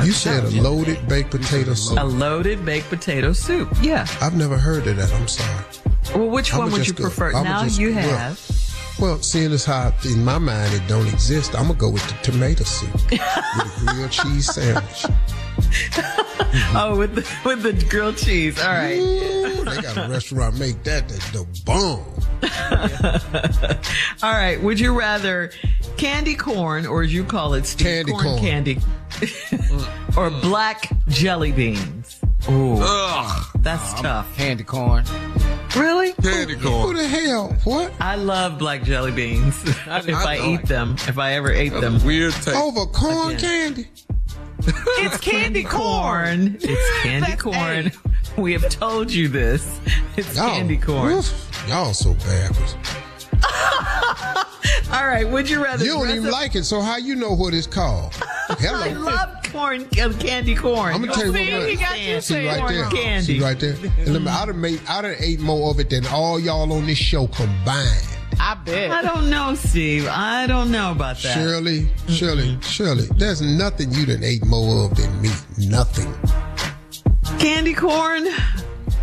You 0.04 0.12
said 0.12 0.44
a 0.44 0.62
loaded 0.62 1.08
baked 1.08 1.32
potato 1.32 1.74
soup. 1.74 1.98
A 2.00 2.04
loaded 2.04 2.64
baked 2.66 2.90
potato 2.90 3.34
soup. 3.34 3.70
Yeah. 3.82 4.06
I've 4.22 4.36
never 4.36 4.58
heard 4.58 4.86
of 4.88 4.98
that. 4.98 5.12
I'm 5.14 5.28
sorry. 5.28 5.66
Well, 6.16 6.30
which 6.30 6.54
I'ma 6.54 6.64
one 6.64 6.72
would 6.74 6.88
you 6.88 6.94
go- 6.94 7.04
prefer? 7.06 7.30
I'ma 7.32 7.44
now 7.44 7.64
you 7.64 7.94
well, 7.96 8.18
have. 8.18 8.40
Well, 9.00 9.22
seeing 9.22 9.52
as 9.52 9.66
how 9.66 9.92
in 10.06 10.24
my 10.24 10.38
mind 10.38 10.74
it 10.74 10.88
don't 10.88 11.08
exist, 11.08 11.56
I'm 11.56 11.68
gonna 11.68 11.80
go 11.80 11.90
with 11.90 12.06
the 12.08 12.14
tomato 12.32 12.64
soup 12.66 12.94
with 13.12 13.22
a 13.22 13.94
grilled 13.94 14.12
cheese 14.12 14.54
sandwich. 14.54 15.06
Oh, 16.72 16.96
with 16.98 17.16
the 17.16 17.28
with 17.46 17.64
the 17.64 17.74
grilled 17.90 18.18
cheese. 18.18 18.60
All 18.60 18.68
right. 18.70 18.98
Ooh, 19.00 19.66
they 19.66 19.82
got 19.82 19.98
a 19.98 20.10
restaurant 20.10 20.58
make 20.58 20.84
that 20.84 21.08
that's 21.08 21.30
the 21.32 21.46
bomb. 21.66 22.04
All 24.24 24.32
right. 24.32 24.62
Would 24.62 24.80
you 24.80 24.98
rather 24.98 25.52
candy 25.98 26.36
corn, 26.36 26.86
or 26.86 27.04
as 27.04 27.14
you 27.14 27.24
call 27.24 27.54
it, 27.56 27.66
Steve, 27.66 28.06
Candy 28.06 28.12
corn. 28.14 28.40
candy, 28.40 28.80
or 30.18 30.30
black 30.30 30.90
jelly 31.08 31.52
beans? 31.52 32.20
Ooh, 32.50 32.78
Ugh. 32.80 33.46
that's 33.60 34.00
tough. 34.02 34.36
Candy 34.38 34.64
corn. 34.64 35.04
Really? 35.76 36.14
Candy 36.14 36.56
Who 36.56 36.68
corn. 36.70 36.96
Who 36.96 37.02
the 37.02 37.08
hell? 37.08 37.56
What? 37.64 37.92
I 38.00 38.16
love 38.16 38.58
black 38.58 38.84
jelly 38.84 39.12
beans. 39.12 39.62
if 39.66 39.88
I, 39.88 40.38
don't. 40.38 40.50
eat 40.54 40.66
them, 40.66 40.96
if 41.08 41.18
I 41.20 41.34
ever 41.34 41.52
ate 41.52 41.74
them. 41.74 42.04
Weird 42.04 42.34
taste. 42.34 42.50
Over 42.56 42.86
corn 42.88 43.36
Again. 43.36 43.40
candy? 43.76 43.88
It's 45.02 45.18
candy 45.18 45.64
corn. 45.64 46.58
It's 46.62 47.02
candy 47.04 47.28
That's 47.32 47.42
corn. 47.42 47.92
We 48.38 48.54
have 48.54 48.70
told 48.70 49.12
you 49.12 49.28
this. 49.28 49.80
It's 50.16 50.36
Y'all, 50.38 50.50
candy 50.52 50.78
corn. 50.78 51.14
oof, 51.14 51.66
y'all 51.68 51.94
so 51.94 52.14
backwards. 52.14 52.76
All 54.92 55.06
right. 55.06 55.28
Would 55.28 55.50
you 55.50 55.64
rather? 55.64 55.84
You 55.84 55.92
don't 55.92 56.04
dress 56.06 56.16
even 56.18 56.32
like 56.32 56.56
it, 56.56 56.64
so 56.64 56.80
how 56.82 56.98
you 56.98 57.16
know 57.16 57.34
what 57.34 57.54
it's 57.54 57.68
called? 57.68 58.14
I 58.50 58.56
Hello. 58.60 59.02
love 59.02 59.30
corn, 59.52 59.88
uh, 60.00 60.14
candy 60.20 60.56
corn. 60.56 60.94
I'm 60.94 61.02
gonna 61.02 61.14
tell 61.14 61.26
you 61.28 61.34
See, 61.34 61.54
what. 61.54 61.70
he 61.70 61.76
got 61.76 62.00
you 62.00 62.22
see 62.22 62.34
saying 62.34 62.48
right 62.48 62.60
corn 62.60 62.74
there. 62.74 62.90
candy. 62.90 63.26
See 63.26 63.40
right 63.42 63.60
there. 63.60 63.76
And 63.98 64.14
let 64.14 64.22
me, 64.22 64.28
I'd 64.30 64.48
have 64.48 64.56
made, 64.58 64.82
I'd 64.88 65.06
have 65.06 65.16
ate 65.20 65.40
more 65.40 65.72
of 65.72 65.80
it 65.80 65.90
than 65.90 66.06
all 66.08 66.40
y'all 66.40 66.72
on 66.72 66.86
this 66.86 66.98
show 66.98 67.28
combined. 67.28 68.08
I 68.40 68.56
bet. 68.56 68.92
I 68.92 69.02
don't 69.02 69.30
know, 69.30 69.54
Steve. 69.56 70.08
I 70.08 70.48
don't 70.48 70.72
know 70.72 70.92
about 70.92 71.18
that. 71.18 71.34
Shirley, 71.34 71.90
Shirley, 72.08 72.58
Shirley. 72.62 73.06
There's 73.18 73.42
nothing 73.42 73.92
you 73.92 74.06
done 74.06 74.24
ate 74.24 74.46
more 74.46 74.86
of 74.86 74.96
than 74.96 75.22
me. 75.22 75.30
Nothing. 75.58 76.14
Candy 77.40 77.74
corn. 77.74 78.28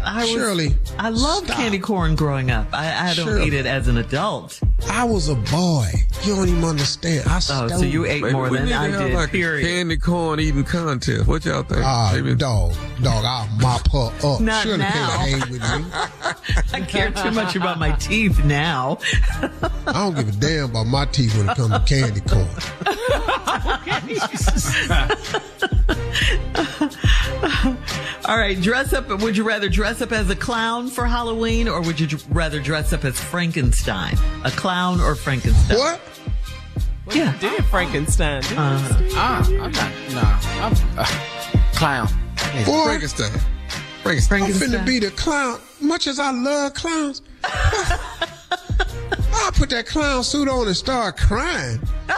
I 0.04 0.20
was, 0.20 0.30
Shirley, 0.30 0.74
I 0.98 1.08
loved 1.10 1.48
candy 1.48 1.80
corn 1.80 2.14
growing 2.14 2.50
up. 2.50 2.68
I, 2.72 3.10
I 3.10 3.14
don't 3.14 3.26
Shirley. 3.26 3.48
eat 3.48 3.54
it 3.54 3.66
as 3.66 3.88
an 3.88 3.98
adult. 3.98 4.60
I 4.88 5.04
was 5.04 5.28
a 5.28 5.34
boy. 5.34 5.86
You 6.22 6.36
don't 6.36 6.48
even 6.48 6.64
understand. 6.64 7.26
I 7.28 7.36
Oh, 7.36 7.40
stole. 7.40 7.68
so 7.70 7.84
you 7.84 8.04
ate 8.04 8.22
Maybe 8.22 8.32
more 8.34 8.48
than 8.50 8.64
need 8.64 8.70
to 8.70 8.76
I 8.78 8.88
did. 8.90 9.14
like 9.14 9.30
period. 9.30 9.66
candy 9.66 9.96
corn 9.96 10.38
eating 10.40 10.64
contest. 10.64 11.26
What 11.26 11.44
y'all 11.44 11.62
think? 11.62 11.82
Ah, 11.84 12.10
Maybe- 12.14 12.34
dog, 12.34 12.72
dog, 13.02 13.24
I'll 13.24 13.46
mop 13.60 13.90
her 13.92 14.10
up. 14.24 14.40
Not 14.40 14.62
Shirley 14.64 14.78
now. 14.78 14.90
can't 14.92 15.12
hang 15.42 15.50
with 15.50 15.60
me. 15.62 15.84
I 16.72 16.80
care 16.82 17.10
too 17.10 17.30
much 17.30 17.56
about 17.56 17.78
my 17.78 17.92
teeth 17.92 18.44
now. 18.44 18.98
I 19.86 19.92
don't 19.92 20.14
give 20.14 20.28
a 20.28 20.32
damn 20.32 20.64
about 20.70 20.86
my 20.86 21.04
teeth 21.06 21.36
when 21.36 21.48
it 21.48 21.56
comes 21.56 21.72
to 21.72 21.80
candy 21.80 22.20
corn. 22.20 22.48
All 28.28 28.36
right, 28.36 28.60
dress 28.60 28.92
up. 28.92 29.08
Would 29.08 29.36
you 29.36 29.44
rather 29.44 29.68
dress 29.68 30.02
up 30.02 30.10
as 30.10 30.28
a 30.30 30.34
clown 30.36 30.88
for 30.88 31.06
Halloween, 31.06 31.68
or 31.68 31.80
would 31.80 32.00
you 32.00 32.08
rather 32.30 32.58
dress 32.60 32.92
up 32.92 33.04
as 33.04 33.20
Frankenstein? 33.20 34.16
A 34.44 34.50
clown 34.50 35.00
or 35.00 35.14
Frankenstein? 35.14 35.78
What? 35.78 36.00
Yeah. 37.12 37.32
You 37.34 37.38
did 37.50 37.64
Frankenstein. 37.66 38.42
didn't 38.42 38.58
Uh, 38.58 39.10
Ah, 39.14 39.46
I'm 39.46 39.70
not. 39.70 39.92
Nah, 40.12 40.40
I'm 40.66 40.74
uh, 40.98 41.04
clown. 41.74 42.08
Boy, 42.64 42.84
Frankenstein. 42.86 43.30
I'm 43.32 43.40
Frankenstein. 44.20 44.70
finna 44.70 44.84
be 44.84 44.98
the 44.98 45.12
clown. 45.12 45.60
Much 45.80 46.08
as 46.08 46.18
I 46.18 46.32
love 46.32 46.74
clowns, 46.74 47.22
I'll 47.44 49.52
put 49.52 49.70
that 49.70 49.86
clown 49.86 50.24
suit 50.24 50.48
on 50.48 50.66
and 50.66 50.76
start 50.76 51.16
crying. 51.16 51.78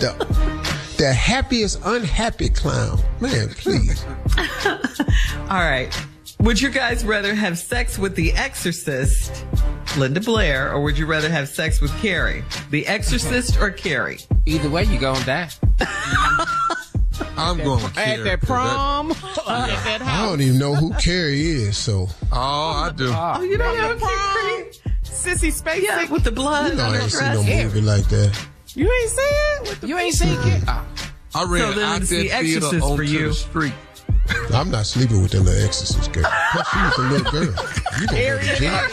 the, 0.00 0.14
the 1.06 1.12
happiest 1.12 1.80
unhappy 1.84 2.48
clown. 2.48 2.98
Man, 3.20 3.48
please. 3.50 4.04
All 5.48 5.60
right. 5.60 5.88
Would 6.40 6.60
you 6.60 6.68
guys 6.68 7.04
rather 7.04 7.32
have 7.32 7.58
sex 7.58 7.96
with 7.96 8.16
the 8.16 8.32
exorcist, 8.32 9.44
Linda 9.96 10.20
Blair, 10.20 10.72
or 10.72 10.82
would 10.82 10.98
you 10.98 11.06
rather 11.06 11.28
have 11.28 11.48
sex 11.48 11.80
with 11.80 11.92
Carrie? 12.02 12.42
The 12.70 12.84
exorcist 12.88 13.56
or 13.60 13.70
Carrie? 13.70 14.18
Either 14.46 14.68
way, 14.68 14.82
you 14.84 14.98
gonna 14.98 15.24
die. 15.24 15.48
I'm 17.38 17.58
going 17.58 17.82
with 17.84 17.96
At 17.96 18.04
Carrie, 18.04 18.22
that 18.24 18.40
'cause 18.40 18.46
prom, 18.48 19.10
at 19.46 19.84
that 19.84 20.02
I 20.02 20.26
don't 20.26 20.40
even 20.40 20.58
know 20.58 20.74
who 20.74 20.92
Carrie 20.94 21.40
is, 21.40 21.78
so 21.78 22.08
oh, 22.32 22.36
I 22.36 22.92
do. 22.94 23.10
Ah, 23.12 23.36
oh, 23.38 23.42
you 23.42 23.56
don't 23.56 23.76
have 23.76 23.96
a 23.96 24.00
prom, 24.00 24.64
Sissy 25.04 25.52
Spacek. 25.52 25.82
Yeah, 25.82 26.10
with 26.10 26.24
the 26.24 26.32
blood 26.32 26.72
you 26.72 26.76
know 26.78 26.84
on 26.84 26.94
I 26.94 26.96
her 26.96 27.02
ain't 27.02 27.12
seen 27.12 27.32
no 27.34 27.62
movie 27.64 27.80
like 27.80 28.08
that. 28.08 28.46
You 28.76 28.92
ain't 28.92 29.10
see 29.10 29.22
it? 29.22 29.82
You 29.88 29.98
ain't 29.98 30.14
seen 30.14 30.38
it. 30.52 30.62
Ah, 30.68 30.86
I 31.34 31.44
ran 31.44 31.60
So 31.62 31.68
out 31.68 31.74
that 31.76 32.00
The 32.02 32.06
theater 32.28 32.34
Exorcist 32.66 32.86
for 32.86 33.02
you. 33.02 33.28
the 33.28 33.34
street. 33.34 33.72
I'm 34.52 34.70
not 34.70 34.84
sleeping 34.86 35.22
with 35.22 35.30
that 35.32 35.40
little 35.40 35.64
exorcist 35.64 36.12
girl. 36.12 36.24
Plus, 36.52 36.68
she 36.68 36.78
was 36.78 36.98
a 36.98 37.02
little 37.02 37.32
girl. 37.32 37.42
You 38.00 38.06
gonna 38.06 38.20
go 38.22 38.38
to 38.38 38.56
jail. 38.56 38.88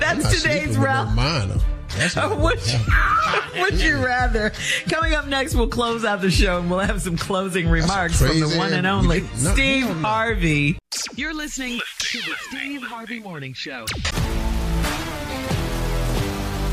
That's 0.00 0.40
today's 0.40 0.62
sleeping 0.62 0.74
no 0.74 0.80
round. 0.84 1.14
minor. 1.14 1.56
That's 1.96 2.16
Would 2.16 2.66
you, 2.66 2.80
would 3.62 3.80
you 3.80 4.04
rather? 4.04 4.52
Coming 4.90 5.14
up 5.14 5.28
next, 5.28 5.54
we'll 5.54 5.68
close 5.68 6.04
out 6.04 6.20
the 6.20 6.30
show 6.30 6.58
and 6.58 6.68
we'll 6.68 6.80
have 6.80 7.00
some 7.00 7.16
closing 7.16 7.68
remarks 7.68 8.18
from 8.18 8.40
the 8.40 8.52
one 8.58 8.72
and 8.72 8.84
only 8.84 9.20
No, 9.20 9.26
Steve 9.54 9.84
hell 9.86 9.94
no. 9.94 10.00
Harvey. 10.08 10.76
You're 11.14 11.34
listening 11.34 11.80
to 12.00 12.18
the 12.18 12.34
Steve 12.48 12.82
Harvey 12.82 13.20
Morning 13.20 13.52
Show. 13.54 13.84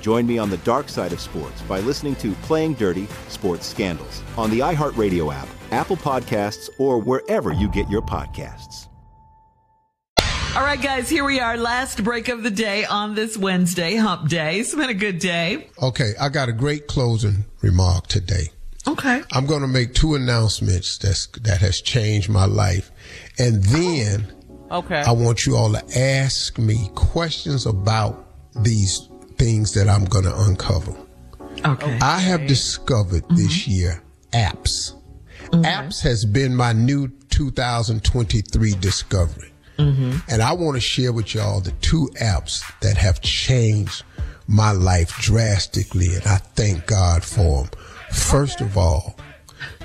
Join 0.00 0.26
me 0.26 0.38
on 0.38 0.50
the 0.50 0.56
dark 0.58 0.88
side 0.88 1.12
of 1.12 1.20
sports 1.20 1.60
by 1.62 1.80
listening 1.80 2.16
to 2.16 2.32
Playing 2.42 2.74
Dirty 2.74 3.06
Sports 3.28 3.66
Scandals 3.66 4.22
on 4.36 4.50
the 4.50 4.60
iHeartRadio 4.60 5.32
app, 5.34 5.48
Apple 5.70 5.96
Podcasts, 5.96 6.68
or 6.78 6.98
wherever 6.98 7.52
you 7.52 7.68
get 7.68 7.88
your 7.88 8.02
podcasts. 8.02 8.86
All 10.56 10.62
right, 10.64 10.80
guys, 10.82 11.08
here 11.08 11.24
we 11.24 11.38
are. 11.38 11.56
Last 11.56 12.02
break 12.02 12.28
of 12.28 12.42
the 12.42 12.50
day 12.50 12.84
on 12.84 13.14
this 13.14 13.36
Wednesday, 13.38 13.94
hump 13.94 14.28
day. 14.28 14.58
It's 14.58 14.74
been 14.74 14.90
a 14.90 14.94
good 14.94 15.20
day. 15.20 15.68
Okay, 15.80 16.12
I 16.20 16.28
got 16.28 16.48
a 16.48 16.52
great 16.52 16.88
closing 16.88 17.44
remark 17.62 18.08
today. 18.08 18.50
Okay. 18.88 19.22
I'm 19.32 19.46
going 19.46 19.60
to 19.60 19.68
make 19.68 19.94
two 19.94 20.14
announcements 20.14 20.98
that's 20.98 21.28
that 21.42 21.60
has 21.60 21.80
changed 21.80 22.28
my 22.28 22.46
life, 22.46 22.90
and 23.38 23.62
then 23.64 24.32
Okay. 24.70 25.00
I 25.00 25.10
want 25.12 25.46
you 25.46 25.56
all 25.56 25.72
to 25.72 25.98
ask 25.98 26.56
me 26.58 26.90
questions 26.94 27.66
about 27.66 28.26
these 28.62 29.08
things 29.40 29.72
that 29.72 29.88
I'm 29.88 30.04
going 30.04 30.26
to 30.26 30.38
uncover. 30.42 30.94
Okay. 31.64 31.98
I 32.02 32.18
have 32.18 32.46
discovered 32.46 33.22
mm-hmm. 33.24 33.36
this 33.36 33.66
year 33.66 34.02
apps. 34.32 34.94
Mm-hmm. 35.46 35.62
Apps 35.62 36.02
has 36.02 36.26
been 36.26 36.54
my 36.54 36.74
new 36.74 37.08
2023 37.30 38.74
discovery. 38.74 39.50
Mm-hmm. 39.78 40.18
And 40.28 40.42
I 40.42 40.52
want 40.52 40.76
to 40.76 40.80
share 40.80 41.14
with 41.14 41.34
y'all 41.34 41.62
the 41.62 41.72
two 41.80 42.10
apps 42.20 42.62
that 42.80 42.98
have 42.98 43.22
changed 43.22 44.04
my 44.46 44.72
life 44.72 45.16
drastically, 45.20 46.14
and 46.14 46.26
I 46.26 46.36
thank 46.36 46.86
God 46.86 47.24
for 47.24 47.62
them. 47.62 47.70
First 48.12 48.60
of 48.60 48.76
all, 48.76 49.16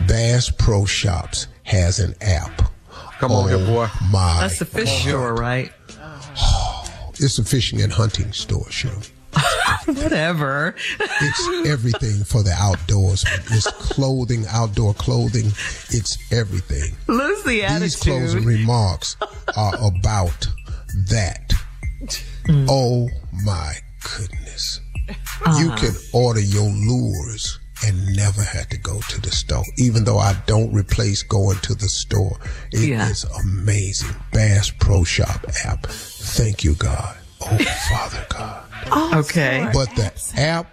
Bass 0.06 0.50
Pro 0.50 0.86
Shops 0.86 1.48
has 1.64 2.00
an 2.00 2.14
app. 2.20 2.74
Come 3.20 3.32
on 3.32 3.48
here, 3.48 3.58
oh 3.58 3.66
boy. 3.66 3.88
My 4.12 4.42
That's 4.42 4.60
the 4.60 4.66
fish 4.66 5.04
store, 5.04 5.34
right? 5.34 5.72
It's 7.18 7.40
a 7.40 7.46
fishing 7.46 7.82
and 7.82 7.94
hunting 7.94 8.34
store, 8.34 8.70
Shirley. 8.70 9.08
Whatever. 9.86 10.76
It's 11.00 11.68
everything 11.68 12.24
for 12.24 12.44
the 12.44 12.54
outdoors. 12.58 13.24
It's 13.52 13.70
clothing, 13.72 14.46
outdoor 14.50 14.94
clothing. 14.94 15.48
It's 15.90 16.18
everything. 16.32 16.96
Lose 17.08 17.44
the 17.44 17.62
These 17.80 17.96
closing 17.98 18.46
remarks 18.46 19.16
are 19.56 19.76
about 19.86 20.48
that. 21.10 21.54
Oh 22.70 23.10
my 23.44 23.74
goodness. 24.18 24.80
You 25.08 25.14
Uh-huh. 25.72 25.76
can 25.78 25.96
order 26.14 26.40
your 26.40 26.70
lures 26.70 27.60
and 27.86 28.16
never 28.16 28.42
have 28.42 28.70
to 28.70 28.78
go 28.78 29.00
to 29.10 29.22
the 29.22 29.32
store. 29.32 29.64
Even 29.78 30.04
though 30.06 30.18
I 30.18 30.34
don't 30.48 30.72
replace 30.74 31.22
going 31.24 31.60
to 31.60 31.76
the 31.76 31.90
store. 31.90 32.40
It 32.72 32.80
is 32.80 33.26
Yeah. 33.28 33.40
amazing. 33.42 34.16
Bass 34.32 34.72
Pro 34.80 35.04
Shop 35.04 35.46
app. 35.66 35.86
Thank 35.88 36.64
you, 36.64 36.74
God. 36.76 37.18
Oh, 37.42 37.58
Father 37.90 38.26
God. 38.30 38.65
Okay. 39.14 39.70
But 39.74 39.90
the 39.96 40.12
app 40.38 40.68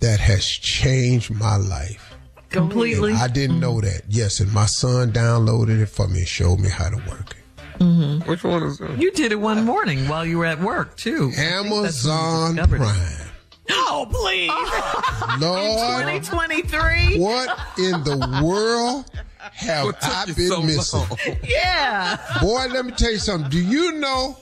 that 0.00 0.20
has 0.20 0.44
changed 0.46 1.30
my 1.30 1.56
life. 1.56 2.14
Completely. 2.50 3.12
And 3.12 3.20
I 3.20 3.28
didn't 3.28 3.60
know 3.60 3.80
that. 3.80 4.02
Yes, 4.08 4.40
and 4.40 4.52
my 4.52 4.66
son 4.66 5.12
downloaded 5.12 5.80
it 5.80 5.86
for 5.86 6.08
me 6.08 6.18
and 6.20 6.28
showed 6.28 6.58
me 6.58 6.68
how 6.68 6.88
to 6.90 6.96
work 6.96 7.30
it. 7.32 7.36
Mhm. 7.78 8.26
Which 8.26 8.44
one 8.44 8.62
is 8.64 8.78
that? 8.78 8.98
You 8.98 9.10
did 9.12 9.32
it 9.32 9.40
one 9.40 9.64
morning 9.64 10.08
while 10.08 10.26
you 10.26 10.38
were 10.38 10.46
at 10.46 10.60
work, 10.60 10.96
too. 10.96 11.32
Amazon 11.36 12.56
discovered 12.56 12.76
it. 12.76 12.78
Prime. 12.84 13.26
Oh, 13.70 14.06
please. 14.10 14.50
Lord, 15.40 16.22
2023? 16.24 17.18
what 17.20 17.56
in 17.78 18.02
the 18.04 18.40
world 18.44 19.10
have 19.38 19.94
I 20.02 20.24
been 20.26 20.48
so 20.48 20.60
missing? 20.62 20.98
long? 21.00 21.18
Yeah. 21.44 22.16
Boy, 22.42 22.66
let 22.70 22.84
me 22.84 22.92
tell 22.92 23.12
you 23.12 23.18
something. 23.18 23.48
Do 23.50 23.60
you 23.60 23.92
know 23.92 24.36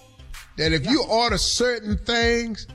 that 0.59 0.72
if 0.72 0.86
you 0.86 1.02
order 1.05 1.39
certain 1.39 1.97
things, 1.97 2.66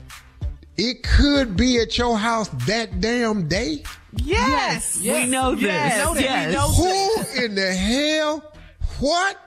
it 0.76 1.02
could 1.04 1.56
be 1.56 1.78
at 1.78 1.96
your 1.96 2.18
house 2.18 2.48
that 2.66 3.00
damn 3.00 3.46
day? 3.46 3.84
Yes. 4.16 4.98
We 5.00 5.26
know 5.26 5.54
this. 5.54 5.62
Yes. 5.62 5.96
We 5.96 6.04
know 6.04 6.14
that. 6.14 6.22
Yes. 6.22 6.48
We 6.48 6.54
know 6.54 6.68
Who 6.72 7.44
in 7.44 7.54
the 7.54 7.72
hell? 7.72 8.52
What? 9.00 9.38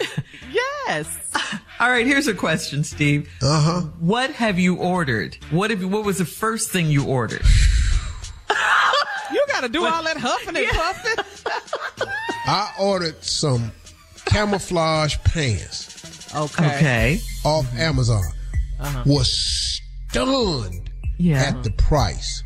Yes. 0.86 1.30
All 1.80 1.88
right, 1.90 2.06
here's 2.06 2.28
a 2.28 2.34
question, 2.34 2.84
Steve. 2.84 3.28
Uh 3.42 3.60
huh. 3.60 3.80
What 3.98 4.30
have 4.32 4.58
you 4.58 4.76
ordered? 4.76 5.36
What 5.50 5.70
have 5.70 5.80
you, 5.80 5.88
what 5.88 6.04
was 6.04 6.18
the 6.18 6.24
first 6.24 6.70
thing 6.70 6.86
you 6.90 7.06
ordered? 7.06 7.42
You 9.32 9.44
got 9.48 9.62
to 9.62 9.68
do 9.68 9.84
all 9.84 10.02
that 10.04 10.16
huffing 10.16 10.56
and 10.56 10.66
puffing. 10.72 11.24
I 12.46 12.72
ordered 12.78 13.24
some 13.24 13.72
camouflage 14.26 15.16
pants. 15.24 15.93
Okay. 16.34 16.66
Okay. 16.76 17.20
Off 17.44 17.66
Amazon. 17.76 18.22
Uh-huh. 18.80 19.02
Was 19.06 19.80
stunned 20.10 20.90
Yeah. 21.18 21.42
at 21.42 21.62
the 21.64 21.70
price. 21.72 22.42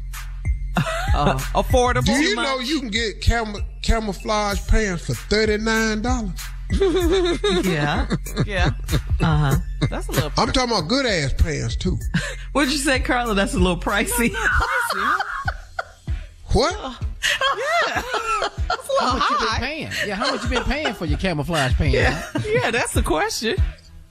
Uh, 1.14 1.36
affordable. 1.54 2.04
Do 2.06 2.12
you 2.12 2.36
know 2.36 2.58
you 2.60 2.80
can 2.80 2.90
get 2.90 3.20
camo- 3.24 3.60
camouflage 3.82 4.64
pants 4.68 5.06
for 5.06 5.14
thirty 5.14 5.58
nine 5.58 6.02
dollars? 6.02 6.30
Yeah. 7.64 8.06
Yeah. 8.46 8.70
Uh 9.20 9.52
huh. 9.52 9.56
That's 9.88 10.06
a 10.08 10.12
little. 10.12 10.32
I'm 10.36 10.52
talking 10.52 10.70
about 10.70 10.88
good 10.88 11.06
ass 11.06 11.32
pants 11.32 11.76
too. 11.76 11.98
What'd 12.52 12.70
you 12.70 12.78
say, 12.78 13.00
Carla? 13.00 13.34
That's 13.34 13.54
a 13.54 13.58
little 13.58 13.80
pricey. 13.80 14.34
What? 16.52 16.74
Yeah. 16.74 18.02
How 19.00 19.14
much 19.16 19.30
you 19.30 19.38
been 19.38 19.48
paying? 19.58 19.90
Yeah, 20.06 20.14
how 20.16 20.32
much 20.32 20.42
you 20.42 20.48
been 20.50 20.64
paying 20.64 20.92
for 20.94 21.04
your 21.06 21.18
camouflage 21.18 21.74
pants? 21.74 21.94
Yeah. 21.94 22.22
Yeah, 22.44 22.70
that's 22.72 22.92
the 22.94 23.02
question. 23.02 23.56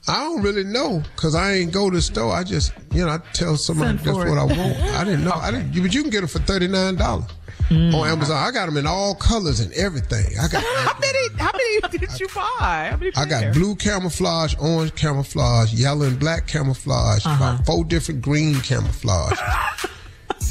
I 0.08 0.14
don't 0.20 0.42
really 0.42 0.64
know 0.64 1.02
because 1.14 1.34
I 1.34 1.52
ain't 1.54 1.72
go 1.72 1.90
to 1.90 1.96
the 1.96 2.02
store. 2.02 2.32
I 2.32 2.42
just, 2.42 2.72
you 2.94 3.04
know, 3.04 3.12
I 3.12 3.18
tell 3.34 3.56
somebody 3.58 3.98
Send 3.98 4.06
that's 4.06 4.16
what 4.16 4.28
it. 4.28 4.30
I 4.30 4.44
want. 4.44 4.78
I 4.96 5.04
didn't 5.04 5.24
know. 5.24 5.32
I 5.32 5.50
didn't, 5.50 5.72
but 5.82 5.92
you 5.94 6.00
can 6.00 6.10
get 6.10 6.20
them 6.20 6.28
for 6.28 6.38
thirty 6.38 6.68
nine 6.68 6.96
dollars 6.96 7.26
Mm. 7.68 7.92
on 7.92 8.08
Amazon. 8.08 8.38
I 8.38 8.50
got 8.50 8.64
them 8.64 8.78
in 8.78 8.86
all 8.86 9.14
colors 9.14 9.60
and 9.60 9.70
everything. 9.74 10.24
I 10.40 10.48
got, 10.48 10.64
How 10.64 10.98
many? 10.98 11.28
How 11.36 11.50
many 11.52 11.80
did 11.98 12.18
you 12.18 12.26
buy? 12.34 12.88
How 12.90 12.96
many? 12.96 13.12
I 13.14 13.26
got 13.26 13.42
pairs? 13.42 13.56
blue 13.58 13.74
camouflage, 13.74 14.54
orange 14.58 14.94
camouflage, 14.94 15.74
yellow 15.74 16.06
and 16.06 16.18
black 16.18 16.46
camouflage, 16.46 17.26
Uh-huh. 17.26 17.44
about 17.56 17.66
four 17.66 17.84
different 17.84 18.22
green 18.22 18.58
camouflage, 18.62 19.38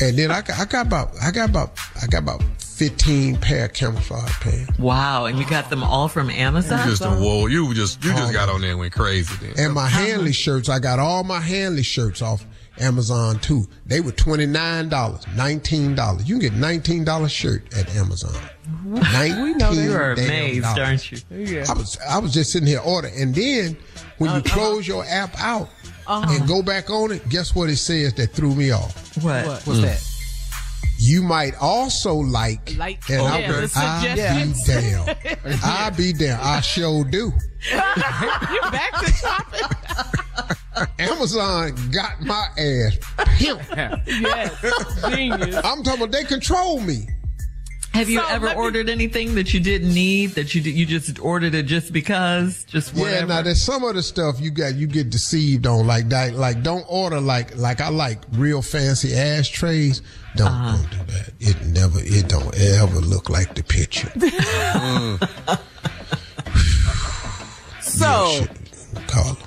and 0.02 0.18
then 0.18 0.32
I 0.32 0.42
got, 0.42 0.60
I 0.60 0.66
got 0.66 0.86
about, 0.86 1.12
I 1.22 1.32
got 1.32 1.50
about, 1.50 1.80
I 2.02 2.08
got 2.08 2.20
about 2.20 2.44
fifteen 2.60 3.36
pair 3.38 3.66
of 3.66 3.74
camouflage 3.74 4.32
pants. 4.40 4.78
Wow. 4.78 5.26
And 5.26 5.40
you 5.40 5.46
got 5.48 5.70
them 5.70 5.84
all 5.84 6.08
from 6.08 6.30
Amazon? 6.30 6.88
Just 6.88 7.02
a 7.04 7.10
whoa. 7.10 7.48
You 7.48 7.74
just 7.74 8.04
you 8.04 8.12
just 8.12 8.34
got 8.34 8.50
oh. 8.50 8.54
on 8.54 8.62
there 8.62 8.72
and 8.72 8.80
went 8.80 8.94
crazy. 8.94 9.34
Then. 9.42 9.66
And 9.66 9.74
my 9.74 9.88
Henley 9.88 10.34
shirts, 10.34 10.70
I 10.70 10.80
got 10.80 11.00
all 11.00 11.24
my 11.24 11.40
Henley 11.40 11.84
shirts 11.84 12.22
off 12.22 12.46
Amazon 12.80 13.40
too. 13.40 13.68
They 13.88 14.02
were 14.02 14.12
twenty 14.12 14.46
nine 14.46 14.90
dollars, 14.90 15.26
nineteen 15.36 15.96
dollars. 15.96 16.30
You 16.30 16.38
can 16.38 16.50
get 16.50 16.54
nineteen 16.54 17.04
dollar 17.04 17.30
shirt 17.30 17.76
at 17.76 17.90
Amazon. 17.96 18.36
We 18.86 19.00
know 19.00 19.74
that. 19.74 19.84
You 19.84 19.94
are 19.94 20.12
amazed, 20.12 20.64
dollars. 20.64 20.80
aren't 20.80 21.12
you? 21.12 21.18
Yeah. 21.32 21.66
I 21.68 21.74
was 21.74 21.98
I 22.08 22.20
was 22.20 22.32
just 22.34 22.52
sitting 22.52 22.68
here 22.68 22.82
ordering, 22.86 23.20
and 23.20 23.34
then 23.34 23.76
when 24.20 24.30
oh, 24.30 24.36
you 24.36 24.44
close 24.44 24.88
your 24.88 25.04
app 25.06 25.40
out 25.40 25.70
Uh-huh. 26.08 26.34
and 26.34 26.48
go 26.48 26.62
back 26.62 26.90
on 26.90 27.12
it, 27.12 27.28
guess 27.30 27.54
what 27.54 27.70
it 27.70 27.78
says 27.78 28.14
that 28.14 28.32
threw 28.32 28.56
me 28.56 28.72
off? 28.72 29.18
What? 29.18 29.46
What? 29.46 29.68
What's 29.68 29.80
mm. 29.80 29.84
that? 29.84 30.04
You 31.00 31.22
might 31.22 31.54
also 31.62 32.16
like, 32.16 32.76
Like- 32.78 33.08
and 33.10 33.22
Oh, 33.22 33.26
I, 33.26 33.40
yeah, 33.40 33.52
the 33.52 33.58
I 33.58 33.62
be 33.62 33.68
suggestions. 33.68 34.64
damn, 34.66 35.60
I 35.64 35.90
be 35.92 36.14
damn, 36.14 36.40
I 36.42 36.62
sure 36.62 37.04
do. 37.04 37.32
you 37.72 37.78
back 38.72 38.94
to 39.04 39.12
shopping? 39.14 40.88
Amazon 41.00 41.76
got 41.92 42.22
my 42.22 42.48
ass 42.58 42.98
pimped. 43.18 44.08
yes. 44.08 45.10
Genius. 45.10 45.56
I'm 45.64 45.84
talking 45.84 46.02
about 46.04 46.12
they 46.12 46.24
control 46.24 46.80
me. 46.80 47.08
Have 47.98 48.10
you 48.10 48.20
So 48.20 48.28
ever 48.28 48.46
let 48.48 48.58
me- 48.58 48.62
ordered 48.64 48.90
anything 48.90 49.34
that 49.36 49.54
you 49.54 49.60
didn't 49.60 49.94
need 49.94 50.32
that 50.32 50.54
you 50.54 50.62
did, 50.62 50.76
you 50.76 50.86
just 50.86 51.20
ordered 51.20 51.56
it 51.56 51.64
just 51.66 51.92
because, 51.92 52.64
just 52.66 52.94
whatever? 52.94 53.16
Yeah, 53.20 53.26
now 53.26 53.42
there's 53.42 53.62
some 53.64 53.84
of 53.84 53.96
the 53.96 54.04
stuff 54.04 54.40
you 54.40 54.52
got 54.52 54.76
you 54.76 54.86
get 54.88 55.10
deceived 55.10 55.66
on. 55.66 55.88
Like 55.88 56.10
that, 56.10 56.34
like 56.36 56.62
don't 56.62 56.86
order 56.88 57.20
like 57.20 57.56
like 57.58 57.82
I 57.82 57.90
like 57.90 58.20
real 58.34 58.62
fancy 58.62 59.16
ashtrays. 59.16 60.02
Don't 60.36 60.48
Uh-huh. 60.48 60.78
don't 60.78 60.92
do 60.92 61.12
that. 61.14 61.34
It 61.40 61.66
never 61.66 62.00
it 62.02 62.28
don't 62.30 62.56
ever 62.56 63.00
look 63.00 63.30
like 63.30 63.56
the 63.56 63.64
picture. 63.64 64.12
So, 67.82 68.46
Carla. 69.08 69.38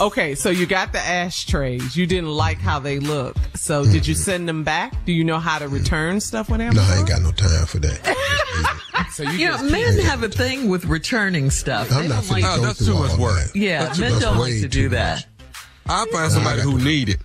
Okay, 0.00 0.34
so 0.34 0.50
you 0.50 0.66
got 0.66 0.92
the 0.92 0.98
ashtrays. 1.00 1.96
You 1.96 2.06
didn't 2.06 2.30
like 2.30 2.58
how 2.58 2.78
they 2.78 2.98
look. 3.00 3.36
So, 3.54 3.84
did 3.84 4.06
you 4.06 4.14
send 4.14 4.48
them 4.48 4.64
back? 4.64 4.94
Do 5.04 5.12
you 5.12 5.24
know 5.24 5.38
how 5.38 5.58
to 5.58 5.68
return 5.68 6.20
stuff 6.20 6.48
with 6.50 6.60
No, 6.60 6.66
I 6.82 6.98
ain't 6.98 7.08
got 7.08 7.22
no 7.22 7.32
time 7.32 7.66
for 7.66 7.78
that. 7.78 8.76
So 9.12 9.22
you 9.22 9.30
You 9.32 9.48
know, 9.48 9.62
men 9.70 9.98
have 10.00 10.22
a 10.22 10.28
thing 10.28 10.68
with 10.68 10.84
returning 10.84 11.50
stuff. 11.50 11.90
I'm 11.90 12.02
They 12.02 12.08
not 12.08 12.22
don't 12.24 12.30
like, 12.30 12.44
finna 12.44 12.54
Oh, 12.54 12.56
go 12.58 12.62
that's 12.66 12.84
too 12.86 12.94
much 12.94 13.18
work. 13.18 13.44
that. 13.52 13.56
yeah, 13.58 13.78
That's- 13.80 13.98
men 13.98 14.20
don't 14.20 14.36
like 14.38 14.52
to 14.60 14.68
do 14.68 14.88
that. 14.90 15.26
much. 15.38 15.54
I 15.88 16.06
find 16.12 16.30
somebody 16.30 16.60
who 16.60 16.78
need 16.78 17.08
it. 17.08 17.16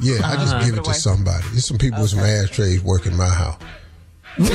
Yeah, 0.00 0.20
I 0.24 0.36
just 0.36 0.54
Uh-huh. 0.54 0.64
give 0.64 0.78
it 0.78 0.84
to 0.84 0.94
somebody. 1.08 1.44
There's 1.50 1.66
some 1.66 1.76
people 1.78 2.00
with 2.00 2.10
some 2.10 2.20
ashtrays 2.20 2.82
work 2.82 3.04
in 3.06 3.14
my 3.16 3.28
house. 3.28 3.56
Thank 4.38 4.50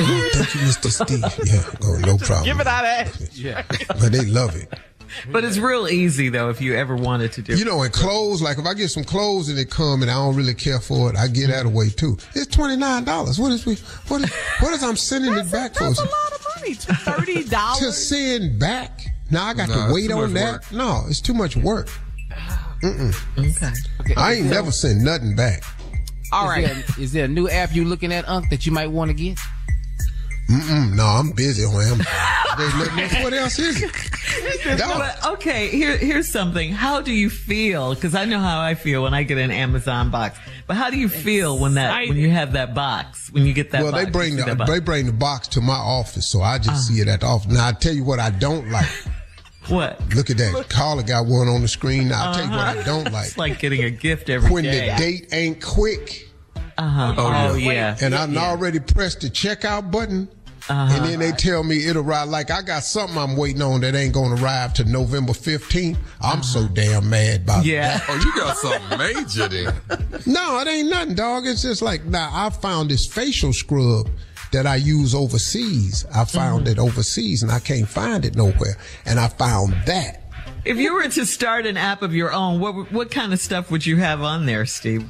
you, 0.54 0.60
Mr. 0.62 0.90
Steve. 1.06 1.46
Yeah, 1.46 1.62
oh, 1.84 1.98
no 2.04 2.18
problem. 2.18 2.44
Give 2.44 2.60
it 2.60 2.66
out 2.66 2.84
of 3.06 3.36
yeah. 3.38 3.62
But 3.88 4.10
they 4.12 4.24
love 4.26 4.56
it. 4.56 4.72
But 5.30 5.44
it's 5.44 5.58
real 5.58 5.88
easy 5.88 6.28
though 6.28 6.50
if 6.50 6.60
you 6.60 6.74
ever 6.74 6.96
wanted 6.96 7.32
to 7.32 7.42
do. 7.42 7.56
You 7.56 7.64
know, 7.64 7.82
in 7.82 7.90
clothes, 7.90 8.40
like 8.42 8.58
if 8.58 8.66
I 8.66 8.74
get 8.74 8.88
some 8.88 9.04
clothes 9.04 9.48
and 9.48 9.56
they 9.58 9.64
come 9.64 10.02
and 10.02 10.10
I 10.10 10.14
don't 10.14 10.36
really 10.36 10.54
care 10.54 10.80
for 10.80 11.10
it, 11.10 11.16
I 11.16 11.28
get 11.28 11.50
out 11.50 11.64
that 11.64 11.66
away 11.66 11.90
too. 11.90 12.16
It's 12.34 12.46
twenty 12.46 12.76
nine 12.76 13.04
dollars. 13.04 13.38
What 13.38 13.52
is 13.52 13.66
we? 13.66 13.74
What 14.08 14.22
is? 14.22 14.32
What 14.60 14.72
is 14.74 14.82
I'm 14.82 14.96
sending 14.96 15.32
it 15.34 15.50
back 15.50 15.74
for? 15.74 15.84
That's 15.84 15.98
a 15.98 16.02
lot 16.02 16.32
of 16.32 16.46
money. 16.56 16.74
Thirty 16.74 17.44
dollars 17.44 17.78
To 17.80 17.92
send 17.92 18.58
back? 18.58 19.00
Now 19.30 19.46
I 19.46 19.54
got 19.54 19.68
Nah, 19.68 19.88
to 19.88 19.92
wait 19.94 20.10
on 20.10 20.32
that. 20.34 20.52
work. 20.52 20.72
No, 20.72 21.04
it's 21.08 21.20
too 21.20 21.34
much 21.34 21.56
work. 21.56 21.88
okay. 22.84 24.14
I 24.16 24.34
ain't 24.34 24.46
never 24.46 24.70
sent 24.70 25.00
nothing 25.02 25.34
back. 25.36 25.62
All 26.30 26.50
Is 26.50 26.64
there, 26.66 27.04
is 27.04 27.12
there 27.12 27.24
a 27.24 27.28
new 27.28 27.48
app 27.48 27.74
you 27.74 27.84
looking 27.84 28.12
at, 28.12 28.28
Unc, 28.28 28.48
that 28.50 28.66
you 28.66 28.72
might 28.72 28.88
want 28.90 29.08
to 29.10 29.14
get? 29.14 29.38
Mm-mm, 30.48 30.94
no, 30.94 31.04
I'm 31.04 31.30
busy 31.32 31.62
on 31.64 31.74
Amazon. 31.74 32.06
There's 32.56 32.74
nothing 32.74 32.98
else. 33.00 33.22
What 33.22 33.32
else 33.34 33.58
is 33.58 33.82
it? 33.82 34.78
No. 34.78 35.10
Okay, 35.32 35.68
here 35.68 35.96
here's 35.98 36.28
something. 36.30 36.72
How 36.72 37.02
do 37.02 37.12
you 37.12 37.28
feel? 37.28 37.94
Because 37.94 38.14
I 38.14 38.24
know 38.24 38.38
how 38.38 38.60
I 38.60 38.74
feel 38.74 39.02
when 39.02 39.12
I 39.12 39.24
get 39.24 39.36
an 39.36 39.50
Amazon 39.50 40.10
box. 40.10 40.38
But 40.66 40.76
how 40.76 40.88
do 40.90 40.96
you 40.98 41.08
feel 41.10 41.58
when 41.58 41.74
that 41.74 42.08
when 42.08 42.16
you 42.16 42.30
have 42.30 42.52
that 42.52 42.74
box? 42.74 43.30
When 43.30 43.44
you 43.44 43.52
get 43.52 43.72
that 43.72 43.82
Well, 43.82 43.92
box? 43.92 44.04
they 44.04 44.10
bring 44.10 44.36
the 44.36 44.54
box? 44.56 44.70
they 44.70 44.80
bring 44.80 45.06
the 45.06 45.12
box 45.12 45.48
to 45.48 45.60
my 45.60 45.74
office, 45.74 46.26
so 46.26 46.40
I 46.40 46.58
just 46.58 46.88
see 46.88 47.00
it 47.00 47.08
at 47.08 47.20
the 47.20 47.26
office. 47.26 47.52
Now 47.52 47.68
I 47.68 47.72
tell 47.72 47.92
you 47.92 48.04
what 48.04 48.18
I 48.18 48.30
don't 48.30 48.70
like. 48.70 48.88
what? 49.68 50.00
Look 50.14 50.30
at 50.30 50.38
that. 50.38 50.66
Carla 50.70 51.02
got 51.02 51.26
one 51.26 51.48
on 51.48 51.60
the 51.60 51.68
screen. 51.68 52.08
Now 52.08 52.28
I'll 52.28 52.34
tell 52.34 52.44
you 52.44 52.50
what 52.50 52.60
I 52.60 52.82
don't 52.84 53.12
like. 53.12 53.26
It's 53.26 53.38
like 53.38 53.58
getting 53.58 53.84
a 53.84 53.90
gift 53.90 54.30
every 54.30 54.48
day. 54.48 54.54
when 54.54 54.64
the 54.64 54.70
date 54.96 55.28
ain't 55.32 55.62
quick. 55.62 56.24
Uh-huh. 56.78 57.14
Oh, 57.18 57.54
yeah. 57.56 57.96
And 58.00 58.14
I 58.14 58.26
done 58.26 58.38
already 58.38 58.78
pressed 58.78 59.22
the 59.22 59.28
checkout 59.28 59.90
button. 59.90 60.28
Uh-huh. 60.70 60.94
And 60.96 61.04
then 61.06 61.18
they 61.18 61.32
tell 61.32 61.62
me 61.64 61.86
it'll 61.86 62.02
arrive. 62.02 62.28
Like 62.28 62.50
I 62.50 62.62
got 62.62 62.84
something 62.84 63.16
I'm 63.16 63.36
waiting 63.36 63.62
on 63.62 63.80
that 63.80 63.94
ain't 63.94 64.12
gonna 64.14 64.34
arrive 64.42 64.74
to 64.74 64.84
November 64.84 65.32
15th. 65.32 65.96
I'm 66.20 66.42
so 66.42 66.68
damn 66.68 67.08
mad 67.08 67.42
about 67.42 67.58
Uh-huh. 67.60 67.62
Yeah. 67.68 68.00
Oh, 68.08 68.14
you 68.16 68.34
got 68.34 68.56
something 68.56 68.98
major 68.98 69.48
then. 69.48 70.20
No, 70.26 70.58
it 70.60 70.68
ain't 70.68 70.90
nothing, 70.90 71.14
dog. 71.14 71.46
It's 71.46 71.62
just 71.62 71.80
like 71.80 72.04
now 72.04 72.30
I 72.32 72.50
found 72.50 72.90
this 72.90 73.06
facial 73.06 73.52
scrub 73.52 74.08
that 74.52 74.66
I 74.66 74.76
use 74.76 75.14
overseas. 75.14 76.04
I 76.14 76.24
found 76.24 76.64
Mm-hmm. 76.66 76.72
it 76.72 76.78
overseas 76.78 77.42
and 77.42 77.50
I 77.52 77.60
can't 77.60 77.88
find 77.88 78.24
it 78.24 78.36
nowhere. 78.36 78.76
And 79.06 79.18
I 79.18 79.28
found 79.28 79.74
that. 79.86 80.24
If 80.64 80.76
you 80.76 80.92
were 80.94 81.08
to 81.08 81.24
start 81.24 81.64
an 81.66 81.76
app 81.78 82.02
of 82.02 82.14
your 82.14 82.32
own, 82.32 82.60
what 82.60 82.92
what 82.92 83.10
kind 83.10 83.32
of 83.32 83.40
stuff 83.40 83.70
would 83.70 83.86
you 83.86 83.96
have 83.98 84.20
on 84.22 84.44
there, 84.44 84.66
Steve? 84.66 85.08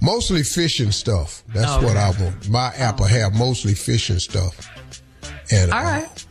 Mostly 0.00 0.42
fishing 0.44 0.92
stuff. 0.92 1.42
That's 1.48 1.70
Okay. 1.72 1.84
what 1.86 1.96
I 1.96 2.10
want. 2.20 2.48
My 2.48 2.68
app 2.76 3.00
will 3.00 3.06
have 3.06 3.34
mostly 3.34 3.74
fishing 3.74 4.18
stuff. 4.20 4.68
And 5.50 5.72
All 5.72 5.80
uh, 5.80 5.84
right. 5.84 6.26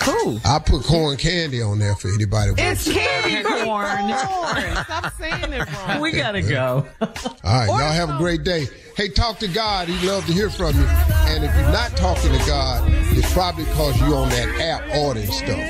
Cool. 0.00 0.40
I 0.44 0.58
put 0.58 0.84
corn 0.84 1.16
candy 1.16 1.62
on 1.62 1.78
there 1.78 1.94
for 1.94 2.08
anybody. 2.12 2.52
It's 2.58 2.92
candy 2.92 3.42
corn. 3.42 4.12
Stop 4.84 5.14
saying 5.18 5.52
it 5.52 5.72
wrong. 5.72 6.00
We 6.00 6.12
gotta 6.12 6.42
go. 6.42 6.86
All 7.00 7.08
right, 7.44 7.68
y'all 7.68 7.78
have 7.78 8.10
a 8.10 8.18
great 8.18 8.44
day. 8.44 8.66
Hey, 8.96 9.08
talk 9.08 9.38
to 9.38 9.48
God. 9.48 9.88
He'd 9.88 10.06
love 10.06 10.26
to 10.26 10.32
hear 10.32 10.50
from 10.50 10.76
you. 10.76 10.84
And 10.84 11.42
if 11.42 11.54
you're 11.54 11.72
not 11.72 11.96
talking 11.96 12.32
to 12.32 12.46
God, 12.46 12.86
it's 12.92 13.32
probably 13.32 13.64
because 13.64 13.98
you're 14.00 14.14
on 14.14 14.28
that 14.28 14.60
app 14.60 14.94
ordering 14.94 15.30
stuff. 15.30 15.60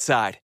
Side. 0.00 0.38